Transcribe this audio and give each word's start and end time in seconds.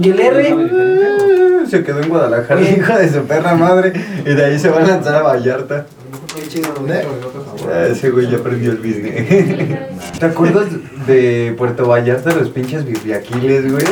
Y 0.00 0.10
el 0.10 0.20
R. 0.20 1.66
Se 1.68 1.82
quedó 1.82 2.00
en 2.00 2.08
Guadalajara, 2.08 2.60
hijo 2.60 2.92
de 2.96 3.08
su 3.12 3.22
perra 3.24 3.54
madre. 3.54 3.92
Y 4.24 4.34
de 4.34 4.44
ahí 4.44 4.58
se 4.58 4.68
va 4.68 4.80
a 4.82 4.86
lanzar 4.86 5.16
a 5.16 5.22
Vallarta. 5.22 5.86
Chido, 6.48 6.68
Ah, 7.68 7.86
Ese 7.90 8.10
güey 8.10 8.30
ya 8.30 8.36
aprendió 8.38 8.70
el 8.70 8.76
business. 8.78 9.78
¿Te 10.20 10.26
acuerdas 10.26 10.66
de 11.06 11.54
Puerto 11.56 11.86
Vallarta, 11.88 12.32
los 12.34 12.50
pinches 12.50 12.84
birriaquiles, 12.84 13.72
güey? 13.72 13.84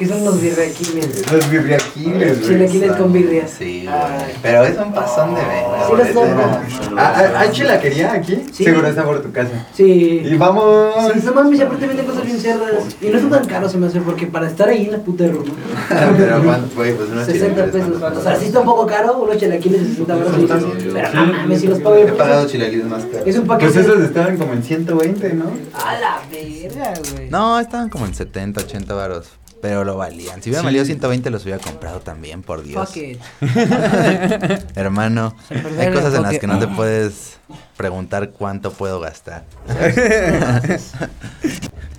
¿Qué 0.00 0.06
son 0.06 0.24
los 0.24 0.40
birriaquiles? 0.40 1.30
Los 1.30 1.50
birriaquiles, 1.50 2.40
güey. 2.40 2.48
Chilaquiles 2.48 2.92
con 2.92 3.12
birrias. 3.12 3.50
Sí, 3.50 3.82
güey. 3.84 3.94
Ay. 3.94 4.34
Pero 4.40 4.64
es 4.64 4.78
un 4.78 4.94
pasón 4.94 5.34
de 5.34 5.42
verga. 5.42 5.86
Sí, 5.86 5.92
los 5.94 6.08
son. 6.08 6.98
Ah, 6.98 7.14
ah, 7.16 7.40
¿Hay 7.40 7.50
chilaquería 7.50 8.14
aquí? 8.14 8.42
Sí. 8.50 8.64
Seguro 8.64 8.88
está 8.88 9.04
por 9.04 9.20
tu 9.20 9.30
casa. 9.30 9.66
Sí. 9.74 10.22
Y 10.24 10.36
vamos. 10.38 11.12
Sí, 11.12 11.20
no 11.22 11.32
mames, 11.34 11.60
aparte 11.60 11.86
venden 11.86 12.06
cosas 12.06 12.24
bien 12.24 12.40
cerdas. 12.40 12.96
Y 13.02 13.08
no 13.08 13.20
son 13.20 13.28
tan 13.28 13.44
caros, 13.44 13.72
se 13.72 13.76
me 13.76 13.88
hace, 13.88 14.00
porque 14.00 14.26
para 14.26 14.48
estar 14.48 14.70
ahí 14.70 14.86
en 14.86 14.92
la 14.92 14.98
puta 15.00 15.26
Roma. 15.26 15.52
Pero 16.16 16.44
cuánto, 16.44 16.74
güey, 16.76 16.94
pues 16.96 17.10
unos 17.10 17.26
60 17.26 17.54
chilaquiles, 17.54 17.84
pesos. 17.86 18.00
¿cuánto 18.00 18.20
O 18.20 18.22
sea, 18.22 18.36
sí 18.36 18.46
está 18.46 18.60
un 18.60 18.64
poco 18.64 18.86
caro, 18.86 19.18
unos 19.18 19.36
chilaquiles 19.36 19.82
de 19.82 19.88
60 19.88 20.16
baros. 20.16 20.32
sí. 20.34 20.88
Pero 20.94 21.12
no 21.12 21.26
mames, 21.26 21.60
si 21.60 21.66
los 21.66 21.78
pago 21.80 21.96
He 21.96 22.06
pagado 22.12 22.48
chilaquiles 22.48 22.86
más 22.86 23.04
caros. 23.04 23.26
Es 23.26 23.36
un 23.36 23.46
paquete. 23.46 23.70
Pues 23.70 23.84
esos 23.84 24.00
estaban 24.00 24.38
como 24.38 24.54
en 24.54 24.62
120, 24.62 25.34
¿no? 25.34 25.44
A 25.74 26.00
la 26.00 26.22
verga, 26.30 26.94
güey. 27.12 27.28
No, 27.28 27.60
estaban 27.60 27.90
como 27.90 28.06
en 28.06 28.14
70, 28.14 28.62
80 28.62 28.94
varos. 28.94 29.39
Pero 29.62 29.84
lo 29.84 29.96
valían. 29.96 30.42
Si 30.42 30.48
hubieran 30.50 30.62
Sí. 30.62 30.66
valido 30.66 30.84
120 30.84 31.30
los 31.30 31.42
hubiera 31.42 31.58
comprado 31.60 32.00
también, 32.00 32.42
por 32.42 32.62
Dios. 32.62 32.88
Fuck 32.88 32.96
it. 32.96 33.20
Hermano, 34.76 35.34
hay 35.78 35.92
cosas 35.92 36.14
en 36.14 36.22
las 36.22 36.38
que 36.38 36.46
no 36.46 36.58
te 36.58 36.66
puedes 36.68 37.38
preguntar 37.76 38.30
cuánto 38.30 38.72
puedo 38.72 39.00
gastar. 39.00 39.44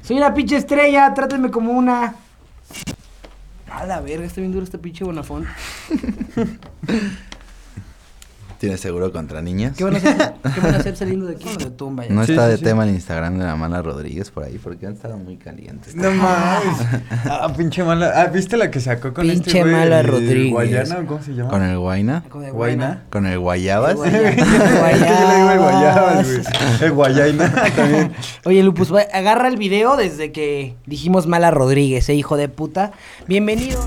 Soy 0.03 0.17
una 0.17 0.33
pinche 0.33 0.57
estrella, 0.57 1.13
trátenme 1.13 1.51
como 1.51 1.71
una. 1.73 2.15
A 3.71 3.85
la 3.85 4.01
verga, 4.01 4.25
está 4.25 4.41
bien 4.41 4.51
duro 4.51 4.63
este 4.63 4.77
pinche 4.77 5.03
Bonafont. 5.03 5.47
¿Tienes 8.61 8.79
seguro 8.79 9.11
contra 9.11 9.41
niñas? 9.41 9.75
¿Qué 9.75 9.83
van 9.83 9.95
a 9.95 9.97
hacer, 9.97 10.15
¿qué 10.53 10.61
van 10.61 10.75
a 10.75 10.77
hacer 10.77 10.95
saliendo 10.95 11.25
de 11.25 11.33
aquí? 11.33 11.49
De 11.57 11.71
tumba 11.71 12.05
ya. 12.05 12.13
No 12.13 12.23
Sí, 12.25 12.33
está 12.33 12.45
sí, 12.45 12.51
de 12.51 12.57
sí. 12.57 12.63
tema 12.63 12.83
el 12.83 12.91
Instagram 12.91 13.39
de 13.39 13.45
la 13.45 13.55
mala 13.55 13.81
Rodríguez 13.81 14.29
por 14.29 14.43
ahí 14.43 14.59
porque 14.61 14.85
han 14.85 14.93
estado 14.93 15.17
muy 15.17 15.37
calientes. 15.37 15.95
No 15.95 16.11
mames. 16.11 16.77
Ah, 17.25 17.51
pinche 17.57 17.83
mala. 17.83 18.11
Ah, 18.15 18.27
¿viste 18.27 18.57
la 18.57 18.69
que 18.69 18.79
sacó 18.79 19.15
con 19.15 19.27
este 19.27 19.45
Pinche 19.45 19.65
mala 19.65 20.01
el 20.01 20.07
Rodríguez. 20.07 20.51
Guayana, 20.51 20.99
¿o 20.99 21.05
¿cómo 21.07 21.23
se 21.23 21.33
llama? 21.33 21.49
¿Con 21.49 21.63
el 21.63 21.77
Guaina? 21.79 22.23
Como 22.29 22.43
de 22.45 22.51
Guayna. 22.51 23.03
¿Con 23.09 23.25
el 23.25 23.39
Guayabas? 23.39 23.95
El 24.05 24.15
Es 24.25 24.35
que 24.35 24.41
yo 24.41 25.27
le 25.27 25.35
digo 25.37 25.51
el 25.53 25.59
guayabas, 25.59 26.27
güey. 26.27 26.41
El 26.81 26.91
guayaina 26.91 27.53
también. 27.75 28.11
Oye, 28.45 28.61
Lupus, 28.61 28.93
va- 28.93 29.07
agarra 29.11 29.47
el 29.47 29.57
video 29.57 29.97
desde 29.97 30.31
que 30.31 30.75
dijimos 30.85 31.25
mala 31.25 31.49
Rodríguez, 31.49 32.07
eh, 32.09 32.13
hijo 32.13 32.37
de 32.37 32.47
puta. 32.47 32.91
Bienvenido. 33.27 33.81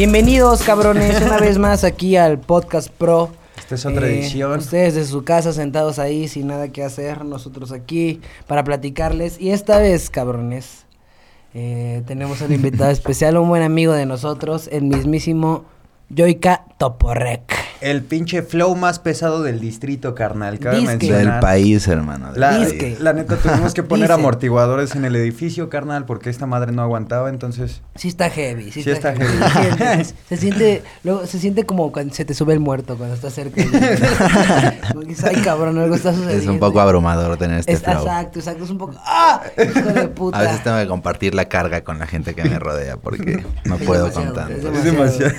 Bienvenidos, 0.00 0.62
cabrones, 0.62 1.20
una 1.20 1.36
vez 1.36 1.58
más 1.58 1.84
aquí 1.84 2.16
al 2.16 2.38
Podcast 2.40 2.88
Pro. 2.88 3.28
Esta 3.58 3.74
es 3.74 3.84
otra 3.84 4.08
Eh, 4.08 4.20
edición. 4.20 4.58
Ustedes 4.58 4.94
de 4.94 5.04
su 5.04 5.24
casa 5.24 5.52
sentados 5.52 5.98
ahí 5.98 6.26
sin 6.26 6.46
nada 6.46 6.68
que 6.68 6.82
hacer, 6.82 7.22
nosotros 7.22 7.70
aquí 7.70 8.22
para 8.46 8.64
platicarles. 8.64 9.38
Y 9.38 9.50
esta 9.50 9.78
vez, 9.78 10.08
cabrones, 10.08 10.86
eh, 11.52 12.02
tenemos 12.06 12.40
un 12.40 12.50
invitado 12.50 12.90
especial, 12.90 13.36
un 13.36 13.50
buen 13.50 13.62
amigo 13.62 13.92
de 13.92 14.06
nosotros, 14.06 14.70
el 14.72 14.84
mismísimo 14.84 15.66
Joica 16.14 16.64
Toporek. 16.78 17.54
El 17.80 18.02
pinche 18.02 18.42
flow 18.42 18.74
más 18.76 18.98
pesado 18.98 19.42
del 19.42 19.58
distrito, 19.58 20.14
carnal. 20.14 20.58
Cabe. 20.58 20.80
Del 20.98 21.38
país, 21.40 21.88
hermano. 21.88 22.32
del 22.32 22.40
La, 22.40 22.58
Disque. 22.58 22.98
la 23.00 23.14
neta, 23.14 23.36
tuvimos 23.36 23.72
que 23.72 23.82
poner 23.82 24.08
Dice. 24.08 24.20
amortiguadores 24.20 24.94
en 24.96 25.06
el 25.06 25.16
edificio, 25.16 25.70
carnal, 25.70 26.04
porque 26.04 26.28
esta 26.28 26.44
madre 26.44 26.72
no 26.72 26.82
aguantaba, 26.82 27.30
entonces... 27.30 27.80
Sí 27.94 28.08
está 28.08 28.28
heavy, 28.28 28.70
sí, 28.70 28.82
Sí 28.82 28.90
está, 28.90 29.12
está 29.12 29.24
heavy. 29.24 29.78
heavy. 29.78 30.04
Se 30.04 30.04
siente, 30.04 30.14
se 30.28 30.36
siente- 30.36 30.82
luego 31.04 31.26
se 31.26 31.38
siente 31.38 31.64
como 31.64 31.90
cuando 31.90 32.12
se 32.12 32.26
te 32.26 32.34
sube 32.34 32.52
el 32.52 32.60
muerto 32.60 32.96
cuando 32.98 33.14
estás 33.14 33.32
cerca. 33.32 33.62
Dices, 35.06 35.24
Ay, 35.24 35.36
cabrón, 35.42 35.78
algo 35.78 35.94
está 35.94 36.12
sucediendo. 36.12 36.42
Es 36.42 36.48
un 36.48 36.58
poco 36.58 36.80
abrumador 36.82 37.38
tener 37.38 37.60
este 37.60 37.72
Es- 37.72 37.82
flow. 37.82 37.94
exacto, 38.02 38.38
exacto, 38.40 38.64
es 38.64 38.70
un 38.70 38.78
poco 38.78 38.94
¡Ah! 39.06 39.40
Hijo 39.56 39.88
de 39.88 40.08
puta. 40.08 40.38
A 40.38 40.42
veces 40.42 40.62
tengo 40.62 40.76
que 40.78 40.86
compartir 40.86 41.34
la 41.34 41.46
carga 41.46 41.82
con 41.82 41.98
la 41.98 42.06
gente 42.06 42.34
que 42.34 42.44
me 42.44 42.58
rodea 42.58 42.98
porque 42.98 43.42
no 43.64 43.76
Es 43.76 43.82
puedo 43.84 44.12
con 44.12 44.34
tanto. 44.34 44.52
es 44.52 44.64
Es 44.64 44.84
demasiado. 44.84 45.32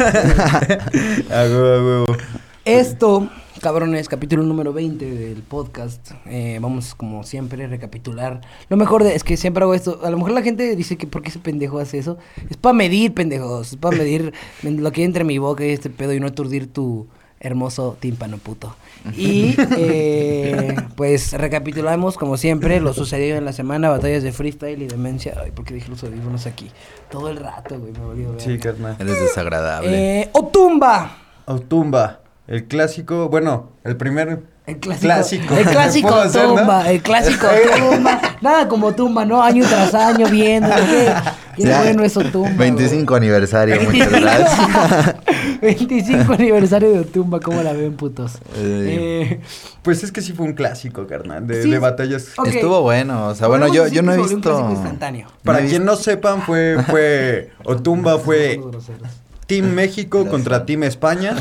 Esto, 2.65 3.29
cabrones, 3.61 4.07
capítulo 4.07 4.43
número 4.43 4.73
20 4.73 5.05
del 5.05 5.41
podcast. 5.41 6.11
Eh, 6.25 6.59
vamos, 6.61 6.93
como 6.93 7.23
siempre, 7.23 7.63
a 7.63 7.67
recapitular. 7.67 8.41
Lo 8.69 8.77
mejor 8.77 9.03
de, 9.03 9.15
es 9.15 9.23
que 9.23 9.37
siempre 9.37 9.63
hago 9.63 9.73
esto. 9.73 9.99
A 10.03 10.11
lo 10.11 10.17
mejor 10.17 10.31
la 10.31 10.43
gente 10.43 10.75
dice 10.75 10.97
que 10.97 11.07
¿por 11.07 11.23
qué 11.23 11.29
ese 11.29 11.39
pendejo 11.39 11.79
hace 11.79 11.97
eso? 11.97 12.17
Es 12.49 12.57
para 12.57 12.73
medir, 12.73 13.13
pendejos. 13.13 13.71
Es 13.71 13.77
para 13.77 13.97
medir 13.97 14.33
lo 14.63 14.91
que 14.91 15.01
hay 15.01 15.05
entre 15.05 15.23
mi 15.23 15.37
boca 15.37 15.65
y 15.65 15.71
este 15.71 15.89
pedo 15.89 16.13
y 16.13 16.19
no 16.19 16.27
aturdir 16.27 16.71
tu 16.71 17.07
hermoso 17.39 17.97
tímpano 17.99 18.37
puto. 18.37 18.75
Y, 19.17 19.55
eh, 19.77 20.75
pues, 20.95 21.33
recapitulamos, 21.33 22.17
como 22.17 22.37
siempre, 22.37 22.79
lo 22.79 22.93
sucedido 22.93 23.37
en 23.37 23.45
la 23.45 23.53
semana, 23.53 23.89
batallas 23.89 24.23
de 24.23 24.31
freestyle 24.31 24.81
y 24.81 24.87
demencia. 24.87 25.35
Ay, 25.41 25.51
¿por 25.51 25.65
qué 25.65 25.73
dije 25.73 25.89
los 25.89 26.03
audífonos 26.03 26.45
aquí? 26.45 26.71
Todo 27.09 27.29
el 27.29 27.37
rato, 27.37 27.79
güey, 27.79 27.91
me 27.91 27.99
volvió 27.99 28.29
a 28.29 28.31
ver. 28.33 28.41
Sí, 28.41 28.57
carnal. 28.59 28.95
Eres 28.99 29.19
desagradable. 29.19 30.21
Eh, 30.21 30.29
Otumba. 30.33 31.17
Otumba. 31.45 32.19
El 32.47 32.65
clásico, 32.65 33.29
bueno, 33.29 33.71
el 33.83 33.95
primer 33.97 34.43
El 34.67 34.77
clásico. 34.77 35.05
Clásico. 35.07 35.55
El 35.57 35.65
clásico 35.65 36.07
¿Puedo 36.09 36.21
hacer, 36.21 36.43
no? 36.47 36.55
tumba. 36.55 36.89
El 36.91 37.01
clásico 37.01 37.47
tumba. 37.77 38.21
Nada 38.41 38.67
como 38.67 38.93
tumba, 38.93 39.25
¿no? 39.25 39.41
Año 39.41 39.65
tras 39.67 39.93
año 39.95 40.27
viendo. 40.29 40.69
¿Qué, 40.69 41.11
qué 41.57 41.63
Ya, 41.63 41.81
bueno 41.81 42.03
eso 42.03 42.21
tumba. 42.21 42.51
25 42.57 43.15
aniversario, 43.15 43.81
muchas 43.81 44.11
gracias. 44.11 45.15
25 45.61 46.33
aniversario 46.33 46.91
de 46.91 47.03
tumba, 47.05 47.39
¿cómo 47.39 47.61
la 47.63 47.73
ven, 47.73 47.93
putos? 47.97 48.35
Eh, 48.55 49.29
Eh, 49.31 49.41
Pues 49.81 50.03
es 50.03 50.11
que 50.11 50.21
sí 50.21 50.31
fue 50.33 50.45
un 50.45 50.53
clásico, 50.53 51.07
carnal, 51.07 51.45
de, 51.47 51.63
Sí. 51.63 51.69
de 51.71 51.79
batallas. 51.79 52.27
Estuvo 52.45 52.81
bueno, 52.81 53.27
o 53.29 53.35
sea, 53.35 53.47
bueno, 53.47 53.67
yo, 53.67 53.87
yo 53.87 54.03
no 54.03 54.13
he 54.13 54.19
un 54.19 54.29
visto... 54.29 54.69
instantáneo. 54.71 55.27
Para 55.43 55.61
no 55.61 55.69
quien 55.69 55.85
no 55.85 55.95
sepan, 55.95 56.43
fue, 56.43 56.77
fue 56.87 57.49
Otumba 57.63 58.19
fue 58.19 58.55
Somos 58.55 58.71
groseros. 58.71 59.07
Team 59.47 59.65
México 59.73 60.27
contra 60.27 60.65
Team 60.65 60.83
España. 60.83 61.35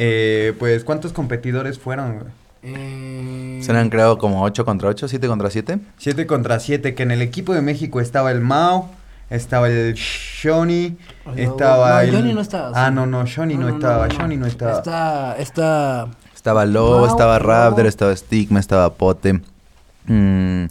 Eh, 0.00 0.54
pues, 0.60 0.84
¿cuántos 0.84 1.12
competidores 1.12 1.76
fueron? 1.80 2.24
Eh, 2.62 3.58
Serán 3.62 3.90
creo 3.90 4.16
como 4.16 4.44
8 4.44 4.64
contra 4.64 4.88
8, 4.90 5.08
7 5.08 5.26
contra 5.26 5.50
7. 5.50 5.80
Siete 5.96 6.26
contra 6.26 6.60
siete, 6.60 6.94
que 6.94 7.02
en 7.02 7.10
el 7.10 7.20
equipo 7.20 7.52
de 7.52 7.62
México 7.62 8.00
estaba 8.00 8.30
el 8.30 8.40
Mao, 8.40 8.90
estaba 9.28 9.68
el 9.68 9.94
Shoni, 9.94 10.96
estaba 11.36 11.94
no, 11.94 12.00
el... 12.00 12.14
Johnny 12.14 12.32
no 12.32 12.40
estaba, 12.40 12.70
Ah, 12.86 12.90
no, 12.92 13.06
no, 13.06 13.26
Shoni 13.26 13.56
no, 13.56 13.68
estaba, 13.68 14.06
Shoni 14.06 14.36
no 14.36 14.46
estaba. 14.46 14.78
Está, 14.78 15.36
está. 15.36 16.08
Estaba 16.32 16.64
Lobo, 16.64 16.98
Mau, 17.00 17.06
estaba 17.06 17.40
Raptor, 17.40 17.78
Lobo. 17.78 17.88
estaba 17.88 18.14
Stigma, 18.16 18.60
estaba 18.60 18.94
Pote. 18.94 19.32
mm, 20.06 20.64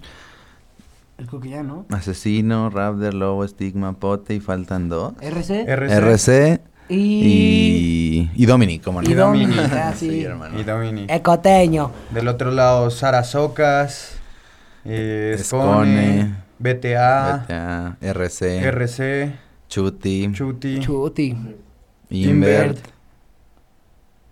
El 1.18 1.28
creo 1.28 1.42
que 1.42 1.50
ya, 1.50 1.64
¿no? 1.64 1.86
Asesino, 1.90 2.70
Raptor, 2.70 3.14
Lobo, 3.14 3.46
Stigma, 3.46 3.92
Pote 3.92 4.36
y 4.36 4.40
faltan 4.40 4.88
dos. 4.88 5.14
RC. 5.22 5.66
RC. 5.68 5.94
RC 5.94 6.62
y. 6.90 8.30
y, 8.36 8.44
y 8.44 8.46
Dominic, 8.46 8.84
como 8.84 9.02
Y 9.02 9.14
Dominic, 9.14 9.58
ah, 9.74 9.94
sí. 9.96 10.10
Sí, 10.10 10.24
hermano. 10.24 10.60
Y 10.60 10.64
Domini. 10.64 11.06
Ecoteño. 11.10 11.92
Del 12.12 12.28
otro 12.28 12.52
lado, 12.52 12.90
Sara 12.90 13.24
Socas, 13.24 14.18
eh, 14.86 15.36
Scone, 15.40 16.22
Scone, 16.22 16.36
BTA, 16.60 17.46
BTA, 17.48 17.98
RC, 18.02 18.64
RC, 18.68 19.34
Chuti, 19.68 20.32
Chuti. 20.34 20.80
Chuti. 20.80 21.38
Invert, 22.10 22.78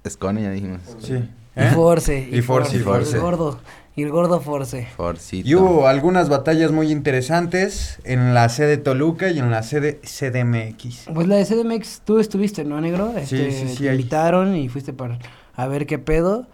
Scone, 0.08 0.42
ya 0.42 0.52
dijimos. 0.52 0.82
Sí. 1.00 1.14
Y 1.14 1.62
¿Eh? 1.62 1.72
Force. 1.74 2.30
Y 2.32 2.42
Force, 2.42 2.76
y 2.76 2.80
Force. 2.80 3.18
Gordo. 3.18 3.60
Y 3.98 4.04
el 4.04 4.12
gordo 4.12 4.42
Force. 4.42 4.88
Forcito. 4.98 5.48
Y 5.48 5.56
hubo 5.56 5.88
algunas 5.88 6.28
batallas 6.28 6.72
muy 6.72 6.92
interesantes 6.92 8.00
en 8.04 8.34
la 8.34 8.50
sede 8.50 8.76
Toluca 8.78 9.30
y 9.30 9.40
en 9.40 9.50
la 9.52 9.64
sede 9.64 10.02
CDMX. 10.04 11.06
Pues 11.14 11.28
la 11.28 11.38
de 11.38 11.46
CDMX, 11.46 12.02
tú 12.04 12.20
estuviste, 12.20 12.66
¿no, 12.66 12.82
negro? 12.82 13.14
Sí, 13.26 13.38
Este, 13.38 13.52
sí, 13.52 13.68
sí, 13.70 13.84
Te 13.84 13.90
ahí. 13.90 13.96
invitaron 13.96 14.56
y 14.56 14.68
fuiste 14.68 14.92
para 14.92 15.18
a 15.56 15.68
ver 15.68 15.86
qué 15.86 15.98
pedo. 15.98 16.46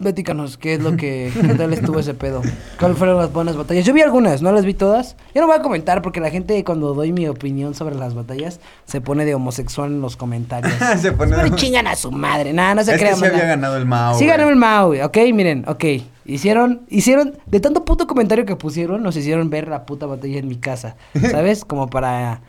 Platícanos, 0.00 0.58
¿qué 0.58 0.74
es 0.74 0.80
lo 0.82 0.96
que... 0.96 1.32
¿Qué 1.34 1.54
tal 1.54 1.72
estuvo 1.72 1.98
ese 1.98 2.12
pedo? 2.14 2.42
¿Cuáles 2.78 2.98
fueron 2.98 3.16
las 3.16 3.32
buenas 3.32 3.56
batallas? 3.56 3.84
Yo 3.84 3.92
vi 3.94 4.02
algunas, 4.02 4.42
no 4.42 4.52
las 4.52 4.64
vi 4.64 4.74
todas. 4.74 5.16
Yo 5.34 5.40
no 5.40 5.46
voy 5.48 5.56
a 5.56 5.62
comentar 5.62 6.02
porque 6.02 6.20
la 6.20 6.30
gente 6.30 6.62
cuando 6.62 6.92
doy 6.94 7.12
mi 7.12 7.26
opinión 7.26 7.74
sobre 7.74 7.96
las 7.96 8.14
batallas 8.14 8.60
se 8.84 9.00
pone 9.00 9.24
de 9.24 9.34
homosexual 9.34 9.90
en 9.90 10.00
los 10.02 10.16
comentarios. 10.16 10.72
Se 11.00 11.10
pone 11.12 11.34
Pero 11.34 11.56
chingan 11.56 11.86
a 11.88 11.96
su 11.96 12.12
madre, 12.12 12.52
nada, 12.52 12.74
no 12.76 12.84
se 12.84 12.92
Es 12.92 12.98
que 12.98 13.04
crean. 13.06 13.18
sí 13.18 13.24
había 13.24 13.44
ganado 13.46 13.76
el 13.76 13.86
Mao. 13.86 14.14
Sí 14.18 14.26
güey. 14.26 14.36
ganó 14.36 14.50
el 14.50 14.56
Mao, 14.56 14.88
güey, 14.88 15.00
ok, 15.02 15.16
miren, 15.34 15.64
ok. 15.66 15.84
Hicieron, 16.28 16.82
hicieron, 16.90 17.38
de 17.46 17.58
tanto 17.58 17.86
puto 17.86 18.06
comentario 18.06 18.44
que 18.44 18.54
pusieron, 18.54 19.02
nos 19.02 19.16
hicieron 19.16 19.48
ver 19.48 19.66
la 19.66 19.86
puta 19.86 20.04
batalla 20.04 20.38
en 20.38 20.46
mi 20.46 20.56
casa, 20.56 20.96
¿sabes? 21.30 21.64
Como 21.64 21.88
para 21.88 22.42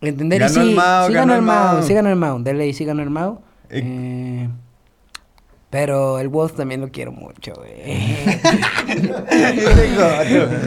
entender. 0.00 0.38
Ganó 0.38 0.52
y 0.52 0.54
sí, 0.54 0.70
el 0.70 0.76
Mao, 0.76 1.08
sí 1.08 1.12
ganó 1.12 1.32
ganó 1.32 1.34
el 1.34 1.42
Mao, 1.42 1.74
Mao. 1.74 1.82
sí 1.82 1.94
ganó 1.94 2.10
el 2.10 2.16
Mao, 2.16 2.38
de 2.38 2.54
ley, 2.54 2.72
sí 2.72 2.84
ganó 2.84 3.02
el 3.02 3.10
Mao. 3.10 3.42
Eh. 3.70 3.82
Eh, 3.84 4.48
Pero 5.68 6.20
el 6.20 6.28
Wolf 6.28 6.52
también 6.54 6.80
lo 6.80 6.90
quiero 6.92 7.10
mucho, 7.10 7.54
güey. 7.56 7.72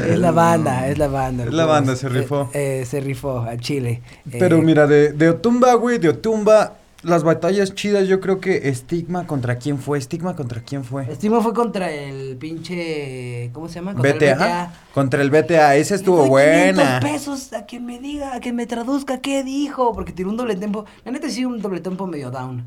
es 0.09 0.19
la 0.19 0.31
banda, 0.31 0.88
es 0.89 0.97
la 0.97 1.07
banda. 1.07 1.45
Es 1.45 1.53
la 1.53 1.65
banda, 1.65 1.95
se 1.95 2.09
rifó. 2.09 2.50
Eh, 2.53 2.83
se 2.85 3.00
rifó 3.00 3.39
a 3.39 3.55
Chile. 3.55 4.01
Pero 4.29 4.61
mira, 4.61 4.88
de, 4.88 5.13
de 5.13 5.29
Otumba, 5.29 5.73
güey, 5.75 6.00
de 6.00 6.09
Otumba, 6.09 6.73
las 7.03 7.23
batallas 7.23 7.75
chidas, 7.75 8.07
yo 8.07 8.19
creo 8.19 8.39
que 8.39 8.69
Estigma 8.69 9.27
contra 9.27 9.57
quién 9.57 9.77
fue, 9.77 9.97
Estigma 9.97 10.35
contra 10.35 10.61
quién 10.61 10.83
fue. 10.83 11.11
Estimo 11.11 11.41
fue 11.41 11.53
contra 11.53 11.91
el 11.91 12.38
pinche. 12.38 13.50
¿Cómo 13.53 13.67
se 13.67 13.75
llama? 13.75 13.94
Contra 13.94 14.11
el 14.11 14.17
BTA. 14.35 14.73
Contra 14.94 15.21
el 15.21 15.29
BTA, 15.29 15.75
esa 15.75 15.95
Le 15.95 16.00
estuvo 16.00 16.17
doy 16.17 16.29
500 16.29 16.29
buena. 16.29 17.00
pesos 17.00 17.53
a 17.53 17.65
quien 17.65 17.85
me 17.85 18.00
diga, 18.00 18.35
a 18.35 18.39
quien 18.39 18.55
me 18.55 18.65
traduzca 18.65 19.19
qué 19.19 19.44
dijo, 19.44 19.94
porque 19.94 20.11
tiró 20.13 20.29
un 20.29 20.38
doble 20.38 20.55
tempo. 20.55 20.85
La 21.05 21.11
neta 21.11 21.29
sí, 21.29 21.45
un 21.45 21.61
doble 21.61 21.79
tempo 21.81 22.07
medio 22.07 22.31
down. 22.31 22.63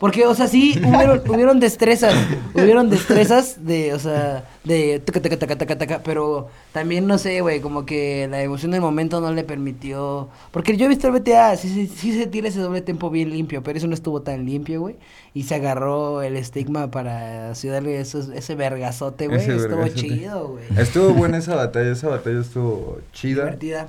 Porque, 0.00 0.26
o 0.26 0.34
sea, 0.34 0.48
sí, 0.48 0.80
hubieron, 0.84 1.22
hubieron 1.28 1.60
destrezas, 1.60 2.14
hubieron 2.54 2.90
destrezas 2.90 3.64
de, 3.64 3.94
o 3.94 3.98
sea, 3.98 4.44
de 4.64 5.00
taca, 5.00 5.20
taca, 5.22 5.38
taca, 5.38 5.56
taca, 5.58 5.78
taca, 5.78 6.00
pero 6.02 6.48
también, 6.72 7.06
no 7.06 7.16
sé, 7.18 7.40
güey, 7.40 7.60
como 7.60 7.86
que 7.86 8.26
la 8.30 8.42
emoción 8.42 8.72
del 8.72 8.80
momento 8.80 9.20
no 9.20 9.32
le 9.32 9.44
permitió, 9.44 10.28
porque 10.50 10.76
yo 10.76 10.86
he 10.86 10.88
visto 10.88 11.06
el 11.08 11.14
BTA, 11.20 11.56
sí, 11.56 11.68
sí, 11.68 11.86
sí 11.86 12.12
se 12.18 12.26
tira 12.26 12.48
ese 12.48 12.60
doble 12.60 12.80
tempo 12.80 13.08
bien 13.10 13.30
limpio, 13.30 13.62
pero 13.62 13.78
eso 13.78 13.86
no 13.86 13.94
estuvo 13.94 14.20
tan 14.22 14.44
limpio, 14.44 14.80
güey, 14.80 14.96
y 15.32 15.44
se 15.44 15.54
agarró 15.54 16.22
el 16.22 16.36
estigma 16.36 16.90
para 16.90 17.50
así 17.50 17.68
darle 17.68 18.00
esos- 18.00 18.28
ese 18.30 18.54
vergazote, 18.56 19.28
güey, 19.28 19.38
estuvo 19.40 19.76
vergazote. 19.76 20.00
chido, 20.00 20.48
güey. 20.48 20.64
Estuvo 20.76 21.10
buena 21.14 21.38
esa 21.38 21.54
batalla, 21.54 21.92
esa 21.92 22.08
batalla 22.08 22.40
estuvo 22.40 22.98
chida. 23.12 23.44
Divertida. 23.44 23.88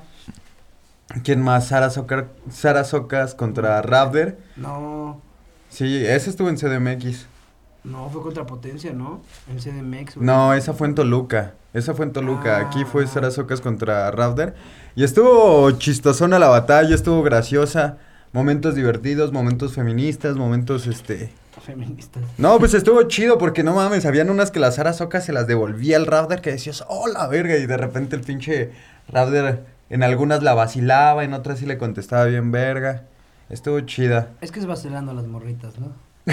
¿Quién 1.24 1.42
más? 1.42 1.68
Sara, 1.68 1.90
Socar- 1.90 2.30
Sara 2.50 2.84
Socas 2.84 3.36
contra 3.36 3.82
Raptor. 3.82 4.38
No, 4.56 5.22
Sí, 5.70 6.06
esa 6.06 6.30
estuvo 6.30 6.50
en 6.50 6.58
CDMX. 6.58 7.28
no, 7.86 8.10
fue 8.10 8.22
contra 8.22 8.46
potencia, 8.46 8.92
¿no? 8.94 9.22
En 9.50 9.58
CDMX, 9.60 10.16
güey. 10.16 10.26
No, 10.26 10.54
esa 10.54 10.74
fue 10.74 10.88
en 10.88 10.96
Toluca. 10.96 11.54
Esa 11.74 11.94
fue 11.94 12.06
en 12.06 12.12
Toluca. 12.12 12.58
Aquí 12.60 12.84
fue 12.86 13.06
Ah. 13.06 13.08
Sara 13.08 13.32
Socas 13.32 13.62
contra 13.62 14.12
Raptor. 14.12 14.54
Y 14.96 15.04
estuvo 15.06 15.72
chistosona 15.72 16.40
la 16.40 16.50
batalla, 16.50 16.94
estuvo 16.94 17.24
graciosa. 17.24 17.98
Momentos 18.34 18.76
divertidos, 18.76 19.32
momentos 19.34 19.74
feministas, 19.74 20.36
momentos 20.36 20.88
este. 20.88 21.32
Feministas. 21.66 22.24
No, 22.38 22.60
pues 22.60 22.74
estuvo 22.74 23.04
chido 23.04 23.38
porque 23.38 23.64
no 23.64 23.76
mames, 23.76 24.06
habían 24.06 24.30
unas 24.30 24.52
que 24.52 24.60
la 24.60 24.72
Sara 24.72 24.94
Socas 24.94 25.26
se 25.26 25.32
las 25.34 25.48
devolvía 25.48 25.96
al 25.98 26.06
Raptor 26.08 26.42
que 26.42 26.52
decías, 26.52 26.84
oh 26.88 27.08
la 27.08 27.28
verga, 27.28 27.56
y 27.58 27.66
de 27.66 27.78
repente 27.78 28.16
el 28.16 28.22
pinche 28.24 28.72
Raptor 29.10 29.60
en 29.94 30.04
algunas 30.04 30.42
la 30.44 30.54
vacilaba, 30.54 31.24
en 31.24 31.34
otras 31.34 31.60
sí 31.60 31.66
le 31.66 31.78
contestaba 31.78 32.26
bien 32.26 32.52
verga. 32.52 33.04
Estuvo 33.50 33.80
chida. 33.82 34.32
Es 34.42 34.52
que 34.52 34.60
es 34.60 34.66
vacilando 34.66 35.12
a 35.12 35.14
las 35.16 35.28
morritas, 35.28 35.74
¿no? 35.78 35.92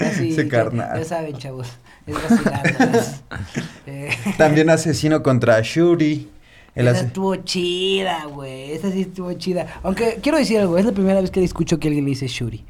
Así, 0.00 0.32
ya- 0.34 0.48
carnal. 0.48 0.98
Ya 0.98 1.04
saben, 1.04 1.36
chavos. 1.36 1.68
Es 2.06 2.14
vacilándolas. 2.14 3.22
eh, 3.86 4.10
También 4.36 4.70
asesino 4.70 5.22
contra 5.22 5.60
Shuri. 5.62 6.28
Esa 6.74 7.00
estuvo 7.00 7.36
chida, 7.36 8.24
güey. 8.26 8.72
Esa 8.72 8.90
sí 8.90 9.02
estuvo 9.02 9.32
chida. 9.34 9.66
Aunque 9.82 10.18
quiero 10.22 10.38
decir 10.38 10.58
algo, 10.60 10.78
es 10.78 10.84
la 10.84 10.92
primera 10.92 11.20
vez 11.20 11.30
que 11.30 11.42
escucho 11.44 11.78
que 11.78 11.88
alguien 11.88 12.04
le 12.04 12.10
dice 12.10 12.26
Shuri. 12.28 12.64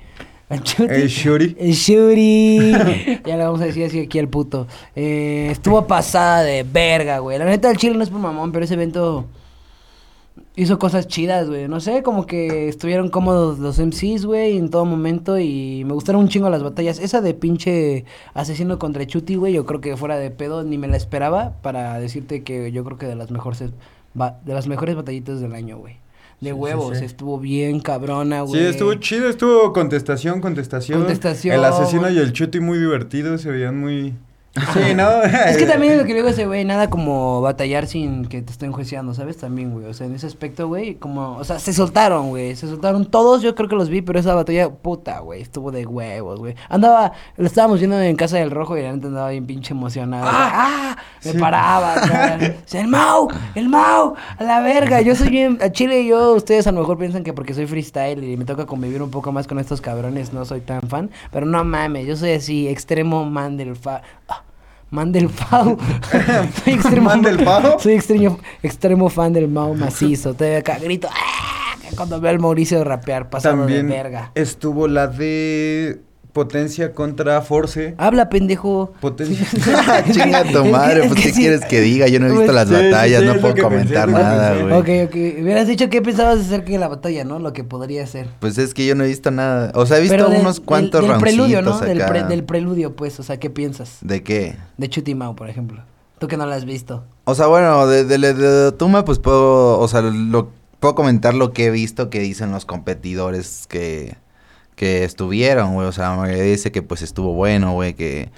Shuri. 0.58 0.94
El 0.94 1.08
Shuri. 1.08 1.56
El 1.58 1.72
Shuri. 1.72 2.72
ya 3.24 3.36
le 3.36 3.44
vamos 3.44 3.60
a 3.60 3.66
decir 3.66 3.84
así 3.84 4.00
aquí 4.00 4.18
al 4.18 4.28
puto. 4.28 4.66
Eh, 4.96 5.48
estuvo 5.50 5.86
pasada 5.86 6.42
de 6.42 6.64
verga, 6.64 7.20
güey. 7.20 7.38
La 7.38 7.44
neta, 7.44 7.70
el 7.70 7.76
chile 7.76 7.96
no 7.96 8.02
es 8.02 8.10
por 8.10 8.18
mamón, 8.18 8.50
pero 8.50 8.64
ese 8.64 8.74
evento 8.74 9.26
hizo 10.56 10.78
cosas 10.78 11.06
chidas, 11.06 11.48
güey. 11.48 11.68
No 11.68 11.78
sé, 11.78 12.02
como 12.02 12.26
que 12.26 12.68
estuvieron 12.68 13.10
cómodos 13.10 13.60
los 13.60 13.78
MCs, 13.78 14.26
güey, 14.26 14.56
en 14.56 14.70
todo 14.70 14.84
momento. 14.84 15.38
Y 15.38 15.84
me 15.86 15.94
gustaron 15.94 16.22
un 16.22 16.28
chingo 16.28 16.50
las 16.50 16.64
batallas. 16.64 16.98
Esa 16.98 17.20
de 17.20 17.32
pinche 17.34 18.04
asesino 18.34 18.78
contra 18.78 19.06
Chuti, 19.06 19.36
güey, 19.36 19.52
yo 19.52 19.64
creo 19.66 19.80
que 19.80 19.96
fuera 19.96 20.18
de 20.18 20.30
pedo 20.32 20.64
ni 20.64 20.78
me 20.78 20.88
la 20.88 20.96
esperaba 20.96 21.54
para 21.62 21.98
decirte 22.00 22.42
que 22.42 22.72
yo 22.72 22.84
creo 22.84 22.98
que 22.98 23.06
de 23.06 23.14
las 23.14 23.30
mejores, 23.30 23.60
de 23.60 24.54
las 24.54 24.66
mejores 24.66 24.96
batallitas 24.96 25.40
del 25.40 25.54
año, 25.54 25.78
güey. 25.78 25.96
De 26.40 26.50
Sí, 26.50 26.52
huevos, 26.54 26.98
sí. 26.98 27.04
estuvo 27.04 27.38
bien 27.38 27.80
cabrona, 27.80 28.40
güey. 28.42 28.60
Sí, 28.62 28.66
estuvo 28.66 28.94
chido, 28.94 29.28
estuvo 29.28 29.72
contestación, 29.74 30.40
contestación. 30.40 31.00
Contestación. 31.00 31.54
El 31.56 31.64
asesino 31.64 32.08
y 32.10 32.18
el 32.18 32.32
chuti 32.32 32.60
muy 32.60 32.78
divertidos, 32.78 33.42
se 33.42 33.50
veían 33.50 33.78
muy... 33.78 34.14
Sí, 34.54 34.94
¿no? 34.94 35.22
Es 35.22 35.56
que 35.56 35.66
también 35.66 35.92
es 35.92 35.98
lo 36.00 36.04
que 36.04 36.20
a 36.20 36.28
ese 36.28 36.44
güey, 36.46 36.64
nada 36.64 36.90
como 36.90 37.40
batallar 37.40 37.86
sin 37.86 38.24
que 38.26 38.42
te 38.42 38.50
estén 38.50 38.72
juiciando, 38.72 39.14
¿sabes? 39.14 39.36
También, 39.36 39.70
güey. 39.72 39.86
O 39.86 39.94
sea, 39.94 40.06
en 40.08 40.14
ese 40.14 40.26
aspecto, 40.26 40.66
güey, 40.66 40.96
como, 40.96 41.36
o 41.36 41.44
sea, 41.44 41.58
se 41.60 41.72
soltaron, 41.72 42.30
güey. 42.30 42.56
Se 42.56 42.66
soltaron 42.66 43.06
todos, 43.06 43.42
yo 43.42 43.54
creo 43.54 43.68
que 43.68 43.76
los 43.76 43.88
vi, 43.88 44.02
pero 44.02 44.18
esa 44.18 44.34
batalla, 44.34 44.68
puta, 44.68 45.20
güey, 45.20 45.40
estuvo 45.42 45.70
de 45.70 45.86
huevos, 45.86 46.40
güey. 46.40 46.56
Andaba, 46.68 47.12
lo 47.36 47.46
estábamos 47.46 47.78
viendo 47.78 48.00
en 48.00 48.16
casa 48.16 48.38
del 48.38 48.50
rojo 48.50 48.76
y 48.76 48.82
la 48.82 48.92
neta 48.92 49.06
andaba 49.06 49.30
bien 49.30 49.46
pinche 49.46 49.72
emocionado. 49.72 50.26
¡Ah! 50.28 50.96
Me 51.24 51.32
Sí. 51.32 51.38
paraba, 51.38 51.94
acá. 52.02 52.38
Dice, 52.38 52.80
el 52.80 52.88
Mau, 52.88 53.28
el 53.54 53.68
Mau, 53.68 54.14
a 54.38 54.42
la 54.44 54.60
verga. 54.60 55.00
Yo 55.00 55.14
soy 55.14 55.28
bien, 55.28 55.58
a 55.62 55.70
Chile 55.70 56.00
y 56.02 56.08
yo, 56.08 56.34
ustedes 56.34 56.66
a 56.66 56.72
lo 56.72 56.80
mejor 56.80 56.98
piensan 56.98 57.22
que 57.22 57.32
porque 57.32 57.54
soy 57.54 57.66
freestyle 57.66 58.24
y 58.24 58.36
me 58.36 58.44
toca 58.44 58.66
convivir 58.66 59.00
un 59.02 59.10
poco 59.10 59.30
más 59.30 59.46
con 59.46 59.58
estos 59.60 59.80
cabrones, 59.80 60.32
no 60.32 60.44
soy 60.44 60.60
tan 60.60 60.80
fan. 60.82 61.10
Pero 61.30 61.46
no 61.46 61.62
mames, 61.64 62.06
yo 62.06 62.16
soy 62.16 62.32
así, 62.32 62.66
extremo 62.68 63.24
man 63.24 63.56
del 63.56 63.76
fa. 63.76 64.02
ah, 64.28 64.39
Man 64.90 65.12
del 65.12 65.28
Pau. 65.28 65.78
soy 66.64 66.72
extremo 66.74 67.08
¿Man 67.08 67.22
del 67.22 67.44
Pau? 67.44 67.78
Soy 67.78 67.94
extremo, 67.94 68.38
extremo 68.62 69.08
fan 69.08 69.32
del 69.32 69.48
Mau 69.48 69.74
macizo. 69.74 70.34
Te 70.34 70.56
acá 70.56 70.78
grito. 70.78 71.08
¡ah! 71.10 71.76
Cuando 71.96 72.20
veo 72.20 72.30
al 72.30 72.38
Mauricio 72.38 72.82
rapear, 72.84 73.28
También 73.30 73.88
de 73.88 73.94
verga. 73.94 74.32
estuvo 74.34 74.88
la 74.88 75.06
de 75.06 76.00
Potencia 76.32 76.92
contra 76.92 77.40
Force. 77.42 77.94
Habla, 77.98 78.28
pendejo. 78.28 78.92
Potencia. 79.00 79.46
Chinga 80.12 80.44
tu 80.44 80.64
madre, 80.66 81.00
es 81.02 81.06
pues 81.08 81.20
que 81.20 81.22
¿qué 81.28 81.34
sí. 81.34 81.40
quieres 81.40 81.64
que 81.64 81.80
diga? 81.80 82.06
Yo 82.08 82.20
no 82.20 82.28
he 82.28 82.32
visto 82.32 82.52
las 82.52 82.68
sí, 82.68 82.74
batallas, 82.74 83.20
sí, 83.22 83.26
no 83.26 83.34
puedo 83.40 83.54
comentar 83.62 84.06
pensé, 84.06 84.22
nada, 84.22 84.54
güey. 84.62 84.72
Ok, 84.72 85.08
ok. 85.10 85.16
Hubieras 85.42 85.66
dicho 85.66 85.88
qué 85.90 86.00
pensabas 86.02 86.40
acerca 86.40 86.70
de 86.70 86.78
la 86.78 86.88
batalla, 86.88 87.24
¿no? 87.24 87.38
Lo 87.38 87.52
que 87.52 87.64
podría 87.64 88.06
ser. 88.06 88.28
Pues 88.38 88.58
es 88.58 88.74
que 88.74 88.86
yo 88.86 88.94
no 88.94 89.04
he 89.04 89.08
visto 89.08 89.30
nada. 89.30 89.72
O 89.74 89.86
sea, 89.86 89.98
he 89.98 90.00
visto 90.00 90.16
Pero 90.16 90.28
del- 90.30 90.40
unos 90.40 90.56
del- 90.56 90.64
cuantos 90.66 91.06
del, 91.06 91.18
preludio, 91.18 91.62
¿no? 91.62 91.78
Del, 91.80 91.98
pre- 92.04 92.24
del 92.24 92.44
preludio, 92.44 92.94
pues. 92.94 93.18
O 93.20 93.22
sea, 93.22 93.38
¿qué 93.38 93.50
piensas? 93.50 93.98
¿De 94.00 94.22
qué? 94.22 94.56
De 94.76 94.88
Chutimao, 94.88 95.34
por 95.36 95.50
ejemplo. 95.50 95.82
Tú 96.18 96.28
que 96.28 96.36
no 96.36 96.46
lo 96.46 96.52
has 96.52 96.64
visto. 96.64 97.02
O 97.24 97.34
sea, 97.34 97.46
bueno, 97.46 97.86
de, 97.86 98.04
de, 98.04 98.18
de, 98.18 98.34
de 98.34 98.72
Tuma, 98.72 99.04
pues 99.04 99.18
puedo, 99.18 99.78
o 99.78 99.88
sea, 99.88 100.02
lo, 100.02 100.50
puedo 100.78 100.94
comentar 100.94 101.32
lo 101.34 101.52
que 101.52 101.66
he 101.66 101.70
visto 101.70 102.10
que 102.10 102.20
dicen 102.20 102.52
los 102.52 102.66
competidores 102.66 103.66
que, 103.68 104.16
que 104.80 105.04
estuvieron, 105.04 105.74
güey. 105.74 105.86
O 105.86 105.92
sea, 105.92 106.16
me 106.16 106.40
dice 106.40 106.72
que 106.72 106.80
pues 106.80 107.02
estuvo 107.02 107.34
bueno, 107.34 107.74
güey, 107.74 107.92
que, 107.92 108.30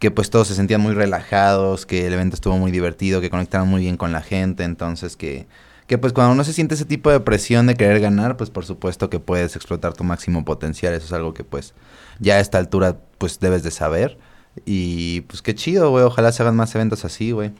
que 0.00 0.10
pues 0.10 0.28
todos 0.28 0.48
se 0.48 0.56
sentían 0.56 0.80
muy 0.80 0.92
relajados, 0.92 1.86
que 1.86 2.08
el 2.08 2.12
evento 2.12 2.34
estuvo 2.34 2.58
muy 2.58 2.72
divertido, 2.72 3.20
que 3.20 3.30
conectaron 3.30 3.68
muy 3.68 3.82
bien 3.82 3.96
con 3.96 4.10
la 4.10 4.20
gente, 4.20 4.64
entonces 4.64 5.16
que, 5.16 5.46
que 5.86 5.96
pues 5.96 6.12
cuando 6.12 6.32
uno 6.32 6.42
se 6.42 6.52
siente 6.52 6.74
ese 6.74 6.84
tipo 6.84 7.12
de 7.12 7.20
presión 7.20 7.68
de 7.68 7.76
querer 7.76 8.00
ganar, 8.00 8.36
pues 8.36 8.50
por 8.50 8.64
supuesto 8.64 9.08
que 9.08 9.20
puedes 9.20 9.54
explotar 9.54 9.92
tu 9.92 10.02
máximo 10.02 10.44
potencial, 10.44 10.94
eso 10.94 11.06
es 11.06 11.12
algo 11.12 11.32
que 11.32 11.44
pues 11.44 11.74
ya 12.18 12.34
a 12.34 12.40
esta 12.40 12.58
altura 12.58 12.96
pues 13.18 13.38
debes 13.38 13.62
de 13.62 13.70
saber. 13.70 14.18
Y 14.64 15.20
pues 15.22 15.42
qué 15.42 15.54
chido, 15.54 15.90
güey, 15.90 16.02
ojalá 16.02 16.32
se 16.32 16.42
hagan 16.42 16.56
más 16.56 16.74
eventos 16.74 17.04
así, 17.04 17.30
güey. 17.30 17.52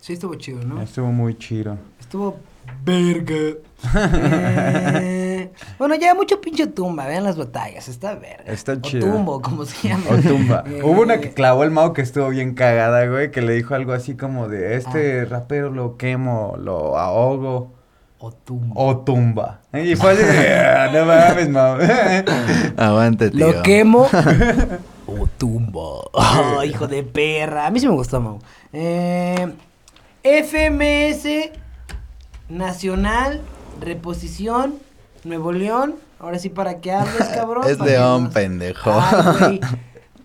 Sí, 0.00 0.14
estuvo 0.14 0.34
chido, 0.34 0.60
¿no? 0.64 0.82
Estuvo 0.82 1.12
muy 1.12 1.38
chido. 1.38 1.78
Estuvo 2.00 2.40
verga. 2.84 3.58
Eh, 3.94 5.22
bueno, 5.78 5.94
ya 5.94 6.14
mucho 6.14 6.40
pinche 6.40 6.66
tumba. 6.66 7.06
Vean 7.06 7.24
las 7.24 7.36
batallas. 7.36 7.88
Está 7.88 8.14
verga. 8.14 8.44
Está 8.52 8.72
o 8.72 8.76
chida. 8.80 9.00
tumbo, 9.10 9.40
como 9.42 9.64
se 9.64 9.88
llama. 9.88 10.04
O 10.10 10.16
tumba. 10.16 10.64
Eh, 10.66 10.80
Hubo 10.84 11.02
una 11.02 11.20
que 11.20 11.32
clavó 11.32 11.64
el 11.64 11.70
Mao 11.70 11.92
que 11.92 12.02
estuvo 12.02 12.28
bien 12.28 12.54
cagada, 12.54 13.06
güey, 13.06 13.30
que 13.30 13.42
le 13.42 13.52
dijo 13.54 13.74
algo 13.74 13.92
así 13.92 14.14
como 14.16 14.48
de, 14.48 14.76
este 14.76 15.24
rapero 15.24 15.70
lo 15.70 15.96
quemo, 15.96 16.56
lo 16.58 16.98
ahogo 16.98 17.74
O 18.18 18.32
tumbo. 18.32 18.74
o 18.80 18.98
tumba. 18.98 19.60
Y 19.72 19.94
fue 19.96 20.12
así 20.12 20.22
"Ah, 20.24 20.88
no 20.92 21.04
mames, 21.04 21.48
Mao. 21.48 21.78
Aguante, 22.76 23.30
tío. 23.30 23.52
Lo 23.52 23.62
quemo 23.62 24.08
o 25.06 25.26
tumbo. 25.38 26.10
Oh, 26.12 26.62
hijo 26.64 26.86
de 26.88 27.02
perra. 27.02 27.66
A 27.66 27.70
mí 27.70 27.80
sí 27.80 27.86
me 27.86 27.94
gustó, 27.94 28.20
Mau. 28.20 28.38
Eh, 28.72 29.52
FMS 30.22 31.50
Nacional 32.48 33.40
Reposición 33.80 34.74
Nuevo 35.26 35.52
León. 35.52 35.96
Ahora 36.20 36.38
sí, 36.38 36.48
para 36.48 36.80
que 36.80 36.92
hables, 36.92 37.28
cabrón. 37.34 37.68
Es 37.68 37.78
León, 37.80 38.24
nos- 38.24 38.34
pendejo. 38.34 38.92
Ay. 39.40 39.60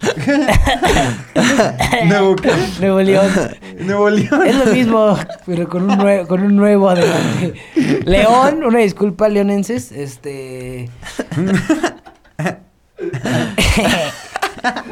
Nuevo, 2.05 2.35
Nuevo 2.79 3.01
León. 3.01 3.27
Nuevo 3.79 4.09
León. 4.09 4.47
Es 4.47 4.55
lo 4.55 4.65
mismo, 4.73 5.17
pero 5.45 5.69
con 5.69 5.83
un, 5.83 5.97
nue- 5.99 6.25
con 6.27 6.41
un 6.41 6.55
nuevo 6.55 6.89
adelante. 6.89 7.53
León, 8.05 8.63
una 8.63 8.79
disculpa, 8.79 9.29
leonenses. 9.29 9.91
Este. 9.91 10.89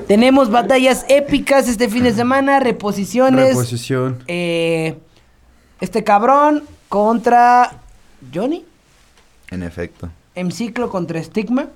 Tenemos 0.07 0.49
batallas 0.49 1.05
épicas 1.09 1.67
este 1.67 1.89
fin 1.89 2.03
de 2.03 2.13
semana, 2.13 2.59
reposiciones. 2.59 3.49
Reposición. 3.49 4.23
Eh, 4.27 4.97
este 5.81 6.03
cabrón 6.03 6.63
contra 6.87 7.71
Johnny. 8.33 8.65
En 9.51 9.63
efecto. 9.63 10.09
M 10.35 10.51
ciclo 10.51 10.89
contra 10.89 11.21
Stigma. 11.23 11.67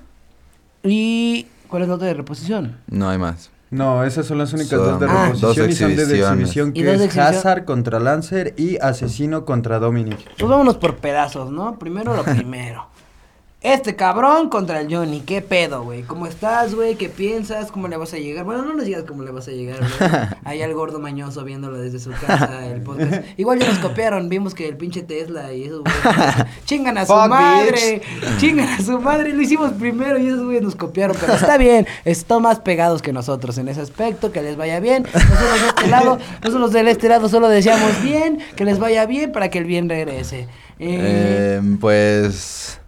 ¿Y 0.84 1.48
cuál 1.68 1.84
es 1.84 1.88
la 1.90 1.96
otra 1.96 2.08
de 2.08 2.14
reposición? 2.14 2.78
No 2.88 3.10
hay 3.10 3.18
más. 3.18 3.50
No, 3.72 4.04
esas 4.04 4.28
son 4.28 4.38
las 4.38 4.54
únicas 4.54 4.70
Son 4.80 4.86
dos 4.86 5.00
de 5.00 5.06
Ah. 5.08 5.26
reposición 5.32 5.42
dos 5.42 5.58
y 5.70 5.76
son 5.76 5.96
de, 5.96 6.04
exhibición 6.04 6.70
Y 6.70 6.74
que 6.84 6.94
es 6.94 7.02
exhibición. 7.02 7.26
Hazard 7.26 7.66
contra 7.66 8.00
Lancer 8.00 8.54
y 8.58 8.78
Asesino 8.78 9.46
contra 9.46 9.80
Dominic. 9.80 10.20
Pues 10.38 10.50
vámonos 10.50 10.78
por 10.78 10.98
pedazos, 10.98 11.52
¿no? 11.52 11.80
Primero 11.80 12.16
lo 12.16 12.24
primero. 12.24 12.88
Este 13.64 13.96
cabrón 13.96 14.50
contra 14.50 14.82
el 14.82 14.94
Johnny, 14.94 15.22
¿qué 15.22 15.42
pedo, 15.42 15.84
güey? 15.86 16.02
¿Cómo 16.04 16.28
estás, 16.28 16.76
güey? 16.76 16.96
¿Qué 16.96 17.08
piensas? 17.08 17.72
¿Cómo 17.72 17.88
le 17.88 17.96
vas 17.96 18.14
a 18.14 18.18
llegar? 18.18 18.44
Bueno, 18.44 18.62
no 18.62 18.74
nos 18.74 18.84
digas 18.84 19.06
cómo 19.08 19.24
le 19.24 19.32
vas 19.32 19.48
a 19.48 19.52
llegar, 19.52 19.80
güey. 19.80 20.12
Ahí 20.44 20.62
al 20.62 20.74
gordo 20.74 21.00
mañoso 21.00 21.46
viéndolo 21.46 21.78
desde 21.78 22.00
su 22.00 22.12
casa, 22.12 22.68
el 22.74 22.82
podcast. 22.82 23.24
Igual 23.38 23.60
ya 23.60 23.70
nos 23.70 23.80
copiaron, 23.80 24.28
vimos 24.28 24.54
que 24.54 24.68
el 24.68 24.76
pinche 24.76 25.02
Tesla 25.02 25.54
y 25.54 25.64
esos 25.64 25.80
güeyes 25.80 26.04
chingan 26.66 26.98
a 26.98 27.06
su 27.06 27.14
Fuck, 27.14 27.30
madre, 27.30 28.02
chingan 28.38 28.68
a 28.68 28.82
su 28.82 29.00
madre, 29.00 29.32
lo 29.32 29.42
hicimos 29.42 29.72
primero 29.72 30.18
y 30.18 30.28
esos 30.28 30.44
güeyes 30.44 30.62
nos 30.64 30.76
copiaron, 30.76 31.16
pero 31.18 31.32
está 31.32 31.58
bien, 31.58 31.88
están 32.04 32.42
más 32.42 32.60
pegados 32.60 33.02
que 33.02 33.14
nosotros 33.14 33.58
en 33.58 33.70
ese 33.70 33.80
aspecto, 33.80 34.34
que 34.34 34.42
les 34.42 34.58
vaya 34.58 34.82
bien. 34.82 35.04
Nosotros 35.04 35.62
de 35.62 35.68
este 35.70 35.88
lado, 35.88 36.20
nosotros 36.44 36.74
del 36.74 36.90
este 36.90 37.08
lado 37.08 37.30
solo 37.30 37.48
deseamos 37.48 38.04
bien, 38.04 38.40
que 38.58 38.66
les 38.66 38.78
vaya 38.78 39.06
bien 39.06 39.32
para 39.32 39.50
que 39.50 39.60
el 39.60 39.66
bien 39.66 39.88
regrese. 39.88 40.50
Eh, 40.80 41.60
Eh, 41.60 41.78
pues, 41.80 42.80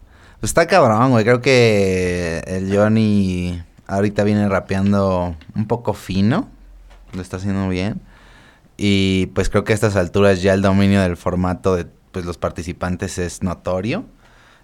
pues 0.45 0.51
está 0.51 0.67
cabrón, 0.67 1.09
güey. 1.09 1.25
Creo 1.25 1.41
que 1.41 2.43
el 2.45 2.71
Johnny 2.71 3.63
ahorita 3.87 4.23
viene 4.23 4.47
rapeando 4.47 5.35
un 5.55 5.65
poco 5.65 5.95
fino. 5.95 6.47
Lo 7.13 7.23
está 7.23 7.37
haciendo 7.37 7.67
bien. 7.67 7.99
Y 8.77 9.25
pues 9.33 9.49
creo 9.49 9.63
que 9.63 9.73
a 9.73 9.73
estas 9.73 9.95
alturas 9.95 10.43
ya 10.43 10.53
el 10.53 10.61
dominio 10.61 11.01
del 11.01 11.17
formato 11.17 11.75
de 11.75 11.87
pues, 12.11 12.25
los 12.25 12.37
participantes 12.37 13.17
es 13.17 13.41
notorio. 13.41 14.05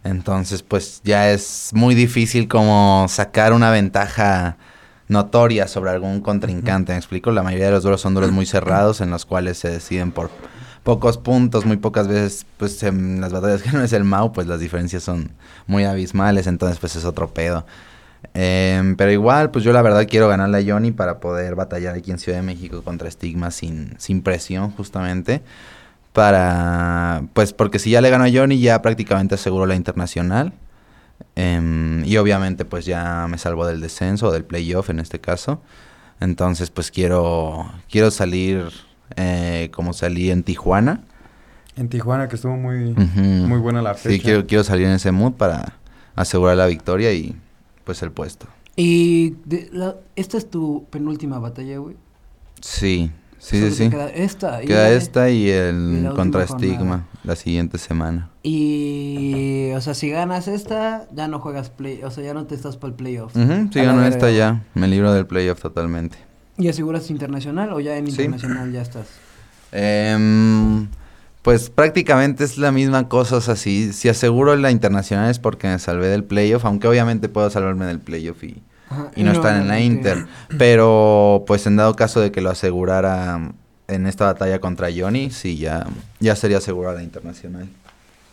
Entonces, 0.04 0.62
pues 0.62 1.02
ya 1.04 1.32
es 1.32 1.72
muy 1.74 1.96
difícil 1.96 2.48
como 2.48 3.08
sacar 3.10 3.52
una 3.52 3.72
ventaja 3.72 4.58
notoria 5.08 5.68
sobre 5.68 5.90
algún 5.90 6.22
contrincante. 6.22 6.92
¿Me 6.92 7.00
explico? 7.00 7.32
La 7.32 7.42
mayoría 7.42 7.66
de 7.66 7.72
los 7.72 7.82
duelos 7.82 8.02
son 8.02 8.14
duelos 8.14 8.32
muy 8.32 8.46
cerrados 8.46 9.02
en 9.02 9.10
los 9.10 9.26
cuales 9.26 9.58
se 9.58 9.72
deciden 9.72 10.12
por 10.12 10.30
pocos 10.84 11.18
puntos, 11.18 11.66
muy 11.66 11.78
pocas 11.78 12.08
veces, 12.08 12.46
pues 12.58 12.82
en 12.84 13.22
las 13.22 13.32
batallas 13.32 13.62
que 13.64 13.72
no 13.72 13.84
es 13.84 13.94
el 13.94 14.04
Mau, 14.04 14.32
pues 14.34 14.48
las 14.48 14.60
diferencias 14.60 15.04
son 15.04 15.32
muy 15.68 15.86
abismales, 15.86 16.48
entonces 16.48 16.80
pues 16.80 16.96
es 16.96 17.06
otro 17.06 17.34
pedo. 17.34 17.66
Em, 18.34 18.96
pero 18.96 19.12
igual, 19.12 19.52
pues 19.52 19.64
yo 19.64 19.74
la 19.74 19.82
verdad 19.82 20.08
quiero 20.10 20.28
ganarle 20.28 20.60
a 20.60 20.74
Johnny 20.74 20.92
para 20.92 21.20
poder 21.20 21.56
batallar 21.56 21.96
aquí 21.96 22.12
en 22.12 22.20
Ciudad 22.20 22.38
de 22.38 22.44
México 22.44 22.84
contra 22.84 23.10
Stigma 23.10 23.52
sin, 23.52 23.96
sin 23.98 24.22
presión, 24.22 24.72
justamente. 24.72 25.42
Para, 26.14 27.24
pues 27.34 27.54
porque 27.54 27.80
si 27.80 27.92
ya 27.92 28.02
le 28.02 28.10
gano 28.10 28.26
a 28.26 28.30
Johnny, 28.32 28.60
ya 28.60 28.82
prácticamente 28.82 29.36
aseguro 29.36 29.66
la 29.66 29.76
internacional. 29.76 30.54
Em, 31.36 32.04
y 32.06 32.18
obviamente, 32.18 32.66
pues 32.66 32.86
ya 32.86 33.28
me 33.30 33.38
salvo 33.38 33.66
del 33.66 33.82
descenso, 33.82 34.28
o 34.28 34.32
del 34.32 34.46
playoff 34.46 34.90
en 34.90 35.00
este 35.00 35.20
caso. 35.20 35.62
Entonces, 36.20 36.70
pues 36.72 36.92
quiero, 36.92 37.72
quiero 37.90 38.12
salir 38.12 38.72
eh, 39.16 39.70
como 39.74 39.94
salí 39.94 40.32
en 40.32 40.44
Tijuana. 40.44 41.04
En 41.78 41.88
Tijuana, 41.90 42.28
que 42.28 42.36
estuvo 42.36 42.58
muy, 42.58 42.94
muy 43.16 43.60
buena 43.60 43.82
la 43.82 43.94
fecha. 43.94 44.16
Sí, 44.16 44.20
quiero, 44.20 44.46
quiero 44.46 44.64
salir 44.64 44.88
en 44.88 44.94
ese 44.94 45.12
mood 45.12 45.34
para 45.34 45.74
asegurar 46.16 46.58
la 46.58 46.66
victoria 46.68 47.14
y 47.14 47.36
pues 47.86 48.02
el 48.04 48.12
puesto. 48.12 48.48
y 48.76 49.32
de- 49.46 49.70
la- 49.74 49.96
esta 50.16 50.38
es 50.38 50.50
tu 50.50 50.86
penúltima 50.90 51.40
batalla, 51.40 51.78
güey. 51.78 51.96
Sí, 52.62 53.12
sí, 53.38 53.60
Solo 53.60 53.72
sí, 53.72 53.84
sí. 53.86 53.90
Queda 53.90 54.10
esta. 54.10 54.64
y 54.64 54.68
Queda 54.68 54.84
la- 54.90 54.92
esta 54.96 55.30
y 55.30 55.50
el 55.50 56.04
la 56.04 56.12
contra 56.12 56.42
última 56.42 56.48
jornada. 56.48 56.74
Stigma 56.78 57.08
la 57.24 57.36
siguiente 57.36 57.78
semana. 57.78 58.30
Y, 58.44 59.72
o 59.76 59.82
sea, 59.82 59.94
si 59.94 60.10
ganas 60.10 60.48
esta, 60.48 61.08
ya 61.14 61.28
no 61.28 61.40
juegas 61.40 61.70
play, 61.70 62.02
o 62.04 62.12
sea, 62.12 62.24
ya 62.24 62.34
no 62.34 62.46
te 62.46 62.56
estás 62.56 62.78
para 62.78 62.90
el 62.92 62.96
playoff. 62.96 63.36
Ujú, 63.36 63.70
si 63.72 63.82
gano 63.82 64.06
esta 64.06 64.30
ya, 64.32 64.64
me 64.74 64.88
libro 64.88 65.14
del 65.14 65.26
playoff 65.28 65.62
totalmente. 65.62 66.18
¿Y 66.62 66.68
aseguras 66.70 67.10
internacional 67.10 67.74
o 67.74 67.80
ya 67.80 67.98
en 67.98 68.06
Sí. 68.06 68.12
internacional 68.12 68.72
ya 68.72 68.82
estás? 68.84 69.08
Em, 69.72 70.88
pues 71.42 71.70
prácticamente 71.70 72.44
es 72.44 72.58
la 72.58 72.72
misma 72.72 73.08
cosa, 73.10 73.38
o 73.38 73.42
sea, 73.42 73.56
si, 73.56 73.94
si 73.94 74.10
aseguro 74.10 74.56
la 74.56 74.70
internacional 74.70 75.32
es 75.32 75.40
porque 75.40 75.68
me 75.68 75.80
salvé 75.80 76.08
del 76.08 76.24
playoff, 76.24 76.66
aunque 76.66 76.88
obviamente 76.88 77.30
puedo 77.30 77.50
salvarme 77.50 77.86
del 77.86 78.00
playoff 78.00 78.44
y, 78.44 78.62
Ajá, 78.90 79.12
y 79.16 79.24
no, 79.24 79.32
estar 79.32 79.60
en 79.60 79.68
la 79.68 79.80
Inter. 79.80 80.28
Pero 80.58 81.44
pues 81.48 81.66
en 81.66 81.78
dado 81.78 81.96
caso 81.96 82.20
de 82.22 82.32
que 82.32 82.42
lo 82.42 82.52
asegurara 82.52 83.40
en 83.88 84.06
esta 84.08 84.26
batalla 84.26 84.60
contra 84.60 84.90
Johnny, 84.96 85.32
sí, 85.32 85.58
ya, 85.58 85.88
ya 86.20 86.36
sería 86.36 86.58
asegurada 86.60 86.98
la 86.98 87.04
internacional. 87.04 87.68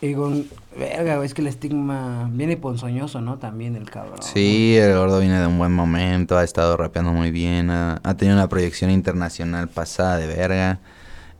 Y 0.01 0.13
con, 0.13 0.45
verga, 0.77 1.23
es 1.23 1.33
que 1.33 1.41
el 1.41 1.47
estigma 1.47 2.29
viene 2.31 2.55
ponzoñoso, 2.55 3.19
¿no? 3.19 3.37
También 3.37 3.75
el 3.75 3.89
cabrón. 3.89 4.21
Sí, 4.21 4.77
el 4.77 4.97
gordo 4.97 5.19
viene 5.19 5.39
de 5.39 5.47
un 5.47 5.57
buen 5.57 5.73
momento, 5.73 6.37
ha 6.37 6.43
estado 6.43 6.77
rapeando 6.77 7.11
muy 7.11 7.31
bien, 7.31 7.69
ha, 7.69 7.99
ha 8.03 8.13
tenido 8.15 8.37
una 8.37 8.47
proyección 8.47 8.91
internacional 8.91 9.67
pasada 9.67 10.17
de 10.17 10.27
verga. 10.27 10.79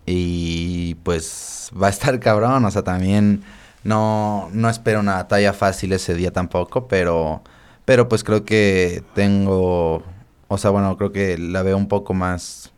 Y 0.06 0.96
pues 1.04 1.72
va 1.82 1.88
a 1.88 1.90
estar 1.92 2.20
cabrón, 2.20 2.66
o 2.66 2.72
sea, 2.72 2.84
también 2.84 3.44
no, 3.84 4.50
no 4.54 4.70
espero 4.70 5.00
una 5.00 5.16
batalla 5.16 5.54
fácil 5.54 5.94
ese 5.94 6.16
día 6.16 6.32
tampoco, 6.32 6.88
pero, 6.88 7.44
pero 7.86 8.10
pues 8.10 8.24
creo 8.24 8.44
que 8.44 9.04
tengo, 9.14 10.04
o 10.48 10.58
sea, 10.58 10.72
bueno, 10.72 10.98
creo 10.98 11.12
que 11.12 11.38
la 11.38 11.64
veo 11.64 11.78
un 11.78 11.88
poco 11.88 12.14
más, 12.14 12.72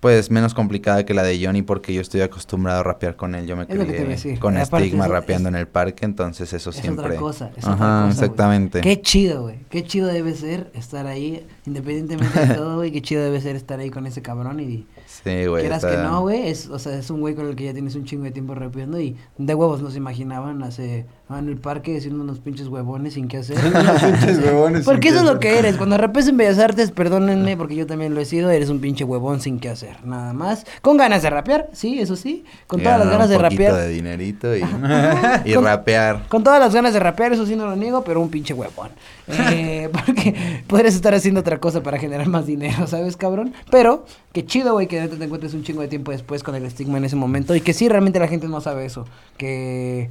pues 0.00 0.30
menos 0.30 0.54
complicada 0.54 1.04
que 1.04 1.12
la 1.12 1.22
de 1.24 1.44
Johnny 1.44 1.62
porque 1.62 1.92
yo 1.92 2.00
estoy 2.00 2.20
acostumbrado 2.20 2.80
a 2.80 2.82
rapear 2.84 3.16
con 3.16 3.34
él, 3.34 3.46
yo 3.46 3.56
me 3.56 3.66
crié 3.66 4.36
con 4.38 4.56
estigma 4.56 5.08
rapeando 5.08 5.48
es- 5.48 5.54
en 5.54 5.58
el 5.60 5.66
parque, 5.66 6.04
entonces 6.04 6.52
eso 6.52 6.70
Es 6.70 6.76
siempre... 6.76 7.06
otra 7.06 7.16
cosa, 7.18 7.50
es 7.56 7.64
Ajá, 7.64 7.74
otra 7.74 8.08
cosa, 8.08 8.08
exactamente. 8.24 8.80
Qué 8.80 9.00
chido, 9.00 9.42
güey. 9.42 9.58
Qué 9.70 9.82
chido 9.84 10.06
debe 10.06 10.34
ser 10.34 10.70
estar 10.74 11.06
ahí, 11.06 11.44
independientemente 11.66 12.46
de 12.46 12.54
todo, 12.54 12.76
güey. 12.76 12.92
Qué 12.92 13.02
chido 13.02 13.22
debe 13.24 13.40
ser 13.40 13.56
estar 13.56 13.80
ahí 13.80 13.90
con 13.90 14.06
ese 14.06 14.22
cabrón 14.22 14.60
y 14.60 14.86
Sí, 15.24 15.46
güey. 15.46 15.62
quieras 15.62 15.82
está- 15.84 15.96
que 15.96 16.02
no, 16.02 16.20
güey. 16.22 16.48
Es, 16.48 16.68
o 16.68 16.78
sea, 16.78 16.96
es 16.98 17.10
un 17.10 17.20
güey 17.20 17.34
con 17.34 17.46
el 17.48 17.56
que 17.56 17.64
ya 17.64 17.72
tienes 17.72 17.94
un 17.94 18.04
chingo 18.04 18.24
de 18.24 18.30
tiempo 18.30 18.54
rapeando 18.54 19.00
y 19.00 19.16
de 19.36 19.54
huevos 19.54 19.82
nos 19.82 19.96
imaginaban 19.96 20.62
hace 20.62 21.06
ah, 21.28 21.38
en 21.38 21.48
el 21.48 21.56
parque 21.56 21.96
haciendo 21.96 22.22
unos 22.22 22.38
pinches 22.38 22.68
huevones 22.68 23.14
sin 23.14 23.28
qué 23.28 23.38
hacer. 23.38 23.58
Unos 23.64 24.02
pinches 24.02 24.38
huevones 24.44 24.84
Porque 24.84 25.08
eso 25.08 25.18
es 25.18 25.24
lo 25.24 25.38
que 25.40 25.58
eres. 25.58 25.76
Cuando 25.76 25.98
rapes 25.98 26.28
en 26.28 26.36
Bellas 26.36 26.58
Artes, 26.58 26.90
perdónenme, 26.90 27.56
porque 27.56 27.74
yo 27.76 27.86
también 27.86 28.14
lo 28.14 28.20
he 28.20 28.24
sido, 28.24 28.50
eres 28.50 28.68
un 28.70 28.80
pinche 28.80 29.04
huevón 29.04 29.40
sin 29.40 29.58
qué 29.60 29.68
hacer. 29.68 29.96
Nada 30.04 30.32
más. 30.32 30.64
Con 30.82 30.96
ganas 30.96 31.22
de 31.22 31.30
rapear, 31.30 31.68
sí, 31.72 31.98
eso 32.00 32.16
sí. 32.16 32.44
Con 32.66 32.82
todas 32.82 32.98
las 33.00 33.10
ganas 33.10 33.28
de 33.28 33.36
un 33.36 33.42
rapear. 33.42 33.74
de 33.74 33.88
dinerito 33.88 34.56
y, 34.56 34.62
Ajá. 34.62 35.42
y 35.44 35.54
Con- 35.54 35.64
rapear. 35.64 36.26
Con 36.28 36.42
todas 36.44 36.60
las 36.60 36.74
ganas 36.74 36.92
de 36.94 37.00
rapear, 37.00 37.32
eso 37.32 37.44
sí 37.46 37.56
no 37.56 37.66
lo 37.66 37.76
niego, 37.76 38.04
pero 38.04 38.20
un 38.20 38.28
pinche 38.30 38.54
huevón. 38.54 38.90
Eh, 39.28 39.90
porque 39.92 40.62
podrías 40.66 40.94
estar 40.94 41.12
haciendo 41.14 41.40
otra 41.40 41.58
cosa 41.58 41.82
para 41.82 41.98
generar 41.98 42.28
más 42.28 42.46
dinero, 42.46 42.86
¿sabes, 42.86 43.16
cabrón? 43.16 43.52
Pero, 43.70 44.06
qué 44.42 44.46
chido, 44.46 44.72
güey, 44.74 44.86
que 44.86 45.08
te 45.08 45.24
encuentres 45.24 45.54
un 45.54 45.64
chingo 45.64 45.80
de 45.82 45.88
tiempo 45.88 46.12
después 46.12 46.42
con 46.42 46.54
el 46.54 46.64
estigma 46.64 46.98
en 46.98 47.04
ese 47.04 47.16
momento. 47.16 47.54
Y 47.56 47.60
que 47.60 47.72
sí, 47.72 47.88
realmente 47.88 48.18
la 48.20 48.28
gente 48.28 48.46
no 48.48 48.60
sabe 48.60 48.84
eso. 48.84 49.04
Que, 49.36 50.10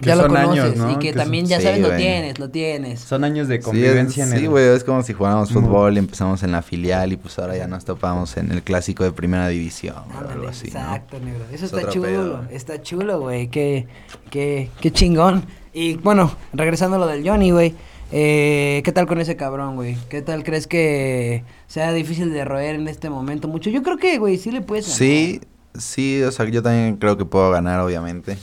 Que 0.00 0.06
ya 0.06 0.14
lo 0.16 0.28
conoces 0.28 0.62
años, 0.62 0.76
¿no? 0.76 0.90
y 0.90 0.94
que, 0.94 0.98
Que 1.08 1.12
son- 1.14 1.22
también 1.22 1.46
ya 1.46 1.56
Sí, 1.58 1.64
sabes, 1.64 1.80
lo 1.80 1.88
güey. 1.88 1.98
tienes, 1.98 2.38
lo 2.38 2.50
tienes. 2.50 3.00
Son 3.00 3.24
años 3.24 3.48
de 3.48 3.56
Sí, 3.56 3.62
convivencia 3.62 4.24
es, 4.24 4.30
en 4.32 4.38
sí, 4.38 4.44
el... 4.44 4.50
güey, 4.50 4.64
es 4.66 4.84
como 4.84 5.02
si 5.02 5.12
jugáramos 5.14 5.50
fútbol 5.52 5.94
y 5.96 5.98
empezamos 5.98 6.42
en 6.42 6.52
la 6.52 6.62
filial 6.62 7.12
y 7.12 7.16
pues 7.16 7.38
ahora 7.38 7.56
ya 7.56 7.66
nos 7.66 7.84
topamos 7.84 8.36
en 8.36 8.52
el 8.52 8.62
clásico 8.62 9.02
de 9.04 9.12
primera 9.12 9.48
división 9.48 9.96
o 10.14 10.18
algo 10.30 10.46
así, 10.48 10.70
¿no? 10.70 10.78
exacto, 10.80 11.18
negro. 11.18 11.44
Eso 11.52 11.64
Es 11.66 11.72
está 11.72 11.88
chulo, 11.90 12.04
pedo. 12.04 12.44
está 12.50 12.82
chulo, 12.82 13.20
güey. 13.20 13.48
Qué, 13.48 13.86
qué, 14.30 14.70
qué 14.80 14.90
chingón. 14.92 15.44
Y 15.72 15.94
bueno, 15.96 16.30
regresando 16.52 16.96
a 16.96 16.98
lo 17.00 17.06
del 17.06 17.26
Johnny, 17.28 17.50
güey. 17.50 17.74
Eh, 18.12 18.82
¿Qué 18.84 18.92
tal 18.92 19.06
con 19.08 19.20
ese 19.20 19.34
cabrón, 19.34 19.74
güey? 19.74 19.96
¿Qué 20.08 20.22
tal 20.22 20.44
crees 20.44 20.66
que 20.68 21.42
sea 21.66 21.92
difícil 21.92 22.32
de 22.32 22.44
roer 22.44 22.76
en 22.76 22.88
este 22.88 23.10
momento 23.10 23.48
mucho? 23.48 23.70
Yo 23.70 23.82
creo 23.82 23.96
que, 23.96 24.18
güey, 24.18 24.38
sí 24.38 24.50
le 24.50 24.60
puedes 24.60 24.86
ganar. 24.86 24.98
Sí, 24.98 25.40
sí, 25.78 26.22
o 26.22 26.30
sea, 26.30 26.46
yo 26.46 26.62
también 26.62 26.96
creo 26.96 27.16
que 27.16 27.24
puedo 27.24 27.50
ganar, 27.50 27.80
obviamente. 27.80 28.38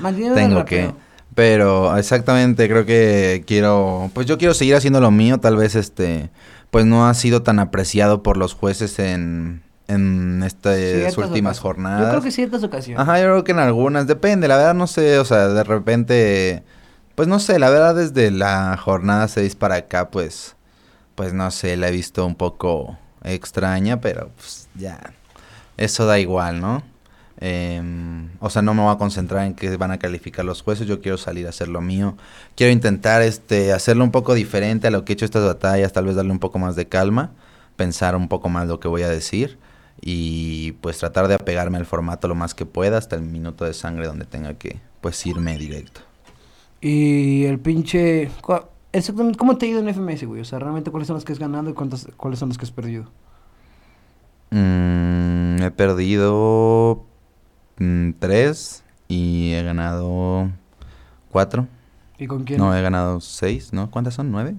Manteniendo 0.00 0.34
Tengo 0.34 0.64
que. 0.64 0.92
Pero 1.34 1.96
exactamente, 1.96 2.68
creo 2.68 2.84
que 2.84 3.44
quiero, 3.46 4.10
pues 4.12 4.26
yo 4.26 4.38
quiero 4.38 4.54
seguir 4.54 4.74
haciendo 4.74 5.00
lo 5.00 5.12
mío, 5.12 5.38
tal 5.38 5.56
vez 5.56 5.76
este, 5.76 6.30
pues 6.70 6.84
no 6.84 7.06
ha 7.06 7.14
sido 7.14 7.42
tan 7.42 7.60
apreciado 7.60 8.24
por 8.24 8.36
los 8.36 8.54
jueces 8.54 8.98
en, 8.98 9.62
en 9.86 10.42
estas 10.42 10.76
Ciertas 10.76 11.16
últimas 11.18 11.60
jornadas. 11.60 12.02
Yo 12.02 12.10
creo 12.10 12.22
que 12.22 12.30
ciertas 12.32 12.64
ocasiones. 12.64 13.00
Ajá, 13.00 13.18
yo 13.18 13.26
creo 13.26 13.44
que 13.44 13.52
en 13.52 13.60
algunas, 13.60 14.08
depende, 14.08 14.48
la 14.48 14.56
verdad 14.56 14.74
no 14.74 14.88
sé, 14.88 15.20
o 15.20 15.24
sea, 15.24 15.46
de 15.46 15.62
repente, 15.62 16.64
pues 17.14 17.28
no 17.28 17.38
sé, 17.38 17.60
la 17.60 17.70
verdad 17.70 17.94
desde 17.94 18.32
la 18.32 18.76
jornada 18.76 19.28
6 19.28 19.54
para 19.54 19.76
acá, 19.76 20.10
pues, 20.10 20.56
pues 21.18 21.34
no 21.34 21.50
sé, 21.50 21.76
la 21.76 21.88
he 21.88 21.90
visto 21.90 22.24
un 22.24 22.36
poco 22.36 22.96
extraña, 23.24 24.00
pero 24.00 24.30
pues 24.36 24.68
ya, 24.76 25.14
eso 25.76 26.06
da 26.06 26.20
igual, 26.20 26.60
¿no? 26.60 26.84
Em, 27.40 28.30
o 28.38 28.48
sea, 28.50 28.62
no 28.62 28.72
me 28.72 28.82
voy 28.82 28.94
a 28.94 28.98
concentrar 28.98 29.44
en 29.44 29.54
que 29.54 29.76
van 29.76 29.90
a 29.90 29.98
calificar 29.98 30.44
los 30.44 30.62
jueces, 30.62 30.86
yo 30.86 31.00
quiero 31.00 31.18
salir 31.18 31.46
a 31.46 31.48
hacer 31.48 31.66
lo 31.66 31.80
mío, 31.80 32.16
quiero 32.54 32.72
intentar 32.72 33.22
este, 33.22 33.72
hacerlo 33.72 34.04
un 34.04 34.12
poco 34.12 34.34
diferente 34.34 34.86
a 34.86 34.90
lo 34.92 35.04
que 35.04 35.12
he 35.12 35.14
hecho 35.14 35.24
estas 35.24 35.44
batallas, 35.44 35.92
tal 35.92 36.04
vez 36.04 36.14
darle 36.14 36.30
un 36.30 36.38
poco 36.38 36.60
más 36.60 36.76
de 36.76 36.86
calma, 36.86 37.32
pensar 37.74 38.14
un 38.14 38.28
poco 38.28 38.48
más 38.48 38.68
lo 38.68 38.78
que 38.78 38.86
voy 38.86 39.02
a 39.02 39.08
decir 39.08 39.58
y 40.00 40.70
pues 40.80 40.98
tratar 40.98 41.26
de 41.26 41.34
apegarme 41.34 41.78
al 41.78 41.86
formato 41.86 42.28
lo 42.28 42.36
más 42.36 42.54
que 42.54 42.64
pueda 42.64 42.96
hasta 42.96 43.16
el 43.16 43.22
minuto 43.22 43.64
de 43.64 43.74
sangre 43.74 44.06
donde 44.06 44.24
tenga 44.24 44.54
que 44.54 44.78
pues 45.00 45.26
irme 45.26 45.58
directo. 45.58 46.00
Y 46.80 47.44
el 47.46 47.58
pinche... 47.58 48.30
exactamente, 48.98 49.38
¿cómo 49.38 49.56
te 49.56 49.66
ha 49.66 49.68
ido 49.70 49.80
en 49.80 49.88
FMS, 49.88 50.24
güey? 50.26 50.40
O 50.40 50.44
sea, 50.44 50.58
realmente, 50.58 50.90
¿cuáles 50.90 51.06
son 51.06 51.14
los 51.14 51.24
que 51.24 51.32
has 51.32 51.38
ganado 51.38 51.70
y 51.70 51.72
cuántos, 51.74 52.08
cuáles 52.16 52.38
son 52.38 52.48
los 52.48 52.58
que 52.58 52.64
has 52.64 52.70
perdido? 52.72 53.04
Mm, 54.50 55.62
he 55.62 55.70
perdido 55.70 57.04
mm, 57.78 58.10
tres 58.18 58.82
y 59.08 59.52
he 59.52 59.62
ganado 59.62 60.50
cuatro. 61.30 61.66
¿Y 62.18 62.26
con 62.26 62.44
quién? 62.44 62.58
No, 62.58 62.74
he 62.74 62.82
ganado 62.82 63.20
seis, 63.20 63.72
¿no? 63.72 63.90
¿Cuántas 63.90 64.14
son? 64.14 64.30
¿Nueve? 64.30 64.56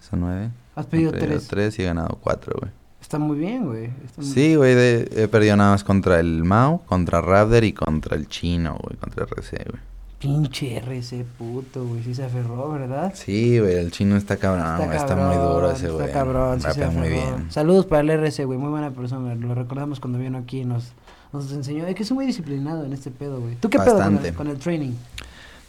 Son 0.00 0.20
nueve. 0.20 0.50
Has 0.74 0.86
perdido 0.86 1.10
He 1.14 1.18
tres. 1.18 1.48
tres 1.48 1.78
y 1.78 1.82
he 1.82 1.86
ganado 1.86 2.18
cuatro, 2.20 2.56
güey. 2.60 2.72
Está 3.00 3.18
muy 3.18 3.38
bien, 3.38 3.66
güey. 3.66 3.88
muy- 4.16 4.26
Sí, 4.26 4.54
güey, 4.54 4.72
he 4.76 5.28
perdido 5.30 5.56
nada 5.56 5.72
más 5.72 5.84
contra 5.84 6.20
el 6.20 6.44
Mao, 6.44 6.82
contra 6.86 7.20
Raptor 7.20 7.64
y 7.64 7.72
contra 7.72 8.16
el 8.16 8.28
Chino, 8.28 8.78
güey, 8.82 8.96
contra 8.98 9.24
RC, 9.24 9.64
güey. 9.68 9.82
Pinche 10.20 10.76
RC 10.76 11.24
puto, 11.38 11.82
güey. 11.86 12.02
Sí 12.02 12.14
se 12.14 12.24
aferró, 12.24 12.70
¿verdad? 12.70 13.14
Sí, 13.16 13.58
güey, 13.58 13.76
el 13.76 13.90
Chino 13.90 14.16
está 14.16 14.36
cabrón, 14.36 14.92
está, 14.92 15.16
muy 15.16 15.34
duro 15.34 15.70
ese, 15.70 15.88
güey. 15.88 16.06
Está 16.06 16.18
cabrón, 16.18 16.60
sí 16.60 16.68
se 16.74 16.86
muy 16.88 17.08
bien. 17.08 17.50
Saludos 17.50 17.86
para 17.86 18.02
el 18.02 18.10
RC, 18.10 18.44
güey. 18.44 18.58
Muy 18.58 18.68
buena 18.68 18.90
persona. 18.90 19.34
Lo 19.34 19.54
recordamos 19.54 19.98
cuando 19.98 20.18
vino 20.18 20.36
aquí 20.36 20.60
y 20.60 20.64
nos, 20.66 20.92
nos 21.32 21.50
enseñó. 21.52 21.86
Es 21.86 21.94
que 21.94 22.02
es 22.02 22.12
muy 22.12 22.26
disciplinado 22.26 22.84
en 22.84 22.92
este 22.92 23.10
pedo, 23.10 23.40
güey. 23.40 23.54
¿Tú 23.54 23.70
qué 23.70 23.78
pedo 23.78 23.92
con 23.92 23.98
Bastante. 23.98 24.28
el, 24.28 24.34
con 24.34 24.48
el 24.48 24.58
training? 24.58 24.92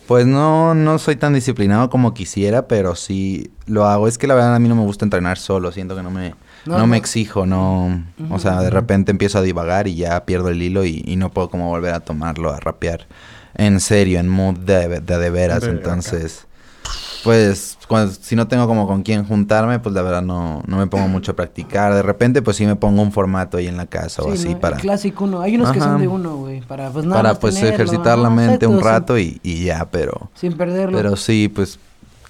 Pues 0.06 0.26
no, 0.26 0.74
no 0.74 1.00
soy 1.00 1.16
tan 1.16 1.32
disciplinado 1.32 1.90
como 1.90 2.14
quisiera, 2.14 2.68
pero 2.68 2.96
sí 2.96 3.52
lo 3.68 3.86
hago. 3.86 4.10
Es 4.10 4.18
que 4.18 4.28
la 4.28 4.36
verdad 4.36 4.54
a 4.54 4.60
mí 4.60 4.68
no 4.68 4.76
me 4.76 4.84
gusta 4.84 5.06
entrenar 5.06 5.38
solo, 5.38 5.72
siento 5.72 5.96
que 5.96 6.04
no 6.04 6.12
me, 6.12 6.36
No, 6.66 6.86
me 6.88 6.98
exijo, 6.98 7.46
no... 7.46 8.04
O 8.30 8.38
sea, 8.38 8.60
de 8.60 8.70
repente 8.70 9.12
empiezo 9.12 9.38
a 9.38 9.42
divagar 9.42 9.88
y 9.88 9.96
ya 9.96 10.26
pierdo 10.26 10.50
el 10.50 10.62
hilo 10.62 10.84
y, 10.84 11.02
y 11.06 11.16
no 11.16 11.32
puedo 11.32 11.50
como 11.50 11.70
volver 11.70 11.94
a 11.94 12.02
tomarlo, 12.02 12.52
a 12.52 12.60
rapear 12.60 13.08
en 13.56 13.80
serio, 13.80 14.20
en 14.20 14.28
mood 14.30 14.58
de, 14.60 14.88
de, 15.02 15.18
de 15.18 15.30
veras. 15.30 15.64
Entonces, 15.64 16.48
pues 17.24 17.78
cuando- 17.88 18.14
si 18.20 18.36
no 18.36 18.48
tengo 18.48 18.68
como 18.68 18.88
con 18.88 19.04
quién 19.04 19.24
juntarme, 19.26 19.80
pues 19.80 19.94
la 19.94 20.02
verdad 20.02 20.22
no, 20.22 20.64
no 20.66 20.78
me 20.78 20.88
pongo 20.88 21.08
mucho 21.08 21.34
a 21.34 21.36
practicar. 21.36 21.94
De 21.94 22.02
repente 22.02 22.42
pues 22.42 22.58
sí 22.58 22.66
me 22.66 22.76
pongo 22.76 23.02
un 23.02 23.12
formato 23.12 23.58
ahí 23.58 23.68
en 23.68 23.78
la 23.78 23.86
casa 23.86 24.24
o 24.24 24.28
Sí, 24.28 24.32
así 24.34 24.54
¿no? 24.54 24.60
para... 24.60 24.78
El 24.78 24.82
clásico 24.82 25.26
uno. 25.26 25.42
Hay 25.42 25.56
unos 25.56 25.72
que 25.72 25.80
son 25.80 26.00
de 26.02 26.08
uno, 26.08 26.38
güey. 26.38 26.62
Para 26.62 26.90
pues 26.90 27.06
nada 27.06 27.18
para 27.18 27.30
más 27.30 27.40
pues 27.40 27.56
tenerlo, 27.56 27.76
ejercitar 27.76 28.18
la 28.18 28.30
mente 28.30 28.66
un 28.66 28.78
sin- 28.78 28.84
rato 28.86 29.18
y, 29.18 29.40
y 29.44 29.66
ya, 29.66 29.88
pero... 29.92 30.32
Sin, 30.34 30.54
perderlo. 30.54 30.98
Pero 30.98 31.16
sí, 31.16 31.48
pues 31.54 31.80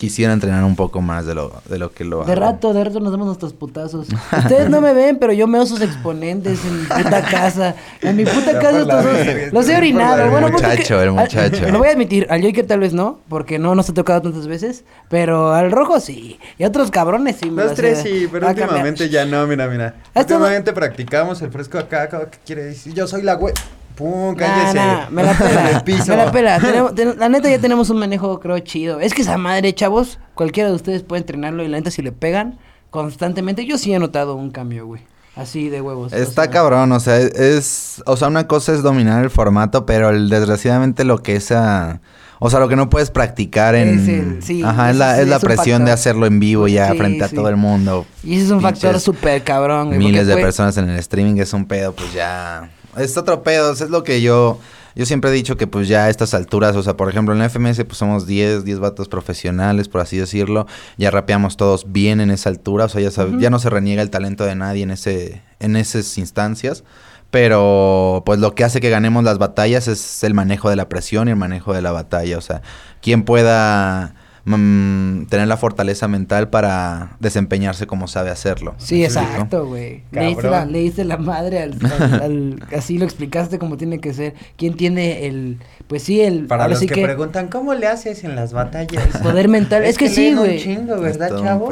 quisiera 0.01 0.33
entrenar 0.33 0.63
un 0.63 0.75
poco 0.75 0.99
más 0.99 1.27
de 1.27 1.35
lo, 1.35 1.53
de 1.69 1.77
lo 1.77 1.91
que 1.93 2.03
lo 2.03 2.25
De 2.25 2.31
hago. 2.31 2.41
rato, 2.41 2.73
de 2.73 2.83
rato 2.83 2.99
nos 2.99 3.11
damos 3.11 3.27
nuestros 3.27 3.53
putazos. 3.53 4.07
Ustedes 4.37 4.67
no 4.67 4.81
me 4.81 4.95
ven, 4.95 5.19
pero 5.19 5.31
yo 5.31 5.45
meo 5.45 5.63
sus 5.67 5.79
exponentes 5.79 6.59
en 6.65 6.79
mi 6.81 6.85
puta 6.87 7.21
casa. 7.29 7.75
En 8.01 8.15
mi 8.15 8.25
puta 8.25 8.57
casa 8.59 8.79
estos 8.79 9.03
dos 9.03 9.53
los 9.53 9.69
he 9.69 9.77
orinado. 9.77 10.27
Bueno, 10.31 10.47
El 10.47 10.53
porque- 10.53 10.67
muchacho, 10.67 10.99
el 11.03 11.09
al- 11.09 11.13
muchacho. 11.13 11.69
Lo 11.69 11.77
voy 11.77 11.89
a 11.89 11.91
admitir, 11.91 12.25
al 12.31 12.41
Joker 12.41 12.65
tal 12.65 12.79
vez 12.79 12.93
no, 12.93 13.19
porque 13.29 13.59
no 13.59 13.75
nos 13.75 13.87
ha 13.91 13.93
tocado 13.93 14.23
tantas 14.23 14.47
veces, 14.47 14.85
pero 15.07 15.53
al 15.53 15.71
rojo 15.71 15.99
sí. 15.99 16.39
Y 16.57 16.63
a 16.63 16.67
otros 16.69 16.89
cabrones 16.89 17.35
sí. 17.39 17.51
me 17.51 17.63
Los 17.63 17.75
tres 17.75 17.99
sí, 17.99 18.27
pero 18.31 18.47
cambiar. 18.47 18.69
últimamente 18.69 19.07
ya 19.09 19.25
no, 19.25 19.45
mira, 19.45 19.67
mira. 19.67 19.93
No- 20.15 20.21
Últimamente 20.21 20.73
practicamos 20.73 21.43
el 21.43 21.51
fresco 21.51 21.77
acá, 21.77 22.01
acá, 22.01 22.27
¿qué 22.31 22.39
quiere 22.43 22.63
decir? 22.63 22.95
Yo 22.95 23.05
soy 23.07 23.21
la 23.21 23.35
güey. 23.35 23.53
Pum, 23.95 24.35
cállese. 24.35 24.75
nah, 24.75 25.09
me 25.09 25.23
la 25.23 25.31
En 25.31 25.37
pela. 25.37 25.69
el 25.71 25.83
piso. 25.83 26.05
Me 26.07 26.15
la 26.17 26.31
pela. 26.31 26.59
Tenemos- 26.59 26.95
ten- 26.95 27.15
la 27.17 27.29
neta 27.29 27.49
ya 27.49 27.59
tenemos 27.59 27.89
un 27.89 27.97
manejo, 27.97 28.39
creo, 28.39 28.57
chido. 28.59 28.99
Es 28.99 29.13
que 29.13 29.21
esa 29.21 29.37
madre, 29.37 29.73
chavos, 29.73 30.19
cualquiera 30.35 30.69
de 30.69 30.75
ustedes 30.75 31.03
puede 31.03 31.21
entrenarlo 31.21 31.63
y 31.63 31.67
la 31.67 31.77
neta 31.77 31.91
si 31.91 32.01
le 32.01 32.11
pegan 32.11 32.57
constantemente, 32.89 33.65
yo 33.65 33.77
sí 33.77 33.93
he 33.93 33.99
notado 33.99 34.35
un 34.35 34.51
cambio, 34.51 34.85
güey. 34.85 35.01
Así 35.35 35.69
de 35.69 35.79
huevos. 35.79 36.11
o 36.11 36.15
Está 36.15 36.43
sea. 36.43 36.51
cabrón, 36.51 36.91
o 36.91 36.99
sea, 36.99 37.17
es... 37.17 38.03
O 38.05 38.17
sea, 38.17 38.27
una 38.27 38.47
cosa 38.47 38.73
es 38.73 38.83
dominar 38.83 39.23
el 39.23 39.29
formato, 39.29 39.85
pero 39.85 40.09
el, 40.09 40.29
desgraciadamente 40.29 41.05
lo 41.05 41.23
que 41.23 41.37
es 41.37 41.51
a... 41.53 42.01
O 42.43 42.49
sea, 42.49 42.59
lo 42.59 42.67
que 42.67 42.75
no 42.75 42.89
puedes 42.89 43.11
practicar 43.11 43.75
en... 43.75 43.99
Es 43.99 44.07
el- 44.09 44.43
sí, 44.43 44.61
Ajá, 44.61 44.89
es 44.89 44.97
la, 44.97 45.15
es- 45.15 45.21
es 45.23 45.27
la 45.29 45.39
presión 45.39 45.75
factor. 45.77 45.85
de 45.85 45.91
hacerlo 45.93 46.25
en 46.25 46.39
vivo 46.41 46.67
ya 46.67 46.91
Sí, 46.91 46.97
frente 46.97 47.23
a 47.23 47.29
todo 47.29 47.47
el 47.47 47.55
mundo. 47.55 48.05
Y 48.23 48.35
ese 48.35 48.45
es 48.45 48.51
un 48.51 48.61
factor 48.61 48.99
súper 48.99 49.41
cabrón, 49.43 49.87
güey. 49.87 49.99
Miles 49.99 50.27
de 50.27 50.35
personas 50.35 50.75
en 50.77 50.89
el 50.89 50.99
streaming 50.99 51.39
es 51.39 51.53
un 51.53 51.65
pedo, 51.65 51.93
pues 51.93 52.11
ya... 52.13 52.69
Es 52.97 53.17
otro 53.17 53.43
pedo, 53.43 53.71
es 53.71 53.89
lo 53.89 54.03
que 54.03 54.21
yo... 54.21 54.59
Yo 54.93 55.05
siempre 55.05 55.29
he 55.29 55.33
dicho 55.33 55.55
que 55.55 55.67
pues 55.67 55.87
ya 55.87 56.03
a 56.03 56.09
estas 56.09 56.33
alturas, 56.33 56.75
o 56.75 56.83
sea, 56.83 56.97
por 56.97 57.07
ejemplo 57.09 57.33
en 57.33 57.39
la 57.39 57.47
FMS 57.49 57.85
pues 57.85 57.97
somos 57.97 58.27
10, 58.27 58.65
10 58.65 58.79
vatos 58.79 59.07
profesionales, 59.07 59.87
por 59.87 60.01
así 60.01 60.17
decirlo. 60.17 60.67
Ya 60.97 61.11
rapeamos 61.11 61.55
todos 61.55 61.93
bien 61.93 62.19
en 62.19 62.29
esa 62.29 62.49
altura, 62.49 62.85
o 62.85 62.89
sea, 62.89 62.99
ya, 62.99 63.23
Ujú. 63.23 63.39
ya 63.39 63.49
no 63.49 63.59
se 63.59 63.69
reniega 63.69 64.01
el 64.01 64.09
talento 64.09 64.43
de 64.43 64.55
nadie 64.55 64.83
en, 64.83 64.91
ese, 64.91 65.41
en 65.59 65.77
esas 65.77 66.17
instancias. 66.17 66.83
Pero 67.29 68.23
pues 68.25 68.39
lo 68.39 68.53
que 68.53 68.65
hace 68.65 68.81
que 68.81 68.89
ganemos 68.89 69.23
las 69.23 69.37
batallas 69.37 69.87
es 69.87 70.21
el 70.25 70.33
manejo 70.33 70.69
de 70.69 70.75
la 70.75 70.89
presión 70.89 71.29
y 71.29 71.31
el 71.31 71.37
manejo 71.37 71.73
de 71.73 71.81
la 71.81 71.93
batalla. 71.93 72.37
O 72.37 72.41
sea, 72.41 72.61
quien 73.01 73.23
pueda 73.23 74.15
mm, 74.45 75.25
tener 75.25 75.47
la 75.47 75.57
fortaleza 75.57 76.07
mental 76.07 76.49
para 76.49 77.15
desempeñarse 77.19 77.87
como 77.87 78.07
sabe 78.07 78.29
hacerlo. 78.29 78.75
Sí, 78.77 79.03
exacto, 79.03 79.65
güey. 79.67 80.03
Le 80.11 80.27
diste 80.27 80.49
la, 80.49 80.65
le 80.65 80.79
diste 80.79 81.03
la 81.03 81.17
madre 81.17 81.61
al, 81.63 81.77
al- 81.99 82.21
al- 82.21 82.63
Así 82.75 82.97
lo 82.97 83.05
explicaste 83.05 83.59
como 83.59 83.77
tiene 83.77 83.99
que 83.99 84.13
ser. 84.13 84.33
¿Quién 84.57 84.75
tiene 84.75 85.25
el... 85.27 85.57
Pues 85.87 86.03
sí, 86.03 86.21
el... 86.21 86.45
Para 86.47 86.67
los 86.67 86.79
sí 86.79 86.87
que, 86.87 86.95
que... 86.95 87.03
preguntan, 87.03 87.47
¿cómo 87.49 87.73
le 87.73 87.87
haces 87.87 88.23
en 88.23 88.35
las 88.35 88.53
batallas? 88.53 89.05
Poder 89.21 89.47
mental. 89.47 89.83
Es 89.91 89.97
que 89.97 90.09
sí, 90.09 90.33
güey. 90.33 90.59
chingo, 90.59 90.99
¿verdad, 90.99 91.29
Es 91.35 91.41
chavo? 91.41 91.69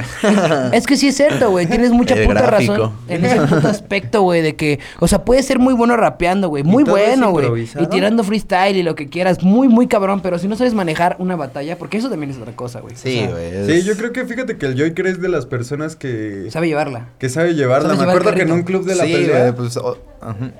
que 0.86 0.98
sí 0.98 1.08
es 1.08 1.16
cierto, 1.16 1.50
güey. 1.52 1.66
Tienes 1.68 1.92
mucha 1.92 2.16
El 2.16 2.28
puta 2.28 2.42
gráfico. 2.42 2.74
razón 2.74 2.92
en 3.08 3.26
ese 3.26 3.42
puto 3.42 3.68
aspecto, 3.68 4.22
güey, 4.24 4.42
de 4.42 4.56
que, 4.56 4.80
o 5.00 5.08
sea, 5.08 5.24
puedes 5.24 5.46
ser 5.46 5.60
muy 5.60 5.74
bueno 5.74 5.96
rapeando, 5.98 6.50
güey, 6.50 6.64
muy 6.64 6.84
bueno, 6.84 7.32
güey, 7.32 7.68
y 7.80 7.88
tirando 7.88 8.24
freestyle 8.24 8.76
y 8.78 8.84
lo 8.84 8.96
que 8.96 9.08
quieras, 9.08 9.42
muy, 9.44 9.68
muy 9.68 9.88
cabrón, 9.88 10.22
pero 10.22 10.38
si 10.40 10.48
no 10.48 10.56
sabes 10.56 10.74
manejar 10.74 11.16
una 11.20 11.36
batalla, 11.36 11.78
porque 11.78 11.98
eso 11.98 12.10
también 12.10 12.32
es 12.32 12.38
otra 12.38 12.54
cosa, 12.54 12.59
güey. 12.82 12.94
O 12.94 12.98
Sí, 12.98 13.20
sea, 13.20 13.32
güey. 13.32 13.66
Sí, 13.66 13.84
yo 13.88 13.96
creo 13.96 14.12
que 14.12 14.26
fíjate 14.26 14.58
que 14.58 14.66
el 14.66 14.80
Joker 14.82 15.08
es 15.08 15.22
de 15.22 15.30
las 15.30 15.46
personas 15.46 15.96
que, 15.96 16.48
Sabe 16.52 16.68
llevarla. 16.68 17.10
que 17.20 17.30
sabe 17.30 17.56
llevarla. 17.56 17.90
Me 17.90 17.96
llevar 18.00 18.10
acuerdo 18.18 18.34
que 18.36 18.42
en 18.44 18.52
un 18.52 18.64
club 18.64 18.86
de 18.86 18.96
la 18.96 19.06
sí, 19.06 19.14
pelea 19.14 19.52
güey, 19.52 19.54
pues, 19.54 19.80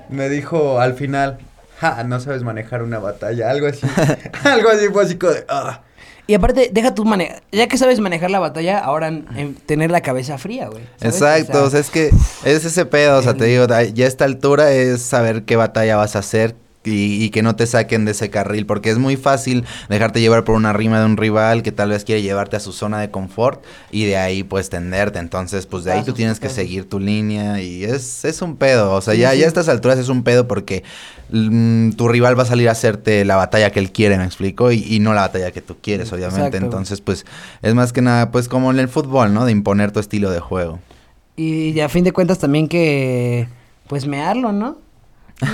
me 0.08 0.28
dijo 0.28 0.80
al 0.80 0.94
final, 0.94 1.38
ja, 1.78 2.02
no 2.04 2.20
sabes 2.20 2.42
manejar 2.42 2.82
una 2.82 2.98
batalla, 2.98 3.50
algo 3.50 3.66
así. 3.66 3.86
algo 4.44 4.70
así 5.00 5.16
como 5.16 5.32
de, 5.32 5.44
ah. 5.48 5.82
Y 6.26 6.34
aparte, 6.34 6.70
deja 6.72 6.94
tu 6.94 7.04
manejar, 7.04 7.42
ya 7.50 7.66
que 7.66 7.76
sabes 7.76 7.98
manejar 7.98 8.30
la 8.30 8.38
batalla, 8.38 8.78
ahora 8.78 9.08
en- 9.08 9.26
en 9.36 9.54
tener 9.56 9.90
la 9.90 10.00
cabeza 10.00 10.38
fría, 10.38 10.68
güey. 10.68 10.84
¿sabes? 10.98 11.14
Exacto, 11.16 11.64
o 11.64 11.70
sea, 11.70 11.80
es 11.80 11.90
que 11.90 12.10
es 12.44 12.64
ese 12.64 12.86
pedo, 12.86 13.18
o 13.18 13.22
sea, 13.22 13.34
te 13.34 13.46
digo, 13.46 13.66
ya 13.66 14.04
a 14.04 14.08
esta 14.08 14.26
altura 14.26 14.70
es 14.72 15.02
saber 15.02 15.42
qué 15.42 15.56
batalla 15.56 15.96
vas 15.96 16.14
a 16.14 16.20
hacer 16.20 16.54
y, 16.84 17.22
y 17.22 17.30
que 17.30 17.42
no 17.42 17.56
te 17.56 17.66
saquen 17.66 18.04
de 18.04 18.12
ese 18.12 18.30
carril, 18.30 18.66
porque 18.66 18.90
es 18.90 18.98
muy 18.98 19.16
fácil 19.16 19.64
dejarte 19.88 20.20
llevar 20.20 20.44
por 20.44 20.54
una 20.54 20.72
rima 20.72 20.98
de 20.98 21.06
un 21.06 21.16
rival 21.16 21.62
que 21.62 21.72
tal 21.72 21.90
vez 21.90 22.04
quiere 22.04 22.22
llevarte 22.22 22.56
a 22.56 22.60
su 22.60 22.72
zona 22.72 23.00
de 23.00 23.10
confort 23.10 23.62
y 23.90 24.06
de 24.06 24.16
ahí 24.16 24.42
pues 24.42 24.70
tenderte, 24.70 25.18
entonces 25.18 25.66
pues 25.66 25.84
de 25.84 25.92
ahí 25.92 26.04
tú 26.04 26.12
tienes 26.12 26.40
que 26.40 26.48
seguir 26.48 26.88
tu 26.88 26.98
línea 26.98 27.60
y 27.60 27.84
es, 27.84 28.24
es 28.24 28.42
un 28.42 28.56
pedo, 28.56 28.92
o 28.92 29.00
sea, 29.00 29.14
ya, 29.14 29.34
ya 29.34 29.44
a 29.44 29.48
estas 29.48 29.68
alturas 29.68 29.98
es 29.98 30.08
un 30.08 30.22
pedo 30.22 30.48
porque 30.48 30.84
mm, 31.30 31.90
tu 31.92 32.08
rival 32.08 32.38
va 32.38 32.44
a 32.44 32.46
salir 32.46 32.68
a 32.68 32.72
hacerte 32.72 33.24
la 33.24 33.36
batalla 33.36 33.70
que 33.70 33.80
él 33.80 33.92
quiere, 33.92 34.16
me 34.16 34.24
explico, 34.24 34.72
y, 34.72 34.82
y 34.88 35.00
no 35.00 35.12
la 35.12 35.22
batalla 35.22 35.50
que 35.50 35.60
tú 35.60 35.76
quieres, 35.82 36.12
obviamente, 36.12 36.46
Exacto. 36.46 36.64
entonces 36.64 37.00
pues 37.00 37.26
es 37.62 37.74
más 37.74 37.92
que 37.92 38.02
nada 38.02 38.30
pues 38.30 38.48
como 38.48 38.70
en 38.70 38.78
el 38.78 38.88
fútbol, 38.88 39.34
¿no? 39.34 39.44
De 39.44 39.52
imponer 39.52 39.92
tu 39.92 40.00
estilo 40.00 40.30
de 40.30 40.40
juego. 40.40 40.78
Y 41.36 41.80
a 41.80 41.88
fin 41.88 42.04
de 42.04 42.12
cuentas 42.12 42.38
también 42.38 42.68
que, 42.68 43.48
pues, 43.88 44.06
mearlo, 44.06 44.52
¿no? 44.52 44.76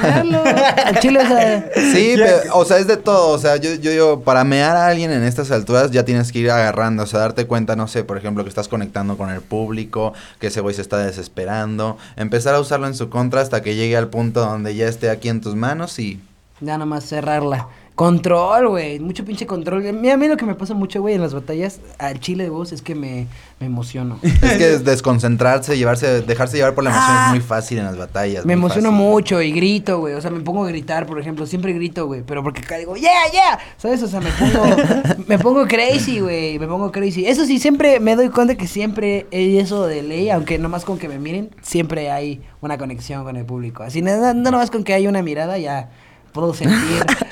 Mearlo. 0.02 0.42
Al 0.84 0.98
chile, 1.00 1.20
o 1.20 1.26
sea... 1.26 1.70
Sí, 1.92 2.16
Ya- 2.16 2.24
pero, 2.42 2.56
o 2.56 2.64
sea, 2.64 2.78
es 2.78 2.86
de 2.86 2.96
todo. 2.96 3.28
O 3.30 3.38
sea, 3.38 3.56
yo, 3.56 3.74
yo 3.74 3.90
digo, 3.90 4.20
para 4.20 4.44
mear 4.44 4.76
a 4.76 4.86
alguien 4.88 5.10
en 5.12 5.22
estas 5.22 5.50
alturas 5.50 5.90
ya 5.90 6.04
tienes 6.04 6.32
que 6.32 6.40
ir 6.40 6.50
agarrando. 6.50 7.02
O 7.02 7.06
sea, 7.06 7.20
darte 7.20 7.46
cuenta, 7.46 7.76
no 7.76 7.86
sé, 7.88 8.04
por 8.04 8.16
ejemplo, 8.18 8.42
que 8.44 8.48
estás 8.48 8.68
conectando 8.68 9.16
con 9.16 9.30
el 9.30 9.40
público, 9.40 10.12
que 10.40 10.48
ese 10.48 10.60
güey 10.60 10.74
se 10.74 10.82
está 10.82 10.98
desesperando. 10.98 11.98
Empezar 12.16 12.54
a 12.54 12.60
usarlo 12.60 12.86
en 12.86 12.94
su 12.94 13.08
contra 13.10 13.40
hasta 13.40 13.62
que 13.62 13.74
llegue 13.74 13.96
al 13.96 14.08
punto 14.08 14.40
donde 14.40 14.74
ya 14.74 14.88
esté 14.88 15.10
aquí 15.10 15.28
en 15.28 15.40
tus 15.40 15.54
manos 15.54 15.98
y. 15.98 16.20
Ya 16.60 16.78
nomás 16.78 17.04
cerrarla. 17.04 17.68
Control, 17.96 18.68
güey. 18.68 19.00
Mucho 19.00 19.24
pinche 19.24 19.46
control. 19.46 19.82
Mira, 19.94 20.14
a 20.14 20.16
mí 20.18 20.28
lo 20.28 20.36
que 20.36 20.44
me 20.44 20.54
pasa 20.54 20.74
mucho, 20.74 21.00
güey, 21.00 21.14
en 21.14 21.22
las 21.22 21.32
batallas 21.32 21.80
al 21.98 22.20
chile 22.20 22.44
de 22.44 22.50
voz 22.50 22.70
es 22.72 22.82
que 22.82 22.94
me, 22.94 23.26
me 23.58 23.66
emociono. 23.66 24.18
Es 24.22 24.38
que 24.58 24.66
des- 24.68 24.84
desconcentrarse, 24.84 25.78
llevarse, 25.78 26.20
dejarse 26.20 26.58
llevar 26.58 26.74
por 26.74 26.84
la 26.84 26.90
emoción 26.90 27.16
Ah. 27.18 27.24
es 27.28 27.30
muy 27.32 27.40
fácil 27.40 27.78
en 27.78 27.84
las 27.86 27.96
batallas. 27.96 28.44
Me 28.44 28.52
emociono 28.52 28.90
fácil. 28.90 29.04
mucho 29.06 29.40
y 29.40 29.50
grito, 29.50 29.98
güey. 29.98 30.12
O 30.12 30.20
sea, 30.20 30.30
me 30.30 30.40
pongo 30.40 30.64
a 30.64 30.68
gritar, 30.68 31.06
por 31.06 31.18
ejemplo. 31.18 31.46
Siempre 31.46 31.72
grito, 31.72 32.06
güey. 32.06 32.22
Pero 32.22 32.42
porque 32.42 32.60
acá 32.60 32.76
digo, 32.76 32.96
yeah, 32.96 33.10
yeah. 33.32 33.58
¿Sabes? 33.78 34.02
O 34.02 34.08
sea, 34.08 34.20
me 34.20 34.30
pongo, 34.30 34.76
me 35.26 35.38
pongo 35.38 35.66
crazy, 35.66 36.20
güey. 36.20 36.58
Me 36.58 36.66
pongo 36.66 36.92
crazy. 36.92 37.26
Eso 37.26 37.46
sí, 37.46 37.58
siempre 37.58 37.98
me 37.98 38.14
doy 38.14 38.28
cuenta 38.28 38.56
que 38.56 38.66
siempre 38.66 39.26
hay 39.32 39.58
eso 39.58 39.86
de 39.86 40.02
ley. 40.02 40.28
Aunque 40.28 40.58
nomás 40.58 40.84
con 40.84 40.98
que 40.98 41.08
me 41.08 41.18
miren, 41.18 41.48
siempre 41.62 42.10
hay 42.10 42.42
una 42.60 42.76
conexión 42.76 43.24
con 43.24 43.36
el 43.36 43.46
público. 43.46 43.82
Así, 43.84 44.02
no, 44.02 44.14
no, 44.18 44.34
no 44.34 44.50
nomás 44.50 44.70
con 44.70 44.84
que 44.84 44.92
haya 44.92 45.08
una 45.08 45.22
mirada, 45.22 45.56
ya 45.56 45.88
puedo 46.36 46.54
sentir. 46.54 46.78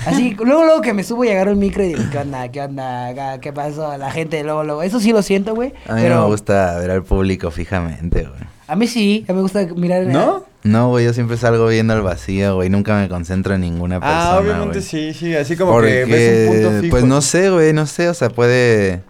Así, 0.07 0.35
luego, 0.43 0.65
luego 0.65 0.81
que 0.81 0.93
me 0.93 1.05
subo 1.05 1.25
y 1.25 1.29
agarro 1.29 1.53
el 1.53 1.57
micro 1.57 1.85
y 1.85 1.89
digo, 1.89 2.03
¿qué 2.11 2.19
onda? 2.19 2.49
¿Qué 2.51 2.61
onda? 2.61 3.15
¿Qué- 3.15 3.41
¿Qué 3.41 3.53
pasó? 3.53 3.97
La 3.97 4.11
gente, 4.11 4.43
luego, 4.43 4.65
luego. 4.65 4.83
Eso 4.83 4.99
sí 4.99 5.13
lo 5.13 5.23
siento, 5.23 5.55
güey. 5.55 5.73
A 5.89 5.95
mí 5.95 6.01
Pero 6.03 6.17
no 6.17 6.23
me 6.23 6.27
gusta 6.29 6.77
ver 6.79 6.91
al 6.91 7.03
público 7.05 7.51
fijamente, 7.51 8.23
güey. 8.23 8.41
a 8.67 8.77
mí 8.77 8.87
sí. 8.89 9.25
A 9.29 9.33
mí 9.33 9.37
me 9.37 9.43
gusta 9.43 9.65
mirar. 9.77 10.05
¿No? 10.07 10.45
No, 10.65 10.89
güey, 10.89 11.05
yo 11.05 11.13
siempre 11.13 11.37
salgo 11.37 11.67
viendo 11.69 11.93
al 11.93 12.01
vacío, 12.03 12.55
güey. 12.57 12.71
Nunca 12.71 12.99
me 12.99 13.09
concentro 13.09 13.55
en 13.55 13.61
ninguna 13.61 14.01
persona. 14.01 14.33
Ah, 14.33 14.39
obviamente 14.41 14.79
güey. 14.79 14.83
sí, 14.83 15.13
sí, 15.15 15.35
así 15.37 15.57
como 15.57 15.73
Porque, 15.73 16.05
que 16.07 16.13
ves 16.13 16.49
un 16.49 16.55
punto 16.63 16.81
fijo. 16.81 16.91
Pues 16.91 17.05
no 17.05 17.21
sé, 17.21 17.51
güey, 17.51 17.73
no 17.75 17.85
sé, 17.87 18.09
o 18.09 18.15
sea, 18.15 18.31
puede 18.31 19.03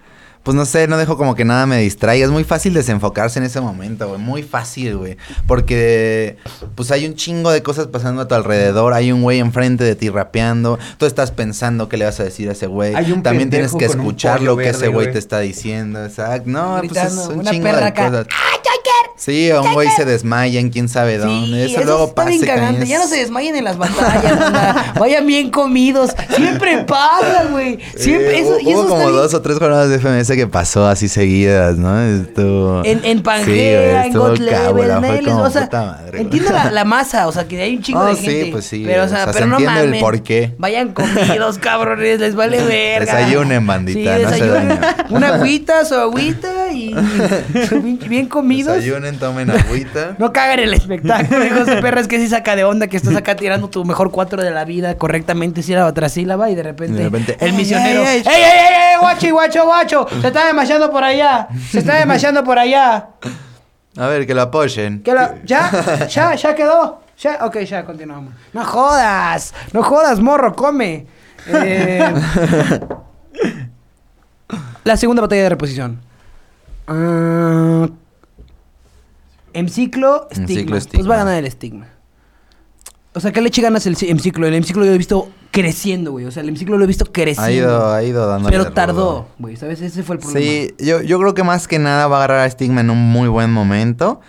pues 0.44 0.54
no 0.54 0.66
sé, 0.66 0.86
no 0.86 0.96
dejo 0.98 1.16
como 1.16 1.34
que 1.34 1.44
nada 1.44 1.66
me 1.66 1.78
distraiga. 1.78 2.24
Es 2.24 2.30
muy 2.30 2.44
fácil 2.44 2.74
desenfocarse 2.74 3.38
en 3.38 3.46
ese 3.46 3.60
momento, 3.60 4.06
güey. 4.08 4.20
Muy 4.20 4.42
fácil, 4.42 4.96
güey. 4.98 5.16
Porque, 5.46 6.36
pues 6.74 6.90
hay 6.90 7.06
un 7.06 7.14
chingo 7.14 7.50
de 7.50 7.62
cosas 7.62 7.86
pasando 7.88 8.22
a 8.22 8.28
tu 8.28 8.34
alrededor. 8.34 8.92
Hay 8.92 9.10
un 9.10 9.22
güey 9.22 9.40
enfrente 9.40 9.84
de 9.84 9.96
ti 9.96 10.10
rapeando. 10.10 10.78
Tú 10.98 11.06
estás 11.06 11.30
pensando 11.30 11.88
qué 11.88 11.96
le 11.96 12.04
vas 12.04 12.20
a 12.20 12.24
decir 12.24 12.48
a 12.50 12.52
ese 12.52 12.66
güey. 12.66 12.94
Hay 12.94 13.10
un 13.10 13.22
También 13.22 13.48
tienes 13.50 13.72
que 13.74 13.86
escuchar 13.86 14.42
lo 14.42 14.56
que 14.56 14.68
ese 14.68 14.80
verde, 14.80 14.88
güey 14.88 15.06
güey. 15.06 15.12
te 15.14 15.18
está 15.18 15.40
diciendo. 15.40 16.04
Exacto. 16.04 16.48
No, 16.50 16.76
Gritando, 16.76 17.14
pues 17.14 17.24
es 17.24 17.28
un 17.32 17.40
una 17.40 17.50
chingo 17.50 17.64
perra 17.64 17.80
de 17.80 17.86
acá. 17.86 18.06
cosas. 18.10 18.26
Sí, 19.24 19.50
o 19.52 19.62
un 19.62 19.72
güey 19.72 19.88
se 19.96 20.04
desmaya 20.04 20.60
en 20.60 20.68
quién 20.70 20.88
sabe 20.88 21.16
dónde. 21.18 21.64
eso, 21.66 21.82
luego 21.84 22.14
pasa. 22.14 22.30
cañón. 22.44 22.84
Ya 22.84 22.98
no 22.98 23.06
se 23.06 23.16
desmayen 23.16 23.56
en 23.56 23.64
las 23.64 23.78
batallas. 23.78 24.94
Vayan 25.00 25.26
bien 25.26 25.50
comidos. 25.50 26.10
Siempre 26.36 26.84
pasa, 26.84 27.44
güey. 27.50 27.78
Siempre, 27.96 28.38
Eh, 28.38 28.40
eso, 28.42 28.58
y 28.60 28.66
hubo 28.74 28.80
eso 28.80 28.88
como 28.88 29.00
bien- 29.00 29.12
dos 29.12 29.32
o 29.34 29.40
tres 29.40 29.58
jornadas 29.58 29.88
de 29.88 29.98
FMS 29.98 30.34
que 30.36 30.46
pasó 30.46 30.86
así 30.86 31.08
seguidas, 31.08 31.76
¿no? 31.78 32.00
Estuvo... 32.02 32.82
En, 32.84 33.04
en 33.04 33.18
Sí, 33.18 33.22
Pangea, 33.22 34.06
en 34.06 34.12
God 34.12 34.38
Level, 34.38 35.28
o 35.28 35.50
sea, 35.50 35.68
madre, 35.72 36.20
entiendo 36.20 36.50
la, 36.52 36.70
la 36.70 36.84
masa, 36.84 37.26
o 37.26 37.32
sea, 37.32 37.48
que 37.48 37.60
hay 37.62 37.76
un 37.76 37.82
chingo 37.82 38.00
Oh, 38.00 38.06
de 38.06 38.16
sí, 38.16 38.26
gente. 38.26 38.48
pues 38.52 38.66
sí, 38.66 38.82
pero, 38.86 39.02
o 39.02 39.06
o 39.06 39.08
sea, 39.08 39.24
sea, 39.24 39.26
se 39.28 39.32
pero 39.32 39.46
no 39.46 39.58
entiende 39.58 39.96
el 39.96 40.00
porqué. 40.00 40.52
Vayan 40.58 40.92
comidos, 40.92 41.58
cabrones, 41.58 42.20
les 42.20 42.34
vale 42.34 42.62
verga. 42.62 43.14
Desayunen, 43.16 43.66
bandita, 43.66 44.18
no 44.18 44.28
se 44.28 44.34
desayunen. 44.34 44.68
dañen. 44.68 45.06
Una 45.10 45.34
agüita, 45.36 45.84
su 45.86 45.94
agüita 45.94 46.70
y 46.72 46.94
bien, 47.70 47.98
bien 48.06 48.26
comidos. 48.26 48.74
Desayunen, 48.76 49.13
tomen 49.18 49.50
agüita. 49.50 50.14
No 50.18 50.32
cagan 50.32 50.60
el 50.60 50.74
espectáculo, 50.74 51.44
hijos 51.44 51.66
de 51.66 51.76
perra, 51.82 52.00
es 52.00 52.08
que 52.08 52.18
sí 52.18 52.28
saca 52.28 52.56
de 52.56 52.64
onda 52.64 52.86
que 52.86 52.96
estás 52.96 53.14
acá 53.16 53.36
tirando 53.36 53.68
tu 53.68 53.84
mejor 53.84 54.10
cuatro 54.10 54.42
de 54.42 54.50
la 54.50 54.64
vida 54.64 54.96
correctamente 54.96 55.62
sílaba 55.62 55.92
tras 55.94 56.12
sílaba 56.12 56.50
y 56.50 56.54
de 56.54 56.62
repente, 56.62 56.98
De 56.98 57.04
repente, 57.04 57.36
el 57.40 57.48
¡Ey, 57.50 57.52
misionero, 57.56 58.00
ey, 58.02 58.06
¡Ey, 58.18 58.22
ey! 58.26 58.42
ey, 58.42 58.74
ey, 58.92 58.98
guacho, 59.00 59.32
guacho, 59.32 59.64
guacho! 59.64 60.06
Se 60.20 60.26
está 60.28 60.46
demasiando 60.46 60.90
por 60.90 61.04
allá, 61.04 61.48
se 61.70 61.78
está 61.80 61.96
demasiando 61.96 62.44
por 62.44 62.58
allá. 62.58 63.08
A 63.96 64.06
ver, 64.08 64.26
que 64.26 64.34
lo 64.34 64.42
apoyen. 64.42 65.02
¿Qué 65.02 65.12
lo- 65.12 65.42
¿Ya? 65.44 66.06
¿Ya? 66.08 66.34
¿Ya 66.34 66.54
quedó? 66.54 67.00
¿Ya? 67.18 67.38
Ok, 67.42 67.58
ya, 67.60 67.84
continuamos. 67.84 68.34
No 68.52 68.64
jodas, 68.64 69.54
no 69.72 69.82
jodas, 69.84 70.18
morro, 70.20 70.54
come. 70.54 71.06
Eh, 71.46 72.02
la 74.84 74.96
segunda 74.96 75.22
batalla 75.22 75.42
de 75.44 75.48
reposición. 75.48 76.00
Ah, 76.86 77.88
en 79.54 79.68
ciclo, 79.68 80.28
En 80.30 80.42
estigma. 80.42 80.60
ciclo, 80.60 80.70
Pues 80.74 80.84
estigma. 80.86 81.08
va 81.08 81.14
a 81.14 81.18
ganar 81.24 81.38
el 81.38 81.46
estigma. 81.46 81.86
O 83.16 83.20
sea, 83.20 83.30
¿qué 83.32 83.40
leche 83.40 83.62
ganas 83.62 83.86
el 83.86 83.96
ci- 83.96 84.10
en 84.10 84.18
ciclo? 84.18 84.46
El 84.46 84.64
ciclo 84.64 84.82
yo 84.84 84.90
lo 84.90 84.94
he 84.94 84.98
visto 84.98 85.28
creciendo, 85.52 86.10
güey. 86.10 86.24
O 86.26 86.32
sea, 86.32 86.42
el 86.42 86.56
ciclo 86.58 86.76
lo 86.78 86.84
he 86.84 86.88
visto 86.88 87.06
creciendo. 87.12 87.44
Ha 87.44 87.52
ido, 87.52 87.92
ha 87.94 88.02
ido 88.02 88.26
dando. 88.26 88.48
Pero 88.50 88.72
tardó, 88.72 89.28
güey. 89.38 89.54
¿Sabes? 89.56 89.80
Ese 89.80 90.02
fue 90.02 90.16
el 90.16 90.20
problema. 90.20 90.40
Sí, 90.44 90.74
yo, 90.80 91.00
yo 91.00 91.18
creo 91.20 91.32
que 91.32 91.44
más 91.44 91.68
que 91.68 91.78
nada 91.78 92.08
va 92.08 92.16
a 92.16 92.24
agarrar 92.24 92.40
a 92.46 92.50
Stigma 92.50 92.80
en 92.80 92.90
un 92.90 92.98
muy 92.98 93.28
buen 93.28 93.52
momento. 93.52 94.20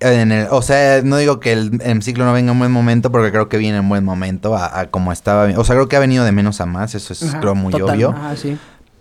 En 0.00 0.30
el, 0.30 0.46
o 0.50 0.60
sea, 0.62 1.00
no 1.02 1.16
digo 1.16 1.40
que 1.40 1.52
el, 1.52 1.80
el 1.82 2.02
ciclo 2.02 2.24
no 2.26 2.32
venga 2.34 2.52
en 2.52 2.58
buen 2.58 2.70
momento, 2.70 3.10
porque 3.10 3.30
creo 3.32 3.48
que 3.48 3.56
viene 3.56 3.78
en 3.78 3.88
buen 3.88 4.04
momento 4.04 4.54
a, 4.54 4.78
a 4.80 4.90
como 4.90 5.10
estaba. 5.10 5.46
O 5.56 5.64
sea, 5.64 5.74
creo 5.74 5.88
que 5.88 5.96
ha 5.96 6.00
venido 6.00 6.24
de 6.26 6.30
menos 6.32 6.60
a 6.60 6.66
más, 6.66 6.94
eso 6.94 7.14
es 7.14 7.22
Ajá, 7.22 7.40
creo 7.40 7.54
muy 7.54 7.72
total. 7.72 7.96
obvio. 7.96 8.10
Ajá, 8.10 8.36
sí. 8.36 8.58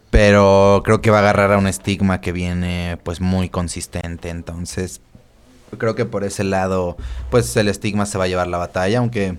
Pero 0.09 0.81
creo 0.85 1.01
que 1.01 1.11
va 1.11 1.17
a 1.17 1.19
agarrar 1.19 1.51
a 1.51 1.57
un 1.57 1.67
estigma 1.67 2.21
que 2.21 2.31
viene 2.31 2.97
pues 3.03 3.19
muy 3.19 3.49
consistente. 3.49 4.29
Entonces, 4.29 5.01
creo 5.77 5.95
que 5.95 6.05
por 6.05 6.23
ese 6.23 6.43
lado, 6.43 6.97
pues 7.29 7.55
el 7.57 7.67
estigma 7.67 8.05
se 8.05 8.17
va 8.17 8.25
a 8.25 8.27
llevar 8.27 8.47
la 8.47 8.57
batalla. 8.57 8.99
Aunque, 8.99 9.37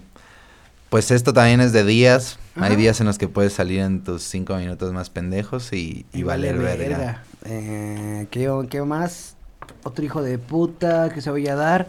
pues 0.90 1.10
esto 1.10 1.32
también 1.32 1.60
es 1.60 1.72
de 1.72 1.84
días. 1.84 2.38
Hay 2.56 2.74
días 2.74 3.00
en 3.00 3.06
los 3.06 3.18
que 3.18 3.28
puedes 3.28 3.52
salir 3.52 3.80
en 3.80 4.02
tus 4.02 4.22
cinco 4.22 4.56
minutos 4.56 4.92
más 4.92 5.10
pendejos 5.10 5.72
y, 5.72 6.06
y 6.12 6.24
valer 6.24 6.58
verga. 6.58 7.22
Eh, 7.44 8.26
¿qué, 8.30 8.50
¿Qué 8.68 8.82
más? 8.82 9.36
Otro 9.84 10.04
hijo 10.04 10.22
de 10.22 10.38
puta 10.38 11.10
que 11.14 11.20
se 11.20 11.30
vaya 11.30 11.52
a 11.52 11.56
dar. 11.56 11.88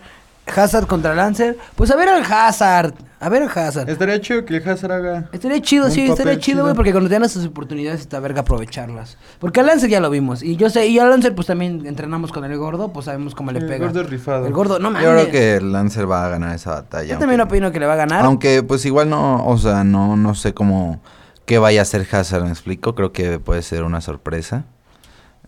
Hazard 0.55 0.87
contra 0.87 1.15
Lancer. 1.15 1.57
Pues 1.75 1.91
a 1.91 1.95
ver 1.95 2.09
al 2.09 2.23
Hazard. 2.23 2.93
A 3.21 3.27
ver 3.27 3.43
al 3.43 3.49
Hazard. 3.49 3.89
Estaría 3.89 4.21
chido 4.21 4.45
que 4.45 4.55
el 4.57 4.69
Hazard 4.69 4.91
haga. 4.93 5.29
Estaría 5.33 5.61
chido, 5.61 5.85
un 5.87 5.91
sí, 5.91 6.09
estaría 6.09 6.39
chido, 6.39 6.63
güey, 6.63 6.73
porque 6.73 6.91
cuando 6.91 7.09
te 7.09 7.15
dan 7.15 7.23
esas 7.23 7.45
oportunidades 7.45 7.99
está 7.99 8.19
verga 8.21 8.41
aprovecharlas. 8.41 9.17
Porque 9.39 9.59
al 9.59 9.65
Lancer 9.65 9.89
ya 9.89 9.99
lo 9.99 10.09
vimos. 10.09 10.41
Y 10.41 10.55
yo 10.55 10.69
sé, 10.69 10.87
y 10.87 10.99
al 10.99 11.09
Lancer 11.09 11.35
pues 11.35 11.47
también 11.47 11.85
entrenamos 11.85 12.31
con 12.31 12.45
el 12.45 12.57
gordo, 12.57 12.93
pues 12.93 13.05
sabemos 13.07 13.35
cómo 13.35 13.51
le 13.51 13.59
El 13.59 13.67
pega. 13.67 13.87
gordo 13.87 14.01
es 14.01 14.09
rifado. 14.09 14.47
El 14.47 14.53
gordo, 14.53 14.79
no 14.79 14.89
mames. 14.89 15.05
Yo 15.05 15.13
creo 15.13 15.31
que 15.31 15.55
el 15.57 15.73
Lancer 15.73 16.09
va 16.09 16.25
a 16.25 16.29
ganar 16.29 16.55
esa 16.55 16.71
batalla. 16.71 17.13
Yo 17.13 17.19
también 17.19 17.41
opino 17.41 17.73
que 17.73 17.79
le 17.81 17.85
va 17.87 17.93
a 17.93 17.97
ganar. 17.97 18.23
Aunque 18.23 18.63
pues 18.63 18.85
igual 18.85 19.09
no, 19.09 19.45
o 19.45 19.57
sea, 19.57 19.83
no, 19.83 20.15
no 20.15 20.33
sé 20.33 20.53
cómo, 20.53 21.01
qué 21.45 21.59
vaya 21.59 21.81
a 21.81 21.83
hacer 21.83 22.07
Hazard, 22.09 22.43
me 22.45 22.51
explico. 22.51 22.95
Creo 22.95 23.11
que 23.11 23.37
puede 23.39 23.63
ser 23.63 23.83
una 23.83 23.99
sorpresa. 23.99 24.63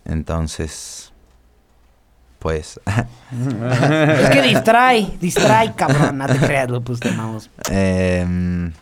Entonces, 0.04 1.01
pues, 2.42 2.80
Es 4.22 4.30
que 4.32 4.42
distrae, 4.42 5.08
distrae, 5.22 5.74
cabrón. 5.76 6.18
No 6.18 6.26
te 6.26 6.38
creas, 6.40 6.70
lo 6.70 6.82
pues 6.82 7.00
te 7.00 7.10
amamos. 7.10 7.50
em, 7.70 8.74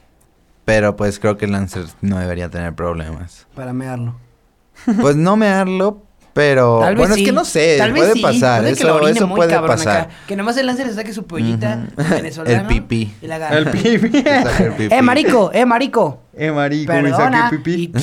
pero 0.66 0.96
pues 0.96 1.20
creo 1.20 1.38
que 1.38 1.46
el 1.46 1.52
Lancer 1.52 1.84
no 2.02 2.18
debería 2.20 2.50
tener 2.50 2.74
problemas. 2.74 3.46
Para 3.56 3.74
mearlo. 3.74 4.16
Pues 5.02 5.18
no 5.18 5.36
mearlo, 5.36 6.04
pero 6.34 6.80
Tal 6.80 6.96
vez 6.96 7.00
bueno, 7.00 7.16
sí. 7.16 7.22
es 7.24 7.28
que 7.28 7.34
no 7.34 7.44
sé, 7.44 7.76
Tal 7.78 7.92
puede 7.94 8.22
pasar, 8.22 8.64
que 8.64 8.70
eso, 8.72 9.28
muy 9.28 9.36
puede 9.36 9.60
pasar. 9.60 9.98
acá. 10.04 10.10
Que 10.26 10.38
nomás 10.38 10.56
el 10.56 10.68
Lancer 10.68 10.88
se 10.88 10.94
saque 10.96 11.12
su 11.14 11.26
pollita 11.26 11.86
Ujú. 11.98 12.10
venezolana. 12.16 12.62
El 12.62 12.66
pipí. 12.68 13.14
Y 13.22 13.28
la 13.28 13.36
agarra. 13.36 13.58
El 13.58 13.68
pipi. 13.72 14.22
Saca 14.24 14.64
el 14.64 14.72
pipí. 14.74 14.94
Eh, 14.96 15.02
marico, 15.02 15.52
eh, 15.54 15.66
marico. 15.66 16.22
Eh, 16.42 16.52
marico, 16.54 16.94
me 16.94 17.04
Perdona. 17.04 17.50
saqué 17.50 17.56
Y 17.56 17.58
pipí. 17.60 17.94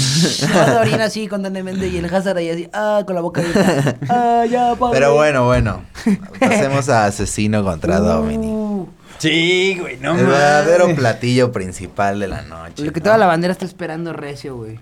orina 0.81 1.05
así 1.05 1.27
constantemente. 1.27 1.89
Y 1.89 1.97
el 1.97 2.05
Hazard 2.15 2.37
ahí 2.37 2.51
así, 2.51 2.69
ah, 2.75 3.03
con 3.07 3.15
la 3.15 3.23
boca 3.23 3.41
abierta. 3.41 3.97
Ah, 4.11 4.45
ya, 4.49 4.75
padre. 4.77 4.99
Pero 4.99 5.15
bueno, 5.15 5.47
bueno, 5.47 5.83
pasemos 6.41 6.89
a 6.91 7.07
Asesino 7.07 7.65
contra 7.65 7.99
Uh, 8.01 8.05
Dominic. 8.05 8.89
Sí, 9.19 9.79
güey, 9.81 9.97
no 9.97 10.15
el 10.19 10.27
verdadero 10.27 10.95
platillo 10.95 11.51
principal 11.51 12.21
de 12.21 12.29
la 12.29 12.43
noche. 12.43 12.85
Lo 12.85 12.93
que 12.93 13.01
¿no? 13.01 13.05
toda 13.05 13.17
la 13.17 13.25
bandera 13.27 13.53
está 13.53 13.65
esperando 13.65 14.13
recio, 14.13 14.55
güey. 14.57 14.79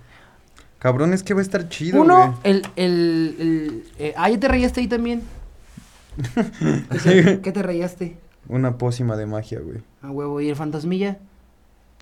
Cabrón, 0.80 1.14
es 1.14 1.22
que 1.22 1.32
va 1.34 1.38
a 1.40 1.42
estar 1.44 1.68
chido, 1.68 2.00
Uno, 2.02 2.36
güey. 2.42 2.56
el, 2.56 2.66
el, 2.74 3.36
el, 3.38 3.84
eh, 4.00 4.14
ah, 4.16 4.28
¿ya 4.28 4.40
te 4.40 4.48
rayaste 4.48 4.80
ahí 4.80 4.88
también? 4.88 5.22
¿Qué, 6.90 6.98
se- 6.98 7.40
qué 7.40 7.52
te 7.52 7.62
rayaste? 7.62 8.16
Una 8.48 8.76
pócima 8.76 9.16
de 9.16 9.26
magia, 9.26 9.60
güey. 9.60 9.78
A 10.02 10.10
huevo, 10.10 10.40
¿y 10.40 10.48
el 10.50 10.56
fantasmilla? 10.56 11.18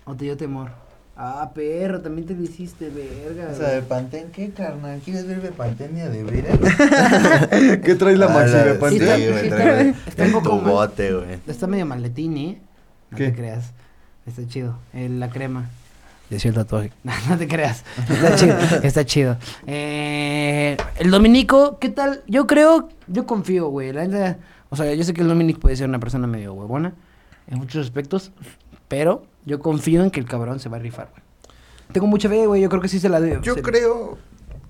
¿O 0.05 0.15
te 0.15 0.25
dio 0.25 0.35
temor? 0.35 0.71
Ah, 1.15 1.51
perro, 1.53 2.01
también 2.01 2.25
te 2.27 2.33
lo 2.33 2.41
hiciste, 2.41 2.89
verga. 2.89 3.49
O 3.51 3.55
sea. 3.55 3.69
¿de 3.69 3.81
Pantén 3.83 4.31
qué, 4.31 4.49
carnal? 4.49 4.99
¿Quieres 5.05 5.27
ver 5.27 5.41
de 5.43 5.51
Pantén 5.51 5.93
de 5.93 6.09
de 6.09 6.23
veras? 6.23 6.57
¿Qué 7.83 7.95
traes 7.95 8.17
la 8.17 8.25
Ah, 8.25 8.29
maxi 8.29 8.53
de 8.53 8.71
está- 8.71 8.89
Sí, 8.89 9.27
güey, 9.29 9.43
sí, 9.43 9.49
trae 9.49 9.89
está- 9.89 10.09
está 10.09 10.21
un 10.23 10.27
el 10.29 10.33
poco 10.33 10.55
mal. 10.55 10.63
tubote, 10.65 11.13
güey. 11.13 11.39
Está 11.45 11.67
medio 11.67 11.85
maletín, 11.85 12.37
¿eh? 12.37 12.61
No 13.11 13.17
¿Qué? 13.17 13.25
te 13.29 13.35
creas. 13.35 13.71
Está 14.25 14.47
chido. 14.47 14.79
Eh, 14.93 15.07
la 15.09 15.29
crema. 15.29 15.69
Decía 16.31 16.49
el 16.49 16.55
tatuaje. 16.55 16.91
No, 17.03 17.11
no 17.29 17.37
te 17.37 17.47
creas. 17.47 17.83
Está 18.09 18.35
chido. 18.35 18.57
Está 18.81 19.05
chido. 19.05 19.37
Eh, 19.67 20.77
el 20.97 21.11
Dominico, 21.11 21.77
¿qué 21.79 21.89
tal? 21.89 22.23
Yo 22.27 22.47
creo, 22.47 22.89
yo 23.07 23.27
confío, 23.27 23.67
güey. 23.67 23.91
La 23.93 24.07
neta, 24.07 24.37
o 24.69 24.75
sea, 24.75 24.91
yo 24.95 25.03
sé 25.03 25.13
que 25.13 25.21
el 25.21 25.27
Dominic 25.27 25.59
puede 25.59 25.75
ser 25.75 25.87
una 25.87 25.99
persona 25.99 26.25
medio 26.25 26.53
huevona 26.53 26.93
en 27.47 27.59
muchos 27.59 27.85
aspectos, 27.85 28.31
pero 28.87 29.27
yo 29.45 29.59
confío 29.59 30.03
en 30.03 30.11
que 30.11 30.19
el 30.19 30.25
cabrón 30.25 30.59
se 30.59 30.69
va 30.69 30.77
a 30.77 30.79
rifar, 30.79 31.09
güey. 31.11 31.23
Tengo 31.91 32.07
mucha 32.07 32.27
fe, 32.29 32.47
güey. 32.47 32.61
Yo 32.61 32.69
creo 32.69 32.81
que 32.81 32.87
sí 32.87 32.99
se 32.99 33.09
la 33.09 33.19
debe. 33.19 33.39
Yo 33.41 33.53
se- 33.55 33.61
creo... 33.61 34.17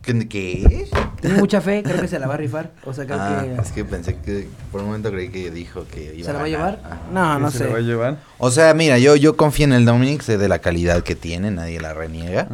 ¿Que- 0.01 0.27
¿Qué? 0.27 0.89
Tengo 1.21 1.37
mucha 1.39 1.61
fe, 1.61 1.81
creo 1.81 2.01
que 2.01 2.09
se 2.09 2.19
la 2.19 2.27
va 2.27 2.33
a 2.33 2.37
rifar. 2.37 2.71
O 2.83 2.93
sea, 2.93 3.05
creo 3.05 3.17
Ah, 3.21 3.41
que. 3.45 3.61
es 3.61 3.71
que 3.71 3.85
pensé 3.85 4.17
que... 4.17 4.49
Por 4.71 4.81
un 4.81 4.87
momento 4.87 5.09
creí 5.09 5.29
que 5.29 5.49
dijo 5.49 5.85
que 5.89 6.13
iba 6.15 6.25
¿Se 6.25 6.33
la 6.33 6.39
va 6.39 6.45
a 6.45 6.49
llevar? 6.49 6.81
Ajá. 6.83 6.99
No, 7.13 7.39
no 7.39 7.45
¿Qué 7.45 7.51
se 7.53 7.57
sé. 7.59 7.63
la 7.65 7.69
va 7.71 7.77
a 7.77 7.81
llevar? 7.81 8.17
O 8.37 8.51
sea, 8.51 8.73
mira, 8.73 8.97
yo, 8.99 9.15
yo 9.15 9.37
confío 9.37 9.63
en 9.65 9.71
el 9.71 9.85
Dominic, 9.85 10.21
sé 10.21 10.37
de 10.37 10.49
la 10.49 10.59
calidad 10.59 11.03
que 11.03 11.15
tiene, 11.15 11.51
nadie 11.51 11.79
la 11.79 11.93
reniega. 11.93 12.49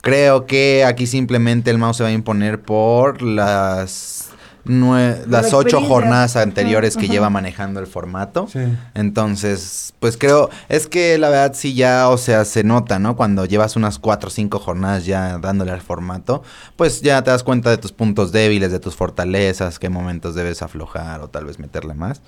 Creo 0.00 0.46
que 0.46 0.84
aquí 0.86 1.06
simplemente 1.06 1.70
el 1.70 1.76
mouse 1.76 1.98
se 1.98 2.02
va 2.04 2.08
a 2.08 2.12
imponer 2.12 2.62
por 2.62 3.20
las 3.20 4.30
nue- 4.66 5.14
Por 5.20 5.28
la 5.30 5.42
las 5.42 5.52
ocho 5.52 5.80
jornadas 5.80 6.36
anteriores 6.36 6.96
que 6.96 7.04
Ajá. 7.06 7.12
lleva 7.12 7.30
manejando 7.30 7.80
el 7.80 7.86
formato. 7.86 8.46
Sí. 8.52 8.60
Entonces, 8.94 9.94
pues 10.00 10.16
creo, 10.16 10.50
es 10.68 10.86
que 10.86 11.16
la 11.18 11.28
verdad 11.30 11.52
sí 11.54 11.74
ya, 11.74 12.08
o 12.08 12.18
sea, 12.18 12.44
se 12.44 12.64
nota, 12.64 12.98
¿no? 12.98 13.16
Cuando 13.16 13.44
llevas 13.44 13.76
unas 13.76 13.98
cuatro 13.98 14.28
o 14.28 14.30
cinco 14.30 14.58
jornadas 14.58 15.06
ya 15.06 15.38
dándole 15.38 15.72
al 15.72 15.80
formato, 15.80 16.42
pues 16.76 17.00
ya 17.02 17.22
te 17.22 17.30
das 17.30 17.42
cuenta 17.42 17.70
de 17.70 17.78
tus 17.78 17.92
puntos 17.92 18.32
débiles, 18.32 18.72
de 18.72 18.80
tus 18.80 18.94
fortalezas, 18.94 19.78
qué 19.78 19.88
momentos 19.88 20.34
debes 20.34 20.62
aflojar 20.62 21.20
o 21.22 21.28
tal 21.28 21.44
vez 21.46 21.58
meterle 21.58 21.94
más. 21.94 22.20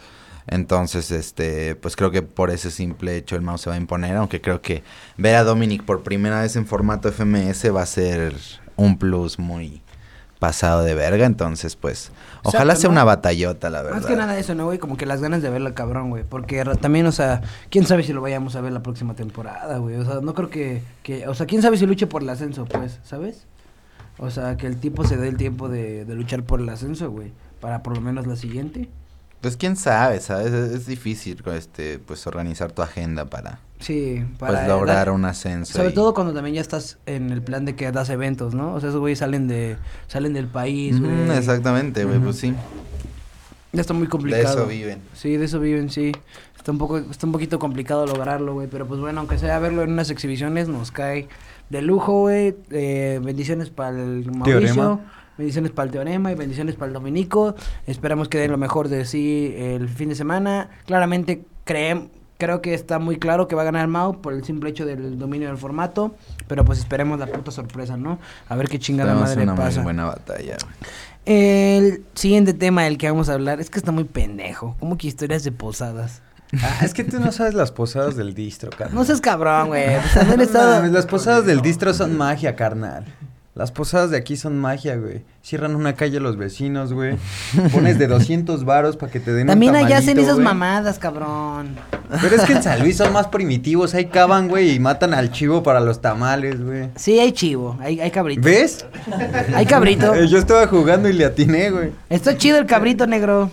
Entonces, 0.47 1.11
este, 1.11 1.75
pues 1.75 1.95
creo 1.95 2.11
que 2.11 2.23
por 2.23 2.51
ese 2.51 2.71
simple 2.71 3.17
hecho 3.17 3.37
el 3.37 3.43
mouse 3.43 3.61
se 3.63 3.71
va 3.71 3.77
a 3.77 3.79
imponer, 3.79 4.17
aunque 4.17 4.41
creo 4.41 4.63
que 4.63 4.83
ver 5.19 5.35
a 5.35 5.45
Dominic 5.45 5.83
por 5.85 6.03
primera 6.03 6.41
vez 6.41 6.57
en 6.57 6.67
formato 6.67 7.09
FMS 7.13 7.71
va 7.71 7.83
a 7.83 7.87
ser 7.87 8.35
un 8.77 8.97
plus 8.99 9.39
muy 9.39 9.83
pasado 10.39 10.85
de 10.85 10.95
verga, 10.95 11.27
entonces 11.27 11.77
pues 11.77 12.11
ojalá 12.43 12.77
sea 12.77 12.89
¿no? 12.89 12.93
una 12.93 13.05
batallota, 13.05 13.71
la 13.71 13.83
verdad. 13.83 13.99
Más 13.99 14.07
que 14.07 14.17
nada 14.17 14.39
eso, 14.39 14.55
¿no, 14.55 14.67
güey? 14.67 14.79
Como 14.79 14.97
que 14.97 15.07
las 15.07 15.21
ganas 15.21 15.43
de 15.43 15.51
verlo 15.51 15.67
al 15.67 15.75
cabrón, 15.75 16.11
güey. 16.11 16.25
Porque 16.25 16.65
también, 16.81 17.07
o 17.07 17.13
sea, 17.13 17.43
quién 17.71 17.87
sabe 17.87 18.03
si 18.03 18.13
lo 18.13 18.21
vayamos 18.21 18.57
a 18.57 18.61
ver 18.61 18.73
la 18.73 18.83
próxima 18.83 19.15
temporada, 19.15 19.79
güey. 19.79 19.97
O 19.97 20.05
sea, 20.05 20.21
no 20.21 20.35
creo 20.35 20.51
que, 20.51 20.83
que. 21.03 21.27
O 21.29 21.35
sea, 21.35 21.47
quién 21.47 21.63
sabe 21.63 21.77
si 21.77 21.87
luche 21.87 22.07
por 22.07 22.23
el 22.23 22.29
ascenso, 22.29 22.65
pues, 22.67 23.01
¿sabes? 23.05 23.45
O 24.19 24.31
sea, 24.31 24.57
que 24.57 24.67
el 24.67 24.79
tipo 24.79 25.05
se 25.05 25.17
dé 25.17 25.29
el 25.29 25.37
tiempo 25.37 25.69
de, 25.69 26.05
de 26.05 26.15
luchar 26.15 26.43
por 26.43 26.61
el 26.61 26.69
ascenso, 26.69 27.11
güey. 27.11 27.33
Para 27.61 27.83
por 27.83 27.95
lo 27.95 28.01
menos 28.01 28.27
la 28.27 28.37
siguiente. 28.37 28.89
Pues 29.41 29.57
quién 29.57 29.77
sabe, 29.77 30.21
¿sabes? 30.21 30.53
Es, 30.53 30.73
es 30.73 30.87
difícil, 30.87 31.43
este, 31.55 31.99
pues 32.01 32.27
organizar 32.27 32.73
tu 32.73 32.83
agenda 32.83 33.27
para, 33.27 33.61
Sí, 33.81 34.25
para 34.39 34.55
pues 34.59 34.69
lograr 34.69 34.97
dar- 34.97 35.11
un 35.13 35.25
ascenso. 35.25 35.73
Sobre 35.73 35.91
y- 35.91 35.95
todo 35.95 36.13
cuando 36.15 36.33
también 36.33 36.55
ya 36.57 36.61
estás 36.61 36.99
en 37.07 37.31
el 37.31 37.43
plan 37.43 37.65
de 37.65 37.77
que 37.77 37.91
das 37.93 38.11
eventos, 38.11 38.55
¿no? 38.55 38.75
O 38.75 38.81
sea, 38.81 38.89
esos 38.89 39.01
güeyes 39.01 39.21
salen 39.21 39.47
de 39.49 39.77
salen 40.09 40.33
del 40.35 40.47
país, 40.49 41.01
güey. 41.01 41.31
exactamente, 41.37 42.05
güey, 42.05 42.19
pues 42.19 42.37
sí. 42.37 42.55
Ya 43.73 43.81
está 43.83 43.93
muy 43.95 44.05
De 44.05 44.09
complicado. 44.11 44.59
eso 44.61 44.67
viven. 44.67 45.01
Sí, 45.15 45.37
de 45.37 45.45
eso 45.45 45.61
viven, 45.61 45.91
sí. 45.91 46.13
Está 46.57 46.73
un 46.73 46.79
poco 46.79 46.99
está 46.99 47.27
un 47.27 47.33
poquito 47.33 47.59
complicado 47.59 48.07
lograrlo, 48.07 48.55
güey, 48.55 48.67
pero 48.67 48.87
pues 48.87 49.01
bueno, 49.01 49.21
aunque 49.21 49.39
sea 49.39 49.59
verlo 49.59 49.83
en 49.83 49.93
unas 49.93 50.11
exhibiciones 50.11 50.69
nos 50.69 50.91
cae 50.91 51.29
de 51.71 51.83
lujo, 51.83 52.21
güey. 52.23 52.57
Eh, 52.71 53.21
bendiciones 53.23 53.71
para 53.71 53.91
el 53.91 54.25
Mauricio. 54.31 54.59
Teorema. 54.75 55.01
Bendiciones 55.37 55.71
para 55.71 55.87
el 55.87 55.93
Teorema 55.93 56.33
y 56.33 56.35
bendiciones 56.35 56.75
para 56.75 56.89
el 56.89 56.95
Dominico. 56.95 57.55
Esperamos 57.87 58.29
que 58.29 58.39
den 58.39 58.51
lo 58.51 58.59
mejor 58.59 58.89
de 58.89 59.05
sí 59.05 59.55
el 59.57 59.89
fin 59.89 60.09
de 60.09 60.17
semana. 60.17 60.69
Claramente 60.87 61.45
creem- 61.65 62.09
creo 62.39 62.63
que 62.63 62.73
está 62.73 62.99
muy 62.99 63.19
claro 63.19 63.47
que 63.49 63.55
va 63.55 63.63
a 63.63 63.65
ganar 63.67 63.87
Mau 63.89 64.21
por 64.23 64.33
el 64.33 64.45
simple 64.45 64.71
hecho 64.71 64.87
del 64.87 65.19
dominio 65.19 65.49
del 65.49 65.59
formato. 65.59 66.15
Pero 66.47 66.65
pues 66.65 66.79
esperemos 66.79 67.19
la 67.19 67.27
puta 67.27 67.51
sorpresa, 67.51 67.97
¿no? 67.97 68.19
A 68.49 68.57
ver 68.57 68.69
qué 68.69 68.79
chingada 68.79 69.11
Tenemos 69.11 69.29
madre 69.29 69.43
una 69.43 69.55
muy 69.55 69.65
pasa. 69.65 69.83
buena 69.83 70.05
batalla. 70.07 70.57
El 71.27 72.05
siguiente 72.15 72.55
tema 72.55 72.85
del 72.85 72.97
que 72.97 73.11
vamos 73.11 73.29
a 73.29 73.35
hablar 73.35 73.61
es 73.61 73.69
que 73.71 73.79
está 73.79 73.93
muy 73.93 74.05
pendejo. 74.05 74.77
Como 74.81 74.97
que 74.97 75.09
historias 75.09 75.45
de 75.45 75.53
posadas. 75.53 76.23
Ah, 76.63 76.79
es 76.83 76.95
que 76.95 77.05
tú 77.05 77.21
no 77.21 77.31
sabes 77.31 77.53
las 77.53 77.73
posadas 77.73 78.17
del 78.17 78.33
distro, 78.33 78.71
carnal. 78.71 78.95
No 78.95 79.05
seas 79.05 79.21
cabrón, 79.21 79.69
güey. 79.69 80.01
Pues 80.01 80.17
haber 80.17 80.39
No 80.39 80.43
estado- 80.45 80.71
mames, 80.77 80.93
las 80.93 81.05
posadas 81.05 81.45
del 81.45 81.61
distro 81.61 81.93
son 81.93 82.17
magia, 82.17 82.57
carnal. 82.57 83.05
Las 83.59 83.73
posadas 83.73 84.13
de 84.13 84.17
aquí 84.17 84.37
son 84.37 84.57
magia, 84.57 84.95
güey. 84.95 85.25
Cierran 85.43 85.75
una 85.75 85.95
calle 85.97 86.21
los 86.21 86.37
vecinos, 86.37 86.93
güey. 86.93 87.17
Pones 87.73 87.99
de 87.99 88.07
200 88.07 88.65
varos 88.65 88.97
para 88.97 89.11
que 89.11 89.19
te 89.19 89.33
den 89.33 89.49
También 89.49 89.73
un 89.73 89.85
allá 89.85 89.99
hacen 89.99 90.17
esas 90.17 90.35
güey. 90.35 90.45
mamadas, 90.45 91.01
cabrón. 91.01 91.75
Pero 92.23 92.37
es 92.37 92.43
que 92.43 92.53
en 92.53 92.63
San 92.63 92.79
Luis 92.79 92.97
son 92.97 93.13
más 93.13 93.27
primitivos. 93.33 93.95
Ahí 93.95 94.05
cavan, 94.05 94.47
güey, 94.47 94.77
y 94.77 94.79
matan 94.79 95.13
al 95.13 95.33
chivo 95.33 95.65
para 95.65 95.81
los 95.81 96.01
tamales, 96.01 96.65
güey. 96.65 96.91
Sí, 96.95 97.19
hay 97.19 97.33
chivo, 97.33 97.77
hay, 97.81 97.99
hay 98.01 98.13
cabrito. 98.13 98.43
¿Ves? 98.43 98.87
Hay 99.53 99.67
cabrito. 99.67 100.15
Yo 100.27 100.39
estaba 100.39 100.69
jugando 100.69 101.09
y 101.09 101.15
le 101.15 101.25
atiné, 101.25 101.73
güey. 101.73 101.91
Está 102.11 102.37
chido 102.37 102.59
el 102.59 102.67
cabrito 102.67 103.09
negro. 103.09 103.51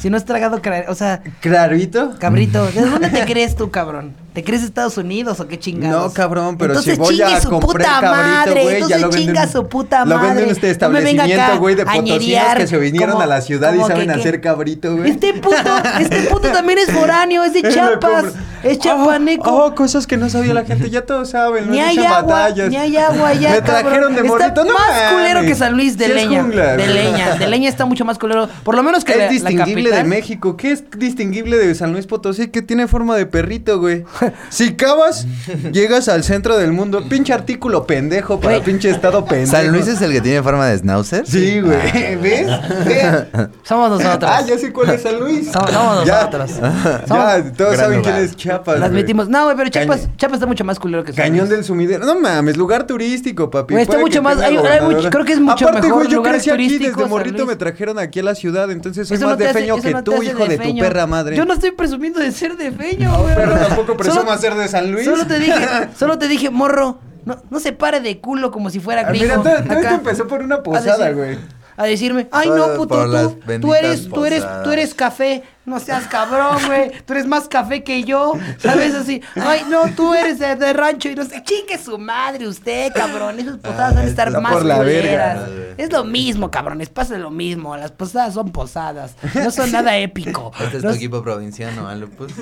Si 0.00 0.10
no 0.10 0.16
has 0.16 0.24
tragado, 0.24 0.60
o 0.88 0.94
sea, 0.94 1.22
¿Clarito? 1.40 2.14
cabrito, 2.18 2.66
¿de 2.66 2.80
dónde 2.90 3.08
te 3.08 3.24
crees 3.24 3.56
tú, 3.56 3.70
cabrón? 3.70 4.14
¿Te 4.34 4.44
crees 4.44 4.62
Estados 4.62 4.98
Unidos 4.98 5.40
o 5.40 5.48
qué 5.48 5.58
chingados? 5.58 6.08
No, 6.08 6.12
cabrón, 6.12 6.58
pero 6.58 6.72
entonces 6.72 6.94
si 6.94 7.00
voy 7.00 7.22
a 7.22 7.40
su 7.40 7.58
puta 7.58 7.84
cabrito, 8.00 8.10
madre, 8.12 8.64
ya 8.64 8.70
entonces 8.72 9.00
lo 9.00 9.08
venden. 9.08 9.26
chinga 9.26 9.48
su 9.48 9.66
puta 9.68 10.04
Lo 10.04 10.16
madre. 10.16 10.28
venden 10.28 10.44
en 10.44 10.50
este 10.50 10.66
No 10.66 10.72
establecimiento, 10.72 11.58
güey, 11.58 11.74
de 11.74 11.82
a 11.82 11.84
potosinos 11.86 12.54
que 12.56 12.66
se 12.66 12.78
vinieron 12.78 13.12
como- 13.12 13.22
a 13.22 13.26
la 13.26 13.40
ciudad 13.40 13.72
y 13.72 13.78
saben 13.80 14.08
que- 14.08 14.12
hacer 14.14 14.40
cabrito, 14.42 14.94
güey. 14.96 15.10
Este 15.10 15.32
puto, 15.34 15.56
este 16.00 16.22
puto 16.24 16.52
también 16.52 16.78
es 16.80 16.90
foráneo, 16.92 17.44
es 17.44 17.54
de 17.54 17.62
Chiapas, 17.72 18.26
es 18.70 18.78
chapaneco. 18.78 19.50
Oh, 19.50 19.66
oh, 19.66 19.74
cosas 19.74 20.06
que 20.06 20.16
no 20.16 20.28
sabía 20.28 20.54
la 20.54 20.64
gente, 20.64 20.90
ya 20.90 21.02
todos 21.04 21.30
saben, 21.30 21.66
no 21.66 21.72
Ni 21.72 21.80
hay 21.80 21.98
agua, 21.98 22.22
batallas. 22.22 22.68
ni 22.70 22.76
hay 22.76 22.96
agua 22.96 23.28
allá, 23.28 23.50
Me 23.50 23.60
trajeron 23.62 24.14
de 24.14 24.22
morrito, 24.22 24.48
Está 24.48 24.64
no 24.64 24.72
más 24.72 24.88
mames. 24.88 25.12
culero 25.12 25.42
que 25.42 25.54
San 25.54 25.74
Luis 25.74 25.96
de 25.96 26.06
Sí 26.06 26.10
es 26.12 26.16
leña. 26.16 26.42
jungla, 26.42 26.76
de 26.76 26.86
leña, 26.86 27.34
de 27.36 27.46
leña 27.48 27.68
está 27.68 27.84
mucho 27.86 28.04
más 28.04 28.18
culero. 28.18 28.48
Por 28.64 28.74
lo 28.74 28.82
menos 28.82 29.04
que 29.04 29.12
¿Qué 29.12 29.18
la, 29.18 29.24
es 29.26 29.30
distinguible 29.30 29.90
la 29.90 29.96
de 29.98 30.04
México? 30.04 30.56
¿Qué 30.56 30.72
es 30.72 30.84
distinguible 30.96 31.56
de 31.58 31.74
San 31.74 31.92
Luis 31.92 32.06
Potosí? 32.06 32.48
Que 32.48 32.62
tiene 32.62 32.86
forma 32.88 33.16
de 33.16 33.26
perrito, 33.26 33.78
güey. 33.80 34.04
Si 34.50 34.74
cavas, 34.74 35.26
llegas 35.72 36.08
al 36.08 36.24
centro 36.24 36.56
del 36.58 36.72
mundo. 36.72 37.04
Pinche 37.08 37.32
artículo 37.32 37.86
pendejo 37.86 38.40
para 38.40 38.56
Güey. 38.56 38.64
pinche 38.64 38.90
estado 38.90 39.24
pendejo. 39.24 39.52
¿San 39.52 39.68
Luis 39.72 39.86
es 39.86 40.00
el 40.02 40.12
que 40.12 40.20
tiene 40.20 40.42
forma 40.42 40.66
de 40.66 40.78
schnauzer? 40.78 41.26
Sí, 41.26 41.60
güey. 41.60 41.76
¿Ves? 42.16 42.46
Ve. 42.84 43.26
Somos 43.62 43.90
nosotros. 43.90 44.30
Ah, 44.32 44.42
ya 44.46 44.58
sé 44.58 44.72
cuál 44.72 44.90
es 44.90 45.02
San 45.02 45.18
Luis. 45.20 45.50
Somos, 45.52 45.70
somos 45.70 46.04
Ya. 46.04 46.14
nosotros. 46.30 46.50
Ya, 46.60 47.02
Somos- 47.06 47.52
todos 47.56 47.70
Gran 47.72 47.76
saben 47.84 47.98
lugar. 47.98 48.14
quién 48.14 48.24
es 48.24 48.36
Chiapas. 48.56 48.80
Las 48.80 48.90
güey. 48.90 49.02
metimos. 49.02 49.28
No, 49.28 49.44
güey, 49.44 49.56
pero 49.56 49.70
Chiapas, 49.70 50.08
está 50.18 50.46
mucho 50.46 50.64
más 50.64 50.78
culero 50.78 51.04
que 51.04 51.12
Cañón 51.12 51.48
del 51.48 51.64
sumidero. 51.64 52.04
No 52.06 52.18
mames, 52.18 52.56
lugar 52.56 52.86
turístico, 52.86 53.50
papi. 53.50 53.74
Güey, 53.74 53.82
está 53.82 53.92
Puede 53.94 54.04
mucho 54.04 54.18
que 54.18 54.22
más- 54.22 54.34
tenga 54.34 54.46
hay- 54.46 54.52
hay 54.56 54.62
gobernadora. 54.62 54.96
mucho- 54.96 55.10
creo 55.10 55.24
que 55.24 55.32
es 55.32 55.40
mucho 55.40 55.68
Aparte, 55.68 55.86
mejor 55.86 56.02
güey, 56.02 56.08
yo 56.10 56.16
lugares 56.18 56.42
crecí 56.42 56.50
aquí 56.50 56.56
turísticos, 56.64 56.86
desde 56.96 57.00
San 57.02 57.10
morrito 57.10 57.36
Luis. 57.38 57.48
me 57.48 57.56
trajeron 57.56 57.98
aquí 57.98 58.20
a 58.20 58.22
la 58.22 58.34
ciudad, 58.34 58.70
entonces 58.70 59.08
soy 59.08 59.16
Eso 59.16 59.26
más 59.26 59.32
no 59.32 59.36
te 59.38 59.44
de 59.44 59.50
hace- 59.50 59.58
feño 59.60 59.74
eso 59.74 59.82
que 59.82 59.90
no 59.92 59.98
te 59.98 60.10
tú, 60.10 60.12
hace 60.16 60.24
hijo 60.24 60.44
de 60.46 60.56
tu 60.56 60.62
feño. 60.62 60.84
perra 60.84 61.06
madre. 61.06 61.36
Yo 61.36 61.44
no 61.44 61.54
estoy 61.54 61.70
presumiendo 61.72 62.20
de 62.20 62.32
ser 62.32 62.56
de 62.56 62.70
feño, 62.72 63.16
güey. 63.22 63.34
Pero 63.34 63.52
tampoco 63.52 63.86
Solo- 63.86 63.96
presumo 63.96 64.36
ser 64.38 64.54
de 64.54 64.68
San 64.68 64.90
Luis. 64.92 65.04
Solo 65.04 65.26
te 65.26 65.38
dije, 65.38 65.54
solo 65.98 66.18
te 66.18 66.28
dije, 66.28 66.50
morro, 66.50 66.98
no, 67.24 67.36
no 67.50 67.60
se 67.60 67.72
pare 67.72 68.00
de 68.00 68.20
culo 68.20 68.50
como 68.50 68.70
si 68.70 68.80
fuera 68.80 69.00
Ah, 69.02 69.04
gringo. 69.10 69.24
Mira, 69.24 69.34
todo, 69.36 69.42
todo 69.44 69.72
Acá. 69.72 69.80
esto 69.80 69.94
empezó 69.94 70.28
por 70.28 70.42
una 70.42 70.56
A 70.56 70.62
posada, 70.62 71.08
decir- 71.08 71.14
güey. 71.14 71.38
A 71.78 71.84
decirme, 71.84 72.26
ay 72.32 72.48
Todo 72.48 72.68
no, 72.68 72.74
puto, 72.74 72.94
por 72.94 73.08
las 73.08 73.22
tú, 73.24 73.30
tú 73.34 73.46
benditas 73.46 73.78
eres, 73.80 74.08
tú 74.08 74.24
eres, 74.24 74.40
tú 74.40 74.46
posadas. 74.48 74.72
eres 74.72 74.94
café, 74.94 75.42
no 75.66 75.80
seas 75.80 76.06
cabrón, 76.06 76.58
güey, 76.66 76.90
tú 77.04 77.12
eres 77.12 77.26
más 77.26 77.48
café 77.48 77.82
que 77.84 78.04
yo, 78.04 78.32
¿sabes? 78.58 78.94
Así, 78.94 79.20
ay 79.34 79.62
no, 79.68 79.88
tú 79.94 80.14
eres 80.14 80.38
de, 80.38 80.56
de 80.56 80.72
rancho 80.72 81.08
y 81.10 81.14
no 81.14 81.24
sé, 81.24 81.42
chingue 81.44 81.76
su 81.78 81.98
madre 81.98 82.46
usted, 82.48 82.92
cabrón, 82.94 83.38
esas 83.38 83.56
posadas 83.58 83.94
van 83.96 84.04
a 84.04 84.08
estar 84.08 84.28
está 84.28 84.40
más 84.40 84.52
por 84.52 84.64
la 84.64 84.78
verga. 84.80 85.34
¿no? 85.46 85.66
Es 85.76 85.92
lo 85.92 86.04
mismo, 86.04 86.50
cabrones, 86.50 86.88
pasa 86.88 87.18
lo 87.18 87.30
mismo, 87.30 87.76
las 87.76 87.92
posadas 87.92 88.34
son 88.34 88.50
posadas, 88.52 89.14
no 89.34 89.50
son 89.50 89.70
nada 89.72 89.96
épico. 89.98 90.52
Este 90.60 90.78
es 90.78 90.82
No 90.84 90.90
tu 90.90 90.96
equipo 90.96 91.22
provinciano, 91.22 91.84
¿vale? 91.84 92.06
Pues. 92.06 92.32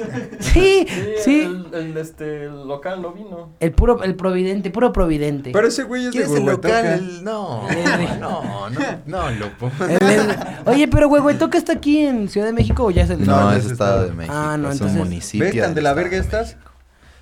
Sí, 0.41 0.87
Sí, 0.87 0.87
sí, 1.25 1.41
El, 1.41 1.67
el, 1.75 1.97
este, 1.97 2.45
el 2.45 2.67
local 2.69 3.03
no 3.03 3.13
vino. 3.13 3.51
el 3.61 3.73
puro, 3.73 4.03
el 4.03 4.15
providente, 4.15 4.71
puro 4.71 4.93
providente. 4.93 5.51
Pero 5.53 5.67
ese 5.69 5.83
güey 5.85 6.07
es 6.07 6.13
de 6.13 6.21
¿Quién 6.21 6.25
es 6.25 6.31
el 6.39 6.45
Huehuetoca. 6.45 6.69
local? 6.83 6.93
El- 6.99 7.25
No, 7.25 7.67
no, 8.21 8.71
no, 8.71 8.71
no, 9.07 9.31
loco. 9.31 9.71
El- 9.89 10.03
el- 10.11 10.37
Oye, 10.67 10.89
pero 10.89 11.09
Huehuetoca 11.09 11.59
está 11.59 11.73
aquí 11.73 11.99
en 12.07 12.29
Ciudad 12.29 12.47
de 12.47 12.53
México 12.53 12.85
o 12.85 12.91
ya 12.91 13.03
es 13.03 13.11
el 13.20 13.27
No, 13.27 13.40
No, 13.40 13.53
es 13.53 13.64
es 13.64 13.72
Estado 13.72 14.05
de. 14.07 14.12
México. 14.12 14.35
Ah, 14.37 14.57
no, 14.57 14.68
es 14.68 14.74
entonces- 14.74 14.96
un 14.96 15.05
municipio. 15.05 15.46
¿Ves 15.46 15.55
tan 15.57 15.62
del 15.66 15.74
de 15.74 15.83
la 15.83 15.90
Estado 15.90 15.96
verga? 16.11 16.16
México, 16.18 16.57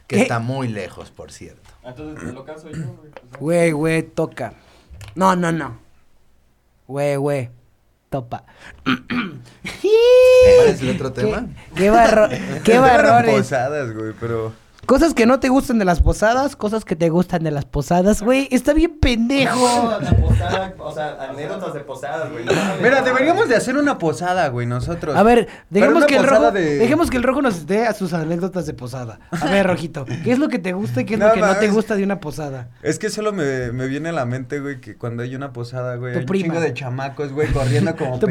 Que 0.07 0.17
¿Qué? 0.17 0.23
está 0.23 0.39
muy 0.41 0.69
lejos, 0.69 1.11
por 1.11 1.33
cierto. 1.33 1.71
Entonces, 1.85 2.23
el 2.29 2.35
local 2.35 2.57
soy 2.61 2.73
yo, 2.75 2.87
güey. 2.87 3.11
pues, 3.11 3.25
ya. 3.33 3.39
Güey, 3.39 3.71
güey, 3.73 4.03
toca. 4.03 4.55
No, 5.15 5.37
no, 5.37 5.53
no. 5.53 5.79
Güey, 6.87 7.17
güey, 7.17 7.51
topa. 8.11 8.45
¿Cuál 8.85 10.69
es 10.69 10.81
el 10.83 10.91
otro 10.97 11.13
tema? 11.13 11.47
Qué, 11.75 11.83
qué, 11.83 11.91
barro- 11.91 12.29
qué 12.63 12.73
Eran 12.75 12.83
barrones. 12.83 13.35
posadas, 13.37 13.93
güey, 13.95 14.13
pero... 14.19 14.53
Cosas 14.85 15.15
que 15.15 15.27
no 15.27 15.39
te 15.39 15.49
gustan 15.49 15.79
de 15.79 15.85
las 15.85 16.01
posadas, 16.01 16.57
cosas 16.57 16.85
que 16.85 16.97
te 16.97 17.09
gustan 17.09 17.45
de 17.45 17.53
las 17.53 17.65
posadas, 17.65 18.21
güey. 18.21 18.49
Está 18.51 18.73
bien 18.73 18.99
pendejo. 18.99 19.97
La 20.03 20.11
posada, 20.11 20.75
o 20.77 20.93
sea, 20.93 21.17
anécdotas 21.31 21.73
de 21.73 21.81
posadas, 21.81 22.31
güey. 22.33 22.45
Mira, 22.83 23.01
deberíamos 23.01 23.49
de 23.49 23.55
hacer 23.55 23.77
una 23.77 23.97
posada, 23.99 24.49
güey, 24.49 24.67
nosotros. 24.67 25.15
A 25.17 25.23
ver, 25.23 25.47
dejemos 25.71 26.05
que, 26.05 26.17
el 26.17 26.25
rojo, 26.27 26.51
de- 26.51 26.79
dejemos 26.79 27.11
que 27.11 27.17
el 27.17 27.23
rojo 27.23 27.41
nos 27.43 27.65
dé 27.67 27.87
a 27.87 27.95
sus 27.95 28.13
anécdotas 28.13 28.67
de 28.67 28.75
posada. 28.75 29.21
A 29.31 29.47
ver, 29.47 29.69
rojito, 29.69 30.05
¿qué 30.05 30.33
es 30.33 30.39
lo 30.41 30.49
que 30.49 30.59
te 30.59 30.73
gusta 30.73 31.03
y 31.03 31.05
qué 31.05 31.15
es 31.15 31.21
No 31.21 31.29
lo 31.29 31.35
que 31.35 31.41
no 31.41 31.55
te 31.57 31.69
gusta 31.69 31.95
de 31.95 32.03
una 32.03 32.19
posada? 32.19 32.69
Es 32.83 32.99
que 32.99 33.09
solo 33.09 33.33
me, 33.33 33.71
me 33.71 33.87
viene 33.87 34.09
a 34.09 34.13
la 34.13 34.27
mente, 34.27 34.59
güey, 34.59 34.81
que 34.81 34.97
cuando 34.97 35.23
hay 35.23 35.37
una 35.37 35.53
posada, 35.53 35.95
güey, 35.95 36.13
Tu 36.13 36.19
hay 36.19 36.25
un 36.27 36.33
chingo 36.49 36.61
de 36.61 36.75
chamacos, 36.75 37.33
güey, 37.33 37.47
corriendo 37.53 37.95
como 37.97 38.19
Tu, 38.19 38.27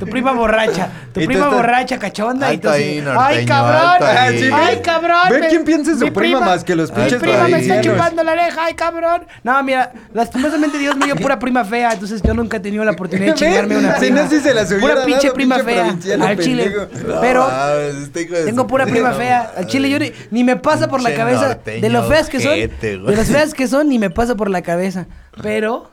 tu 0.00 0.06
prima 0.06 0.32
borracha, 0.32 0.88
tu 1.12 1.24
prima 1.24 1.48
borracha, 1.50 2.00
cachonda. 2.00 2.50
y 2.50 2.54
Alto 2.56 2.68
tú 2.68 2.74
así, 2.74 2.82
ahí, 2.82 2.98
¡Ay, 2.98 3.02
norteño, 3.04 3.46
cabrón! 3.48 3.86
alto 3.86 4.04
ahí. 4.06 4.38
Sí, 4.40 4.50
¡Ay, 4.52 4.80
cabrón! 4.82 5.18
ve 5.30 5.38
me- 5.40 5.48
quién 5.48 5.64
piensa 5.64 5.83
su 5.92 6.04
mi 6.04 6.10
prima 6.10 6.40
más 6.40 6.64
que 6.64 6.74
los 6.74 6.90
Mi 6.90 6.96
pinches 6.96 7.20
prima 7.20 7.48
me 7.48 7.60
está 7.60 7.80
chupando 7.80 8.22
la 8.24 8.32
oreja, 8.32 8.64
¡ay, 8.64 8.74
cabrón! 8.74 9.26
No, 9.42 9.62
mira, 9.62 9.92
lastimosamente 10.12 10.78
Dios 10.78 10.96
me 10.96 11.06
dio 11.06 11.16
pura 11.16 11.38
prima 11.38 11.64
fea, 11.64 11.92
entonces 11.92 12.22
yo 12.22 12.34
nunca 12.34 12.56
he 12.56 12.60
tenido 12.60 12.84
la 12.84 12.92
oportunidad 12.92 13.34
de 13.34 13.34
chingarme 13.38 13.76
una 13.78 13.94
Si 13.94 14.06
prima. 14.06 14.22
no, 14.22 14.30
si 14.30 14.40
se 14.40 14.50
hubiera 14.52 14.64
Pura 14.80 15.04
pinche 15.04 15.30
prima 15.32 15.58
fea 15.58 15.96
al 16.22 16.38
chile. 16.38 16.74
Pero 17.20 17.46
este 17.88 18.24
tengo 18.26 18.66
pura 18.66 18.86
prima 18.86 19.12
fea. 19.12 19.52
Al 19.56 19.66
chile 19.66 19.90
yo 19.90 19.98
ni, 19.98 20.12
ni 20.30 20.44
me 20.44 20.56
pasa 20.56 20.88
por 20.88 21.02
la 21.02 21.14
cabeza. 21.14 21.54
De 21.64 21.88
lo 21.88 22.04
feas 22.04 22.28
que 22.28 22.40
son. 22.40 22.52
De 22.54 23.16
las 23.16 23.28
feas 23.28 23.54
que 23.54 23.68
son, 23.68 23.88
ni 23.88 23.98
me 23.98 24.10
pasa 24.10 24.34
por 24.34 24.50
la 24.50 24.62
cabeza. 24.62 25.06
Pero 25.42 25.90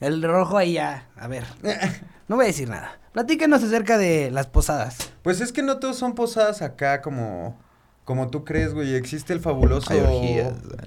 el 0.00 0.22
rojo 0.22 0.56
ahí 0.58 0.74
ya. 0.74 1.06
A 1.16 1.28
ver. 1.28 1.44
No 2.28 2.36
voy 2.36 2.44
a 2.44 2.48
decir 2.48 2.68
nada. 2.68 2.98
Platícanos 3.12 3.62
acerca 3.62 3.96
de 3.96 4.30
las 4.32 4.46
posadas. 4.48 4.96
Pues 5.22 5.40
es 5.40 5.52
que 5.52 5.62
no 5.62 5.78
todos 5.78 5.96
son 5.96 6.14
posadas 6.14 6.62
acá 6.62 7.00
como... 7.00 7.56
Como 8.04 8.28
tú 8.28 8.44
crees, 8.44 8.74
güey, 8.74 8.94
existe 8.94 9.32
el 9.32 9.40
fabuloso... 9.40 9.92
Hay 9.92 10.00
orgías, 10.00 10.54
güey. 10.62 10.78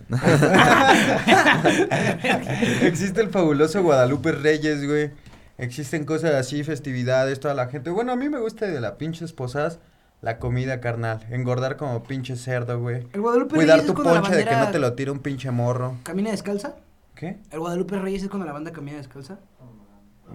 Existe 2.84 3.21
el 3.21 3.30
fabuloso 3.30 3.82
Guadalupe 3.82 4.32
Reyes, 4.32 4.86
güey. 4.86 5.12
Existen 5.58 6.06
cosas 6.06 6.36
así, 6.36 6.63
festividades, 6.63 7.39
toda 7.39 7.56
la 7.56 7.67
gente. 7.67 7.89
Bueno, 7.89 8.12
a 8.12 8.15
mí 8.15 8.30
me 8.30 8.39
gusta 8.39 8.67
de 8.67 8.80
las 8.80 8.93
pinches 8.93 9.34
posadas 9.34 9.80
la 10.21 10.39
comida 10.39 10.80
carnal. 10.80 11.25
Engordar 11.30 11.77
como 11.77 12.03
pinche 12.03 12.36
cerdo, 12.36 12.80
güey. 12.80 13.08
El 13.13 13.21
Guadalupe 13.21 13.56
Cuidar 13.56 13.80
Reyes 13.80 13.86
tu 13.86 13.93
es 13.93 13.95
cuando 13.95 14.13
la 14.13 14.21
ponche 14.21 14.38
de 14.38 14.45
que 14.45 14.56
no 14.56 14.71
te 14.71 14.80
lo 14.80 14.93
tire 14.93 15.12
un 15.12 15.19
pinche 15.19 15.51
morro. 15.51 15.95
¿Camina 16.03 16.32
descalza? 16.32 16.75
¿Qué? 17.15 17.39
¿El 17.51 17.60
Guadalupe 17.60 17.97
Reyes 17.97 18.23
es 18.23 18.30
cuando 18.30 18.45
la 18.45 18.53
banda 18.53 18.71
camina 18.71 18.97
descalza? 18.97 19.39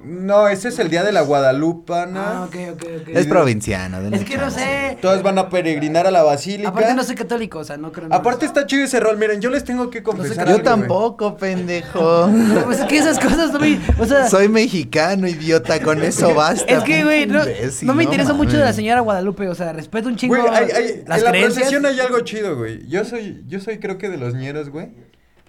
No, 0.05 0.49
ese 0.49 0.69
es 0.69 0.79
el 0.81 0.91
día 0.91 1.05
de 1.05 1.13
la 1.13 1.21
Guadalupana. 1.21 2.43
Ah, 2.43 2.45
ok, 2.49 2.57
ok, 2.73 2.83
ok. 3.03 3.09
Es 3.09 3.27
provinciano. 3.27 4.01
denle 4.03 4.17
Es 4.17 4.25
que 4.25 4.37
no 4.37 4.51
sé. 4.51 4.99
Todos 5.01 5.23
van 5.23 5.39
a 5.39 5.49
peregrinar 5.49 6.07
a 6.09 6.11
la 6.11 6.23
basílica. 6.25 6.71
Aparte 6.71 6.95
no 6.95 7.05
soy 7.05 7.15
católico, 7.15 7.61
o 7.61 7.65
sea, 7.65 7.77
no 7.77 7.93
creo 7.93 8.07
en 8.07 8.13
Aparte 8.13 8.45
está 8.47 8.67
chido 8.67 8.85
ese 8.85 8.99
rol. 8.99 9.17
Miren, 9.17 9.41
yo 9.41 9.49
les 9.51 9.63
tengo 9.65 9.91
que 9.91 10.03
confesar 10.03 10.47
Yo 10.49 10.55
algo, 10.55 10.55
güey. 10.55 10.65
tampoco, 10.65 11.37
pendejo. 11.37 12.29
Pues 12.65 12.81
es 12.81 12.87
que 12.87 12.99
esas 12.99 13.19
cosas 13.21 13.53
no 13.53 13.61
me... 13.61 13.79
O 13.99 14.05
sea, 14.05 14.29
Soy 14.29 14.49
mexicano, 14.49 15.29
idiota, 15.29 15.81
con 15.81 16.03
eso 16.03 16.35
basta. 16.35 16.73
es 16.73 16.83
que, 16.85 17.05
güey, 17.05 17.27
no, 17.27 17.41
imbécil, 17.43 17.87
no 17.87 17.95
me 17.95 18.05
interesa 18.05 18.33
mucho 18.33 18.57
de 18.57 18.65
la 18.65 18.73
señora 18.73 19.01
Guadalupe, 19.03 19.47
o 19.49 19.55
sea, 19.55 19.73
respeto 19.73 20.09
un 20.09 20.17
chingo 20.17 20.35
Güey, 20.37 20.49
hay, 20.49 20.71
hay- 20.71 21.05
las 21.07 21.19
en 21.19 21.25
la 21.25 21.31
creencias. 21.31 21.55
procesión 21.55 21.87
hay 21.87 22.01
algo 22.01 22.21
chido, 22.21 22.57
güey. 22.57 22.87
Yo 22.89 23.05
soy, 23.05 23.45
yo 23.47 23.61
soy 23.61 23.79
creo 23.79 23.99
que 23.99 24.09
de 24.09 24.17
los 24.17 24.35
ñeros, 24.35 24.71
güey. 24.71 24.89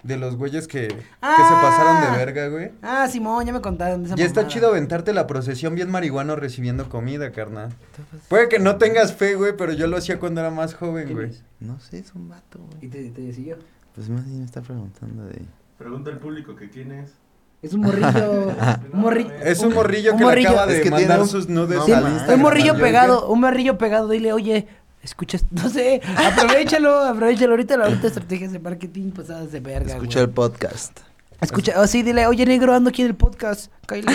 De 0.04 0.16
los 0.18 0.36
güeyes 0.36 0.68
que, 0.68 0.86
que 0.88 0.96
Ah. 1.22 1.36
se 1.48 1.54
pasaron 1.66 2.12
de 2.12 2.18
verga, 2.24 2.48
güey. 2.48 2.70
Ah, 2.82 3.08
Simón, 3.08 3.44
ya 3.46 3.52
me 3.52 3.60
contaron 3.60 4.04
esa 4.04 4.14
Y 4.18 4.22
está 4.22 4.46
chido 4.46 4.68
aventarte 4.68 5.12
la 5.14 5.26
procesión 5.26 5.74
bien 5.74 5.90
marihuano 5.90 6.36
recibiendo 6.36 6.88
comida, 6.90 7.32
carnal. 7.32 7.70
Puede 8.28 8.48
que 8.50 8.58
no 8.58 8.76
tengas 8.76 9.14
fe, 9.14 9.34
güey, 9.34 9.56
pero 9.56 9.72
yo 9.72 9.86
lo 9.86 9.96
hacía 9.96 10.20
cuando 10.20 10.40
era 10.42 10.50
más 10.50 10.74
joven, 10.74 11.06
¿Quién 11.06 11.16
güey. 11.16 11.30
es? 11.30 11.42
No 11.58 11.80
sé, 11.80 11.98
es 11.98 12.14
un 12.14 12.28
vato, 12.28 12.60
Y 12.82 12.88
güey. 12.88 13.10
te, 13.10 13.10
te 13.22 13.32
siguió. 13.32 13.56
Pues 13.94 14.08
más 14.10 14.24
bien 14.26 14.40
me 14.40 14.44
está 14.44 14.60
preguntando 14.60 15.24
de... 15.24 15.40
Pregunta 15.78 16.10
al 16.10 16.18
público 16.18 16.54
que 16.54 16.68
quién 16.68 16.92
es. 16.92 17.10
Es 17.62 17.72
un 17.72 17.80
morrillo. 17.80 18.08
un 18.92 19.00
morrillo. 19.00 19.32
Es 19.42 19.60
un 19.60 19.72
morrillo 19.72 20.12
un 20.12 20.18
que 20.18 20.24
morrillo. 20.24 20.48
le 20.50 20.54
acaba 20.54 20.66
de 20.70 20.76
Es 20.76 20.82
que 20.82 20.90
mandar 20.90 21.20
un- 21.22 21.28
sus 21.28 21.48
nudes 21.48 21.78
no 21.78 21.84
Sí, 21.86 21.92
al. 21.92 22.02
Instagram. 22.12 22.34
un 22.34 22.40
morrillo 22.42 22.76
pegado, 22.76 23.28
un 23.30 23.40
morrillo 23.40 23.78
pegado, 23.78 24.08
dile, 24.10 24.34
oye, 24.34 24.68
escuchas, 25.04 25.44
no 25.50 25.68
sé, 25.68 26.00
aprovechalo, 26.16 26.98
aprovechalo 27.00 27.52
ahorita, 27.52 27.74
ahorita 27.74 28.06
estrategias 28.08 28.52
de 28.52 28.58
marketing 28.58 29.10
pasadas 29.10 29.52
de 29.52 29.60
verga, 29.60 29.92
Escucha 29.92 30.20
güey. 30.20 30.28
el 30.28 30.34
podcast. 30.34 31.00
Escucha, 31.40 31.74
oh, 31.78 31.86
sí, 31.86 32.02
dile, 32.02 32.26
oye, 32.26 32.46
negro, 32.46 32.72
ando 32.74 32.88
aquí 32.88 33.02
en 33.02 33.08
el 33.08 33.14
podcast, 33.16 33.70
cáile. 33.86 34.12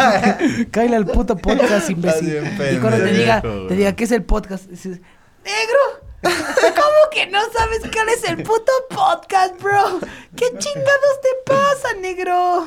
cáile 0.70 0.96
al 0.96 1.04
puto 1.04 1.36
podcast, 1.36 1.90
imbécil. 1.90 2.42
Y 2.72 2.78
cuando 2.78 3.04
te 3.04 3.12
diga, 3.12 3.42
te 3.42 3.74
diga, 3.74 3.94
¿qué 3.94 4.04
es 4.04 4.12
el 4.12 4.22
podcast? 4.22 4.66
Dices, 4.70 5.00
negro, 5.44 5.80
¿cómo 6.22 7.10
que 7.12 7.26
no 7.26 7.40
sabes 7.52 7.80
cuál 7.92 8.08
es 8.08 8.24
el 8.24 8.42
puto 8.42 8.72
podcast, 8.88 9.60
bro? 9.60 10.00
¿Qué 10.36 10.46
chingados 10.56 11.20
te 11.22 11.52
pasa, 11.52 11.94
negro? 12.00 12.66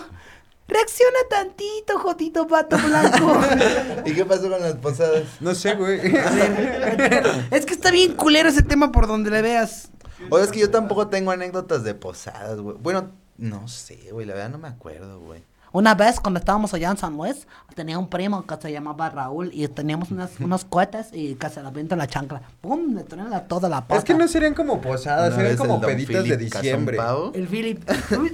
Reacciona 0.67 1.19
tantito, 1.29 1.97
jodito 1.97 2.45
pato 2.45 2.77
blanco. 2.77 3.39
¿Y 4.05 4.13
qué 4.13 4.25
pasó 4.25 4.49
con 4.49 4.59
las 4.61 4.75
posadas? 4.75 5.23
No 5.39 5.55
sé, 5.55 5.75
güey. 5.75 5.99
es 7.51 7.65
que 7.65 7.73
está 7.73 7.89
bien 7.89 8.15
culero 8.15 8.49
ese 8.49 8.63
tema 8.63 8.91
por 8.91 9.07
donde 9.07 9.31
le 9.31 9.41
veas. 9.41 9.89
Oye, 10.29 10.43
es 10.43 10.51
que 10.51 10.59
yo 10.59 10.69
tampoco 10.69 11.07
tengo 11.07 11.31
anécdotas 11.31 11.83
de 11.83 11.93
posadas, 11.93 12.59
güey. 12.59 12.75
Bueno, 12.81 13.11
no 13.37 13.67
sé, 13.67 14.09
güey, 14.11 14.25
la 14.25 14.33
verdad 14.33 14.49
no 14.49 14.57
me 14.57 14.67
acuerdo, 14.67 15.19
güey. 15.21 15.41
Una 15.77 15.93
vez 15.93 16.19
cuando 16.19 16.39
estábamos 16.39 16.73
allá 16.73 16.89
en 16.89 16.97
San 16.97 17.15
Luis, 17.15 17.45
tenía 17.75 17.99
un 17.99 18.09
primo 18.09 18.47
que 18.47 18.55
se 18.59 18.71
llamaba 18.71 19.11
Raúl 19.11 19.51
y 19.53 19.67
teníamos 19.67 20.09
unas, 20.09 20.31
unos 20.39 20.65
cohetes 20.65 21.09
y 21.13 21.35
casi 21.35 21.59
la 21.61 21.67
avienta 21.67 21.95
la 21.95 22.07
chancla. 22.07 22.41
¡Pum! 22.61 22.95
Le 22.95 23.03
tronan 23.03 23.29
la- 23.29 23.47
toda 23.47 23.69
la 23.69 23.81
pata. 23.81 23.99
Es 23.99 24.03
que 24.03 24.15
no 24.15 24.27
serían 24.27 24.55
como 24.55 24.81
posadas, 24.81 25.35
serían 25.35 25.55
como 25.55 25.79
peditas 25.79 26.23
de 26.23 26.35
diciembre. 26.35 26.97
El 27.35 27.47
Philip. 27.47 27.87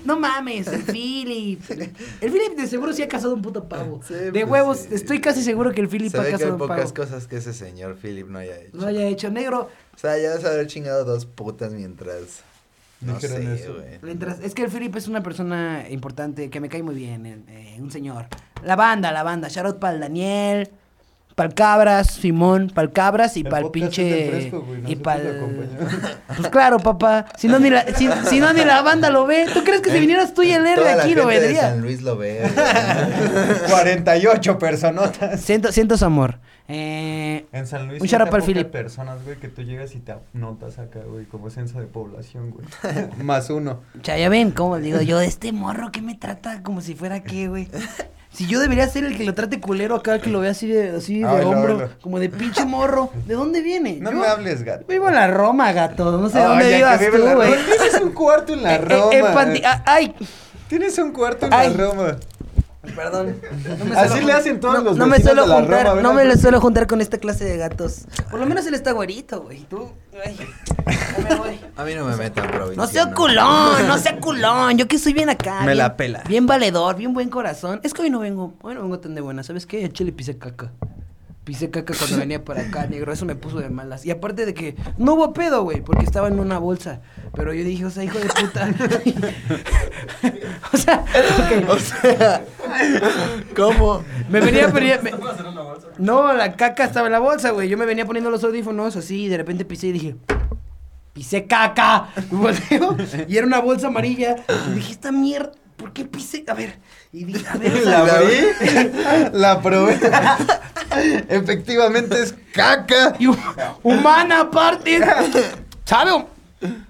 No 0.06 0.18
mames, 0.18 0.68
el 0.68 0.84
Philip. 0.84 1.62
El 1.70 2.32
Philip 2.32 2.56
de 2.56 2.66
seguro 2.66 2.94
sí 2.94 3.04
ha 3.04 3.10
casado 3.10 3.34
un 3.34 3.42
puto 3.42 3.68
pavo. 3.68 4.00
Sí, 4.08 4.14
de 4.14 4.32
pues 4.32 4.48
huevos, 4.50 4.78
sí. 4.78 4.96
estoy 4.96 5.20
casi 5.20 5.44
seguro 5.44 5.74
que 5.74 5.82
el 5.82 5.90
Philip 5.90 6.12
Se 6.12 6.18
ha 6.20 6.22
que 6.22 6.28
hay 6.28 6.32
casado 6.36 6.54
un 6.54 6.60
pocas 6.60 6.94
pavo. 6.94 6.94
cosas 6.94 7.28
que 7.28 7.36
ese 7.36 7.52
señor 7.52 7.98
Philip 7.98 8.30
no 8.30 8.40
haya 8.40 8.56
hecho. 8.56 8.78
No 8.78 8.88
haya 8.88 9.04
hecho 9.04 9.30
negro. 9.30 9.68
O 9.94 9.98
sea, 9.98 10.18
ya 10.18 10.34
vas 10.36 10.46
a 10.46 10.48
haber 10.48 10.68
chingado 10.68 11.04
dos 11.04 11.26
putas 11.26 11.74
mientras... 11.74 12.42
No 13.04 13.14
Dijeron 13.16 13.38
sé, 13.42 13.54
eso. 13.56 13.74
güey. 13.74 14.00
Mientras, 14.02 14.40
es 14.40 14.54
que 14.54 14.64
el 14.64 14.72
Philip 14.72 14.96
es 14.96 15.08
una 15.08 15.22
persona 15.24 15.86
importante 15.90 16.50
que 16.50 16.60
me 16.60 16.70
cae 16.70 16.84
muy 16.84 16.96
bien, 16.96 17.26
eh, 17.26 17.38
eh, 17.50 17.78
un 17.80 17.92
señor. 17.92 18.28
La 18.64 18.76
banda, 18.76 19.12
la 19.12 19.24
banda. 19.24 19.48
Shout 19.50 19.66
out 19.66 19.80
para 19.80 19.94
el 19.96 20.00
Daniel, 20.00 20.70
para 21.36 21.50
el 21.50 21.56
Cabras, 21.56 22.08
Simón, 22.14 22.72
para 22.74 22.86
el 22.88 22.94
Cabras 22.94 23.36
y 23.38 23.44
para 23.44 23.66
el 23.66 23.72
pinche. 23.72 24.30
Fresco, 24.30 24.62
güey, 24.62 24.82
y 24.92 24.96
para. 24.96 25.22
Pues 26.38 26.50
claro, 26.50 26.80
papá. 26.80 27.26
Si 27.38 27.48
no, 27.48 27.60
ni 27.60 27.70
la, 27.70 27.86
si, 27.96 28.08
si 28.30 28.40
no, 28.40 28.54
ni 28.54 28.64
la 28.64 28.82
banda 28.82 29.10
lo 29.10 29.26
ve. 29.26 29.46
¿Tú 29.54 29.64
crees 29.64 29.82
que 29.82 29.92
si 29.92 30.00
vinieras 30.00 30.34
tú 30.34 30.42
y 30.44 30.52
el 30.52 30.66
R 30.66 30.82
la 30.84 31.04
aquí 31.04 31.14
lo 31.14 31.28
de 31.28 31.40
vendría? 31.40 31.62
San 31.62 31.82
Luis 31.82 32.02
lo 32.02 32.18
ve, 32.18 32.40
güey. 32.56 33.70
48 33.70 34.58
personotas. 34.60 35.42
Siento, 35.42 35.72
siento 35.72 35.98
su 35.98 36.06
amor. 36.06 36.40
Eh, 36.70 37.46
En 37.52 37.68
San 37.68 37.88
Luis 37.88 38.02
Un 38.02 38.08
shout 38.08 38.30
para 38.30 38.44
el 38.46 38.66
personas, 38.68 39.24
güey, 39.26 39.38
que 39.38 39.50
tú 39.50 39.64
llegas 39.64 39.96
y 39.96 40.00
te 40.00 40.16
notas 40.34 40.80
acá, 40.80 41.00
güey, 41.06 41.26
como 41.26 41.50
censo 41.50 41.80
de 41.80 41.88
población, 41.88 42.52
güey. 42.52 42.66
Más 43.24 43.50
uno. 43.50 43.82
ya, 44.02 44.18
ya 44.18 44.30
ven 44.30 44.52
cómo 44.52 44.78
digo 44.78 45.02
yo, 45.02 45.20
este 45.20 45.52
morro 45.52 45.92
que 45.92 46.02
me 46.02 46.16
trata 46.16 46.64
como 46.64 46.82
si 46.82 46.96
fuera 46.96 47.22
qué, 47.22 47.48
güey. 47.50 47.68
Si 48.32 48.48
yo 48.48 48.60
debería 48.60 48.88
ser 48.88 49.04
el 49.04 49.16
que 49.16 49.26
lo 49.26 49.36
trate 49.36 49.60
culero 49.60 49.96
acá, 49.96 50.20
que 50.20 50.30
lo 50.32 50.40
vea 50.40 50.52
así 50.52 50.68
de, 50.68 50.96
así 50.96 51.20
de 51.20 51.28
Ay, 51.28 51.46
hombro, 51.46 51.90
como 52.02 52.18
de 52.20 52.30
pinche 52.30 52.66
morro. 52.66 53.12
¿De 53.28 53.36
dónde 53.36 53.62
viene? 53.62 53.98
No 54.02 54.12
Yo 54.12 54.18
me 54.18 54.26
hables, 54.26 54.64
gato. 54.64 54.86
Vivo 54.88 55.08
en 55.08 55.14
la 55.16 55.28
Roma, 55.28 55.72
gato. 55.72 56.18
No 56.18 56.30
sé 56.30 56.40
Ay, 56.40 56.48
dónde 56.48 56.76
vivas 56.78 57.00
tú, 57.12 57.36
güey. 57.36 57.52
Tienes 57.78 58.02
un 58.02 58.12
cuarto 58.12 58.54
en 58.54 58.64
la 58.64 58.76
Eh, 58.76 58.82
eh, 59.12 59.22
Roma. 59.22 59.54
eh, 59.54 59.62
ay, 59.86 60.16
Tienes 60.68 60.98
un 60.98 61.12
cuarto 61.12 61.46
en 61.46 61.54
Ay. 61.54 61.70
la 61.76 61.86
Roma. 61.86 62.18
Perdón. 62.96 63.38
No 63.80 63.86
me 63.86 63.96
Así 63.96 64.22
le 64.22 64.34
hacen 64.34 64.60
todos 64.60 64.76
no, 64.76 64.82
los 64.82 64.98
No 64.98 65.08
me 65.08 65.20
suelo 65.20 65.44
de 65.44 65.48
la 65.48 65.56
juntar, 65.56 65.86
Roma, 65.88 66.02
no 66.02 66.14
me 66.14 66.26
le 66.26 66.38
suelo 66.38 66.60
juntar 66.60 66.88
con 66.88 67.02
esta 67.02 67.18
clase 67.18 67.46
de 67.46 67.58
gatos. 67.58 68.06
Por 68.30 68.40
lo 68.40 68.46
menos 68.46 68.66
él 68.66 68.74
está 68.74 68.92
güerito, 68.92 69.42
güey. 69.42 69.64
Tú, 69.64 69.92
ay, 70.26 70.38
ya 70.38 71.30
me 71.30 71.36
voy. 71.36 71.60
A 71.76 71.84
mí 71.84 71.96
no 71.96 72.06
me 72.06 72.16
metan 72.16 72.48
provincia. 72.52 72.76
No 72.76 72.88
sea 72.88 73.14
culón, 73.14 73.88
no 73.88 73.98
sea 73.98 74.20
culón. 74.20 74.78
Yo 74.78 74.88
que 74.88 74.98
soy 75.00 75.14
bien 75.14 75.30
acá. 75.30 75.62
Me 75.62 75.68
bien- 75.68 75.78
la 75.78 75.98
pela. 75.98 76.24
Bien 76.28 76.46
valedor, 76.46 76.96
bien 76.96 77.14
buen 77.14 77.30
corazón. 77.30 77.80
Es 77.84 77.94
que 77.94 78.02
hoy 78.04 78.10
no 78.10 78.20
vengo, 78.20 78.54
hoy 78.62 78.76
no 78.76 78.82
vengo 78.82 79.00
tan 79.00 79.16
de 79.16 79.22
buena. 79.22 79.44
¿Sabes 79.44 79.66
qué? 79.66 79.90
Chile 79.92 80.12
pisé 80.12 80.38
caca. 80.38 80.72
Pisé 81.44 81.70
caca 81.70 81.94
cuando 81.94 82.18
venía 82.20 82.44
para 82.44 82.62
acá, 82.62 82.88
negro. 82.88 83.12
Eso 83.12 83.26
me 83.26 83.36
puso 83.36 83.60
de 83.60 83.70
malas. 83.70 84.06
Y 84.06 84.12
aparte 84.12 84.46
de 84.46 84.54
que 84.54 84.76
no 84.98 85.16
hubo 85.16 85.34
pedo, 85.34 85.64
güey, 85.64 85.82
porque 85.82 86.06
estaba 86.06 86.28
en 86.28 86.40
una 86.40 86.58
bolsa. 86.58 87.02
Pero 87.36 87.54
yo 87.54 87.64
dije, 87.64 87.86
o 87.86 87.90
sea, 87.90 88.04
hijo 88.04 88.20
de 88.20 88.28
puta. 88.28 88.70
o 90.74 90.78
sea, 90.78 91.04
ok. 91.04 91.70
O 91.70 91.80
sea, 91.80 92.46
¿cómo? 93.56 94.04
Me 94.30 94.40
venía 94.40 94.70
poniendo. 94.70 95.10
No, 95.98 96.34
la 96.34 96.56
caca 96.56 96.86
estaba 96.86 97.08
en 97.08 97.14
la 97.14 97.20
bolsa, 97.20 97.52
güey. 97.52 97.68
Yo 97.68 97.78
me 97.78 97.86
venía 97.86 98.06
poniendo 98.06 98.30
los 98.30 98.44
audífonos 98.44 98.96
así 98.96 99.24
y 99.24 99.28
de 99.28 99.38
repente 99.38 99.66
pisé 99.66 99.88
y 99.88 99.92
dije. 99.92 100.16
Pisé 101.12 101.46
caca. 101.46 102.10
Y 102.32 102.36
volteo, 102.36 102.98
y 103.28 103.38
era 103.38 103.46
una 103.46 103.60
bolsa 103.60 103.88
amarilla. 103.88 104.38
Y 104.70 104.76
dije, 104.76 104.94
esta 104.94 105.12
mierda. 105.12 105.52
¿Por 105.84 105.92
qué 105.92 106.06
pisé? 106.06 106.46
A 106.48 106.54
ver. 106.54 106.80
Y 107.12 107.26
dije, 107.26 107.46
a 107.46 107.58
ver. 107.58 107.74
La 107.84 108.06
sea, 108.06 108.16
abrí, 108.16 109.30
la 109.34 109.62
probé. 109.62 110.00
Efectivamente 111.28 112.22
es 112.22 112.34
caca. 112.54 113.14
y 113.20 113.28
humana 113.84 114.40
aparte. 114.40 115.02
¿Sabe? 115.84 116.26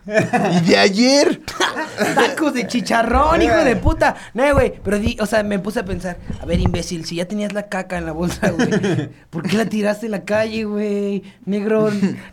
¿Y 0.05 0.65
de 0.69 0.77
ayer? 0.77 1.41
Tacos 2.15 2.53
de 2.53 2.67
chicharrón, 2.67 3.41
hijo 3.41 3.55
de 3.63 3.75
puta. 3.75 4.15
No, 4.33 4.43
güey. 4.53 4.73
Pero 4.83 4.99
di, 4.99 5.15
o 5.19 5.25
sea, 5.25 5.43
me 5.43 5.59
puse 5.59 5.79
a 5.79 5.85
pensar, 5.85 6.17
a 6.41 6.45
ver, 6.45 6.59
imbécil, 6.59 7.05
si 7.05 7.15
ya 7.15 7.25
tenías 7.25 7.53
la 7.53 7.67
caca 7.67 7.97
en 7.97 8.05
la 8.05 8.11
bolsa, 8.11 8.49
güey, 8.51 8.69
¿por 9.29 9.47
qué 9.47 9.57
la 9.57 9.65
tiraste 9.65 10.07
en 10.07 10.11
la 10.11 10.23
calle, 10.23 10.65
güey? 10.65 11.23
Negro, 11.45 11.89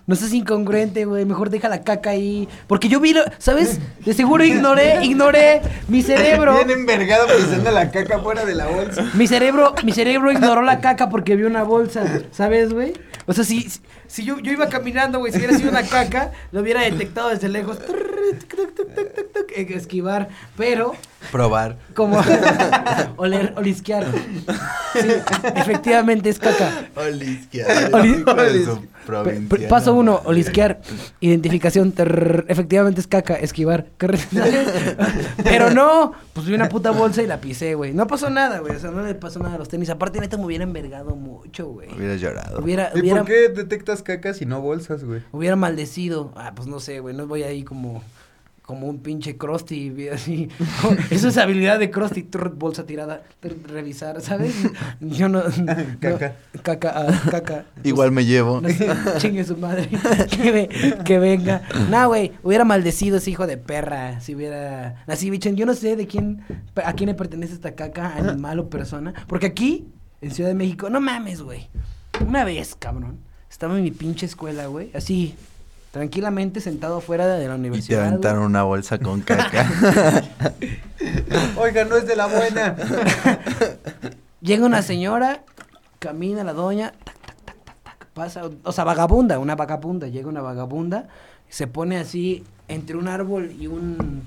no 0.07 0.17
seas 0.17 0.33
incongruente, 0.33 1.05
güey. 1.05 1.25
Mejor 1.25 1.51
deja 1.51 1.69
la 1.69 1.83
caca 1.83 2.11
ahí. 2.11 2.49
Porque 2.67 2.89
yo 2.89 3.01
vi, 3.01 3.13
lo- 3.13 3.23
¿sabes? 3.39 3.79
De 4.05 4.15
seguro 4.15 4.45
ignoré, 4.45 5.05
ignoré 5.05 5.61
mi 5.89 6.03
cerebro. 6.03 6.55
Bien 6.55 6.71
envergado 6.71 7.27
pisando 7.29 7.71
la 7.71 7.91
caca 7.91 8.19
fuera 8.19 8.45
de 8.45 8.55
la 8.55 8.67
bolsa. 8.67 9.05
Mi 9.15 9.27
cerebro, 9.27 9.75
mi 9.85 9.93
cerebro 9.93 10.33
ignoró 10.33 10.63
la 10.63 10.81
caca 10.81 11.09
porque 11.09 11.37
vio 11.37 11.47
una 11.47 11.63
bolsa, 11.63 12.05
¿sabes, 12.33 12.73
güey? 12.73 12.93
O 13.27 13.33
sea, 13.33 13.45
si, 13.45 13.69
si 14.09 14.25
yo, 14.25 14.41
yo 14.41 14.51
iba 14.51 14.69
caminando, 14.69 15.19
güey, 15.21 15.31
si 15.33 15.39
hubiera 15.39 15.57
sido 15.57 15.71
una 15.71 15.83
caca, 15.85 16.33
lo 16.51 16.63
hubiera 16.63 16.81
detectado 16.81 17.29
desde 17.29 17.49
lejos. 17.49 17.60
Eh, 19.57 19.67
Esquivar, 19.75 20.29
pero 20.57 20.95
Probar. 21.33 21.77
como 21.95 22.21
oler, 23.17 23.53
olisquear. 23.57 24.07
Sí, 24.95 25.09
efectivamente 25.55 26.29
es 26.31 26.39
caca. 26.39 26.87
Olisquia. 26.97 27.67
Oli- 27.93 28.21
Hijo 28.21 28.35
de 28.35 28.65
su 28.65 28.81
Pe- 28.81 28.89
provinciano. 29.07 29.49
pe- 29.49 29.69
Paso 29.69 29.95
uno, 29.95 30.21
olisquear. 30.25 30.81
Identificación, 31.21 31.93
trrr, 31.93 32.47
efectivamente 32.49 33.01
es 33.01 33.07
caca, 33.07 33.35
esquivar. 33.35 33.87
Pero 35.45 35.71
no, 35.71 36.13
pues 36.33 36.47
vi 36.47 36.55
una 36.55 36.69
puta 36.69 36.91
bolsa 36.91 37.23
y 37.23 37.27
la 37.27 37.41
pisé, 37.41 37.75
güey. 37.75 37.93
No 37.93 38.07
pasó 38.07 38.31
nada, 38.31 38.59
güey. 38.61 38.77
O 38.77 38.79
sea, 38.79 38.91
no 38.91 39.03
le 39.03 39.15
pasó 39.15 39.39
nada 39.41 39.55
a 39.55 39.59
los 39.59 39.69
tenis. 39.69 39.91
Aparte, 39.91 40.21
neta, 40.21 40.37
me 40.37 40.45
hubiera 40.47 40.65
envergado 40.65 41.15
mucho, 41.17 41.67
güey. 41.69 41.89
Hubiera 41.97 42.17
llorado. 42.17 42.61
Hubiera, 42.63 42.91
¿Y 42.95 43.01
hubiera, 43.01 43.19
por 43.21 43.27
qué 43.29 43.49
detectas 43.49 44.03
cacas 44.03 44.41
y 44.43 44.47
no 44.47 44.61
bolsas, 44.61 45.05
güey? 45.05 45.23
hubiera 45.33 45.57
maldecido. 45.57 46.33
Ah, 46.37 46.53
pues 46.55 46.69
no 46.69 46.81
sé, 46.81 47.01
güey. 47.01 47.15
No 47.15 47.27
voy 47.27 47.43
ahí 47.43 47.63
como. 47.63 48.03
Como 48.71 48.87
un 48.87 49.01
pinche 49.01 49.37
Krusty, 49.37 49.93
y 49.99 50.09
así. 50.11 50.49
Eso 51.11 51.27
es 51.27 51.37
habilidad 51.39 51.81
de 51.81 51.91
Krusty, 51.91 52.25
bolsa 52.55 52.87
tirada, 52.87 53.25
revisar, 53.67 54.21
¿sabes? 54.21 54.55
Yo 55.01 55.29
no... 55.29 55.43
no- 55.59 55.75
Caca. 55.99 56.37
caca, 56.63 56.93
ah, 56.95 57.23
caca. 57.33 57.65
Igual 57.83 58.13
me 58.13 58.25
llevo. 58.25 58.61
No 58.61 58.69
sé, 58.69 58.89
chingue 59.19 59.43
su 59.43 59.57
madre. 59.57 59.89
que, 60.31 60.99
que 61.05 61.19
venga. 61.19 61.63
Nah, 61.91 62.07
güey, 62.07 62.31
hubiera 62.45 62.65
maldecido 62.65 63.17
ese 63.17 63.33
hijo 63.33 63.49
de 63.49 63.57
perra. 63.57 64.21
Si 64.21 64.37
hubiera. 64.37 65.03
Así, 65.09 65.31
bicho, 65.31 65.51
yo 65.51 65.67
no 65.67 65.75
sé 65.75 65.97
de 65.97 66.07
quién. 66.07 66.45
A 66.85 66.93
quién 66.93 67.09
le 67.09 67.15
pertenece 67.15 67.55
esta 67.55 67.75
caca, 67.75 68.15
animal 68.15 68.61
o 68.61 68.71
persona. 68.71 69.15
Porque 69.27 69.47
aquí, 69.47 69.89
en 70.21 70.31
Ciudad 70.31 70.51
de 70.51 70.55
México, 70.55 70.91
no 70.91 71.01
mames, 71.01 71.43
güey. 71.43 71.69
Una 72.25 72.45
vez, 72.45 72.77
cabrón. 72.79 73.19
Estaba 73.51 73.77
en 73.77 73.83
mi 73.83 73.91
pinche 73.91 74.27
escuela, 74.27 74.67
güey. 74.67 74.93
Así, 74.95 75.35
tranquilamente 75.91 76.61
sentado 76.61 76.99
afuera 76.99 77.27
de 77.27 77.39
la 77.49 77.55
Y 77.55 77.57
te 77.57 77.61
universidad. 77.61 78.07
aventaron 78.07 78.43
una 78.45 78.63
bolsa 78.63 78.99
con 78.99 79.21
caca. 79.23 79.67
Oiga, 81.57 81.85
no 81.85 81.97
es 81.97 82.07
de 82.07 82.17
la 82.17 82.27
buena. 82.27 82.77
Llega 84.41 84.65
una 84.65 84.83
señora, 84.83 85.43
camina 85.99 86.45
la 86.45 86.53
doña, 86.53 86.93
tac, 87.05 87.17
tac, 87.25 87.37
tac, 87.45 87.65
tac, 87.65 87.83
tac, 87.83 88.07
pasa, 88.15 88.43
o 88.63 88.73
sea, 88.73 88.85
vagabunda, 88.85 89.39
una 89.39 89.55
vagabunda, 89.55 90.09
llega 90.09 90.29
una 90.29 90.41
vagabunda, 90.41 91.09
se 91.49 91.67
pone 91.67 91.99
así 91.99 92.45
entre 92.69 92.97
un 92.97 93.09
árbol 93.09 93.53
y 93.59 93.67
un 93.67 94.23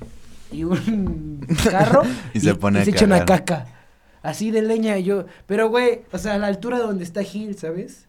y 0.51 0.66
un 0.66 1.43
carro 1.72 2.03
Y 2.34 2.39
se 2.41 2.53
pone 2.53 2.82
a 2.82 2.84
se 2.84 2.91
echa 2.91 3.05
una 3.05 3.26
caca. 3.26 3.66
Así 4.22 4.51
de 4.51 4.61
leña 4.61 4.97
y 4.99 5.03
yo, 5.03 5.26
pero 5.47 5.70
güey, 5.70 6.01
o 6.11 6.18
sea, 6.18 6.36
a 6.36 6.38
la 6.38 6.47
altura 6.47 6.78
de 6.78 6.84
donde 6.84 7.03
está 7.03 7.24
Gil, 7.24 7.57
¿sabes? 7.57 8.05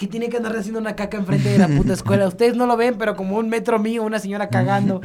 Que 0.00 0.06
tiene 0.06 0.30
que 0.30 0.38
andar 0.38 0.56
haciendo 0.56 0.80
una 0.80 0.96
caca 0.96 1.18
enfrente 1.18 1.50
de 1.50 1.58
la 1.58 1.68
puta 1.68 1.92
escuela. 1.92 2.26
Ustedes 2.26 2.56
no 2.56 2.64
lo 2.64 2.74
ven, 2.78 2.94
pero 2.96 3.14
como 3.16 3.36
un 3.36 3.50
metro 3.50 3.78
mío, 3.78 4.02
una 4.02 4.18
señora 4.18 4.48
cagando. 4.48 5.02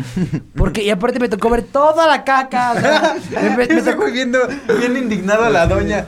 Porque, 0.55 0.83
y 0.83 0.89
aparte 0.89 1.19
me 1.19 1.27
tocó 1.27 1.49
ver 1.49 1.63
toda 1.63 2.07
la 2.07 2.23
caca. 2.23 2.71
o 2.71 2.79
sea, 2.79 3.15
me- 3.57 3.67
me 3.67 3.81
tocó- 3.81 4.09
viendo 4.09 4.39
bien 4.79 4.95
indignado 4.95 5.43
a 5.43 5.49
la 5.49 5.67
doña. 5.67 6.05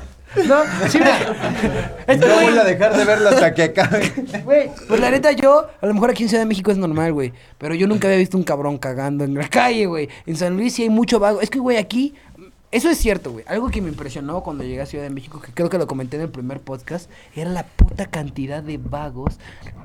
no, 0.47 0.55
sí, 0.87 0.99
me- 0.99 1.09
es 2.13 2.19
que, 2.21 2.27
No 2.27 2.35
voy 2.35 2.57
a 2.57 2.63
dejar 2.63 2.95
de 2.95 3.03
verlo 3.03 3.27
hasta 3.27 3.53
que 3.53 3.63
acabe. 3.63 4.09
Güey, 4.45 4.69
pues 4.87 4.99
la 5.01 5.11
neta 5.11 5.33
yo, 5.33 5.67
a 5.81 5.85
lo 5.85 5.93
mejor 5.93 6.11
aquí 6.11 6.23
en 6.23 6.29
Ciudad 6.29 6.43
de 6.43 6.47
México 6.47 6.71
es 6.71 6.77
normal, 6.77 7.11
güey. 7.11 7.33
Pero 7.57 7.75
yo 7.75 7.87
nunca 7.87 8.07
había 8.07 8.19
visto 8.19 8.37
un 8.37 8.43
cabrón 8.43 8.77
cagando 8.77 9.25
en 9.25 9.33
la 9.33 9.49
calle, 9.49 9.85
güey. 9.87 10.07
En 10.25 10.37
San 10.37 10.55
Luis 10.55 10.73
sí 10.73 10.83
hay 10.83 10.89
mucho 10.89 11.19
vago. 11.19 11.41
Es 11.41 11.49
que, 11.49 11.59
güey, 11.59 11.75
aquí, 11.75 12.13
eso 12.71 12.89
es 12.89 12.97
cierto, 12.97 13.31
güey. 13.31 13.45
Algo 13.47 13.69
que 13.69 13.81
me 13.81 13.89
impresionó 13.89 14.43
cuando 14.43 14.63
llegué 14.63 14.81
a 14.81 14.85
Ciudad 14.85 15.03
de 15.03 15.09
México, 15.09 15.39
que 15.41 15.53
creo 15.53 15.69
que 15.69 15.77
lo 15.77 15.87
comenté 15.87 16.17
en 16.17 16.23
el 16.23 16.29
primer 16.29 16.61
podcast, 16.61 17.09
era 17.35 17.49
la 17.49 17.63
puta 17.63 18.07
cantidad 18.07 18.61
de 18.61 18.77
vagos 18.77 19.39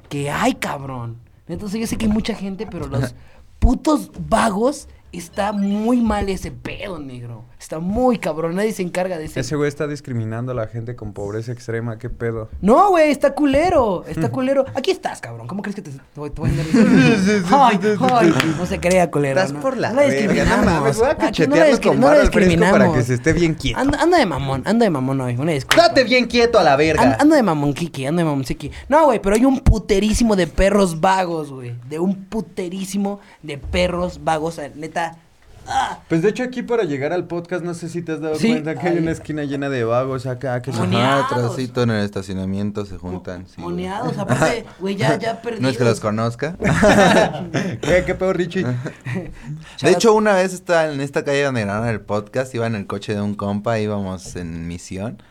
que 0.09 0.31
hay, 0.31 0.55
cabrón. 0.55 1.19
Entonces 1.49 1.81
yo 1.81 1.87
sé 1.87 1.97
que 1.97 2.07
hay 2.07 2.13
mucha 2.13 2.35
gente, 2.35 2.67
pero 2.67 2.87
los 2.87 3.15
putos 3.59 4.11
vagos 4.29 4.89
está 5.13 5.53
muy 5.53 6.01
mal 6.01 6.29
ese 6.29 6.51
pedo, 6.51 6.99
negro. 6.99 7.45
Está 7.63 7.79
muy 7.79 8.19
cabrón, 8.19 8.57
nadie 8.57 8.73
se 8.73 8.83
encarga 8.83 9.19
de 9.19 9.27
ese 9.27 9.39
Ese 9.39 9.55
güey 9.55 9.69
está 9.69 9.87
discriminando 9.87 10.51
a 10.51 10.55
la 10.57 10.67
gente 10.67 10.97
con 10.97 11.13
pobreza 11.13 11.53
extrema, 11.53 11.97
qué 11.97 12.11
pedo. 12.11 12.49
no, 12.61 12.91
güey, 12.91 13.13
está 13.13 13.35
culero, 13.35 14.05
está 14.09 14.31
culero. 14.31 14.65
Aquí 14.75 14.91
estás, 14.91 15.21
cabrón. 15.21 15.47
¿Cómo 15.47 15.63
crees 15.63 15.77
que 15.77 15.83
te, 15.83 15.93
te 15.93 16.01
voy 16.17 16.31
te 16.31 16.41
voy 16.41 16.51
a 16.51 16.55
Ay, 17.69 17.79
ay, 18.01 18.55
no 18.59 18.67
se 18.67 18.81
crea, 18.81 19.11
culero. 19.13 19.39
Estás 19.41 19.53
no. 19.53 19.61
por 19.61 19.77
la 19.77 19.91
No 19.91 19.95
la 19.97 20.03
no 20.03 20.09
discriminamos. 20.13 20.65
mames, 20.67 20.97
voy 20.99 21.07
a 21.07 21.13
no 21.13 21.19
la 21.19 21.27
cachetearlo 21.27 21.77
discri- 21.77 21.87
con 21.89 22.01
no 22.01 22.09
fresco 22.09 22.31
para 22.33 22.45
discriminamos. 22.47 22.97
que 22.97 23.03
se 23.05 23.15
esté 23.15 23.33
bien 23.33 23.55
quieto. 23.55 23.79
Anda, 23.79 24.03
anda 24.03 24.19
de 24.19 24.27
mamón, 24.27 24.63
anda 24.67 24.85
de 24.85 24.91
mamón 24.91 25.21
hoy, 25.21 25.37
una 25.37 25.53
disculpa. 25.53 25.83
Date 25.89 26.03
bien 26.05 26.27
quieto 26.27 26.59
a 26.59 26.65
la 26.65 26.75
verga. 26.75 27.01
An- 27.03 27.17
anda 27.21 27.37
de 27.37 27.43
mamón, 27.45 27.75
Kiki, 27.75 28.07
anda 28.07 28.23
de 28.23 28.25
mamón, 28.29 28.43
Kiki. 28.45 28.73
No, 28.89 29.05
güey, 29.07 29.21
pero 29.23 29.37
hay 29.37 29.45
un 29.45 29.61
puterísimo 29.61 30.35
de 30.35 30.49
perros 30.49 31.01
vagos, 31.01 31.53
güey. 31.53 31.77
De 31.89 32.01
un 32.01 32.25
puterísimo 32.25 33.21
de 33.43 33.57
perros 33.59 34.21
vagos, 34.25 34.61
neta. 34.75 35.17
Pues 36.09 36.23
de 36.23 36.29
hecho 36.29 36.43
aquí 36.43 36.63
para 36.63 36.83
llegar 36.85 37.13
al 37.13 37.27
podcast 37.27 37.65
no 37.65 37.73
sé 37.75 37.89
si 37.89 38.03
te 38.03 38.13
has 38.13 38.21
dado 38.21 38.35
Sí. 38.35 38.49
cuenta 38.51 38.75
que 38.75 38.89
hay 38.89 38.97
Ay. 38.97 39.03
una 39.03 39.13
esquina 39.13 39.45
llena 39.45 39.69
de 39.69 39.85
vagos 39.85 40.27
acá 40.27 40.61
que. 40.61 40.71
Ajá, 40.71 41.27
atrásito 41.27 41.83
en 41.83 41.91
el 41.91 42.05
estacionamiento 42.05 42.85
se 42.85 42.99
juntan. 42.99 43.47
sí, 43.47 43.61
moneados, 43.61 44.19
aparte, 44.19 44.65
güey, 44.81 44.97
ya, 44.97 45.19
ya 45.19 45.41
perdidos. 45.41 45.63
No 45.63 45.69
es 45.69 45.79
que 45.79 45.85
los 45.85 46.01
conozca. 46.01 46.57
¿Qué, 47.81 48.03
qué 48.07 48.15
pedo, 48.15 48.33
Richie? 48.33 48.65
De 49.83 49.91
hecho, 49.91 50.15
una 50.15 50.35
vez 50.35 50.53
estaba 50.53 50.93
en 50.93 51.01
esta 51.01 51.25
calle 51.25 51.45
donde 51.45 51.63
grabaron 51.63 51.89
el 51.89 52.01
podcast, 52.01 52.55
iba 52.55 52.67
en 52.67 52.75
el 52.75 52.87
coche 52.87 53.15
de 53.15 53.21
un 53.21 53.35
compa, 53.35 53.79
íbamos 53.79 54.37
en 54.37 54.67
misión. 54.69 55.23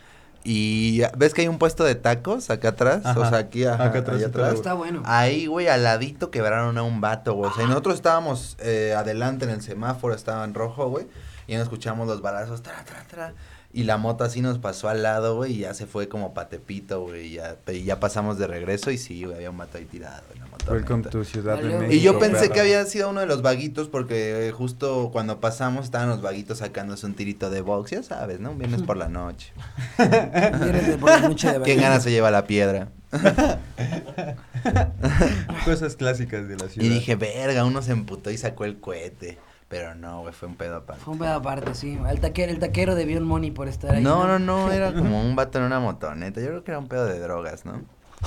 Y 0.43 1.01
ves 1.17 1.33
que 1.33 1.41
hay 1.41 1.47
un 1.47 1.59
puesto 1.59 1.83
de 1.83 1.95
tacos 1.95 2.49
acá 2.49 2.69
atrás, 2.69 3.05
Ajá. 3.05 3.19
o 3.19 3.29
sea, 3.29 3.37
aquí 3.37 3.63
ajá, 3.65 3.85
Acá 3.85 3.99
atrás 3.99 4.17
está 4.17 4.27
atrás. 4.29 4.53
Está 4.55 4.73
bueno. 4.73 5.03
Ahí, 5.05 5.45
güey, 5.45 5.67
al 5.67 5.83
ladito 5.83 6.31
quebraron 6.31 6.77
a 6.77 6.83
un 6.83 6.99
vato, 6.99 7.33
güey. 7.33 7.51
O 7.51 7.53
sea, 7.53 7.63
y 7.63 7.67
nosotros 7.67 7.95
estábamos 7.95 8.57
eh, 8.59 8.95
adelante 8.97 9.45
en 9.45 9.51
el 9.51 9.61
semáforo, 9.61 10.15
estaba 10.15 10.43
en 10.43 10.53
rojo, 10.53 10.89
güey. 10.89 11.07
Y 11.47 11.55
no 11.55 11.61
escuchamos 11.61 12.07
los 12.07 12.21
balazos, 12.21 12.61
tra, 12.63 12.83
tra, 12.85 13.03
tra. 13.09 13.33
Y 13.73 13.83
la 13.83 13.97
moto 13.97 14.25
así 14.25 14.41
nos 14.41 14.59
pasó 14.59 14.89
al 14.89 15.01
lado, 15.01 15.37
güey, 15.37 15.53
y 15.53 15.59
ya 15.59 15.73
se 15.73 15.85
fue 15.85 16.09
como 16.09 16.33
patepito, 16.33 17.01
güey. 17.01 17.27
Y 17.27 17.33
ya, 17.35 17.55
y 17.71 17.83
ya 17.83 18.01
pasamos 18.01 18.37
de 18.37 18.47
regreso 18.47 18.91
y 18.91 18.97
sí, 18.97 19.23
güey, 19.23 19.37
había 19.37 19.49
un 19.49 19.57
vato 19.57 19.77
ahí 19.77 19.85
tirado 19.85 20.23
en 20.33 20.41
la 20.41 20.47
moto. 20.47 20.73
Welcome 20.73 21.03
to 21.03 21.23
Ciudad 21.23 21.57
de 21.57 21.69
México. 21.69 21.93
Y 21.93 22.01
yo 22.01 22.19
pensé 22.19 22.49
que 22.49 22.59
había 22.59 22.83
sido 22.85 23.09
uno 23.09 23.21
de 23.21 23.27
los 23.27 23.41
vaguitos 23.41 23.87
porque 23.87 24.47
eh, 24.47 24.51
justo 24.51 25.09
cuando 25.13 25.39
pasamos 25.39 25.85
estaban 25.85 26.09
los 26.09 26.21
vaguitos 26.21 26.57
sacándose 26.57 27.05
un 27.05 27.13
tirito 27.13 27.49
de 27.49 27.61
box, 27.61 27.91
ya 27.91 28.03
sabes, 28.03 28.41
¿no? 28.41 28.51
Un 28.51 28.57
viernes 28.57 28.81
por 28.81 28.97
la 28.97 29.07
noche. 29.07 29.53
Vienes 29.97 30.87
de 30.87 30.97
por 30.97 31.09
la 31.09 31.21
noche 31.21 31.51
de 31.51 31.61
¿Quién 31.61 31.79
gana 31.79 32.01
se 32.01 32.11
lleva 32.11 32.29
la 32.29 32.45
piedra? 32.45 32.89
Cosas 35.65 35.95
clásicas 35.95 36.47
de 36.47 36.57
la 36.57 36.67
ciudad. 36.67 36.85
Y 36.85 36.89
dije, 36.89 37.15
verga, 37.15 37.63
uno 37.63 37.81
se 37.81 37.93
emputó 37.93 38.31
y 38.31 38.37
sacó 38.37 38.65
el 38.65 38.79
cohete. 38.79 39.37
Pero 39.71 39.95
no, 39.95 40.19
güey, 40.19 40.33
fue 40.33 40.49
un 40.49 40.55
pedo 40.55 40.75
aparte. 40.75 41.01
Fue 41.01 41.13
un 41.13 41.19
pedo 41.19 41.33
aparte, 41.33 41.73
sí. 41.75 41.97
El 42.09 42.19
taquero, 42.19 42.51
el 42.51 42.59
taquero 42.59 42.93
debió 42.93 43.17
un 43.19 43.23
money 43.23 43.51
por 43.51 43.69
estar 43.69 43.95
ahí. 43.95 44.03
No, 44.03 44.27
no, 44.27 44.37
no, 44.37 44.69
era 44.73 44.93
como 44.93 45.21
un 45.21 45.33
vato 45.33 45.59
en 45.59 45.63
una 45.63 45.79
motoneta. 45.79 46.41
Yo 46.41 46.47
creo 46.47 46.63
que 46.65 46.71
era 46.71 46.79
un 46.79 46.89
pedo 46.89 47.05
de 47.05 47.17
drogas, 47.19 47.65
¿no? 47.65 47.81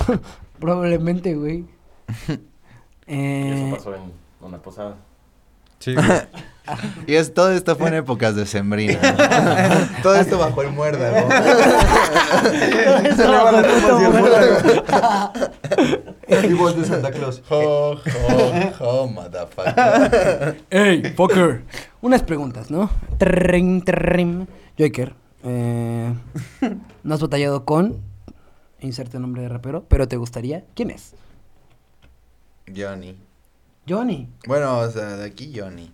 Probablemente, 0.59 1.35
güey. 1.35 1.65
Y 2.27 2.39
Eh, 3.07 3.67
eso 3.67 3.77
pasó 3.77 3.95
en 3.95 4.11
una 4.41 4.57
posada. 4.57 4.95
Sí, 5.77 5.93
güey. 5.93 6.07
Y 7.07 7.15
es, 7.15 7.33
todo 7.33 7.51
esto 7.51 7.75
fue 7.75 7.89
en 7.89 7.95
épocas 7.95 8.35
de 8.35 8.45
sembrina. 8.45 8.99
todo 10.03 10.15
esto 10.15 10.37
bajo 10.37 10.61
el 10.61 10.71
muérdago. 10.71 11.29
Se 13.15 13.27
le 13.27 13.37
va 13.37 13.51
la 13.51 13.61
ropa 13.61 13.95
hacia 13.95 14.07
afuera. 14.07 15.31
Y 16.47 16.53
voz 16.53 16.75
de 16.75 16.85
Santa 16.85 17.11
Claus. 17.11 17.41
Ho, 17.49 17.93
ho, 17.93 18.73
ho, 18.79 19.07
motherfucker. 19.07 20.61
¡Ey, 20.69 21.13
fucker! 21.15 21.63
Unas 22.01 22.23
preguntas, 22.23 22.71
¿no? 22.71 22.89
Trrrim, 23.17 23.81
trrrim. 23.81 24.47
Joker, 24.77 25.13
eh, 25.43 26.13
no 27.03 27.15
has 27.15 27.21
batallado 27.21 27.65
con. 27.65 28.01
Inserte 28.81 29.19
nombre 29.19 29.43
de 29.43 29.49
rapero, 29.49 29.85
pero 29.87 30.07
te 30.07 30.17
gustaría. 30.17 30.65
¿Quién 30.75 30.91
es? 30.91 31.13
Johnny. 32.75 33.17
Johnny. 33.87 34.27
Bueno, 34.47 34.79
o 34.79 34.89
sea, 34.89 35.15
de 35.15 35.25
aquí 35.25 35.53
Johnny. 35.55 35.91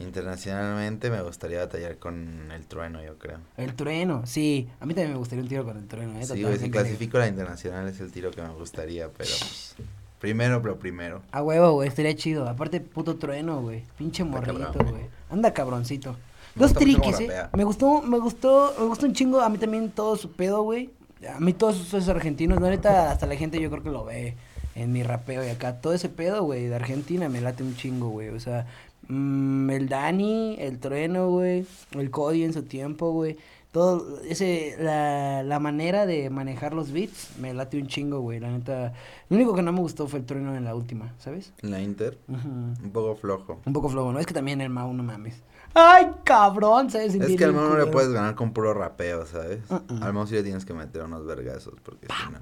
Internacionalmente 0.00 1.10
me 1.10 1.20
gustaría 1.20 1.58
batallar 1.58 1.98
con 1.98 2.50
el 2.50 2.66
trueno, 2.66 3.04
yo 3.04 3.18
creo. 3.18 3.38
El 3.58 3.74
trueno, 3.74 4.22
sí. 4.24 4.66
A 4.80 4.86
mí 4.86 4.94
también 4.94 5.12
me 5.12 5.18
gustaría 5.18 5.42
un 5.42 5.48
tiro 5.48 5.64
con 5.64 5.76
el 5.76 5.86
trueno, 5.86 6.18
¿eh? 6.18 6.24
Sí, 6.24 6.42
güey, 6.42 6.58
si 6.58 6.70
clasifico 6.70 7.18
la 7.18 7.28
internacional 7.28 7.86
es 7.86 8.00
el 8.00 8.10
tiro 8.10 8.30
que 8.30 8.40
me 8.40 8.48
gustaría, 8.48 9.08
pero 9.08 9.28
pues, 9.28 9.76
primero, 10.18 10.62
pero 10.62 10.78
primero. 10.78 11.20
A 11.32 11.42
huevo, 11.42 11.72
güey, 11.72 11.88
estaría 11.88 12.16
chido. 12.16 12.48
Aparte, 12.48 12.80
puto 12.80 13.16
trueno, 13.16 13.60
güey. 13.60 13.84
Pinche 13.98 14.24
morrito, 14.24 14.58
cabrón, 14.58 14.90
güey. 14.90 15.02
Anda 15.28 15.52
cabroncito. 15.52 16.16
Me 16.54 16.62
Dos 16.62 16.72
triquis, 16.72 17.20
eh. 17.20 17.24
rapea. 17.24 17.50
Me 17.54 17.64
gustó, 17.64 18.00
me 18.00 18.18
gustó, 18.18 18.74
me 18.78 18.86
gustó 18.86 19.04
un 19.04 19.12
chingo. 19.12 19.42
A 19.42 19.50
mí 19.50 19.58
también 19.58 19.90
todo 19.90 20.16
su 20.16 20.32
pedo, 20.32 20.62
güey. 20.62 20.90
A 21.28 21.40
mí 21.40 21.52
todos 21.52 21.78
esos 21.78 22.08
argentinos, 22.08 22.58
la 22.58 22.70
neta, 22.70 23.10
hasta 23.10 23.26
la 23.26 23.36
gente 23.36 23.60
yo 23.60 23.70
creo 23.70 23.82
que 23.82 23.90
lo 23.90 24.06
ve 24.06 24.34
en 24.74 24.92
mi 24.92 25.02
rapeo 25.02 25.44
y 25.44 25.48
acá. 25.48 25.80
Todo 25.80 25.92
ese 25.92 26.08
pedo, 26.08 26.42
güey, 26.44 26.66
de 26.66 26.74
Argentina 26.74 27.28
me 27.28 27.40
late 27.40 27.62
un 27.62 27.76
chingo, 27.76 28.08
güey. 28.08 28.30
O 28.30 28.40
sea, 28.40 28.66
mm, 29.08 29.70
el 29.70 29.88
Dani, 29.88 30.56
el 30.58 30.78
Trueno, 30.78 31.28
güey. 31.28 31.66
El 31.92 32.10
Cody 32.10 32.44
en 32.44 32.52
su 32.52 32.62
tiempo, 32.62 33.12
güey. 33.12 33.36
Todo 33.72 34.20
ese, 34.22 34.74
la, 34.80 35.44
la 35.44 35.60
manera 35.60 36.04
de 36.04 36.28
manejar 36.28 36.74
los 36.74 36.90
beats 36.90 37.38
me 37.38 37.54
late 37.54 37.78
un 37.78 37.86
chingo, 37.86 38.20
güey. 38.20 38.40
La 38.40 38.50
neta, 38.50 38.92
lo 39.28 39.36
único 39.36 39.54
que 39.54 39.62
no 39.62 39.72
me 39.72 39.78
gustó 39.78 40.08
fue 40.08 40.18
el 40.18 40.26
Trueno 40.26 40.56
en 40.56 40.64
la 40.64 40.74
última, 40.74 41.14
¿sabes? 41.18 41.52
La 41.60 41.80
Inter, 41.80 42.18
un 42.28 42.90
poco 42.92 43.14
flojo. 43.14 43.60
Un 43.64 43.72
poco 43.72 43.88
flojo, 43.88 44.12
¿no? 44.12 44.18
Es 44.18 44.26
que 44.26 44.34
también 44.34 44.60
el 44.60 44.70
Mau, 44.70 44.92
no 44.92 45.04
mames. 45.04 45.40
¡Ay, 45.72 46.10
cabrón! 46.24 46.90
¿Sabes? 46.90 47.14
Es 47.14 47.36
que 47.36 47.44
al 47.44 47.52
Mau 47.52 47.68
no 47.68 47.78
le 47.78 47.86
puedes 47.86 48.10
ganar 48.10 48.34
con 48.34 48.52
puro 48.52 48.74
rapeo, 48.74 49.24
¿sabes? 49.24 49.60
Al 50.00 50.12
Mau 50.12 50.26
sí 50.26 50.34
le 50.34 50.42
tienes 50.42 50.64
que 50.64 50.74
meter 50.74 51.02
unos 51.02 51.24
vergazos, 51.24 51.74
porque 51.84 52.08
si 52.08 52.32
no... 52.32 52.40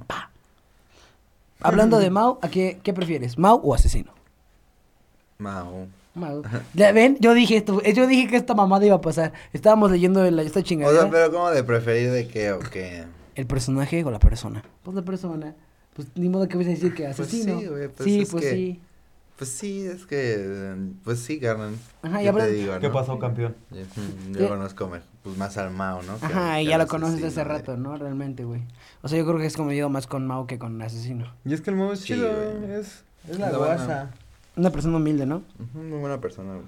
Hablando 1.61 1.99
de 1.99 2.09
Mau, 2.09 2.39
¿a 2.41 2.49
qué, 2.49 2.81
qué 2.83 2.95
prefieres? 2.95 3.37
¿Mau 3.37 3.61
o 3.63 3.75
asesino? 3.75 4.13
Mau. 5.39 5.89
Ya 6.75 6.93
ven, 6.93 7.17
yo 7.21 7.35
dije 7.35 7.57
esto, 7.59 7.83
yo 7.83 8.07
dije 8.07 8.29
que 8.29 8.37
esta 8.37 8.55
mamada 8.55 8.85
iba 8.87 8.97
a 8.97 9.01
pasar. 9.01 9.33
Estábamos 9.53 9.91
leyendo 9.91 10.29
la, 10.31 10.43
esta 10.43 10.61
O 10.61 10.63
chingadera. 10.63 11.03
sea, 11.03 11.11
pero 11.11 11.31
¿cómo 11.33 11.51
de 11.51 11.65
preferir 11.65 12.11
de 12.11 12.29
qué 12.29 12.53
o 12.53 12.59
qué? 12.59 13.05
¿El 13.35 13.47
personaje 13.47 14.05
o 14.05 14.11
la 14.11 14.19
persona? 14.19 14.63
Pues 14.83 14.95
la 14.97 15.03
persona. 15.03 15.55
Pues 15.95 16.09
ni 16.15 16.29
modo 16.29 16.47
que 16.49 16.57
vas 16.57 16.67
a 16.67 16.71
decir 16.71 16.95
que 16.95 17.05
Pues 17.05 17.21
asesino. 17.21 17.59
sí, 17.61 17.67
güey, 17.67 17.89
pues 17.89 18.05
sí, 18.09 18.21
es 18.21 18.31
pues 18.31 18.45
que- 18.45 18.51
sí. 18.53 18.81
Pues 19.37 19.51
sí, 19.51 19.87
es 19.87 20.05
que, 20.05 20.75
pues 21.05 21.21
sí, 21.21 21.39
carnal. 21.39 21.73
Ajá, 22.03 22.21
y 22.21 22.25
¿Qué 22.25 22.29
aparte- 22.29 22.49
te 22.49 22.55
digo, 22.55 22.73
¿Qué 22.81 22.89
no? 22.89 22.93
pasó, 22.93 23.21
campeón? 23.21 23.55
Yo, 23.71 23.83
yo 24.41 24.49
conozco 24.49 24.89
me- 24.89 25.01
pues, 25.23 25.37
más 25.37 25.57
al 25.59 25.71
Mao, 25.71 26.03
¿no? 26.03 26.19
Que- 26.19 26.27
Ajá, 26.27 26.61
y 26.61 26.65
que 26.65 26.71
ya 26.71 26.79
lo 26.79 26.89
conoces 26.89 27.17
desde 27.21 27.29
hace 27.29 27.45
rato, 27.45 27.77
¿no? 27.77 27.97
Realmente, 27.97 28.43
güey. 28.43 28.63
O 29.03 29.07
sea, 29.09 29.17
yo 29.17 29.25
creo 29.25 29.39
que 29.39 29.47
es 29.47 29.57
como 29.57 29.71
yo 29.71 29.89
más 29.91 30.09
con 30.09 30.27
Mao 30.27 30.49
que 30.49 30.59
con 30.59 30.83
Asesino. 30.83 31.33
Y 31.45 31.55
es 31.55 31.61
que 31.61 31.71
el 31.71 31.77
modo 31.77 31.93
es 31.93 32.01
Sí, 32.01 32.15
chido, 32.15 32.29
güey. 32.35 32.73
es, 32.81 33.05
es 33.31 33.39
la 33.39 33.51
guasa. 33.53 34.11
Una 34.59 34.71
persona 34.71 34.97
humilde, 34.97 35.25
¿no? 35.25 35.43
Muy 35.73 35.99
buena 36.01 36.21
persona, 36.21 36.55
güey. 36.55 36.67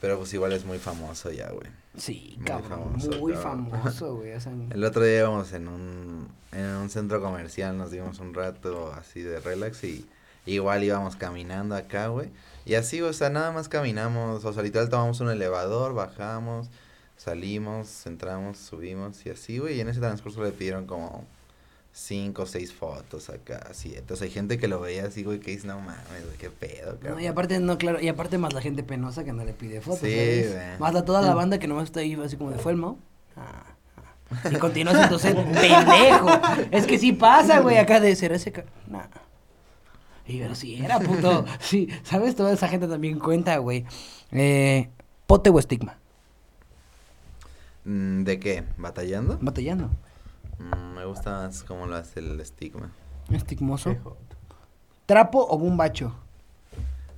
Pero 0.00 0.16
pues 0.18 0.32
igual 0.32 0.52
es 0.52 0.64
muy 0.64 0.78
famoso 0.78 1.30
ya, 1.32 1.48
güey. 1.50 1.66
Sí, 1.96 2.34
Muy 2.38 2.46
cabrón. 2.46 2.68
famoso, 3.00 3.10
muy 3.18 3.32
cabrón. 3.32 3.70
famoso, 3.70 4.14
güey. 4.18 4.32
O 4.34 4.40
sea, 4.40 4.52
El 4.70 4.84
otro 4.84 5.02
día 5.02 5.18
íbamos 5.18 5.52
en 5.52 5.66
un, 5.68 6.28
en 6.52 6.64
un 6.66 6.88
centro 6.88 7.20
comercial, 7.20 7.76
nos 7.76 7.90
dimos 7.90 8.20
un 8.20 8.32
rato 8.32 8.92
así 8.92 9.22
de 9.22 9.40
relax 9.40 9.82
y 9.84 10.06
igual 10.46 10.84
íbamos 10.84 11.16
caminando 11.16 11.74
acá, 11.74 12.06
güey. 12.08 12.30
Y 12.64 12.74
así, 12.74 13.02
o 13.02 13.12
sea, 13.12 13.28
nada 13.28 13.50
más 13.50 13.68
caminamos, 13.68 14.44
o 14.44 14.52
sea, 14.52 14.62
literal 14.62 14.88
tomamos 14.88 15.18
un 15.20 15.30
elevador, 15.30 15.94
bajamos, 15.94 16.68
salimos, 17.16 18.06
entramos, 18.06 18.56
subimos 18.58 19.26
y 19.26 19.30
así, 19.30 19.58
güey. 19.58 19.78
Y 19.78 19.80
en 19.80 19.88
ese 19.88 19.98
transcurso 20.00 20.44
le 20.44 20.52
pidieron 20.52 20.86
como 20.86 21.24
cinco 21.92 22.42
o 22.42 22.46
seis 22.46 22.72
fotos 22.72 23.28
acá, 23.30 23.66
así. 23.70 23.94
Entonces 23.96 24.26
hay 24.26 24.30
gente 24.30 24.58
que 24.58 24.68
lo 24.68 24.80
veía 24.80 25.06
así, 25.06 25.24
güey, 25.24 25.40
que 25.40 25.50
dice, 25.50 25.66
no 25.66 25.80
mames, 25.80 26.24
güey, 26.24 26.36
qué 26.38 26.48
pedo, 26.50 26.92
No, 26.94 26.98
cabrón. 27.00 27.20
y 27.22 27.26
aparte, 27.26 27.58
no, 27.60 27.76
claro, 27.78 28.00
y 28.00 28.08
aparte 28.08 28.38
más 28.38 28.52
la 28.52 28.60
gente 28.60 28.82
penosa 28.82 29.24
que 29.24 29.32
no 29.32 29.44
le 29.44 29.52
pide 29.52 29.80
fotos, 29.80 30.00
Sí. 30.00 30.44
Más 30.78 30.94
la, 30.94 31.04
toda 31.04 31.22
la 31.22 31.34
banda 31.34 31.58
que 31.58 31.66
nomás 31.66 31.84
está 31.84 32.00
ahí 32.00 32.14
así 32.24 32.36
como 32.36 32.50
de 32.50 32.58
fue 32.58 32.72
el 32.72 32.78
Mao. 32.78 32.98
Ah, 33.36 33.64
ah. 33.96 34.48
Y 34.50 34.56
continúas 34.58 34.96
entonces, 35.02 35.34
pendejo. 35.34 36.28
Es 36.70 36.86
que 36.86 36.98
sí 36.98 37.12
pasa, 37.12 37.60
güey, 37.60 37.78
acá 37.78 37.98
de 38.00 38.14
ser 38.14 38.32
ese... 38.32 38.52
ca- 38.52 38.64
Nah. 38.86 39.06
Y 40.26 40.40
pero 40.40 40.54
sí 40.54 40.76
era, 40.84 41.00
puto. 41.00 41.46
Sí, 41.60 41.88
¿sabes? 42.04 42.36
Toda 42.36 42.52
esa 42.52 42.68
gente 42.68 42.86
también 42.86 43.18
cuenta, 43.18 43.56
güey. 43.56 43.86
Eh, 44.30 44.90
pote 45.26 45.48
o 45.50 45.58
estigma. 45.58 45.96
Mm, 47.84 48.24
¿De 48.24 48.38
qué? 48.38 48.64
¿Batallando? 48.76 49.38
Batallando. 49.40 49.90
Mm, 50.58 50.94
me 50.96 51.04
gusta 51.04 51.30
más 51.30 51.62
cómo 51.64 51.86
lo 51.86 51.96
hace 51.96 52.20
el 52.20 52.38
estigma. 52.40 52.90
Estigmoso. 53.32 53.96
¿Trapo 55.06 55.46
o 55.48 55.58
bombacho? 55.58 56.12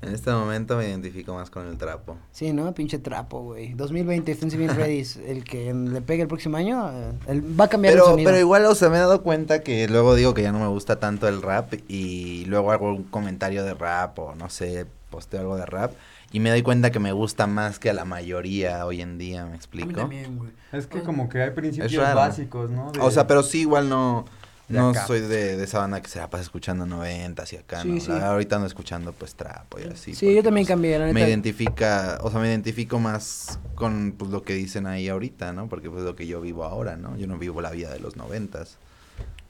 En 0.03 0.15
este 0.15 0.31
momento 0.31 0.79
me 0.79 0.89
identifico 0.89 1.35
más 1.35 1.51
con 1.51 1.67
el 1.67 1.77
trapo. 1.77 2.17
Sí, 2.33 2.55
¿no? 2.55 2.73
Pinche 2.73 2.99
trapo, 2.99 3.43
güey. 3.43 3.75
2020, 3.75 4.33
esténse 4.33 4.57
bien 4.57 4.75
ready. 4.75 5.05
El 5.27 5.45
que 5.45 5.75
le 5.75 6.01
pegue 6.01 6.23
el 6.23 6.29
próximo 6.29 6.57
año, 6.57 6.91
eh, 7.29 7.41
va 7.59 7.65
a 7.65 7.69
cambiar 7.69 7.93
el 7.93 7.99
Pero, 8.01 8.11
sonido. 8.13 8.29
pero 8.31 8.41
igual, 8.41 8.65
o 8.65 8.75
sea, 8.75 8.89
me 8.89 8.97
he 8.97 9.01
dado 9.01 9.23
cuenta 9.23 9.63
que 9.63 9.89
luego 9.89 10.15
digo 10.15 10.33
que 10.33 10.43
ya 10.43 10.53
no 10.53 10.59
me 10.59 10.69
gusta 10.69 10.99
tanto 11.01 11.29
el 11.29 11.43
rap 11.43 11.75
y 11.87 12.47
luego 12.47 12.73
hago 12.73 12.89
un 12.95 13.05
comentario 13.05 13.63
de 13.63 13.75
rap 13.75 14.19
o 14.19 14.35
no 14.35 14.49
sé, 14.49 14.87
posteo 15.11 15.41
algo 15.41 15.57
de 15.57 15.67
rap 15.67 15.93
y 16.33 16.41
me 16.41 16.51
doy 16.51 16.63
cuenta 16.63 16.91
que 16.91 16.99
me 17.01 17.13
gusta 17.13 17.47
más 17.47 17.79
que 17.79 17.91
a 17.91 17.93
la 17.93 18.05
mayoría 18.05 18.87
hoy 18.87 19.01
en 19.01 19.19
día, 19.19 19.45
¿me 19.45 19.51
A 19.51 19.53
mí 19.53 19.57
explico? 19.57 19.93
también, 19.95 20.39
güey. 20.39 20.51
Es 20.73 20.87
que 20.87 21.03
como 21.03 21.29
que 21.29 21.43
hay 21.43 21.51
principios 21.51 22.15
básicos, 22.15 22.71
¿no? 22.71 22.93
De- 22.93 23.01
O 23.01 23.11
sea, 23.11 23.27
pero 23.27 23.43
sí, 23.43 23.63
igual 23.63 23.89
no, 23.89 24.25
de 24.69 24.79
no 24.79 24.91
acá. 24.91 25.07
soy 25.07 25.21
de, 25.21 25.57
de 25.57 25.65
esa 25.65 25.81
banda 25.81 26.01
que 26.01 26.09
se 26.09 26.21
la 26.21 26.31
pasa 26.31 26.43
escuchando 26.45 26.87
noventas 26.87 27.53
y 27.53 27.57
acá, 27.57 27.83
Sí, 27.83 27.89
¿no? 27.89 28.01
sí. 28.01 28.09
La- 28.09 28.31
ahorita 28.31 28.57
ando 28.57 28.69
escuchando 28.69 29.13
pues 29.13 29.35
trapo 29.35 29.79
y 29.81 29.85
así. 29.85 30.15
Sí, 30.15 30.33
yo 30.33 30.43
también 30.45 30.65
pues, 30.67 30.75
cambié, 30.77 30.99
la 30.99 31.13
me 31.13 31.21
identifica, 31.29 32.19
o 32.23 32.31
sea, 32.31 32.39
me 32.41 32.49
identifico 32.49 33.01
más 33.01 33.59
con 33.75 34.15
pues 34.17 34.31
lo 34.31 34.43
que 34.43 34.55
dicen 34.55 34.87
ahí 34.87 35.09
ahorita, 35.09 35.53
¿no? 35.53 35.69
Porque 35.69 35.91
pues 35.91 36.05
lo 36.05 36.15
que 36.15 36.29
yo 36.29 36.41
vivo 36.41 36.65
ahora, 36.65 36.97
¿no? 36.97 37.17
Yo 37.17 37.27
no 37.27 37.39
vivo 37.39 37.61
la 37.61 37.71
vida 37.73 37.91
de 37.93 37.99
los 37.99 38.17
noventas. 38.17 38.77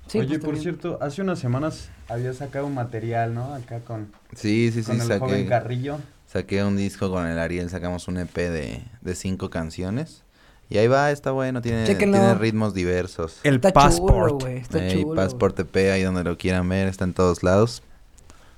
Sí, 0.07 0.18
Oye, 0.18 0.28
pues, 0.28 0.39
por 0.39 0.55
también. 0.55 0.62
cierto, 0.62 0.99
hace 1.03 1.20
unas 1.22 1.39
semanas 1.39 1.91
había 2.09 2.33
sacado 2.33 2.66
un 2.66 2.74
material, 2.74 3.35
¿no? 3.35 3.55
Acá 3.55 3.81
con, 3.81 4.11
Sí, 4.35 4.70
sí, 4.72 4.83
sí, 4.83 4.91
con 4.91 5.01
el 5.01 5.18
joven 5.18 5.47
Carrillo. 5.47 5.99
Saqué 6.31 6.62
un 6.62 6.76
disco 6.76 7.11
con 7.11 7.26
el 7.26 7.39
Ariel, 7.39 7.70
sacamos 7.70 8.07
un 8.09 8.18
EP 8.18 8.35
de, 8.35 8.83
de 9.01 9.14
cinco 9.14 9.51
canciones. 9.51 10.22
Y 10.68 10.78
ahí 10.78 10.87
va, 10.87 11.11
está 11.11 11.33
bueno, 11.33 11.61
tiene, 11.61 11.93
tiene 11.97 12.35
ritmos 12.35 12.74
diversos. 12.74 13.41
El 13.43 13.57
Está 13.57 13.91
chulo, 13.91 14.39
güey. 14.39 14.59
Está 14.59 14.87
Ey, 14.87 15.03
chulo. 15.03 15.16
Passport 15.16 15.59
EP, 15.59 15.76
ahí 15.93 16.03
donde 16.05 16.22
lo 16.22 16.39
quieran 16.39 16.68
ver, 16.68 16.87
está 16.87 17.03
en 17.03 17.14
todos 17.14 17.43
lados. 17.43 17.83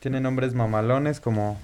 Tiene 0.00 0.20
nombres 0.20 0.52
mamalones 0.52 1.20
como... 1.20 1.58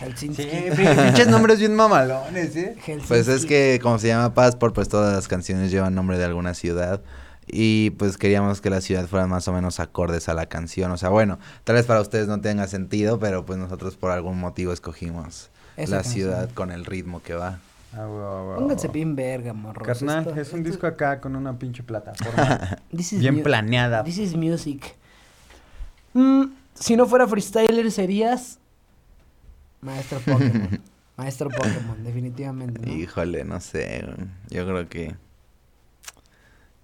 Helsinki. 0.00 0.42
Sí, 0.42 0.48
pinches 0.76 1.28
nombres 1.28 1.58
bien 1.58 1.74
mamalones, 1.74 2.54
¿eh? 2.56 2.76
Helsinki. 2.84 3.08
Pues 3.08 3.28
es 3.28 3.46
que 3.46 3.80
como 3.82 3.98
se 3.98 4.08
llama 4.08 4.34
Passport, 4.34 4.74
pues 4.74 4.90
todas 4.90 5.14
las 5.14 5.28
canciones 5.28 5.70
llevan 5.70 5.94
nombre 5.94 6.18
de 6.18 6.26
alguna 6.26 6.52
ciudad. 6.52 7.00
Y 7.46 7.90
pues 7.90 8.16
queríamos 8.18 8.60
que 8.60 8.70
la 8.70 8.80
ciudad 8.80 9.06
fueran 9.06 9.28
más 9.28 9.48
o 9.48 9.52
menos 9.52 9.80
acordes 9.80 10.28
a 10.28 10.34
la 10.34 10.46
canción. 10.46 10.90
O 10.92 10.96
sea, 10.96 11.08
bueno, 11.08 11.38
tal 11.64 11.74
vez 11.76 11.86
para 11.86 12.00
ustedes 12.00 12.28
no 12.28 12.40
tenga 12.40 12.66
sentido, 12.68 13.18
pero 13.18 13.44
pues 13.44 13.58
nosotros 13.58 13.96
por 13.96 14.10
algún 14.12 14.38
motivo 14.38 14.72
escogimos 14.72 15.50
Esa 15.76 15.96
la 15.96 16.02
canción. 16.02 16.14
ciudad 16.14 16.50
con 16.52 16.70
el 16.70 16.84
ritmo 16.84 17.20
que 17.22 17.34
va. 17.34 17.58
Ah, 17.94 18.06
Pónganse 18.56 18.88
bien 18.88 19.14
verga, 19.16 19.52
morros. 19.52 19.86
Carnal, 19.86 20.20
Esto- 20.26 20.40
es 20.40 20.52
un 20.52 20.60
esto- 20.60 20.70
disco 20.70 20.86
acá 20.86 21.20
con 21.20 21.36
una 21.36 21.58
pinche 21.58 21.82
plataforma 21.82 22.78
This 22.96 23.12
is 23.14 23.20
bien 23.20 23.42
planeada. 23.42 24.02
This 24.04 24.18
is 24.18 24.34
music. 24.36 24.94
Mm, 26.14 26.44
si 26.74 26.96
no 26.96 27.06
fuera 27.06 27.26
freestyler, 27.26 27.90
serías. 27.90 28.58
Maestro 29.82 30.20
Pokémon. 30.24 30.80
Maestro 31.16 31.50
Pokémon, 31.50 32.02
definitivamente. 32.02 32.86
¿no? 32.86 32.92
Híjole, 32.94 33.44
no 33.44 33.60
sé. 33.60 34.04
Yo 34.48 34.64
creo 34.66 34.88
que... 34.88 35.14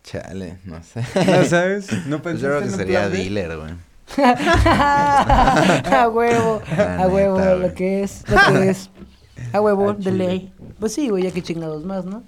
Chale, 0.03 0.59
no 0.64 0.82
sé. 0.82 1.03
¿No 1.26 1.44
sabes? 1.44 2.07
¿No 2.07 2.22
pensaste 2.22 2.42
yo 2.42 2.49
creo 2.49 2.61
que 2.61 2.66
en 2.66 2.76
sería 2.76 3.09
dealer, 3.09 3.57
güey. 3.59 3.72
a 4.16 6.09
huevo, 6.11 6.62
La 6.76 7.03
a 7.05 7.09
huevo, 7.09 7.38
neta, 7.38 7.55
lo 7.55 7.61
güey. 7.61 7.74
que 7.74 8.03
es, 8.03 8.24
lo 8.28 8.36
que 8.53 8.70
es. 8.70 8.90
A 9.53 9.61
huevo, 9.61 9.90
Al 9.90 9.99
de 9.99 10.11
chile. 10.11 10.26
ley. 10.26 10.53
Pues 10.80 10.94
sí, 10.94 11.09
güey, 11.11 11.22
ya 11.22 11.30
que 11.30 11.42
chingados 11.42 11.84
más, 11.84 12.05
¿no? 12.05 12.24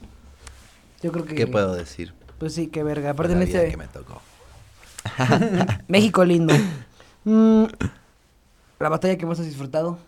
Yo 1.02 1.10
creo 1.10 1.24
que. 1.24 1.34
¿Qué 1.34 1.46
puedo 1.46 1.74
decir? 1.74 2.14
Pues 2.38 2.54
sí, 2.54 2.68
qué 2.68 2.82
verga. 2.84 3.10
Aparte 3.10 3.34
de 3.34 3.34
en 3.34 3.40
la 3.40 3.46
vida 3.46 3.58
este. 3.62 3.70
que 3.72 3.76
me 3.76 3.88
tocó. 3.88 4.22
México 5.88 6.24
lindo. 6.24 6.54
Mm, 7.24 7.64
la 8.78 8.88
batalla 8.88 9.16
que 9.18 9.26
más 9.26 9.40
has 9.40 9.46
disfrutado. 9.46 9.98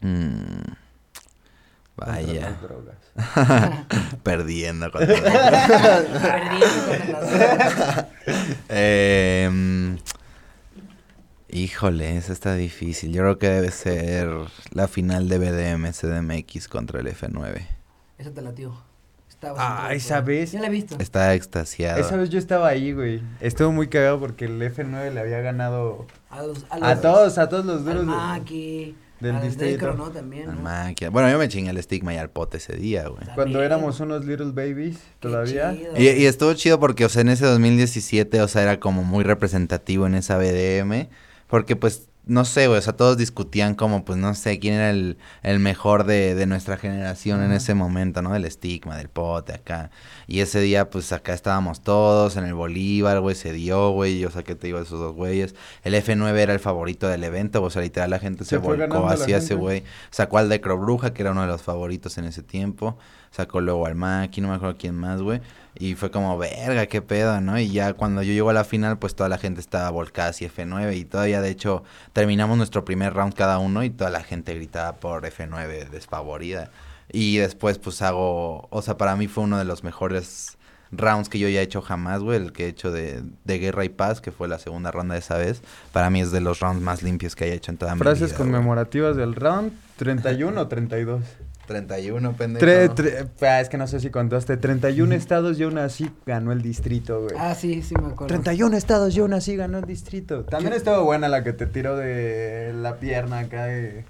Mm, 0.00 0.72
Vaya. 1.96 2.50
las 2.50 2.62
drogas. 2.62 2.96
Perdiendo 4.22 4.90
contra 4.92 5.14
Perdiendo 5.16 6.76
contra 6.88 7.10
las 7.10 7.30
drogas. 7.32 8.06
Eh, 8.68 9.48
mm, 9.52 9.94
híjole, 11.48 12.16
esa 12.16 12.32
está 12.32 12.54
difícil. 12.54 13.12
Yo 13.12 13.22
creo 13.22 13.38
que 13.38 13.48
debe 13.48 13.70
ser 13.70 14.28
la 14.72 14.88
final 14.88 15.28
de 15.28 15.38
BDM 15.38 15.92
CDMX 15.92 16.68
contra 16.68 17.00
el 17.00 17.06
F9. 17.06 17.66
Esa 18.18 18.30
te 18.30 18.42
latió. 18.42 18.76
Está 19.28 19.52
Ah, 19.58 19.92
esa 19.92 20.20
buena. 20.22 20.26
vez. 20.40 20.52
Ya 20.52 20.60
la 20.60 20.66
he 20.66 20.70
visto. 20.70 20.96
Está 20.98 21.34
extasiado. 21.34 22.00
Esa 22.00 22.16
vez 22.16 22.30
yo 22.30 22.38
estaba 22.38 22.68
ahí, 22.68 22.92
güey. 22.92 23.22
Estuvo 23.40 23.70
muy 23.70 23.88
cagado 23.88 24.18
porque 24.18 24.46
el 24.46 24.60
F9 24.62 25.12
le 25.12 25.20
había 25.20 25.40
ganado 25.40 26.06
A, 26.30 26.42
los, 26.42 26.64
a 26.70 26.78
los- 26.78 27.00
todos, 27.02 27.38
a 27.38 27.48
todos 27.48 27.64
los 27.66 27.78
Al 27.78 27.84
duros. 27.84 28.00
de- 28.00 28.06
Maki. 28.06 28.96
Del 29.20 29.36
al 29.36 29.42
distrito. 29.42 29.72
Necro, 29.72 29.94
¿no? 29.94 30.10
También. 30.10 30.48
Al 30.50 30.56
¿no? 30.56 30.62
máquina. 30.62 31.10
Bueno, 31.10 31.30
yo 31.30 31.38
me 31.38 31.48
chingué 31.48 31.70
el 31.70 31.78
estigma 31.78 32.14
y 32.14 32.18
al 32.18 32.30
pote 32.30 32.58
ese 32.58 32.76
día, 32.76 33.08
güey. 33.08 33.24
Cuando 33.34 33.62
éramos 33.62 34.00
unos 34.00 34.24
little 34.24 34.52
babies, 34.52 34.98
todavía. 35.20 35.76
Y, 35.96 36.08
y 36.08 36.26
estuvo 36.26 36.52
chido 36.54 36.78
porque, 36.80 37.04
o 37.04 37.08
sea, 37.08 37.22
en 37.22 37.28
ese 37.28 37.46
2017, 37.46 38.40
o 38.40 38.48
sea, 38.48 38.62
era 38.62 38.80
como 38.80 39.04
muy 39.04 39.24
representativo 39.24 40.06
en 40.06 40.14
esa 40.14 40.36
BDM. 40.36 41.08
Porque, 41.46 41.76
pues, 41.76 42.08
no 42.26 42.44
sé, 42.44 42.66
güey, 42.66 42.78
o 42.78 42.82
sea, 42.82 42.94
todos 42.94 43.16
discutían 43.16 43.74
como, 43.74 44.04
pues, 44.04 44.18
no 44.18 44.34
sé, 44.34 44.58
quién 44.58 44.74
era 44.74 44.90
el, 44.90 45.16
el 45.42 45.60
mejor 45.60 46.04
de, 46.04 46.34
de 46.34 46.46
nuestra 46.46 46.76
generación 46.76 47.42
en 47.42 47.52
ese 47.52 47.74
momento, 47.74 48.20
¿no? 48.20 48.32
Del 48.32 48.44
estigma, 48.44 48.96
del 48.96 49.08
pote, 49.08 49.54
acá. 49.54 49.90
Y 50.28 50.40
ese 50.40 50.60
día, 50.60 50.90
pues, 50.90 51.12
acá 51.12 51.34
estábamos 51.34 51.82
todos 51.82 52.36
en 52.36 52.44
el 52.44 52.54
Bolívar, 52.54 53.20
güey, 53.20 53.36
se 53.36 53.52
dio, 53.52 53.90
güey. 53.90 54.18
Yo 54.18 54.30
saqué, 54.30 54.54
te 54.54 54.66
digo, 54.66 54.80
esos 54.80 54.98
dos 54.98 55.14
güeyes. 55.14 55.54
El 55.84 55.94
F9 55.94 56.34
era 56.36 56.52
el 56.52 56.60
favorito 56.60 57.08
del 57.08 57.22
evento, 57.22 57.62
o 57.62 57.70
sea, 57.70 57.82
literal, 57.82 58.10
la 58.10 58.18
gente 58.18 58.44
se, 58.44 58.58
volcó 58.58 59.06
hacia 59.06 59.36
ese 59.36 59.54
güey. 59.54 59.84
Sacó 60.10 60.38
al 60.38 60.48
Decro 60.48 60.78
Bruja, 60.78 61.14
que 61.14 61.22
era 61.22 61.30
uno 61.30 61.42
de 61.42 61.46
los 61.46 61.62
favoritos 61.62 62.18
en 62.18 62.24
ese 62.24 62.42
tiempo. 62.42 62.98
Sacó 63.30 63.60
luego 63.60 63.86
al 63.86 63.94
Maki, 63.94 64.40
no 64.40 64.48
me 64.48 64.54
acuerdo 64.54 64.76
quién 64.78 64.94
más, 64.94 65.20
güey. 65.20 65.40
Y 65.78 65.94
fue 65.94 66.10
como, 66.10 66.38
verga, 66.38 66.86
qué 66.86 67.02
pedo, 67.02 67.40
¿no? 67.40 67.58
Y 67.58 67.70
ya 67.70 67.92
cuando 67.92 68.22
yo 68.22 68.32
llego 68.32 68.50
a 68.50 68.54
la 68.54 68.64
final, 68.64 68.98
pues 68.98 69.14
toda 69.14 69.28
la 69.28 69.36
gente 69.36 69.60
estaba 69.60 69.90
volcada 69.90 70.30
hacia 70.30 70.50
F9. 70.50 70.96
Y 70.96 71.04
todavía, 71.04 71.40
de 71.42 71.50
hecho, 71.50 71.84
terminamos 72.14 72.56
nuestro 72.56 72.84
primer 72.84 73.12
round 73.12 73.34
cada 73.34 73.58
uno 73.58 73.84
y 73.84 73.90
toda 73.90 74.10
la 74.10 74.22
gente 74.22 74.54
gritaba 74.54 74.96
por 74.96 75.24
F9 75.24 75.90
desfavorida. 75.90 76.70
Y 77.12 77.36
después, 77.38 77.78
pues 77.78 78.02
hago, 78.02 78.66
o 78.70 78.82
sea, 78.82 78.96
para 78.96 79.16
mí 79.16 79.28
fue 79.28 79.44
uno 79.44 79.58
de 79.58 79.64
los 79.64 79.84
mejores 79.84 80.56
rounds 80.92 81.28
que 81.28 81.38
yo 81.38 81.48
ya 81.48 81.60
he 81.60 81.62
hecho 81.62 81.82
jamás, 81.82 82.20
güey. 82.22 82.36
El 82.38 82.52
que 82.52 82.66
he 82.66 82.68
hecho 82.68 82.90
de, 82.90 83.22
de 83.44 83.58
Guerra 83.58 83.84
y 83.84 83.88
Paz, 83.88 84.20
que 84.20 84.32
fue 84.32 84.48
la 84.48 84.58
segunda 84.58 84.90
ronda 84.90 85.14
de 85.14 85.20
esa 85.20 85.36
vez. 85.36 85.62
Para 85.92 86.10
mí 86.10 86.20
es 86.20 86.30
de 86.32 86.40
los 86.40 86.60
rounds 86.60 86.82
más 86.82 87.02
limpios 87.02 87.34
que 87.36 87.44
haya 87.44 87.54
hecho 87.54 87.70
en 87.70 87.78
toda 87.78 87.94
mi 87.94 88.00
vida. 88.00 88.10
Frases 88.10 88.30
güey. 88.36 88.38
conmemorativas 88.50 89.16
del 89.16 89.34
round 89.34 89.72
31 89.96 90.60
o 90.60 90.68
32. 90.68 91.22
31, 91.66 92.32
pendejo. 92.34 92.64
Tre- 92.64 92.94
tre- 92.94 93.28
ah, 93.42 93.60
es 93.60 93.68
que 93.68 93.76
no 93.76 93.88
sé 93.88 93.98
si 93.98 94.10
contaste. 94.10 94.56
31 94.56 95.12
estados 95.16 95.58
y 95.58 95.64
aún 95.64 95.78
así 95.78 96.08
ganó 96.24 96.52
el 96.52 96.62
distrito, 96.62 97.22
güey. 97.22 97.34
Ah, 97.36 97.56
sí, 97.56 97.82
sí 97.82 97.94
me 97.96 98.06
acuerdo. 98.06 98.26
31 98.28 98.76
estados 98.76 99.16
y 99.16 99.20
aún 99.20 99.32
así 99.32 99.56
ganó 99.56 99.78
el 99.78 99.84
distrito. 99.84 100.44
También 100.44 100.74
estuvo 100.74 101.02
buena 101.02 101.28
la 101.28 101.42
que 101.42 101.52
te 101.52 101.66
tiró 101.66 101.96
de 101.96 102.72
la 102.72 102.98
pierna 103.00 103.40
acá 103.40 103.64
de, 103.64 104.04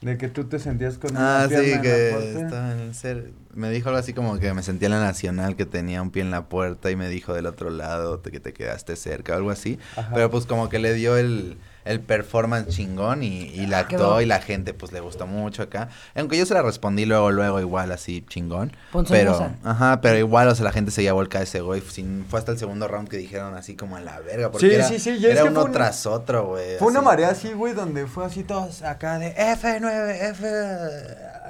de 0.00 0.16
que 0.16 0.28
tú 0.28 0.44
te 0.44 0.58
sentías 0.58 0.96
con 0.98 1.10
una 1.10 1.44
Ah, 1.44 1.48
pierna 1.48 1.64
sí, 1.64 1.70
en 1.72 1.76
la 1.76 1.82
que 1.82 2.10
puerta. 2.12 2.40
estaba 2.40 2.72
en 2.72 2.78
el 2.80 2.94
ser... 2.94 3.32
Me 3.54 3.70
dijo 3.70 3.88
algo 3.88 3.98
así 3.98 4.12
como 4.12 4.38
que 4.38 4.54
me 4.54 4.62
sentía 4.62 4.86
en 4.86 4.92
la 4.92 5.00
nacional, 5.00 5.56
que 5.56 5.66
tenía 5.66 6.00
un 6.02 6.10
pie 6.10 6.22
en 6.22 6.30
la 6.30 6.48
puerta 6.48 6.90
y 6.90 6.96
me 6.96 7.08
dijo 7.08 7.34
del 7.34 7.46
otro 7.46 7.70
lado 7.70 8.22
que 8.22 8.38
te 8.38 8.52
quedaste 8.52 8.94
cerca, 8.94 9.34
algo 9.34 9.50
así. 9.50 9.78
Ajá. 9.96 10.12
Pero 10.14 10.30
pues 10.30 10.46
como 10.46 10.68
que 10.68 10.78
le 10.78 10.94
dio 10.94 11.16
el, 11.16 11.56
el 11.84 12.00
performance 12.00 12.68
chingón 12.68 13.22
y, 13.22 13.44
y 13.44 13.66
la 13.66 13.78
actuó 13.80 13.98
Quedó. 13.98 14.20
y 14.20 14.26
la 14.26 14.40
gente 14.40 14.74
pues 14.74 14.92
le 14.92 15.00
gustó 15.00 15.26
mucho 15.26 15.62
acá. 15.62 15.88
Aunque 16.14 16.36
yo 16.36 16.44
se 16.46 16.54
la 16.54 16.62
respondí 16.62 17.06
luego, 17.06 17.30
luego 17.30 17.60
igual 17.60 17.92
así 17.92 18.24
chingón. 18.28 18.68
Pero, 18.70 18.78
Ponzoñosa. 18.92 19.50
ajá, 19.64 20.00
pero 20.00 20.18
igual, 20.18 20.48
o 20.48 20.54
sea, 20.54 20.64
la 20.64 20.72
gente 20.72 20.90
seguía 20.90 21.12
volcada 21.12 21.44
ese 21.44 21.60
güey. 21.60 21.80
Sin, 21.80 22.24
fue 22.28 22.38
hasta 22.38 22.52
el 22.52 22.58
segundo 22.58 22.88
round 22.88 23.08
que 23.08 23.16
dijeron 23.16 23.54
así 23.54 23.74
como 23.76 23.96
a 23.96 24.00
la 24.00 24.20
verga. 24.20 24.50
Porque 24.50 24.68
Sí, 24.68 24.74
era, 24.74 24.88
sí, 24.88 24.98
sí, 24.98 25.10
y 25.18 25.26
era 25.26 25.44
uno 25.44 25.64
un- 25.64 25.72
tras 25.72 26.04
otro, 26.06 26.46
güey. 26.48 26.76
Fue 26.78 26.88
una 26.88 27.00
marea 27.00 27.30
así, 27.30 27.52
güey, 27.52 27.72
donde 27.74 28.06
fue 28.06 28.24
así 28.26 28.42
todos 28.44 28.82
acá 28.82 29.18
de 29.18 29.34
F9, 29.34 30.30
F. 30.30 30.46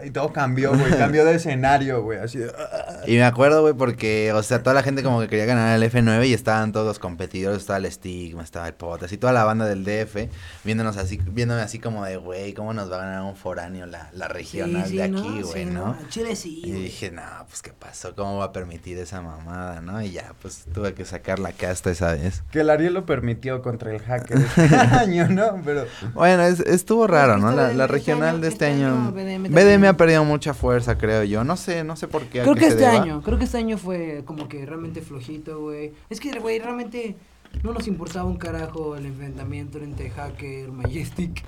Y 0.05 0.11
todo 0.11 0.33
cambió, 0.33 0.77
güey. 0.77 0.91
cambió 0.97 1.25
de 1.25 1.35
escenario, 1.37 2.03
güey. 2.03 2.19
Así 2.19 2.39
de. 2.39 2.51
"Ah". 2.57 3.03
Y 3.07 3.13
me 3.17 3.25
acuerdo, 3.25 3.63
güey, 3.63 3.75
porque, 3.75 4.33
o 4.33 4.43
sea, 4.43 4.63
toda 4.63 4.75
la 4.75 4.83
gente 4.83 5.03
como 5.03 5.21
que 5.21 5.29
quería 5.29 5.47
ganar 5.47 5.75
el 5.75 5.83
F9 5.91 6.27
y 6.27 6.35
estaban 6.35 6.73
todos 6.73 6.87
los 6.87 6.99
competidores, 6.99 7.59
estaba 7.61 7.79
el 7.79 7.91
Stigma, 7.91 8.43
estaba 8.43 8.67
el 8.67 8.75
Potas 8.75 9.13
y 9.13 9.19
toda 9.19 9.33
la 9.33 9.45
banda 9.45 9.67
del 9.67 9.85
DF 9.85 10.29
viéndonos 10.65 10.97
así, 10.97 11.19
viéndome 11.31 11.63
así 11.63 11.79
como 11.79 12.05
de, 12.05 12.17
güey, 12.17 12.53
¿cómo 12.55 12.73
nos 12.75 12.91
va 12.91 12.97
a 12.97 12.99
ganar 13.01 13.23
un 13.23 13.37
foráneo 13.37 13.87
la, 13.87 14.11
la 14.13 14.29
regional 14.29 14.85
Sí, 14.85 14.91
sí, 14.91 14.97
de 14.97 15.03
aquí, 15.05 15.13
¿no? 15.15 15.47
güey, 15.47 15.65
Sí, 15.65 15.65
no? 15.65 15.97
Chile 16.09 16.37
sí. 16.37 16.63
Y 16.65 16.71
dije, 16.73 17.11
no, 17.11 17.23
pues 17.49 17.63
qué 17.63 17.73
pasó, 17.73 18.15
¿cómo 18.15 18.37
va 18.39 18.47
a 18.47 18.53
permitir 18.53 18.99
esa 18.99 19.21
mamada, 19.23 19.81
no? 19.81 20.01
Y 20.03 20.11
ya, 20.13 20.33
pues 20.43 20.67
tuve 20.73 20.95
que 20.95 21.05
sacar 21.05 21.39
la 21.39 21.53
casta 21.53 21.91
esa 21.91 22.13
vez. 22.13 22.43
Que 22.51 22.61
el 22.61 22.71
Ariel 22.71 22.95
lo 22.95 23.07
permitió 23.07 23.63
contra 23.63 23.91
el 23.95 24.01
hacker 24.01 24.39
este 24.57 24.75
año, 24.77 25.29
¿no? 25.29 25.61
Pero. 25.65 25.87
Bueno, 26.15 26.43
es- 26.43 26.61
estuvo 26.61 27.07
raro, 27.07 27.39
¿no? 27.39 27.51
La, 27.53 27.69
la 27.73 27.85
este 27.85 27.87
regional 27.87 28.41
de 28.41 28.49
este 28.49 28.67
año, 28.67 28.89
año 28.89 29.13
BDM 29.13 29.88
Ha 29.89 29.97
perdido 29.97 30.25
mucha 30.25 30.55
fuerza, 30.55 30.99
creo 30.99 31.25
yo. 31.25 31.45
No 31.45 31.57
sé, 31.57 31.85
no 31.85 31.97
sé 31.97 32.09
por 32.09 32.25
qué. 32.27 32.43
Creo 32.43 32.55
que 32.55 32.67
este 32.67 32.81
deba. 32.81 33.03
año, 33.03 33.23
creo 33.23 33.39
que 33.39 33.45
este 33.45 33.59
año 33.59 33.79
fue 33.79 34.23
como 34.25 34.49
que 34.49 34.65
realmente 34.67 35.01
flojito, 35.01 35.61
güey. 35.61 35.93
Es 36.11 36.21
que, 36.21 36.39
güey, 36.39 36.59
realmente 36.59 37.17
no 37.63 37.73
nos 37.73 37.87
importaba 37.87 38.29
un 38.29 38.37
carajo 38.37 38.97
el 38.97 39.07
enfrentamiento 39.07 39.79
entre 39.79 40.11
Hacker, 40.11 40.71
Majestic, 40.71 41.45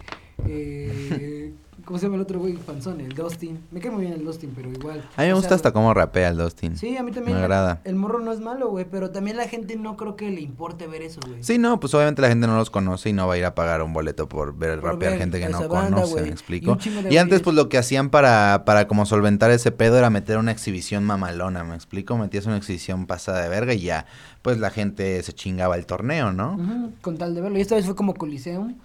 eh, 0.50 1.52
¿cómo 1.84 1.98
se 1.98 2.06
llama 2.06 2.16
el 2.16 2.22
otro 2.22 2.38
güey? 2.38 2.54
Panzón, 2.54 3.00
el 3.00 3.14
Dustin. 3.14 3.58
Me 3.70 3.80
cae 3.80 3.90
muy 3.90 4.02
bien 4.02 4.12
el 4.12 4.24
Dustin, 4.24 4.52
pero 4.54 4.70
igual. 4.70 5.00
A 5.16 5.22
mí 5.22 5.28
me 5.28 5.34
gusta 5.34 5.48
sea, 5.48 5.56
hasta 5.56 5.72
cómo 5.72 5.92
rapea 5.92 6.28
el 6.28 6.36
Dustin. 6.36 6.76
Sí, 6.76 6.96
a 6.96 7.02
mí 7.02 7.10
también. 7.10 7.36
Me 7.36 7.42
agrada. 7.42 7.80
El 7.84 7.96
morro 7.96 8.20
no 8.20 8.32
es 8.32 8.40
malo, 8.40 8.68
güey, 8.68 8.86
pero 8.88 9.10
también 9.10 9.36
la 9.36 9.48
gente 9.48 9.76
no 9.76 9.96
creo 9.96 10.14
que 10.14 10.30
le 10.30 10.40
importe 10.40 10.86
ver 10.86 11.02
eso, 11.02 11.20
güey. 11.26 11.42
Sí, 11.42 11.58
no, 11.58 11.80
pues 11.80 11.92
obviamente 11.94 12.22
la 12.22 12.28
gente 12.28 12.46
no 12.46 12.56
los 12.56 12.70
conoce 12.70 13.10
y 13.10 13.12
no 13.12 13.26
va 13.26 13.34
a 13.34 13.38
ir 13.38 13.44
a 13.44 13.54
pagar 13.54 13.82
un 13.82 13.92
boleto 13.92 14.28
por 14.28 14.56
ver 14.56 14.80
Por 14.80 14.92
rapear 14.92 15.12
ver 15.12 15.20
gente 15.20 15.40
que 15.40 15.48
no 15.48 15.68
banda, 15.68 16.02
conoce, 16.02 16.22
me 16.22 16.28
explico. 16.28 16.78
Y, 17.08 17.16
antes 17.16 17.42
pues 17.42 17.56
lo 17.56 17.68
que 17.68 17.78
hacían 17.78 18.10
para, 18.10 18.64
para 18.64 18.86
como 18.86 19.06
solventar 19.06 19.50
ese 19.50 19.72
pedo 19.72 19.98
era 19.98 20.10
meter 20.10 20.38
una 20.38 20.52
exhibición 20.52 21.04
mamalona, 21.04 21.64
me 21.64 21.74
explico, 21.74 22.16
metías 22.16 22.46
una 22.46 22.56
exhibición 22.56 23.06
pasada 23.06 23.42
de 23.42 23.48
verga 23.48 23.74
y 23.74 23.80
ya, 23.80 24.06
pues 24.42 24.58
la 24.58 24.70
gente 24.70 25.22
se 25.22 25.32
chingaba 25.32 25.76
el 25.76 25.86
torneo, 25.86 26.32
¿no? 26.32 26.92
Con 27.00 27.18
tal 27.18 27.34
de 27.34 27.40
verlo. 27.40 27.58
Y 27.58 27.62
esta 27.62 27.74
vez 27.74 27.84
fue 27.84 27.96
como 27.96 28.14
Coliseum. 28.14 28.76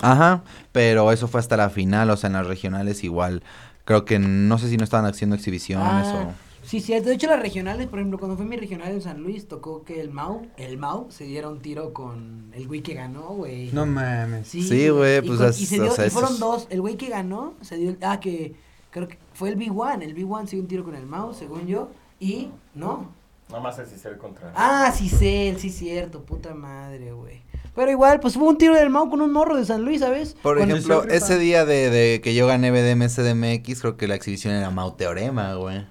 Ajá, 0.00 0.42
pero 0.72 1.10
eso 1.12 1.28
fue 1.28 1.40
hasta 1.40 1.56
la 1.56 1.70
final, 1.70 2.10
o 2.10 2.16
sea, 2.16 2.28
en 2.28 2.34
las 2.34 2.46
regionales 2.46 3.04
igual, 3.04 3.42
creo 3.84 4.04
que 4.04 4.18
no 4.18 4.58
sé 4.58 4.68
si 4.68 4.76
no 4.76 4.84
estaban 4.84 5.06
haciendo 5.06 5.36
exhibiciones 5.36 6.06
Ah, 6.08 6.26
o... 6.30 6.44
Sí, 6.66 6.80
cierto. 6.80 7.10
De 7.10 7.16
hecho, 7.16 7.26
las 7.26 7.40
regionales, 7.40 7.88
por 7.88 7.98
ejemplo, 7.98 8.18
cuando 8.18 8.38
fue 8.38 8.46
mi 8.46 8.56
regional 8.56 8.90
en 8.90 9.02
San 9.02 9.20
Luis, 9.22 9.48
tocó 9.48 9.84
que 9.84 10.00
el 10.00 10.10
Mau, 10.10 10.46
el 10.56 10.78
Mau, 10.78 11.08
se 11.10 11.24
diera 11.24 11.50
un 11.50 11.60
tiro 11.60 11.92
con 11.92 12.50
el 12.54 12.66
güey 12.66 12.80
que 12.80 12.94
ganó, 12.94 13.28
güey. 13.34 13.70
No 13.72 13.84
mames. 13.84 14.48
Sí, 14.48 14.88
güey, 14.88 15.18
Y 15.18 15.20
pues, 15.26 15.38
con- 15.40 15.48
as- 15.48 15.60
y, 15.60 15.66
se 15.66 15.78
o 15.78 15.82
dio- 15.84 15.92
sea, 15.92 16.06
y 16.06 16.10
fueron 16.10 16.32
es- 16.32 16.38
dos. 16.40 16.66
El 16.70 16.80
güey 16.80 16.96
que 16.96 17.10
ganó 17.10 17.52
se 17.60 17.76
dio. 17.76 17.94
Ah, 18.00 18.18
que 18.18 18.54
creo 18.90 19.08
que 19.08 19.18
fue 19.34 19.50
el 19.50 19.58
B1. 19.58 20.00
El 20.02 20.14
B1 20.14 20.46
se 20.46 20.56
dio 20.56 20.62
un 20.62 20.68
tiro 20.68 20.84
con 20.84 20.94
el 20.94 21.04
Mau, 21.04 21.34
según 21.34 21.66
yo. 21.66 21.90
Y 22.18 22.48
no. 22.74 23.10
Nada 23.50 23.60
más 23.62 23.78
el 23.78 23.86
Cicel 23.86 24.16
contra. 24.16 24.50
Ah, 24.56 24.90
sí 24.96 25.10
sé, 25.10 25.54
sí, 25.58 25.68
cierto. 25.68 26.22
Puta 26.22 26.54
madre, 26.54 27.12
güey. 27.12 27.42
Pero 27.74 27.90
igual, 27.90 28.20
pues 28.20 28.36
hubo 28.36 28.48
un 28.48 28.56
tiro 28.58 28.74
del 28.74 28.88
Mau 28.90 29.10
con 29.10 29.20
un 29.20 29.32
morro 29.32 29.56
de 29.56 29.64
San 29.64 29.82
Luis, 29.84 30.00
¿sabes? 30.00 30.36
Por 30.42 30.56
Cuando- 30.58 30.76
ejemplo, 30.76 31.04
ese 31.04 31.38
día 31.38 31.64
de, 31.64 31.90
de 31.90 32.20
que 32.20 32.34
yo 32.34 32.46
gané 32.46 32.70
BDM 32.70 33.08
SDMX, 33.08 33.80
creo 33.80 33.96
que 33.96 34.06
la 34.06 34.14
exhibición 34.14 34.54
era 34.54 34.70
Mau 34.70 34.92
Teorema, 34.92 35.54
güey. 35.54 35.86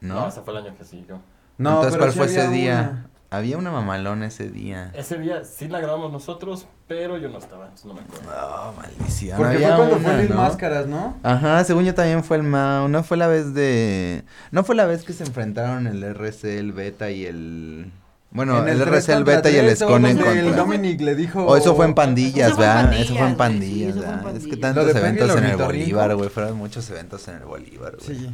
No, 0.00 0.14
¿No? 0.22 0.28
ese 0.28 0.40
fue 0.40 0.54
el 0.58 0.64
año 0.66 0.76
que 0.78 0.84
siguió. 0.84 1.20
No, 1.58 1.70
Entonces, 1.82 1.92
pero 1.92 2.04
¿cuál 2.04 2.12
fue 2.12 2.26
ese 2.26 2.48
día? 2.48 2.88
una. 2.92 3.06
Había 3.32 3.58
una 3.58 3.70
mamalona 3.70 4.26
ese 4.26 4.50
día. 4.50 4.90
Ese 4.92 5.16
día 5.18 5.44
sí 5.44 5.68
la 5.68 5.78
grabamos 5.78 6.10
nosotros, 6.10 6.66
pero 6.88 7.16
yo 7.16 7.28
no 7.28 7.38
estaba, 7.38 7.64
entonces 7.66 7.86
no 7.86 7.94
me 7.94 8.00
acuerdo. 8.00 8.28
Oh, 8.34 8.72
maldición. 8.72 9.36
Porque 9.36 9.54
Había 9.54 9.68
fue 9.68 9.76
cuando 9.76 9.96
una, 9.98 10.04
fue 10.04 10.16
Luis 10.16 10.30
¿no? 10.30 10.36
Máscaras, 10.36 10.86
¿no? 10.88 11.16
Ajá, 11.22 11.62
según 11.62 11.84
yo 11.84 11.94
también 11.94 12.24
fue 12.24 12.38
el 12.38 12.42
Mau. 12.42 12.88
No 12.88 13.04
fue 13.04 13.16
la 13.18 13.28
vez 13.28 13.54
de. 13.54 14.24
No 14.50 14.64
fue 14.64 14.74
la 14.74 14.86
vez 14.86 15.04
que 15.04 15.12
se 15.12 15.22
enfrentaron 15.22 15.86
el 15.86 16.02
RC, 16.02 16.58
el 16.58 16.72
Beta 16.72 17.10
y 17.12 17.24
el. 17.26 17.92
Bueno, 18.32 18.62
En 18.62 18.68
el, 18.68 18.80
RC, 18.82 19.12
el 19.12 19.18
contra 19.18 19.36
Beta 19.36 19.50
y 19.50 19.56
el 19.56 19.76
Scone 19.76 20.10
en 20.10 20.16
donde 20.18 20.38
El 20.38 20.44
contra. 20.46 20.62
Dominic 20.62 21.00
le 21.00 21.14
dijo. 21.16 21.44
O 21.46 21.56
eso 21.56 21.74
fue 21.74 21.86
en 21.86 21.94
pandillas, 21.94 22.56
¿verdad? 22.56 22.92
Eso 22.94 23.16
fue 23.16 23.26
en 23.26 23.36
pandillas, 23.36 23.94
sí, 23.94 24.00
¿verdad? 24.00 24.36
Es 24.36 24.46
que 24.46 24.56
tantos 24.56 24.94
eventos 24.94 25.36
en 25.36 25.44
el. 25.44 25.56
Bolívar, 25.56 26.14
güey. 26.14 26.28
Fueron 26.28 26.56
muchos 26.56 26.88
eventos 26.90 27.26
en 27.28 27.36
el 27.36 27.44
Bolívar, 27.44 27.96
güey. 27.96 28.18
Sí. 28.18 28.30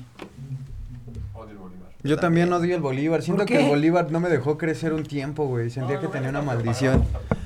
Odio 1.34 1.50
el 1.50 1.56
Bolívar. 1.56 1.88
Yo 2.02 2.18
también 2.18 2.52
odio 2.52 2.74
el 2.76 2.82
Bolívar. 2.82 3.22
Siento 3.22 3.44
¿Por 3.44 3.48
que 3.48 3.62
el? 3.64 3.68
Bolívar 3.68 4.10
no 4.12 4.20
me 4.20 4.28
dejó 4.28 4.58
crecer 4.58 4.92
un 4.92 5.02
tiempo, 5.04 5.46
güey. 5.46 5.70
Sentía 5.70 5.96
No, 5.96 6.00
que 6.02 6.08
tenía 6.08 6.30
no, 6.30 6.40
una 6.40 6.52
maldición. 6.54 6.98
no, 6.98 6.98
no, 6.98 7.18
no. 7.30 7.45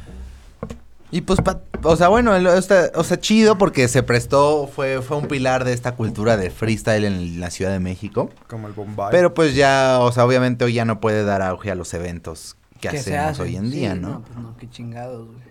Y 1.12 1.22
pues, 1.22 1.40
pa- 1.40 1.61
o 1.82 1.96
sea, 1.96 2.08
bueno, 2.08 2.36
el- 2.36 2.46
o 2.46 2.62
sea, 2.62 2.90
o 2.94 3.02
sea, 3.02 3.18
chido 3.18 3.58
porque 3.58 3.88
se 3.88 4.02
prestó, 4.02 4.68
fue, 4.68 5.02
fue 5.02 5.16
un 5.16 5.26
pilar 5.26 5.64
de 5.64 5.72
esta 5.72 5.96
cultura 5.96 6.36
de 6.36 6.50
freestyle 6.50 7.04
en 7.04 7.40
la 7.40 7.50
Ciudad 7.50 7.72
de 7.72 7.80
México. 7.80 8.30
Como 8.48 8.68
el 8.68 8.74
Bombay. 8.74 9.08
Pero 9.11 9.34
pues 9.34 9.54
ya, 9.54 9.98
o 10.00 10.12
sea, 10.12 10.24
obviamente 10.24 10.64
hoy 10.64 10.74
ya 10.74 10.84
no 10.84 11.00
puede 11.00 11.24
dar 11.24 11.42
auge 11.42 11.70
a 11.70 11.74
los 11.74 11.92
eventos 11.94 12.56
que, 12.80 12.88
hacemos 12.88 13.30
hacen. 13.30 13.44
hoy 13.44 13.56
en 13.56 13.70
Sí, 13.70 13.76
día, 13.78 13.94
¿no? 13.94 14.22
pues 14.22 14.38
no, 14.38 14.56
qué 14.56 14.68
chingados, 14.70 15.26
güey. 15.26 15.50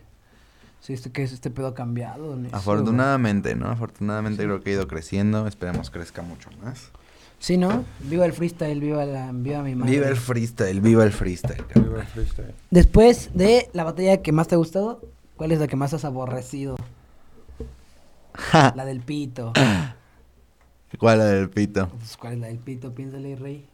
Sí, 0.82 0.94
este, 0.94 1.12
que 1.12 1.24
es 1.24 1.34
este 1.34 1.50
pedo 1.50 1.68
ha 1.68 1.76
cambiado. 1.76 2.38
Afortunadamente, 2.54 3.54
¿no? 3.56 3.70
Afortunadamente 3.70 4.44
creo 4.46 4.62
que 4.62 4.70
ha 4.70 4.74
ido 4.74 4.88
creciendo, 4.88 5.46
esperemos 5.46 5.90
crezca 5.90 6.22
mucho 6.22 6.50
más. 6.64 6.90
Sí, 7.38 7.58
¿no? 7.58 7.84
Viva 8.00 8.26
el 8.26 8.34
freestyle, 8.34 8.80
viva 8.80 9.06
la, 9.06 9.30
viva 9.34 9.62
mi 9.62 9.76
madre. 9.76 9.92
Viva 9.92 10.08
el 10.08 10.16
freestyle, 10.16 10.80
viva 10.82 11.04
el 11.04 11.12
freestyle. 11.12 11.64
Viva 11.76 12.00
el 12.02 12.08
freestyle. 12.08 12.54
Después 12.72 13.30
de 13.34 13.70
la 13.74 13.84
batalla 13.84 14.22
que 14.22 14.32
más 14.32 14.48
te 14.48 14.56
ha 14.56 14.58
gustado, 14.58 15.02
¿cuál 15.40 15.54
es 15.54 15.60
la 15.60 15.68
que 15.68 15.76
más 15.78 15.94
has 15.94 16.04
aborrecido? 16.06 16.76
La 18.76 18.86
del 18.86 19.00
pito. 19.02 19.54
¿Cuál 21.00 21.20
es 21.20 21.26
la 21.26 21.32
del 21.32 21.50
pito? 21.50 21.88
Pues, 21.98 22.18
¿Cuál 22.18 22.34
es 22.34 22.40
la 22.40 22.48
del 22.48 22.58
pito? 22.60 22.94
Piénsale, 22.94 23.36
rey. 23.36 23.66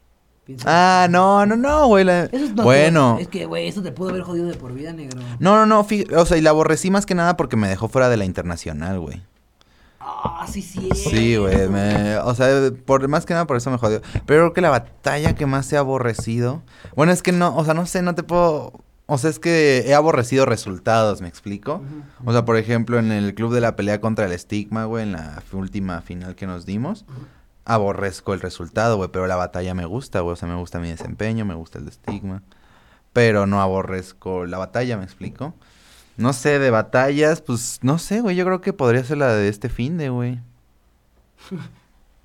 Piénsale. 0.45 0.71
Ah, 0.73 1.07
no, 1.09 1.45
no, 1.45 1.55
no, 1.55 1.87
güey. 1.87 2.03
la- 2.03 2.25
Eso 2.25 2.45
es 2.45 2.53
no- 2.53 2.63
bueno. 2.63 3.17
Es 3.19 3.27
que, 3.27 3.45
güey, 3.47 3.67
eso 3.67 3.81
te 3.81 3.91
pudo 3.91 4.09
haber 4.09 4.21
jodido 4.21 4.47
de 4.47 4.53
por 4.55 4.73
vida, 4.73 4.93
negro. 4.93 5.19
No, 5.39 5.55
no, 5.55 5.65
no, 5.65 5.83
fí- 5.85 6.11
o 6.15 6.25
sea, 6.25 6.37
y 6.37 6.41
la 6.41 6.51
aborrecí 6.51 6.91
más 6.91 7.05
que 7.05 7.15
nada 7.15 7.35
porque 7.35 7.55
me 7.57 7.67
dejó 7.67 7.87
fuera 7.89 8.09
de 8.09 8.17
la 8.17 8.25
internacional, 8.25 8.99
güey. 8.99 9.23
Ah, 9.99 10.45
sí, 10.47 10.61
sí. 10.61 10.87
Sí, 10.93 11.35
güey, 11.37 11.67
me- 11.67 12.17
o 12.17 12.35
sea, 12.35 12.47
por 12.85 13.07
más 13.07 13.25
que 13.25 13.33
nada 13.33 13.47
por 13.47 13.57
eso 13.57 13.71
me 13.71 13.77
jodió. 13.79 14.01
Pero 14.27 14.43
creo 14.43 14.53
que 14.53 14.61
la 14.61 14.69
batalla 14.69 15.33
que 15.33 15.47
más 15.47 15.71
he 15.73 15.77
aborrecido, 15.77 16.61
bueno, 16.95 17.11
es 17.11 17.23
que 17.23 17.31
no, 17.31 17.55
o 17.57 17.65
sea, 17.65 17.73
no 17.73 17.85
sé, 17.87 18.03
no 18.03 18.13
te 18.13 18.21
puedo, 18.21 18.71
o 19.07 19.17
sea, 19.17 19.29
es 19.29 19.39
que 19.39 19.83
he 19.85 19.93
aborrecido 19.93 20.45
resultados, 20.45 21.21
¿me 21.21 21.27
explico? 21.27 21.83
O 22.25 22.31
sea, 22.31 22.43
por 22.43 22.57
ejemplo, 22.57 22.97
en 22.97 23.11
el 23.11 23.35
club 23.35 23.53
de 23.53 23.61
la 23.61 23.75
pelea 23.75 24.01
contra 24.01 24.25
el 24.25 24.31
estigma, 24.31 24.85
güey, 24.85 25.03
en 25.03 25.11
la 25.11 25.43
última 25.51 26.01
final 26.01 26.35
que 26.35 26.47
nos 26.47 26.65
dimos, 26.65 27.05
aborrezco 27.65 28.33
el 28.33 28.41
resultado, 28.41 28.97
güey, 28.97 29.09
pero 29.11 29.27
la 29.27 29.35
batalla 29.35 29.75
me 29.75 29.85
gusta, 29.85 30.21
güey, 30.21 30.33
o 30.33 30.35
sea, 30.35 30.47
me 30.47 30.55
gusta 30.55 30.79
mi 30.79 30.89
desempeño, 30.89 31.45
me 31.45 31.53
gusta 31.53 31.77
el 31.77 31.85
de 31.85 31.91
estigma, 31.91 32.41
pero 33.13 33.45
no 33.45 33.61
aborrezco 33.61 34.45
la 34.45 34.57
batalla, 34.57 34.97
¿me 34.97 35.03
explico? 35.03 35.53
No 36.17 36.33
sé, 36.33 36.57
de 36.57 36.71
batallas, 36.71 37.41
pues, 37.41 37.79
no 37.83 37.99
sé, 37.99 38.21
güey, 38.21 38.35
yo 38.35 38.45
creo 38.45 38.61
que 38.61 38.73
podría 38.73 39.03
ser 39.03 39.17
la 39.17 39.33
de 39.33 39.49
este 39.49 39.69
fin 39.69 39.97
de, 39.97 40.09
güey. 40.09 40.39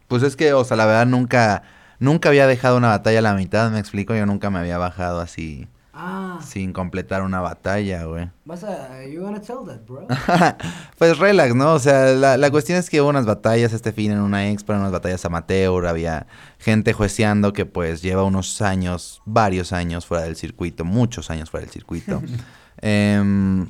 Pues 0.09 0.24
es 0.24 0.35
que, 0.35 0.53
o 0.55 0.64
sea, 0.64 0.76
la 0.76 0.87
verdad 0.87 1.07
nunca, 1.07 1.62
nunca 2.01 2.31
había 2.31 2.49
dejado 2.49 2.76
una 2.76 2.89
batalla 2.89 3.20
a 3.20 3.22
la 3.22 3.35
mitad, 3.35 3.70
me 3.70 3.78
explico, 3.78 4.12
yo 4.12 4.26
nunca 4.26 4.51
me 4.51 4.59
había 4.59 4.76
bajado 4.76 5.20
así, 5.20 5.68
Ah, 5.93 6.38
sin 6.47 6.72
completar 6.72 7.22
una 7.22 7.41
batalla, 7.41 8.05
güey. 8.05 8.30
vas 8.45 8.62
a. 8.62 9.05
You 9.07 9.22
wanna 9.24 9.41
tell 9.41 9.57
that, 9.66 9.80
bro? 9.88 10.07
pues 10.99 11.18
relax, 11.18 11.55
¿no? 11.55 11.74
O 11.74 11.78
sea, 11.80 12.12
la, 12.12 12.36
la 12.36 12.51
cuestión 12.51 12.78
es 12.78 12.88
que 12.88 13.01
hubo 13.01 13.09
unas 13.11 13.26
batallas 13.26 13.72
este 13.72 13.93
fin 13.93 14.12
en 14.12 14.20
una 14.20 14.49
expo, 14.51 14.72
unas 14.72 14.93
batallas 14.93 15.24
amateur, 15.24 15.86
había 15.86 16.26
gente 16.59 16.93
jueceando 16.93 17.53
que 17.53 17.66
pues 17.66 18.03
lleva 18.03 18.22
unos 18.22 18.62
años, 18.62 19.20
varios 19.26 19.72
años 19.72 20.07
fuera 20.07 20.22
del 20.24 20.36
circuito, 20.36 20.84
muchos 20.84 21.28
años 21.30 21.51
fuera 21.51 21.64
del 21.66 21.72
circuito. 21.72 22.22
Em, 22.82 23.66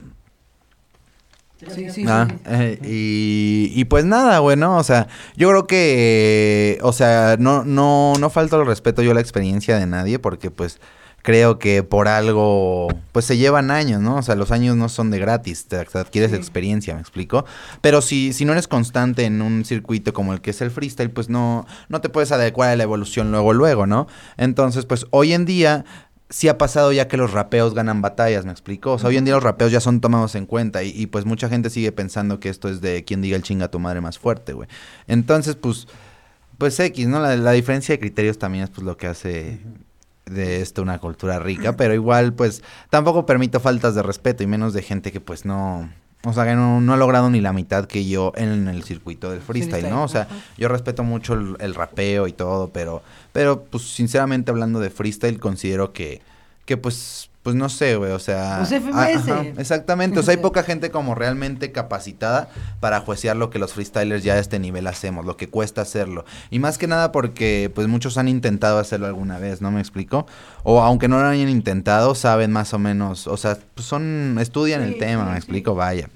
Sí, 1.75 1.91
sí, 1.91 2.05
Ah, 2.09 2.27
sí. 2.31 2.37
eh, 2.47 2.79
y, 2.85 3.73
y 3.79 3.85
pues 3.85 4.07
nada, 4.07 4.39
güey, 4.39 4.57
¿no? 4.57 4.79
O 4.79 4.83
sea, 4.83 5.09
yo 5.37 5.51
creo 5.51 5.67
que, 5.67 6.79
o 6.81 6.93
sea, 6.95 7.37
no, 7.39 7.65
no, 7.65 8.15
no 8.19 8.31
falta 8.31 8.57
el 8.57 8.65
respeto 8.65 9.03
yo 9.03 9.11
a 9.11 9.15
la 9.15 9.21
experiencia 9.21 9.79
de 9.79 9.85
nadie 9.87 10.19
porque 10.19 10.51
pues 10.51 10.81
creo 11.23 11.59
que 11.59 11.83
por 11.83 12.09
algo, 12.09 12.89
pues 13.13 13.25
se 13.25 13.37
llevan 13.37 13.71
años, 13.71 14.01
¿no? 14.01 14.17
O 14.17 14.23
sea, 14.23 14.35
los 14.35 14.51
años 14.51 14.77
no 14.77 14.89
son 14.89 15.11
de 15.11 15.19
gratis, 15.19 15.67
te, 15.67 15.77
adquieres 15.77 16.31
Sí. 16.31 16.37
experiencia, 16.37 16.95
¿me 16.95 17.01
explico? 17.01 17.45
Pero 17.81 18.01
si, 18.01 18.33
si 18.33 18.45
no 18.45 18.53
eres 18.53 18.69
constante 18.69 19.25
en 19.25 19.43
un 19.43 19.65
circuito 19.65 20.13
como 20.13 20.33
el 20.33 20.41
que 20.41 20.51
es 20.51 20.61
el 20.61 20.71
freestyle, 20.71 21.11
pues 21.11 21.29
no, 21.29 21.67
no 21.89 22.01
te 22.01 22.09
puedes 22.09 22.33
adecuar 22.33 22.71
a 22.71 22.77
la 22.77 22.83
evolución 22.83 23.31
luego, 23.31 23.53
luego, 23.53 23.87
¿no? 23.87 24.07
Entonces, 24.37 24.87
pues 24.87 25.07
hoy 25.11 25.33
en 25.33 25.45
día 25.45 25.85
sí 26.31 26.49
ha 26.49 26.57
pasado 26.59 26.93
ya 26.93 27.09
que 27.09 27.17
los 27.17 27.33
rapeos 27.33 27.75
ganan 27.75 28.03
batallas, 28.03 28.45
¿me 28.45 28.53
explico? 28.53 28.93
O 28.93 28.99
sea, 28.99 29.09
hoy 29.09 29.17
en 29.17 29.25
día 29.25 29.35
los 29.35 29.43
rapeos 29.43 29.73
ya 29.73 29.81
son 29.81 30.01
tomados 30.01 30.37
en 30.37 30.47
cuenta 30.47 30.83
y, 30.85 30.91
y, 30.91 31.07
pues 31.07 31.25
mucha 31.27 31.49
gente 31.49 31.71
sigue 31.71 31.91
pensando 31.93 32.39
que 32.39 32.49
esto 32.49 32.69
es 32.69 32.81
de 32.81 33.05
quien 33.05 33.21
diga 33.21 33.37
el 33.37 33.43
chinga 33.43 33.67
a 33.67 33.71
tu 33.71 33.81
madre 33.81 34.01
más 34.01 34.19
fuerte, 34.19 34.53
güey. 34.53 34.69
Entonces, 35.09 35.57
pues, 35.57 35.89
pues 36.57 36.79
X, 36.79 37.09
¿no? 37.09 37.21
La, 37.21 37.37
la 37.37 37.53
diferencia 37.53 37.95
de 37.95 37.99
criterios 37.99 38.39
también 38.39 38.65
es 38.65 38.71
pues 38.71 38.85
lo 38.85 38.97
que 38.97 39.09
hace 39.09 39.61
de 40.31 40.63
esto 40.63 40.83
una 40.83 40.99
cultura 40.99 41.39
rica, 41.39 41.77
pero 41.77 41.95
igual 41.95 42.33
pues 42.33 42.63
tampoco 42.89 43.27
permito 43.27 43.61
faltas 43.61 43.95
de 43.95 44.03
respeto 44.03 44.43
y 44.43 44.47
menos 44.47 44.73
de 44.73 44.83
gente 44.83 45.13
que 45.13 45.21
pues 45.21 45.45
no... 45.45 45.91
O 46.23 46.35
sea, 46.35 46.45
que 46.45 46.55
no, 46.55 46.83
no 46.83 46.93
ha 46.93 46.99
logrado 46.99 47.31
ni 47.31 47.41
la 47.41 47.55
mitad 47.55 47.87
que 47.87 48.07
yo 48.07 48.33
en 48.37 48.69
el 48.69 48.83
circuito 48.83 49.31
del 49.31 49.41
freestyle, 49.41 49.89
¿no? 49.89 50.05
O 50.05 50.09
sea, 50.09 50.29
yo 50.59 50.69
respeto 50.69 51.03
mucho 51.03 51.33
el, 51.33 51.57
el 51.61 51.75
rapeo 51.75 52.27
y 52.29 52.33
todo, 52.33 52.69
pero, 52.69 53.03
pero 53.33 53.63
pues 53.65 53.85
sinceramente 53.85 54.51
hablando 54.51 54.81
de 54.81 54.91
freestyle 54.91 55.41
considero 55.41 55.95
que, 55.95 56.21
que 56.67 56.77
pues, 56.77 57.30
pues 57.43 57.57
no 57.57 57.71
sé, 57.71 57.97
güey, 57.97 58.13
o 58.13 58.19
sea... 58.19 58.57
Pues 58.59 58.71
FMS. 58.71 58.95
ajá, 58.95 59.43
exactamente, 59.57 60.21
o 60.21 60.23
sea, 60.23 60.33
hay 60.33 60.37
poca 60.43 60.63
gente 60.63 60.91
como 60.91 61.15
realmente 61.15 61.73
capacitada 61.73 62.51
para 62.81 63.01
juecear 63.01 63.37
lo 63.37 63.49
que 63.49 63.59
los 63.59 63.73
freestylers 63.73 64.23
ya 64.23 64.35
a 64.35 64.39
este 64.39 64.59
nivel 64.59 64.87
hacemos, 64.87 65.25
lo 65.25 65.37
que 65.37 65.49
cuesta 65.49 65.81
hacerlo. 65.81 66.25
Y 66.51 66.59
más 66.59 66.77
que 66.77 66.87
nada 66.87 67.13
porque 67.13 67.71
pues 67.75 67.89
muchos 67.89 68.19
han 68.19 68.29
intentado 68.29 68.79
hacerlo 68.79 69.07
alguna 69.07 69.39
vez, 69.39 69.63
¿no 69.63 69.71
me 69.71 69.81
explico? 69.81 70.27
O 70.65 70.83
aunque 70.83 71.09
no 71.09 71.19
lo 71.19 71.27
hayan 71.27 71.49
intentado, 71.49 72.15
saben 72.15 72.53
más 72.53 72.75
o 72.75 72.79
menos, 72.79 73.27
o 73.27 73.39
sea, 73.39 73.57
pues 73.75 73.87
son, 73.87 74.37
estudian 74.39 74.83
el 74.83 74.99
tema, 74.99 75.23
sí, 75.23 75.29
me 75.29 75.33
sí. 75.33 75.39
explico, 75.39 75.75
vaya. 75.75 76.11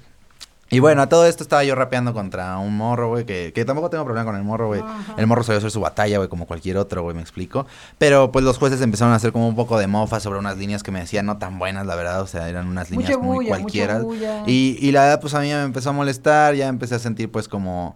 Y 0.69 0.79
bueno, 0.79 1.03
a 1.03 1.09
todo 1.09 1.27
esto 1.27 1.43
estaba 1.43 1.63
yo 1.63 1.75
rapeando 1.75 2.13
contra 2.13 2.57
un 2.57 2.75
morro, 2.75 3.09
güey, 3.09 3.25
que, 3.25 3.53
que 3.53 3.65
tampoco 3.65 3.91
tengo 3.91 4.03
problema 4.03 4.25
con 4.25 4.35
el 4.35 4.43
morro, 4.43 4.67
güey. 4.67 4.81
El 5.15 5.27
morro 5.27 5.43
sabe 5.43 5.59
hacer 5.59 5.69
su 5.69 5.79
batalla, 5.79 6.17
güey, 6.17 6.27
como 6.27 6.47
cualquier 6.47 6.77
otro, 6.77 7.03
güey, 7.03 7.15
me 7.15 7.21
explico. 7.21 7.67
Pero 7.99 8.31
pues 8.31 8.43
los 8.43 8.57
jueces 8.57 8.81
empezaron 8.81 9.13
a 9.13 9.17
hacer 9.17 9.31
como 9.31 9.47
un 9.47 9.55
poco 9.55 9.77
de 9.77 9.85
mofa 9.85 10.19
sobre 10.19 10.39
unas 10.39 10.57
líneas 10.57 10.81
que 10.81 10.91
me 10.91 10.99
decían 10.99 11.27
no 11.27 11.37
tan 11.37 11.59
buenas, 11.59 11.85
la 11.85 11.95
verdad, 11.95 12.21
o 12.21 12.27
sea, 12.27 12.49
eran 12.49 12.67
unas 12.67 12.89
líneas 12.89 13.11
Mucha 13.11 13.21
muy 13.21 13.35
bulla, 13.37 13.49
cualquiera. 13.49 14.01
Y, 14.47 14.77
y 14.81 14.91
la 14.91 15.03
verdad, 15.03 15.21
pues 15.21 15.35
a 15.35 15.41
mí 15.41 15.47
me 15.49 15.61
empezó 15.61 15.91
a 15.91 15.93
molestar, 15.93 16.55
ya 16.55 16.67
empecé 16.67 16.95
a 16.95 16.99
sentir 16.99 17.31
pues 17.31 17.47
como, 17.47 17.95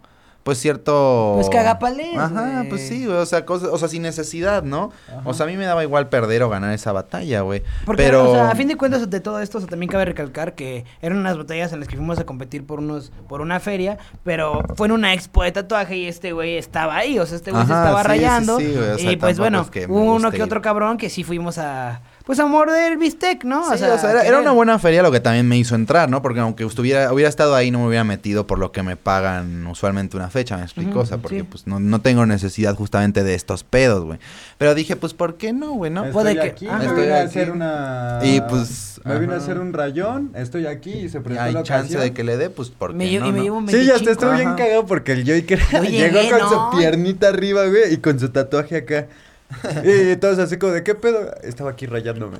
pues 0.49 0.57
cierto... 0.57 1.33
Pues 1.35 1.47
cagapalés, 1.47 2.17
Ajá, 2.17 2.65
pues 2.69 2.87
sí, 2.87 3.05
güey, 3.05 3.17
o 3.17 3.25
sea, 3.27 3.45
cosas, 3.45 3.69
o 3.71 3.77
sea, 3.77 3.87
sin 3.87 4.01
necesidad, 4.01 4.63
¿no? 4.63 4.91
O 5.23 5.35
sea, 5.35 5.45
a 5.45 5.47
mí 5.47 5.55
me 5.55 5.65
daba 5.65 5.83
igual 5.83 6.09
perder 6.09 6.41
o 6.41 6.49
ganar 6.49 6.73
esa 6.73 6.91
batalla, 6.91 7.41
güey. 7.41 7.61
Porque, 7.85 8.01
Pero... 8.01 8.31
o 8.31 8.33
sea, 8.33 8.49
a 8.49 8.55
fin 8.55 8.67
de 8.67 8.75
cuentas 8.75 9.07
de 9.07 9.19
todo 9.19 9.41
esto, 9.41 9.59
o 9.59 9.61
sea, 9.61 9.69
también 9.69 9.91
cabe 9.91 10.05
recalcar 10.05 10.55
que 10.55 10.85
eran 11.03 11.19
unas 11.19 11.37
batallas 11.37 11.71
en 11.71 11.81
las 11.81 11.87
que 11.87 11.97
fuimos 11.97 12.17
a 12.17 12.25
competir 12.25 12.65
por 12.65 12.79
unos, 12.79 13.11
por 13.27 13.41
una 13.41 13.59
feria, 13.59 13.99
pero 14.23 14.63
fue 14.75 14.87
en 14.87 14.93
una 14.93 15.13
expo 15.13 15.43
de 15.43 15.51
tatuaje 15.51 15.97
y 15.97 16.07
este 16.07 16.31
güey 16.31 16.57
estaba 16.57 16.95
ahí, 16.95 17.19
o 17.19 17.27
sea, 17.27 17.35
este 17.35 17.51
güey 17.51 17.67
se 17.67 17.71
estaba 17.71 17.99
sí, 17.99 18.01
sí, 18.01 18.07
rayando. 18.07 18.57
sí, 18.57 18.73
güey, 18.75 18.89
o 18.89 18.97
sea, 18.97 19.11
y 19.11 19.17
pues 19.17 19.37
bueno, 19.37 19.61
es 19.61 19.69
que 19.69 19.87
me 19.87 19.93
hubo 19.93 20.15
uno 20.15 20.31
que 20.31 20.37
ir. 20.37 20.43
otro 20.43 20.63
cabrón 20.63 20.97
que 20.97 21.11
sí 21.11 21.23
fuimos 21.23 21.59
a, 21.59 22.01
pues 22.29 22.39
a 22.39 22.45
morder 22.45 22.95
bistec, 22.99 23.43
¿no? 23.43 23.63
Sí, 23.75 23.83
o 23.83 23.97
sea, 23.97 24.21
era, 24.23 24.39
una 24.39 24.51
buena 24.51 24.77
feria 24.77 25.01
lo 25.01 25.11
que 25.11 25.19
también 25.19 25.47
me 25.47 25.57
hizo 25.57 25.73
entrar, 25.73 26.11
¿no? 26.11 26.21
Porque 26.21 26.39
aunque 26.41 26.63
estuviera, 26.63 27.11
hubiera 27.11 27.27
estado 27.27 27.55
ahí, 27.55 27.71
no 27.71 27.79
me 27.79 27.87
hubiera 27.87 28.03
metido 28.03 28.45
por 28.45 28.59
lo 28.59 28.71
que 28.71 28.83
me 28.83 28.95
pagan 28.95 29.65
usualmente 29.65 30.15
una 30.15 30.29
fecha, 30.29 30.55
¿me 30.55 30.61
explico? 30.61 30.91
Ujú, 30.91 30.99
o 30.99 31.05
sea, 31.07 31.17
porque 31.17 31.39
sí. 31.39 31.47
pues 31.49 31.65
no, 31.65 31.79
no 31.79 32.01
tengo 32.01 32.27
necesidad 32.27 32.75
justamente 32.75 33.23
de 33.23 33.33
estos 33.33 33.63
pedos, 33.63 34.05
güey. 34.05 34.19
Pero 34.59 34.75
dije, 34.75 34.95
pues, 34.95 35.15
¿por 35.15 35.37
qué 35.37 35.53
no, 35.53 35.71
güey, 35.71 35.89
no? 35.89 36.05
Puede 36.11 36.35
que- 36.35 36.41
aquí, 36.41 36.67
Ajá. 36.67 36.77
me 36.77 36.85
Estoy 36.85 37.01
vine 37.01 37.13
a 37.15 37.21
hacer 37.23 37.49
una... 37.51 38.19
Y, 38.21 38.41
pues, 38.41 39.01
Me 39.05 39.17
vine 39.17 39.33
a 39.33 39.37
hacer 39.37 39.57
un 39.57 39.73
rayón, 39.73 40.29
estoy 40.35 40.67
aquí 40.67 40.91
y 40.91 41.09
se 41.09 41.21
prestó 41.21 41.41
Hay 41.41 41.53
la 41.53 41.63
chance 41.63 41.95
ocasión. 41.95 42.01
de 42.03 42.13
que 42.13 42.23
le 42.23 42.37
dé, 42.37 42.51
pues, 42.51 42.69
¿por 42.69 42.91
qué 42.91 42.97
Me 42.97 43.05
no, 43.19 43.25
y 43.27 43.31
me 43.31 43.37
no? 43.39 43.43
llevo 43.43 43.57
un 43.57 43.67
Sí, 43.69 43.85
ya 43.87 43.95
hasta 43.95 44.05
25. 44.05 44.11
estuvo 44.11 44.33
bien 44.35 44.53
cagado 44.55 44.85
porque 44.85 45.13
el 45.13 45.21
Joker 45.21 45.59
Yo 45.71 45.83
llegó 45.89 46.29
con 46.29 46.39
¿no? 46.41 46.71
su 46.71 46.77
piernita 46.77 47.29
arriba, 47.29 47.65
güey, 47.65 47.91
y 47.91 47.97
con 47.97 48.19
su 48.19 48.29
tatuaje 48.29 48.77
acá. 48.77 49.07
y 49.83 50.15
todos 50.17 50.39
así 50.39 50.57
como, 50.57 50.73
¿de 50.73 50.83
qué 50.83 50.95
pedo? 50.95 51.33
Estaba 51.43 51.71
aquí 51.71 51.85
rayándome. 51.85 52.37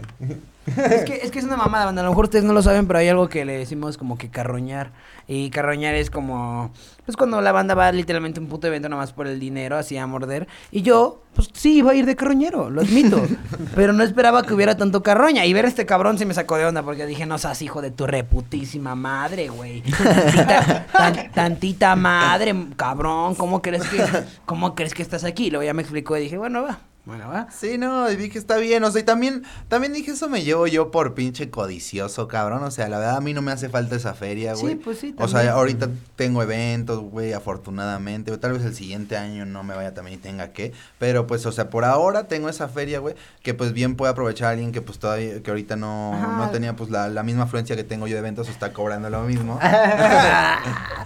Es 0.89 1.03
que, 1.05 1.15
es 1.24 1.32
que 1.32 1.39
es 1.39 1.45
una 1.45 1.57
mamada, 1.57 1.86
banda. 1.86 2.01
A 2.01 2.05
lo 2.05 2.11
mejor 2.11 2.26
ustedes 2.26 2.45
no 2.45 2.53
lo 2.53 2.61
saben, 2.61 2.88
pero 2.88 2.99
hay 2.99 3.07
algo 3.09 3.28
que 3.30 3.45
le 3.45 3.57
decimos 3.57 3.97
como 3.97 4.17
que 4.17 4.30
carroñar. 4.30 4.91
Y 5.28 5.49
carroñar 5.51 5.93
es 5.95 6.09
como. 6.09 6.72
Pues 7.05 7.15
cuando 7.15 7.41
la 7.41 7.51
banda 7.51 7.76
va 7.76 7.91
literalmente 7.91 8.39
a 8.39 8.43
un 8.43 8.49
puto 8.49 8.67
evento 8.67 8.89
nomás 8.89 9.13
por 9.13 9.28
el 9.28 9.39
dinero, 9.39 9.78
así 9.78 9.97
a 9.97 10.05
morder. 10.07 10.47
Y 10.72 10.82
yo, 10.82 11.24
pues 11.36 11.49
sí, 11.53 11.78
iba 11.78 11.91
a 11.91 11.95
ir 11.95 12.05
de 12.05 12.15
carroñero, 12.15 12.70
lo 12.70 12.82
admito. 12.82 13.22
pero 13.76 13.93
no 13.93 14.03
esperaba 14.03 14.43
que 14.43 14.53
hubiera 14.53 14.76
tanto 14.78 15.03
carroña. 15.03 15.45
Y 15.45 15.53
ver 15.53 15.65
a 15.65 15.67
este 15.67 15.86
cabrón 15.86 16.17
se 16.17 16.26
me 16.26 16.34
sacó 16.34 16.57
de 16.57 16.65
onda 16.65 16.84
porque 16.84 17.05
dije, 17.05 17.26
no 17.26 17.38
seas 17.38 17.61
hijo 17.61 17.82
de 17.82 17.91
tu 17.91 18.07
reputísima 18.07 18.95
madre, 18.95 19.49
güey. 19.49 19.82
Tantita, 19.82 20.86
tan- 20.91 21.32
tantita 21.32 21.95
madre, 21.95 22.55
cabrón. 22.76 23.36
¿Cómo 23.36 23.61
crees 23.61 23.84
que, 23.88 24.03
cómo 24.45 24.76
crees 24.76 24.93
que 24.93 25.01
estás 25.03 25.24
aquí? 25.24 25.49
Luego 25.49 25.63
ya 25.63 25.74
me 25.74 25.82
explicó 25.82 26.17
y 26.17 26.22
dije, 26.22 26.38
bueno, 26.38 26.63
va. 26.63 26.80
Bueno, 27.05 27.28
va. 27.30 27.47
Sí, 27.49 27.78
no, 27.80 28.11
y 28.11 28.15
dije, 28.17 28.38
está 28.38 28.57
bien, 28.57 28.84
o 28.84 28.91
sea, 28.91 29.01
y 29.01 29.03
también, 29.05 29.43
también 29.67 29.93
dije, 29.93 30.11
eso 30.11 30.30
me 30.30 30.43
llevo 30.68 30.86
yo 30.86 30.91
por 30.91 31.14
pinche 31.14 31.49
codicioso, 31.49 32.28
cabrón, 32.28 32.64
o 32.64 32.72
sea, 32.72 32.88
la 32.89 32.99
verdad 32.99 33.18
a 33.18 33.22
mí 33.22 33.34
no 33.34 33.41
me 33.41 33.51
hace 33.51 33.70
falta 33.70 33.95
esa 33.95 34.14
feria, 34.14 34.55
Sí, 34.55 34.62
güey. 34.62 34.76
pues 34.76 34.99
sí, 34.99 35.14
O 35.18 35.22
también. 35.28 35.41
sea, 35.43 35.53
ahorita 35.53 35.89
tengo 36.16 36.43
eventos, 36.43 36.99
güey, 36.99 37.34
afortunadamente, 37.34 38.32
o 38.32 38.39
tal 38.39 38.53
vez 38.53 38.64
el 38.64 38.76
siguiente 38.76 39.18
año 39.18 39.45
no 39.45 39.64
me 39.64 39.76
vaya 39.76 39.93
también 39.93 40.20
y 40.20 40.22
tenga 40.22 40.51
que, 40.51 40.72
pero 40.97 41.28
pues, 41.28 41.45
o 41.45 41.51
sea, 41.51 41.70
por 41.70 41.86
ahora 41.86 42.28
tengo 42.28 42.49
esa 42.49 42.68
feria, 42.68 42.99
güey, 42.99 43.16
que 43.41 43.53
pues 43.53 43.74
bien 43.74 43.95
puede 43.95 44.12
aprovechar 44.12 44.47
a 44.47 44.51
alguien 44.51 44.72
que 44.72 44.82
pues 44.82 44.99
todavía, 44.99 45.41
que 45.41 45.49
ahorita 45.51 45.76
no, 45.76 46.38
no 46.38 46.49
tenía 46.49 46.76
pues 46.76 46.89
la, 46.89 47.07
la 47.10 47.24
misma 47.24 47.43
afluencia 47.43 47.76
que 47.76 47.84
tengo 47.84 48.07
yo 48.07 48.14
de 48.16 48.20
eventos, 48.20 48.49
está 48.49 48.74
cobrando 48.74 49.10
lo 49.10 49.22
mismo. 49.24 49.60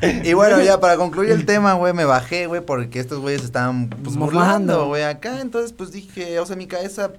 y 0.23 0.33
bueno, 0.33 0.61
ya 0.61 0.79
para 0.79 0.97
concluir 0.97 1.31
el 1.31 1.45
tema, 1.45 1.73
güey, 1.73 1.93
me 1.93 2.05
bajé, 2.05 2.47
güey, 2.47 2.61
porque 2.61 2.99
estos 2.99 3.19
güeyes 3.19 3.43
estaban 3.43 3.89
pues 3.89 4.15
burlando, 4.15 4.87
güey, 4.87 5.03
acá, 5.03 5.41
entonces 5.41 5.73
pues 5.73 5.91
dije, 5.91 6.39
o 6.39 6.45
sea, 6.45 6.55
mi 6.55 6.67
cabeza, 6.67 7.11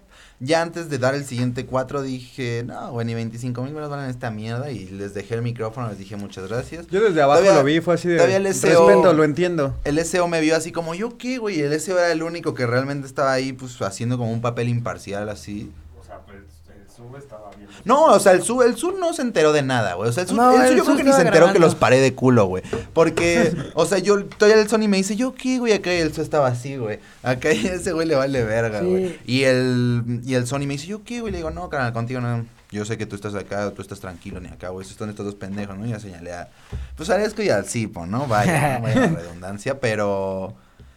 ya 0.45 0.63
antes 0.63 0.89
de 0.91 0.99
dar 0.99 1.15
el 1.15 1.25
siguiente 1.25 1.67
cuatro, 1.67 2.03
dije, 2.03 2.63
no, 2.67 2.93
güey, 2.93 3.07
ni 3.07 3.15
25 3.15 3.63
mil 3.63 3.73
me 3.73 3.81
valen 3.87 4.09
esta 4.11 4.31
mierda, 4.31 4.71
y 4.71 4.87
les 4.89 5.15
dejé 5.15 5.35
el 5.35 5.43
micrófono, 5.43 5.89
les 5.89 5.99
dije 5.99 6.17
muchas 6.17 6.49
gracias. 6.49 6.87
Yo 6.89 7.03
desde 7.03 7.21
abajo 7.23 7.41
Todavía- 7.41 7.61
lo 7.61 7.65
vi, 7.67 7.81
fue 7.81 7.95
así 7.95 8.09
de... 8.09 8.17
todavía 8.17 8.37
el 8.37 8.55
SEO 8.55 8.87
Respeto, 8.89 9.13
lo 9.13 9.25
entiendo. 9.25 9.75
El 9.85 10.05
SEO 10.05 10.29
me 10.29 10.41
vio 10.41 10.57
así 10.57 10.71
como, 10.73 10.95
¿yo 10.95 11.17
qué, 11.19 11.39
güey? 11.39 11.61
El 11.61 11.79
SEO 11.81 11.99
era 11.99 12.13
el 12.13 12.23
único 12.23 12.55
que 12.55 12.67
realmente 12.67 13.07
estaba 13.07 13.33
ahí, 13.33 13.53
pues, 13.53 13.81
haciendo 13.83 14.19
como 14.19 14.31
un 14.33 14.41
papel 14.41 14.69
imparcial, 14.69 15.29
así. 15.29 15.71
O 16.01 16.05
sea, 16.05 16.19
pues 16.21 16.39
el 16.69 16.91
sub 17.09 17.17
estaba 17.17 17.51
bien. 17.57 17.69
No, 17.85 18.05
o 18.07 18.19
sea, 18.21 18.33
el 18.33 18.43
Su, 18.43 18.63
el 18.63 18.77
Sur 18.77 18.99
no 18.99 19.13
se 19.13 19.23
enteró 19.23 19.53
de 19.53 19.63
nada, 19.63 19.95
güey. 19.95 20.09
O 20.09 20.13
sea, 20.13 20.23
el 20.23 20.29
Sur, 20.29 20.37
No, 20.37 20.51
el 20.53 20.57
Sur 20.59 20.67
el 20.67 20.77
yo 20.77 20.85
creo 20.85 20.97
que 20.97 21.05
ni 21.05 21.13
se 21.13 21.23
enteró 21.23 21.53
que 21.53 21.59
los 21.59 21.75
paré 21.75 22.01
de 22.01 22.15
culo, 22.15 22.47
güey. 22.47 22.63
Porque, 22.93 23.55
o 23.75 23.87
sea, 23.87 23.99
yo, 23.99 24.25
todavía 24.25 24.61
el 24.61 24.69
Sony 24.69 24.89
me 24.89 24.97
dice, 24.97 25.17
¿yo 25.17 25.35
qué, 25.35 25.59
güey? 25.59 25.73
Acá 25.73 25.93
el 25.93 26.13
Sur 26.15 26.25
estaba 26.25 26.49
así, 26.49 26.77
güey. 26.77 26.99
Acá 27.23 27.51
ese 27.51 27.93
güey 27.93 28.07
le 28.07 28.15
vale 28.15 28.43
verga, 28.45 28.81
Sí. 28.81 28.87
güey. 28.87 29.21
Y 29.27 29.43
el, 29.45 30.21
y 30.25 30.35
el 30.35 30.47
Sony 30.47 30.61
me 30.61 30.75
dice, 30.75 30.87
¿yo 30.87 31.03
qué, 31.05 31.21
güey? 31.21 31.31
Le 31.33 31.39
digo, 31.39 31.51
no, 31.51 31.69
carnal, 31.69 31.93
contigo 31.93 32.21
no. 32.21 32.47
Yo 32.71 32.85
sé 32.85 32.99
que 32.99 33.07
tú 33.07 33.15
estás 33.15 33.35
acá, 33.37 33.71
tú 33.71 33.83
estás 33.83 34.01
tranquilo, 34.01 34.41
ni 34.41 34.49
acá, 34.49 34.71
güey. 34.71 34.85
Están 34.87 35.09
estos 35.09 35.25
dos 35.25 35.35
pendejos, 35.37 35.79
¿no? 35.79 35.87
Y 35.87 35.91
ya 35.91 36.01
señalé 36.01 36.33
a, 36.33 36.49
pues 36.97 37.09
a 37.11 37.15
Aresco 37.15 37.41
y 37.43 37.49
al 37.49 37.67
Cipo, 37.67 38.05
¿no? 38.07 38.27
Vaya, 38.27 38.79
no 38.79 38.83
vaya 38.85 39.01
la 39.03 39.07
redundancia, 39.21 39.79
pero... 39.79 40.55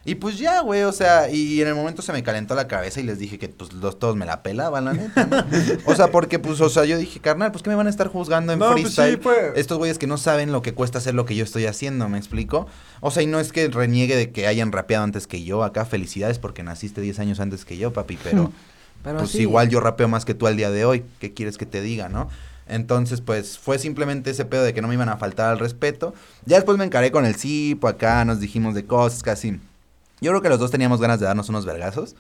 Y 0.08 0.16
pues 0.16 0.38
ya, 0.38 0.62
güey, 0.62 0.84
o 0.84 0.94
sea, 0.94 1.30
y 1.30 1.62
en 1.62 1.68
el 1.68 1.76
momento 1.76 2.02
se 2.02 2.14
me 2.14 2.24
calentó 2.24 2.56
la 2.56 2.68
cabeza 2.70 3.02
y 3.02 3.04
les 3.04 3.20
dije 3.20 3.38
que 3.38 3.50
pues 3.50 3.74
los 3.74 4.00
todos 4.00 4.16
me 4.16 4.26
la 4.26 4.42
pelaban, 4.42 4.86
la 4.86 4.94
neta, 4.94 5.26
¿no? 5.26 5.44
O 5.86 5.96
sea, 5.96 6.08
porque 6.12 6.40
pues, 6.40 6.62
o 6.62 6.70
sea, 6.70 6.86
yo 6.86 6.98
dije, 6.98 7.20
carnal, 7.20 7.52
pues 7.52 7.62
que 7.62 7.70
me 7.70 7.76
van 7.76 7.88
a 7.88 7.90
estar 7.90 8.08
juzgando 8.08 8.54
en 8.54 8.60
No, 8.60 8.72
pues, 8.72 8.96
freestyle. 8.96 9.20
sí, 9.22 9.30
Estos 9.60 9.78
güeyes 9.78 9.98
que 9.98 10.08
no 10.08 10.18
saben 10.18 10.54
lo 10.54 10.62
que 10.62 10.74
cuesta 10.74 11.00
hacer 11.00 11.14
lo 11.14 11.26
que 11.26 11.36
yo 11.36 11.44
estoy 11.44 11.66
haciendo, 11.66 12.08
¿me 12.08 12.18
explico? 12.18 12.68
O 13.02 13.12
sea, 13.12 13.22
y 13.22 13.26
no 13.28 13.42
es 13.42 13.52
que 13.52 13.68
reniegue 13.68 14.16
de 14.16 14.32
que 14.32 14.48
hayan 14.48 14.72
rapeado 14.72 15.04
antes 15.04 15.28
que 15.28 15.44
yo 15.44 15.62
acá, 15.64 15.84
felicidades 15.84 16.40
porque 16.40 16.64
naciste 16.64 17.02
10 17.02 17.20
años 17.20 17.40
antes 17.42 17.66
que 17.66 17.78
yo, 17.78 17.92
papi, 17.92 18.18
pero 18.24 18.52
Pero 19.04 19.20
pues 19.20 19.32
sí. 19.32 19.42
igual 19.42 19.68
yo 19.68 19.82
rapeo 19.82 20.08
más 20.08 20.24
que 20.24 20.34
tú 20.34 20.48
al 20.48 20.56
día 20.58 20.72
de 20.72 20.86
hoy. 20.86 21.04
¿Qué 21.20 21.34
quieres 21.34 21.58
que 21.58 21.66
te 21.66 21.82
diga, 21.82 22.08
no? 22.10 22.30
Entonces, 22.66 23.22
pues, 23.22 23.58
fue 23.58 23.78
simplemente 23.78 24.32
ese 24.32 24.46
pedo 24.46 24.64
de 24.64 24.74
que 24.74 24.82
no 24.82 24.88
me 24.88 24.94
iban 24.96 25.10
a 25.10 25.18
faltar 25.18 25.50
al 25.52 25.60
respeto. 25.60 26.14
Ya 26.46 26.56
después 26.56 26.78
me 26.78 26.86
encaré 26.86 27.12
con 27.12 27.26
el 27.26 27.36
Cipo 27.36 27.88
acá, 27.90 28.24
nos 28.26 28.40
dijimos 28.40 28.74
de 28.74 28.86
cosas 28.86 29.22
casi. 29.22 29.60
Yo 30.22 30.32
creo 30.32 30.42
que 30.42 30.50
los 30.50 30.60
dos 30.60 30.72
teníamos 30.72 31.00
ganas 31.02 31.20
de 31.20 31.26
darnos 31.26 31.50
unos 31.50 31.66
vergazos. 31.66 32.16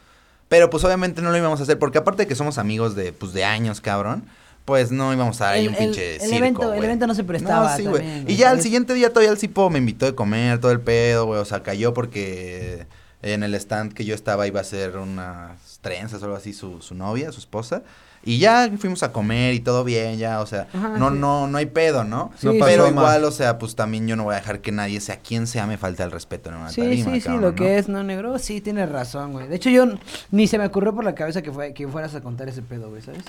Pero 0.50 0.70
pues 0.70 0.84
obviamente 0.86 1.22
no 1.22 1.32
lo 1.32 1.38
íbamos 1.38 1.60
a 1.60 1.64
hacer, 1.64 1.78
porque 1.78 1.98
aparte 1.98 2.24
de 2.24 2.28
que 2.28 2.36
somos 2.36 2.58
amigos 2.58 2.96
de, 2.96 3.12
pues, 3.12 3.34
de 3.34 3.44
años, 3.44 3.82
cabrón. 3.82 4.24
Pues 4.66 4.92
no 4.92 5.14
íbamos 5.14 5.40
a 5.40 5.46
dar 5.46 5.54
ahí 5.56 5.64
El- 5.66 5.70
un 5.70 5.76
pinche 5.76 6.16
el 6.16 6.22
circo, 6.22 6.36
evento- 6.38 6.74
el 6.74 6.84
evento 6.84 7.08
no 7.08 7.16
se 7.16 7.24
prestaba 7.24 7.76
sí, 7.78 7.84
también, 7.86 8.26
Y 8.28 8.36
ya 8.36 8.50
al 8.50 8.62
siguiente 8.62 8.94
día 8.94 9.10
todavía 9.10 9.32
el 9.32 9.38
Cipo 9.38 9.70
me 9.70 9.80
invitó 9.80 10.06
de 10.06 10.14
comer, 10.14 10.60
todo 10.60 10.72
el 10.72 10.82
pedo, 10.82 11.26
güey. 11.26 11.40
O 11.40 11.46
sea, 11.46 11.64
cayó 11.64 11.94
porque 11.94 12.86
En 13.24 13.42
el 13.44 13.56
stand 13.56 13.94
que 13.94 14.06
yo 14.06 14.14
estaba 14.14 14.46
iba 14.46 14.62
a 14.62 14.64
ser 14.64 14.96
unas 14.98 15.80
trenzas 15.82 16.22
o 16.22 16.26
algo 16.26 16.38
así 16.38 16.54
su, 16.54 16.82
su 16.82 16.94
novia, 16.96 17.32
su 17.32 17.40
esposa. 17.40 17.82
Y 18.28 18.40
ya 18.40 18.70
fuimos 18.78 19.04
a 19.04 19.14
comer 19.14 19.54
y 19.54 19.62
todo 19.62 19.84
bien, 19.86 20.18
ya, 20.18 20.42
o 20.42 20.46
sea, 20.46 20.68
Ajá, 20.74 20.90
no, 20.98 21.10
sí. 21.12 21.16
no, 21.18 21.48
no 21.48 21.58
hay 21.58 21.68
pedo, 21.68 22.04
¿no? 22.04 22.32
Sí, 22.38 22.50
Pero 22.60 22.86
sí. 22.86 22.92
igual, 22.92 23.24
o 23.24 23.32
sea, 23.32 23.58
pues 23.58 23.74
también 23.76 24.06
yo 24.06 24.18
no 24.18 24.26
voy 24.26 24.34
a 24.36 24.40
dejar 24.40 24.60
que 24.60 24.74
nadie, 24.74 25.00
sea 25.00 25.16
quien 25.18 25.48
sea, 25.48 25.66
me 25.66 25.78
falte 25.78 26.04
el 26.04 26.12
respeto 26.12 26.50
en 26.50 26.58
una 26.58 26.70
Sí, 26.70 26.82
tarima, 26.82 27.14
sí, 27.14 27.22
sí, 27.22 27.30
lo 27.30 27.40
¿no? 27.40 27.56
que 27.56 27.78
es, 27.78 27.88
¿no, 27.88 28.04
negro? 28.04 28.38
Sí, 28.38 28.60
tienes 28.60 28.90
razón, 28.90 29.32
güey. 29.32 29.48
De 29.48 29.56
hecho, 29.56 29.70
yo 29.70 29.86
ni 30.32 30.46
se 30.48 30.58
me 30.58 30.66
ocurrió 30.66 30.94
por 30.94 31.06
la 31.06 31.16
cabeza 31.16 31.42
que, 31.42 31.52
fue, 31.54 31.74
que 31.74 31.88
fueras 31.88 32.16
a 32.16 32.22
contar 32.22 32.50
ese 32.50 32.62
pedo, 32.62 32.90
güey, 32.90 33.02
¿sabes? 33.02 33.24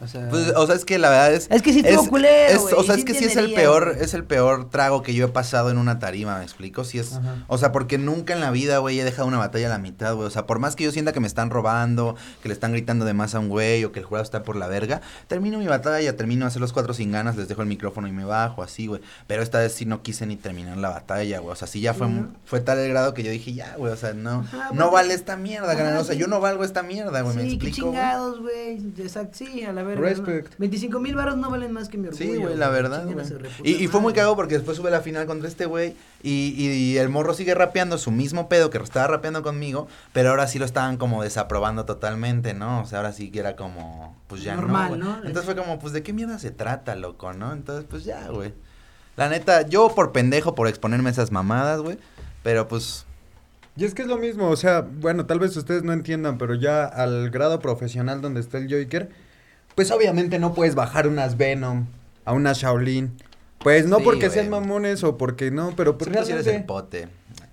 O 0.00 0.06
sea... 0.06 0.28
Pues, 0.28 0.52
o 0.54 0.66
sea, 0.66 0.76
es 0.76 0.84
que 0.84 0.98
la 0.98 1.10
verdad 1.10 1.34
es... 1.34 1.48
Es 1.50 1.60
que 1.62 1.72
sí 1.72 1.80
estuvo 1.84 2.08
culero, 2.08 2.52
es- 2.54 2.72
O 2.72 2.82
sea, 2.84 2.94
sí 2.94 3.00
es 3.00 3.04
que 3.04 3.14
sí 3.14 3.24
es 3.24 3.36
el 3.36 3.52
peor, 3.54 3.96
es 4.00 4.14
el 4.14 4.24
peor 4.24 4.70
trago 4.70 5.02
que 5.02 5.12
yo 5.14 5.26
he 5.26 5.28
pasado 5.28 5.70
en 5.70 5.78
una 5.78 5.98
tarima, 5.98 6.38
¿me 6.38 6.44
explico? 6.44 6.84
Sí 6.84 6.98
es... 6.98 7.14
Ajá. 7.14 7.44
O 7.48 7.58
sea, 7.58 7.72
porque 7.72 7.98
nunca 7.98 8.32
en 8.32 8.40
la 8.40 8.50
vida, 8.50 8.78
güey, 8.78 9.00
he 9.00 9.04
dejado 9.04 9.26
una 9.26 9.38
batalla 9.38 9.66
a 9.66 9.70
la 9.70 9.78
mitad, 9.78 10.14
güey. 10.14 10.26
O 10.26 10.30
sea, 10.30 10.46
por 10.46 10.58
más 10.60 10.76
que 10.76 10.84
yo 10.84 10.92
sienta 10.92 11.12
que 11.12 11.20
me 11.20 11.26
están 11.26 11.50
robando, 11.50 12.14
que 12.42 12.48
le 12.48 12.54
están 12.54 12.72
gritando 12.72 13.04
de 13.04 13.14
más 13.14 13.34
a 13.34 13.40
un 13.40 13.48
güey 13.48 13.84
o 13.84 13.90
que 13.92 13.98
el 13.98 14.04
jurado 14.04 14.22
está 14.22 14.42
por 14.44 14.54
la 14.56 14.68
verga, 14.68 15.00
termino 15.26 15.58
mi 15.58 15.66
batalla, 15.66 16.16
termino 16.16 16.44
de 16.44 16.48
hacer 16.48 16.60
los 16.60 16.72
cuatro 16.72 16.94
sin 16.94 17.10
ganas, 17.10 17.36
les 17.36 17.48
dejo 17.48 17.62
el 17.62 17.68
micrófono 17.68 18.06
y 18.06 18.12
me 18.12 18.24
bajo, 18.24 18.62
así, 18.62 18.86
güey. 18.86 19.00
Pero 19.26 19.42
esta 19.42 19.58
vez 19.58 19.72
sí 19.72 19.84
no 19.84 20.02
quise 20.02 20.26
ni 20.26 20.36
terminar 20.36 20.76
la 20.76 20.90
batalla, 20.90 21.40
güey. 21.40 21.52
O 21.52 21.56
sea, 21.56 21.66
sí 21.66 21.80
ya 21.80 21.92
fue, 21.94 22.06
fue 22.44 22.60
tal 22.60 22.78
el 22.78 22.88
grado 22.90 23.14
que 23.14 23.22
yo 23.24 23.30
dije, 23.32 23.52
ya, 23.52 23.74
güey, 23.76 23.92
o 23.92 23.96
sea, 23.96 24.12
no, 24.12 24.40
Ajá, 24.40 24.70
no 24.72 24.90
vale 24.92 25.14
esta 25.14 25.36
mierda, 25.36 25.72
Ajá. 25.72 25.98
O 25.98 26.04
sea, 26.04 26.14
yo 26.14 26.28
no 26.28 26.38
valgo 26.40 26.62
esta 26.62 26.82
mierda, 26.82 27.20
güey, 27.22 27.34
¿me 27.36 27.42
sí, 27.42 27.58
qué 27.58 27.66
explico? 27.68 27.88
güey? 27.88 27.98
chingados, 27.98 28.40
güey. 28.40 28.76
Exacto, 28.98 29.38
sí, 29.38 29.64
a 29.64 29.72
la 29.72 29.82
verga. 29.88 30.08
Respect. 30.08 30.50
¿no? 30.52 30.56
25 30.58 31.00
mil 31.00 31.14
baros 31.16 31.36
no 31.36 31.50
valen 31.50 31.72
más 31.72 31.88
que 31.88 31.98
mi 31.98 32.08
orgullo. 32.08 32.24
Sí, 32.24 32.36
güey, 32.36 32.56
la 32.56 32.68
verdad, 32.68 33.04
güey. 33.10 33.26
Y, 33.64 33.72
y 33.84 33.88
fue 33.88 34.00
muy 34.00 34.12
cagado 34.12 34.36
porque 34.36 34.54
después 34.54 34.76
sube 34.76 34.90
la 34.90 35.00
final 35.00 35.26
contra 35.26 35.48
este 35.48 35.66
güey 35.66 35.96
y, 36.22 36.54
y- 36.56 36.68
y 36.68 36.98
el 36.98 37.08
morro 37.08 37.34
sigue 37.34 37.54
rapeando 37.54 37.98
su 37.98 38.10
mismo 38.10 38.48
pedo 38.48 38.70
que 38.70 38.78
estaba 38.78 39.06
rapeando 39.06 39.42
conmigo, 39.42 39.88
pero 40.12 40.30
ahora 40.30 40.46
sí 40.46 40.58
lo 40.58 40.64
estaban 40.64 40.96
como 40.98 41.22
desaprobando 41.22 41.84
totalmente, 41.84 42.54
¿no? 42.54 42.82
O 42.82 42.86
sea, 42.86 42.98
ahora 42.98 43.12
sí 43.12 43.30
que 43.30 43.40
era 43.40 43.56
como, 43.56 44.16
pues 44.28 44.42
ya 44.42 44.54
Normal. 44.54 44.98
¿no? 44.98 45.16
Entonces 45.16 45.44
fue 45.44 45.56
como, 45.56 45.78
pues, 45.78 45.92
¿de 45.92 46.02
qué 46.02 46.12
mierda 46.12 46.38
se 46.38 46.50
trata, 46.50 46.94
loco, 46.94 47.32
no? 47.32 47.52
Entonces, 47.52 47.84
pues 47.88 48.04
ya, 48.04 48.28
güey. 48.28 48.52
La 49.16 49.28
neta, 49.28 49.62
yo 49.62 49.92
por 49.94 50.12
pendejo, 50.12 50.54
por 50.54 50.68
exponerme 50.68 51.08
a 51.08 51.12
esas 51.12 51.32
mamadas, 51.32 51.80
güey, 51.80 51.98
pero 52.44 52.68
pues... 52.68 53.04
Y 53.76 53.84
es 53.84 53.94
que 53.94 54.02
es 54.02 54.08
lo 54.08 54.18
mismo, 54.18 54.48
o 54.48 54.56
sea, 54.56 54.80
bueno, 54.80 55.26
tal 55.26 55.38
vez 55.38 55.56
ustedes 55.56 55.84
no 55.84 55.92
entiendan, 55.92 56.36
pero 56.36 56.54
ya 56.56 56.84
al 56.84 57.30
grado 57.30 57.60
profesional 57.60 58.20
donde 58.20 58.40
está 58.40 58.58
el 58.58 58.64
Joker, 58.64 59.08
pues 59.78 59.92
obviamente 59.92 60.40
no 60.40 60.54
puedes 60.54 60.74
bajar 60.74 61.06
unas 61.06 61.36
Venom 61.36 61.86
a 62.24 62.32
unas 62.32 62.58
Shaolin. 62.58 63.12
Pues 63.60 63.86
no 63.86 63.98
Sí, 63.98 64.02
porque 64.02 64.26
güey. 64.26 64.30
sean 64.32 64.50
mamones 64.50 65.04
o 65.04 65.16
porque 65.16 65.52
no, 65.52 65.72
pero 65.76 65.96
pues 65.96 66.10
Pues, 66.10 66.20
tú 66.22 66.26
sí 66.26 66.32
eres 66.32 66.46
el 66.48 66.64
realmente... 66.64 66.66
pote. 66.66 67.08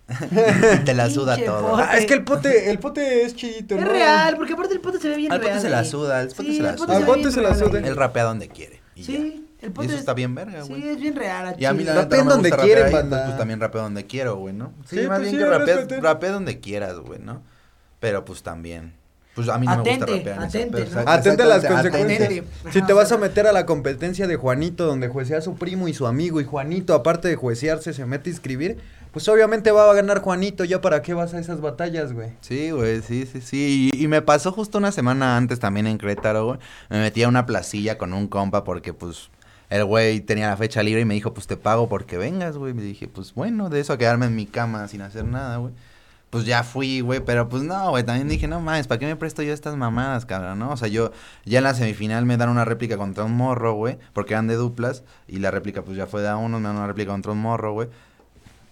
Te 0.86 0.96
la 0.96 1.08
suda 1.12 1.36
Pinche 1.36 1.52
todo. 1.52 1.70
pote. 1.70 1.84
Ah, 1.88 1.98
es 2.00 2.08
que 2.08 2.16
el 2.16 2.24
pote, 2.24 2.72
el 2.72 2.80
pote 2.80 3.22
es 3.26 3.36
chillito, 3.36 3.76
Es 3.76 3.82
¿no? 3.82 3.88
real, 3.90 4.38
porque 4.38 4.54
aparte 4.54 4.74
el 4.74 4.82
pote 4.82 5.00
se 5.00 5.10
ve 5.10 5.18
bien 5.18 5.32
Al 5.32 5.38
pote 5.40 5.52
real. 5.52 5.62
se 5.62 5.70
la 5.70 5.84
suda, 5.86 6.18
al 6.20 6.28
pote 6.30 6.44
Sí, 6.50 6.58
se 6.58 6.64
la 6.64 6.70
el 6.72 6.78
suda. 6.80 6.88
pote 6.88 6.98
Al 6.98 7.06
pote 7.06 7.32
se 7.32 7.42
la 7.42 7.54
suda. 7.54 7.78
Él 7.80 7.96
rapea 7.96 8.24
donde 8.24 8.48
quiere. 8.48 8.82
y 8.96 9.02
ya. 9.02 9.06
Sí, 9.06 9.48
el 9.62 9.70
Y 9.70 9.72
pote 9.72 9.86
eso 9.86 9.94
es- 9.96 10.00
está 10.00 10.16
bien 10.16 10.34
verga, 10.34 10.64
güey. 10.64 10.82
Sí, 10.82 10.88
es 10.90 11.00
bien 11.00 11.16
real. 11.16 11.46
a 11.50 11.56
Y 11.60 11.66
a 11.66 11.74
mí 11.74 11.84
la 11.84 11.94
Rapeen 11.94 12.10
neta 12.10 12.18
no 12.18 12.26
me 12.26 12.32
donde 12.32 12.50
rapear, 12.50 12.80
banda. 12.86 13.00
entonces, 13.02 13.26
pues 13.28 13.38
también 13.38 13.60
rapeo 13.60 13.82
donde 13.84 14.06
quiero, 14.08 14.36
güey, 14.38 14.54
¿no? 14.56 14.74
Sí, 14.90 14.98
Sí, 15.02 15.08
más 15.08 15.20
pues 15.20 15.32
bien 15.32 15.32
sí, 15.32 15.38
que 15.52 15.58
respeten. 15.60 16.02
rapea 16.04 16.32
donde 16.32 16.60
quieras, 16.60 16.98
güey, 16.98 17.20
¿no? 17.20 17.44
Pero 18.00 18.26
pues 18.26 18.42
también. 18.42 18.94
Pues 19.36 19.50
a 19.50 19.58
mí 19.58 19.66
no 19.66 19.84
me 19.84 19.90
gusta 19.98 20.06
rapear. 20.06 20.40
atente, 20.40 20.72
pero, 20.72 20.86
¿no? 20.86 20.86
exacto, 20.86 21.12
Atente 21.12 21.44
a 21.44 21.46
las 21.46 21.66
consecuencias. 21.66 22.22
atente. 22.22 22.44
Si 22.72 22.82
te 22.82 22.94
vas 22.94 23.12
a 23.12 23.18
meter 23.18 23.48
a 23.48 23.52
la 23.52 23.66
competencia 23.66 24.28
de 24.28 24.38
Juanito, 24.38 24.86
donde 24.86 25.10
juecea 25.10 25.42
su 25.42 25.56
primo 25.56 25.88
y 25.90 25.94
su 25.94 26.08
amigo, 26.08 26.40
y 26.40 26.46
Juanito, 26.46 26.94
aparte 26.94 27.28
de 27.28 27.36
juecearse, 27.36 27.94
se 27.94 28.06
mete 28.06 28.30
a 28.30 28.34
inscribir, 28.34 28.78
pues 29.12 29.28
obviamente 29.28 29.72
va 29.72 29.90
a 29.90 29.94
ganar 29.94 30.20
Juanito, 30.20 30.64
ya 30.64 30.80
para 30.80 31.02
qué 31.02 31.14
vas 31.14 31.34
a 31.34 31.40
esas 31.40 31.60
batallas, 31.60 32.14
güey. 32.14 32.30
Sí, 32.42 32.72
güey, 32.72 33.02
sí, 33.02 33.26
sí, 33.26 33.42
sí. 33.42 33.92
Y, 33.94 34.04
y 34.04 34.08
me 34.08 34.22
pasó 34.22 34.52
justo 34.54 34.78
una 34.78 34.92
semana 34.94 35.36
antes 35.36 35.60
también 35.60 35.88
en 35.88 35.98
Querétaro, 35.98 36.46
güey. 36.46 36.60
Me 36.90 37.02
metí 37.02 37.24
a 37.24 37.28
una 37.28 37.46
placilla 37.46 37.98
con 37.98 38.14
un 38.14 38.28
compa 38.28 38.64
porque, 38.64 38.94
pues, 38.94 39.30
el 39.70 39.84
güey 39.84 40.22
tenía 40.22 40.48
la 40.48 40.56
fecha 40.58 40.82
libre 40.84 41.02
y 41.02 41.06
me 41.06 41.14
dijo, 41.14 41.34
pues, 41.34 41.48
te 41.48 41.58
pago 41.58 41.90
porque 41.90 42.18
vengas, 42.18 42.58
güey. 42.58 42.74
Me 42.74 42.84
dije, 42.84 43.08
pues, 43.10 43.34
bueno, 43.34 43.70
de 43.70 43.82
eso 43.82 43.92
a 43.94 43.98
quedarme 43.98 44.28
en 44.28 44.36
mi 44.36 44.46
cama 44.46 44.88
sin 44.88 45.02
hacer 45.02 45.26
nada, 45.26 45.58
güey. 45.58 45.74
Pues 46.36 46.44
ya 46.44 46.64
fui, 46.64 47.00
güey, 47.00 47.22
pero 47.22 47.48
pues 47.48 47.64
no, 47.64 47.92
güey, 47.92 48.04
también 48.04 48.28
dije, 48.28 48.46
no 48.46 48.60
mames, 48.60 48.88
¿para 48.88 49.00
qué 49.00 49.06
me 49.06 49.16
presto 49.16 49.42
yo 49.42 49.54
estas 49.54 49.78
mamadas, 49.78 50.26
cabrón, 50.26 50.60
no? 50.60 50.72
O 50.72 50.76
sea, 50.76 50.90
yo 50.90 51.14
ya 51.46 51.60
en 51.60 51.64
la 51.64 51.74
semifinal 51.74 52.26
me 52.26 52.36
dan 52.36 52.50
una 52.50 52.66
réplica 52.66 52.98
contra 52.98 53.24
un 53.24 53.32
morro, 53.32 53.76
güey, 53.76 53.98
porque 54.12 54.34
eran 54.34 54.48
de 54.48 54.56
duplas, 54.56 55.04
y 55.30 55.40
la 55.40 55.50
réplica 55.50 55.84
pues 55.84 55.96
ya 55.96 56.08
fue 56.08 56.22
de 56.22 56.28
a 56.28 56.36
uno, 56.36 56.60
me 56.60 56.68
dan 56.68 56.76
una 56.76 56.88
réplica 56.88 57.14
contra 57.14 57.32
un 57.32 57.38
morro, 57.38 57.72
güey. 57.72 57.88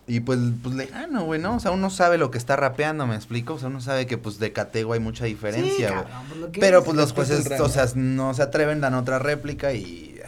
Y 0.07 0.19
pues, 0.19 0.39
pues 0.61 0.75
le 0.75 0.87
gano, 0.87 1.23
güey, 1.23 1.39
¿no? 1.39 1.55
O 1.55 1.59
sea, 1.61 1.71
uno 1.71 1.89
sabe 1.89 2.17
lo 2.17 2.31
que 2.31 2.37
está 2.37 2.57
rapeando, 2.57 3.07
¿me 3.07 3.15
explico? 3.15 3.53
O 3.53 3.59
sea, 3.59 3.69
uno 3.69 3.79
sabe 3.79 4.07
que 4.07 4.17
pues 4.17 4.39
de 4.39 4.51
catego 4.51 4.91
hay 4.91 4.99
mucha 4.99 5.23
diferencia, 5.23 5.89
güey. 5.89 6.03
cabrón, 6.03 6.51
que 6.51 6.59
Pero 6.59 6.79
es. 6.79 6.83
pues 6.83 6.97
los 6.97 7.13
jueces, 7.13 7.49
o 7.61 7.69
sea, 7.69 7.85
no 7.95 8.33
se 8.33 8.41
atreven, 8.41 8.81
dan 8.81 8.95
otra 8.95 9.19
réplica 9.19 9.71
y... 9.71 10.19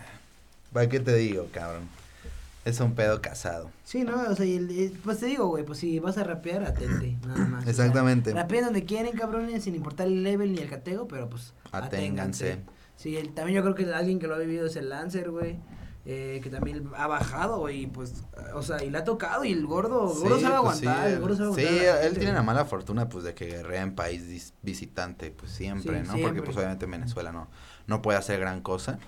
¿Para 0.71 0.88
qué 0.88 1.01
te 1.01 1.13
digo, 1.15 1.49
cabrón? 1.51 1.89
Es 2.66 2.80
un 2.80 2.95
pedo 2.95 3.22
casado. 3.22 3.70
Sí, 3.84 4.03
no, 4.03 4.16
o 4.30 4.36
sea, 4.36 4.45
y 4.45 4.55
el- 4.55 4.72
el- 4.72 4.91
pues 5.03 5.20
te 5.20 5.28
digo, 5.28 5.45
güey, 5.47 5.63
pues 5.63 5.80
si 5.80 5.99
vas 5.99 6.18
a 6.18 6.24
rapear, 6.24 6.63
atente, 6.63 7.16
nada 7.28 7.45
más. 7.45 7.61
o 7.61 7.63
sea, 7.63 7.70
Exactamente. 7.72 8.34
rapeen 8.34 8.66
donde 8.66 8.84
quieren, 8.86 9.16
cabrones, 9.16 9.63
sin 9.63 9.76
importar 9.76 10.07
el 10.07 10.24
level 10.24 10.51
ni 10.51 10.59
el 10.59 10.70
catego, 10.70 11.07
pero 11.07 11.30
pues 11.30 11.53
Aténganse. 11.72 12.53
aténganse. 12.53 12.57
Sí, 12.95 13.16
el- 13.18 13.34
también 13.34 13.57
yo 13.57 13.61
creo 13.61 13.76
que 13.76 13.93
alguien 13.93 14.20
que 14.20 14.28
lo 14.28 14.36
ha 14.36 14.39
vivido 14.39 14.66
es 14.66 14.76
el 14.76 14.89
Lancer, 14.89 15.30
güey. 15.32 15.57
Eh, 16.07 16.39
que 16.43 16.51
también 16.51 16.88
ha 16.95 17.07
bajado, 17.07 17.57
güey, 17.57 17.82
y 17.84 17.88
pues, 17.88 18.13
o 18.53 18.61
sea, 18.61 18.84
y 18.84 18.91
le 18.91 18.99
ha 18.99 19.03
tocado, 19.03 19.43
y 19.43 19.51
el 19.51 19.66
gordo, 19.66 20.11
el 20.13 20.20
gordo 20.20 20.36
Sí, 20.38 20.43
sabe 20.43 20.59
pues, 20.61 20.78
sí, 20.78 20.86
aguantar, 20.86 21.09
el 21.09 21.20
gordo 21.20 21.36
sabe 21.36 21.55
Sí, 21.55 21.61
aguantar. 21.68 21.95
la 21.95 22.03
él 22.03 22.13
tiene 22.18 22.34
la 22.34 22.43
mala 22.43 22.66
fortuna, 22.66 23.09
pues, 23.09 23.24
de 23.24 23.34
que 23.34 23.47
guerrea 23.47 23.82
en 23.82 23.95
país 23.95 24.22
dis- 24.30 24.53
visitante, 24.61 25.32
pues, 25.32 25.51
siempre, 25.51 25.82
Sí, 26.01 26.05
¿no? 26.07 26.13
siempre. 26.13 26.24
Porque, 26.24 26.41
pues, 26.43 26.57
obviamente 26.57 26.86
en 26.86 26.91
Venezuela 26.91 27.32
no, 27.32 27.47
no 27.88 28.03
puede 28.03 28.20
hacer 28.20 28.39
gran 28.39 28.61
cosa, 28.61 28.99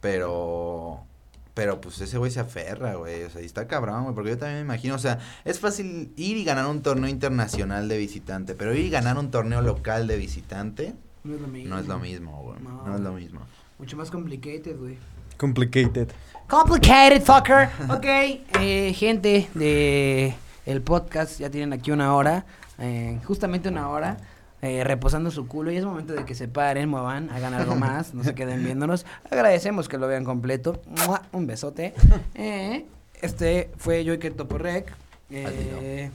pero... 0.00 1.06
Pero, 1.54 1.80
pues, 1.80 2.00
ese 2.00 2.18
güey 2.18 2.32
se 2.32 2.40
aferra, 2.40 2.94
güey, 2.96 3.22
o 3.22 3.30
sea, 3.30 3.40
y 3.40 3.44
está 3.44 3.68
cabrón, 3.68 4.02
güey, 4.02 4.14
porque 4.14 4.30
yo 4.30 4.38
también 4.38 4.58
me 4.58 4.64
imagino, 4.64 4.96
o 4.96 4.98
sea, 4.98 5.20
es 5.44 5.60
fácil 5.60 6.12
ir 6.16 6.36
y 6.36 6.44
ganar 6.44 6.66
un 6.66 6.82
torneo 6.82 7.08
internacional 7.08 7.88
de 7.88 7.96
visitante, 7.96 8.54
pero 8.56 8.74
ir 8.74 8.86
y 8.86 8.90
ganar 8.90 9.18
un 9.18 9.30
torneo 9.30 9.62
local 9.62 10.08
de 10.08 10.16
visitante 10.16 10.94
No 11.22 11.34
es 11.36 11.40
lo 11.40 11.46
mismo. 11.46 11.74
no 11.74 11.80
es 11.80 11.86
lo 11.86 11.98
mismo, 12.00 12.42
güey, 12.42 12.60
No. 12.60 12.82
no, 12.84 12.94
es 12.96 13.00
lo 13.00 13.12
mismo. 13.12 13.40
Mucho 13.78 13.96
más 13.96 14.10
complicated, 14.10 14.76
güey. 14.76 14.98
Complicated. 15.36 16.08
Complicated, 16.48 17.22
fucker. 17.22 17.68
Ok, 17.88 18.04
eh, 18.60 18.92
gente 18.94 19.48
de 19.54 20.34
el 20.66 20.82
podcast, 20.82 21.38
ya 21.38 21.50
tienen 21.50 21.72
aquí 21.72 21.90
una 21.92 22.14
hora, 22.14 22.46
eh, 22.78 23.20
justamente 23.24 23.68
una 23.68 23.88
hora, 23.90 24.16
eh, 24.64 24.82
reposando 24.82 25.30
su 25.30 25.46
culo 25.46 25.70
y 25.70 25.76
es 25.76 25.84
momento 25.84 26.14
de 26.14 26.24
que 26.24 26.34
se 26.34 26.48
paren, 26.48 26.88
muevan, 26.88 27.28
hagan 27.28 27.52
algo 27.52 27.74
más, 27.76 28.14
no 28.14 28.24
se 28.24 28.34
queden 28.34 28.64
viéndonos. 28.64 29.04
Agradecemos 29.30 29.90
que 29.90 29.98
lo 29.98 30.08
vean 30.08 30.24
completo. 30.24 30.80
¡Mua! 31.06 31.20
Un 31.32 31.46
besote. 31.46 31.92
Eh, 32.34 32.86
este 33.20 33.70
fue 33.76 34.06
Joyker 34.06 34.32
Toporrec. 34.32 34.90
Eh, 35.28 36.10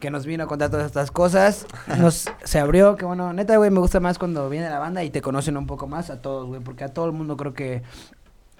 que 0.00 0.10
nos 0.10 0.24
vino 0.24 0.44
a 0.44 0.46
contar 0.46 0.70
todas 0.70 0.86
estas 0.86 1.10
cosas. 1.10 1.66
Nos 1.98 2.30
se 2.44 2.58
abrió, 2.58 2.96
que 2.96 3.04
bueno, 3.04 3.34
neta, 3.34 3.56
güey, 3.58 3.70
me 3.70 3.80
gusta 3.80 4.00
más 4.00 4.18
cuando 4.18 4.48
viene 4.48 4.70
la 4.70 4.78
banda 4.78 5.04
y 5.04 5.10
te 5.10 5.20
conocen 5.20 5.58
un 5.58 5.66
poco 5.66 5.86
más 5.86 6.08
a 6.08 6.22
todos, 6.22 6.46
güey, 6.46 6.62
porque 6.62 6.84
a 6.84 6.88
todo 6.88 7.04
el 7.04 7.12
mundo 7.12 7.36
creo 7.36 7.52
que 7.52 7.82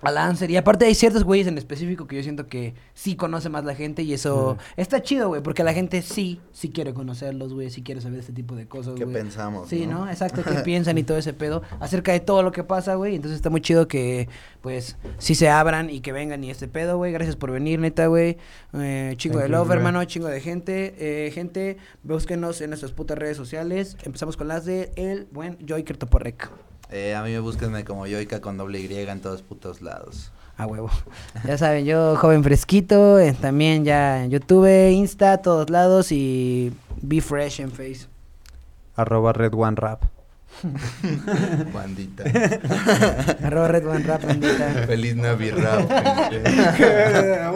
a 0.03 0.11
Lancer. 0.11 0.51
Y 0.51 0.57
aparte 0.57 0.84
hay 0.84 0.94
ciertos 0.94 1.24
güeyes 1.24 1.47
en 1.47 1.57
específico 1.59 2.07
que 2.07 2.16
yo 2.16 2.22
siento 2.22 2.47
que 2.47 2.74
sí 2.94 3.16
conoce 3.16 3.49
más 3.49 3.64
la 3.64 3.74
gente 3.74 4.03
y 4.03 4.12
eso 4.12 4.59
está 4.76 5.03
chido, 5.03 5.28
güey, 5.28 5.42
porque 5.42 5.64
la 5.64 5.72
gente 5.72 6.03
sí, 6.03 6.40
sí 6.53 6.70
quiere 6.70 6.92
conocerlos, 6.94 7.55
güey, 7.55 7.70
sí 7.70 7.82
quiere 7.82 8.01
saber 8.01 8.20
este 8.20 8.32
tipo 8.32 8.55
de 8.55 8.66
cosas, 8.68 8.94
¿Qué 8.94 9.05
güey. 9.05 9.16
pensamos, 9.16 9.68
Sí, 9.68 9.86
no? 9.86 10.05
¿no? 10.05 10.11
Exacto, 10.11 10.42
qué 10.44 10.55
piensan 10.64 10.99
y 10.99 11.03
todo 11.03 11.16
ese 11.18 11.32
pedo 11.32 11.62
acerca 11.80 12.12
de 12.12 12.20
todo 12.20 12.42
lo 12.42 12.53
que 12.53 12.62
pasa, 12.62 12.94
güey. 12.97 13.16
Entonces 13.16 13.36
está 13.36 13.51
muy 13.51 13.61
chido 13.62 13.88
que, 13.88 14.28
pues, 14.61 14.97
sí 15.18 15.34
se 15.34 15.49
abran 15.49 15.88
y 15.90 16.01
que 16.01 16.12
vengan 16.12 16.44
y 16.44 16.51
este 16.51 16.68
pedo, 16.68 16.99
güey. 16.99 17.12
Gracias 17.12 17.36
por 17.36 17.51
venir, 17.51 17.78
neta, 17.80 18.07
güey. 18.07 18.36
Eh, 18.74 19.14
chingo 19.16 19.36
Thank 19.38 19.44
de 19.44 19.49
you, 19.49 19.57
love, 19.57 19.66
güey. 19.68 19.78
hermano, 19.78 20.05
chingo 20.05 20.28
de 20.28 20.40
gente. 20.40 20.94
Eh, 20.99 21.30
gente, 21.30 21.78
búsquenos 22.03 22.61
en 22.61 22.70
nuestras 22.70 22.92
putas 22.92 23.16
redes 23.18 23.36
sociales. 23.36 23.97
Empezamos 24.05 24.36
con 24.36 24.49
las 24.49 24.64
de 24.66 24.92
el 24.97 25.26
buen 25.32 25.57
Joyker 25.66 25.97
Toporrec. 25.97 26.51
Eh, 26.91 27.14
a 27.14 27.22
mí 27.22 27.32
me 27.32 27.41
búsquenme 27.41 27.84
como 27.84 28.07
Yoika 28.07 28.41
con 28.41 28.57
doble 28.57 28.80
Y 28.80 28.95
en 28.95 29.20
todos 29.20 29.43
putos 29.43 29.82
lados. 29.82 30.30
A 30.57 30.66
huevo. 30.66 30.91
Ya 31.45 31.59
saben, 31.59 31.84
yo 31.84 32.16
joven 32.16 32.43
fresquito, 32.43 33.18
eh, 33.18 33.34
también 33.39 33.84
ya 33.84 34.24
en 34.24 34.30
YouTube, 34.30 34.91
Insta, 34.91 35.39
todos 35.39 35.68
lados 35.70 36.12
y 36.12 36.72
Be 37.03 37.20
Fresh 37.20 37.61
en 37.61 37.70
Face. 37.70 38.07
Arroba 38.95 39.32
Red 39.32 39.55
One 39.55 39.76
Rap. 39.76 40.05
Bandita. 41.74 42.24
Arroba 43.47 43.68
Red 43.68 43.87
One 43.87 44.05
Rap, 44.05 44.24
bandita. 44.24 44.87
Feliz 44.87 45.14
Navidad. 45.14 45.84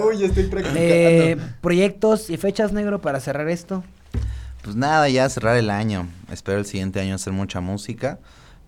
Uy, 0.05 0.23
estoy 0.23 0.45
practicando. 0.45 0.81
Eh, 0.81 1.39
proyectos 1.63 2.29
y 2.29 2.37
fechas, 2.37 2.73
negro, 2.73 3.01
para 3.01 3.21
cerrar 3.21 3.49
esto. 3.49 3.83
Pues 4.63 4.77
nada, 4.77 5.09
ya 5.09 5.27
cerrar 5.31 5.57
el 5.57 5.71
año. 5.71 6.09
Espero 6.31 6.59
el 6.59 6.67
siguiente 6.67 7.01
año 7.01 7.15
hacer 7.15 7.33
mucha 7.33 7.61
música. 7.61 8.19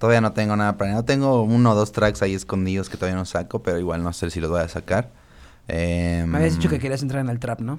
Todavía 0.02 0.20
no 0.20 0.32
tengo 0.32 0.56
nada 0.56 0.76
planeado. 0.76 1.04
Tengo 1.04 1.42
uno 1.44 1.70
o 1.70 1.74
dos 1.76 1.92
tracks 1.92 2.22
ahí 2.22 2.34
escondidos 2.34 2.88
que 2.88 2.96
todavía 2.96 3.16
no 3.16 3.24
saco, 3.24 3.62
pero 3.62 3.78
igual 3.78 4.02
no 4.02 4.12
sé 4.12 4.30
si 4.30 4.40
los 4.40 4.50
voy 4.50 4.60
a 4.60 4.66
sacar. 4.66 5.12
Eh, 5.68 6.24
Me 6.26 6.38
habías 6.38 6.56
dicho 6.56 6.68
que 6.68 6.80
querías 6.80 7.02
entrar 7.02 7.20
en 7.20 7.28
el 7.28 7.38
trap, 7.38 7.60
¿no? 7.60 7.78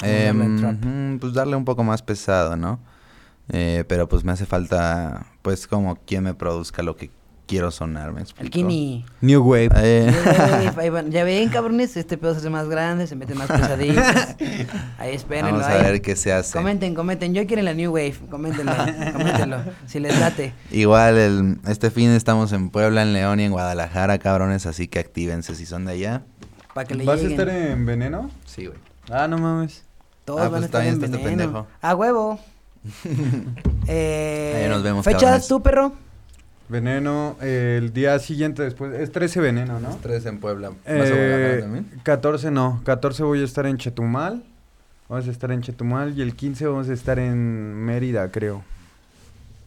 Em, 0.00 0.40
al 0.40 0.56
trap. 0.56 1.20
pues 1.20 1.34
darle 1.34 1.56
un 1.56 1.66
poco 1.66 1.84
más 1.84 2.00
pesado, 2.00 2.56
¿no? 2.56 2.80
Eh, 3.50 3.84
pero 3.88 4.08
pues 4.08 4.24
me 4.24 4.32
hace 4.32 4.46
falta, 4.46 5.26
pues 5.42 5.66
como 5.66 5.96
quien 5.96 6.24
me 6.24 6.32
produzca 6.32 6.82
lo 6.82 6.96
que 6.96 7.10
quiero 7.50 7.70
sonar, 7.72 8.12
¿me 8.12 8.20
explico? 8.20 8.44
El 8.44 8.50
Kini. 8.50 9.04
New 9.20 9.42
Wave. 9.42 9.70
Eh, 9.76 10.06
Ey, 10.08 10.70
ahí 10.76 10.88
van. 10.88 11.10
Ya 11.10 11.24
ven, 11.24 11.48
cabrones, 11.48 11.96
este 11.96 12.16
pedo 12.16 12.32
se 12.34 12.38
hace 12.38 12.50
más 12.50 12.68
grande, 12.68 13.06
se 13.08 13.16
mete 13.16 13.34
más 13.34 13.48
pesadillos. 13.48 13.96
Ahí 14.98 15.14
espérenlo. 15.14 15.52
vamos 15.58 15.66
a 15.66 15.72
ahí. 15.76 15.82
ver 15.82 16.00
qué 16.02 16.14
se 16.14 16.32
hace. 16.32 16.52
Comenten, 16.56 16.94
comenten. 16.94 17.34
Yo 17.34 17.44
quiero 17.46 17.58
en 17.60 17.64
la 17.66 17.74
New 17.74 17.90
Wave. 17.92 18.14
Coméntenlo, 18.30 18.72
coméntenlo. 19.12 19.58
Si 19.86 19.98
les 19.98 20.18
late. 20.20 20.52
Igual, 20.70 21.16
el, 21.18 21.58
este 21.66 21.90
fin 21.90 22.10
estamos 22.10 22.52
en 22.52 22.70
Puebla, 22.70 23.02
en 23.02 23.12
León 23.12 23.40
y 23.40 23.44
en 23.44 23.50
Guadalajara, 23.52 24.18
cabrones, 24.18 24.66
así 24.66 24.86
que 24.88 25.00
actívense 25.00 25.54
si 25.56 25.66
son 25.66 25.84
de 25.86 25.92
allá. 25.92 26.22
Para 26.72 26.86
que 26.86 26.94
le 26.94 27.04
¿Vas 27.04 27.20
lleguen. 27.20 27.40
a 27.40 27.42
estar 27.42 27.56
en 27.56 27.84
Veneno? 27.86 28.30
Sí, 28.46 28.66
güey. 28.66 28.78
Ah, 29.10 29.26
no 29.26 29.38
mames. 29.38 29.84
Todos 30.24 30.40
Ah, 30.40 30.44
van 30.44 30.50
pues 30.50 30.62
a 30.62 30.66
estar 30.66 30.80
también 30.82 30.94
en 30.96 31.04
está 31.04 31.16
este 31.16 31.28
veneno. 31.30 31.52
pendejo. 31.52 31.66
A 31.82 31.94
huevo. 31.96 32.38
eh, 33.86 34.62
Ahí 34.64 34.68
nos 34.70 34.82
vemos, 34.82 35.04
¿Fechas 35.04 35.20
cabrones. 35.22 35.48
tú, 35.48 35.62
perro? 35.62 35.92
Veneno, 36.70 37.36
eh, 37.42 37.76
el 37.78 37.92
día 37.92 38.18
siguiente 38.20 38.62
después. 38.62 38.94
Es 38.94 39.10
13 39.12 39.40
Veneno, 39.40 39.80
¿no? 39.80 39.98
Tres 40.00 40.24
en 40.26 40.38
Puebla. 40.38 40.68
¿Vas 40.70 40.78
a 40.86 40.92
Eh, 40.92 40.98
Guadalajara 41.10 41.60
también? 41.60 41.86
14 42.04 42.50
no. 42.50 42.80
14 42.84 43.22
voy 43.24 43.40
a 43.42 43.44
estar 43.44 43.66
en 43.66 43.76
Chetumal. 43.76 44.44
Vamos 45.08 45.26
a 45.26 45.30
estar 45.32 45.50
en 45.50 45.62
Chetumal. 45.62 46.16
Y 46.16 46.22
el 46.22 46.34
15 46.36 46.66
vamos 46.66 46.88
a 46.88 46.92
estar 46.92 47.18
en 47.18 47.74
Mérida, 47.74 48.30
creo. 48.30 48.62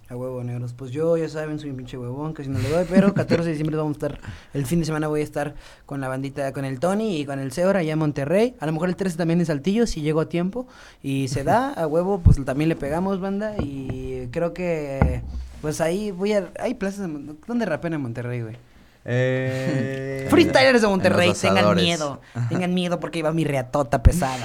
A 0.09 0.15
huevo, 0.15 0.43
negros. 0.43 0.73
Pues 0.73 0.91
yo, 0.91 1.17
ya 1.17 1.27
saben, 1.27 1.59
soy 1.59 1.71
un 1.71 1.77
pinche 1.77 1.97
huevón, 1.97 2.33
casi 2.33 2.49
no 2.49 2.59
le 2.59 2.69
doy, 2.69 2.85
pero 2.89 3.13
14 3.13 3.43
de 3.45 3.49
diciembre 3.51 3.75
vamos 3.77 3.95
a 3.95 4.05
estar, 4.07 4.19
el 4.53 4.65
fin 4.65 4.79
de 4.79 4.85
semana 4.85 5.07
voy 5.07 5.21
a 5.21 5.23
estar 5.23 5.55
con 5.85 6.01
la 6.01 6.07
bandita, 6.07 6.51
con 6.53 6.65
el 6.65 6.79
Tony 6.79 7.19
y 7.19 7.25
con 7.25 7.39
el 7.39 7.51
Seor 7.51 7.77
allá 7.77 7.93
en 7.93 7.99
Monterrey. 7.99 8.55
A 8.59 8.65
lo 8.65 8.73
mejor 8.73 8.89
el 8.89 8.95
13 8.95 9.17
también 9.17 9.39
en 9.39 9.45
Saltillo, 9.45 9.87
si 9.87 10.01
llego 10.01 10.21
a 10.21 10.29
tiempo. 10.29 10.67
Y 11.01 11.29
se 11.29 11.43
da, 11.43 11.73
a 11.73 11.87
huevo, 11.87 12.19
pues 12.19 12.43
también 12.45 12.69
le 12.69 12.75
pegamos, 12.75 13.19
banda. 13.19 13.55
Y 13.59 14.27
creo 14.31 14.53
que, 14.53 15.21
pues 15.63 15.79
ahí 15.79 16.11
voy 16.11 16.33
a... 16.33 16.49
Hay 16.59 16.73
plazas, 16.73 16.99
de 16.99 17.07
Mon- 17.07 17.39
¿dónde 17.47 17.65
rapean 17.65 17.93
en 17.93 18.01
Monterrey, 18.01 18.41
güey? 18.41 18.57
Eh, 19.05 20.27
Freestylers 20.29 20.81
de 20.81 20.87
Monterrey, 20.89 21.31
tengan 21.39 21.73
miedo. 21.73 22.19
Tengan 22.49 22.73
miedo 22.73 22.99
porque 22.99 23.19
iba 23.19 23.31
mi 23.31 23.45
reatota 23.45 24.03
pesada. 24.03 24.43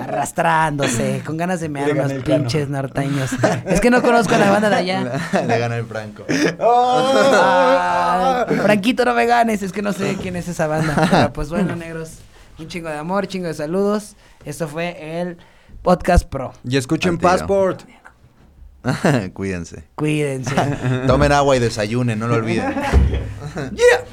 arrastrándose, 0.00 1.22
con 1.26 1.36
ganas 1.36 1.58
de 1.60 1.68
mear 1.68 1.90
unos 1.90 2.12
pinches 2.22 2.68
norteños. 2.68 3.32
es 3.66 3.80
que 3.80 3.90
no 3.90 4.00
conozco 4.00 4.36
a 4.36 4.38
la 4.38 4.52
banda 4.52 4.70
de 4.70 4.76
allá. 4.76 5.20
Le 5.44 5.58
gana 5.58 5.76
el 5.76 5.86
Franco. 5.86 6.24
Ah, 6.60 8.46
Franquito, 8.62 9.04
no 9.04 9.12
me 9.12 9.26
ganes, 9.26 9.60
es 9.60 9.72
que 9.72 9.82
no 9.82 9.92
sé 9.92 10.16
quién 10.22 10.36
es 10.36 10.46
esa 10.46 10.68
banda. 10.68 11.08
Pero 11.10 11.32
pues 11.32 11.50
bueno, 11.50 11.74
negros, 11.74 12.18
un 12.60 12.68
chingo 12.68 12.90
de 12.90 12.98
amor, 12.98 13.26
chingo 13.26 13.48
de 13.48 13.54
saludos. 13.54 14.14
Esto 14.44 14.68
fue 14.68 15.20
el 15.20 15.36
Podcast 15.82 16.28
Pro. 16.28 16.52
Y 16.62 16.76
escuchen. 16.76 17.18
Passport. 17.18 17.82
Cuídense. 19.34 19.84
Cuídense. 19.94 20.54
Tomen 21.06 21.32
agua 21.32 21.56
y 21.56 21.60
desayunen, 21.60 22.18
no 22.18 22.28
lo 22.28 22.36
olviden. 22.36 22.74
Yeah. 23.54 24.04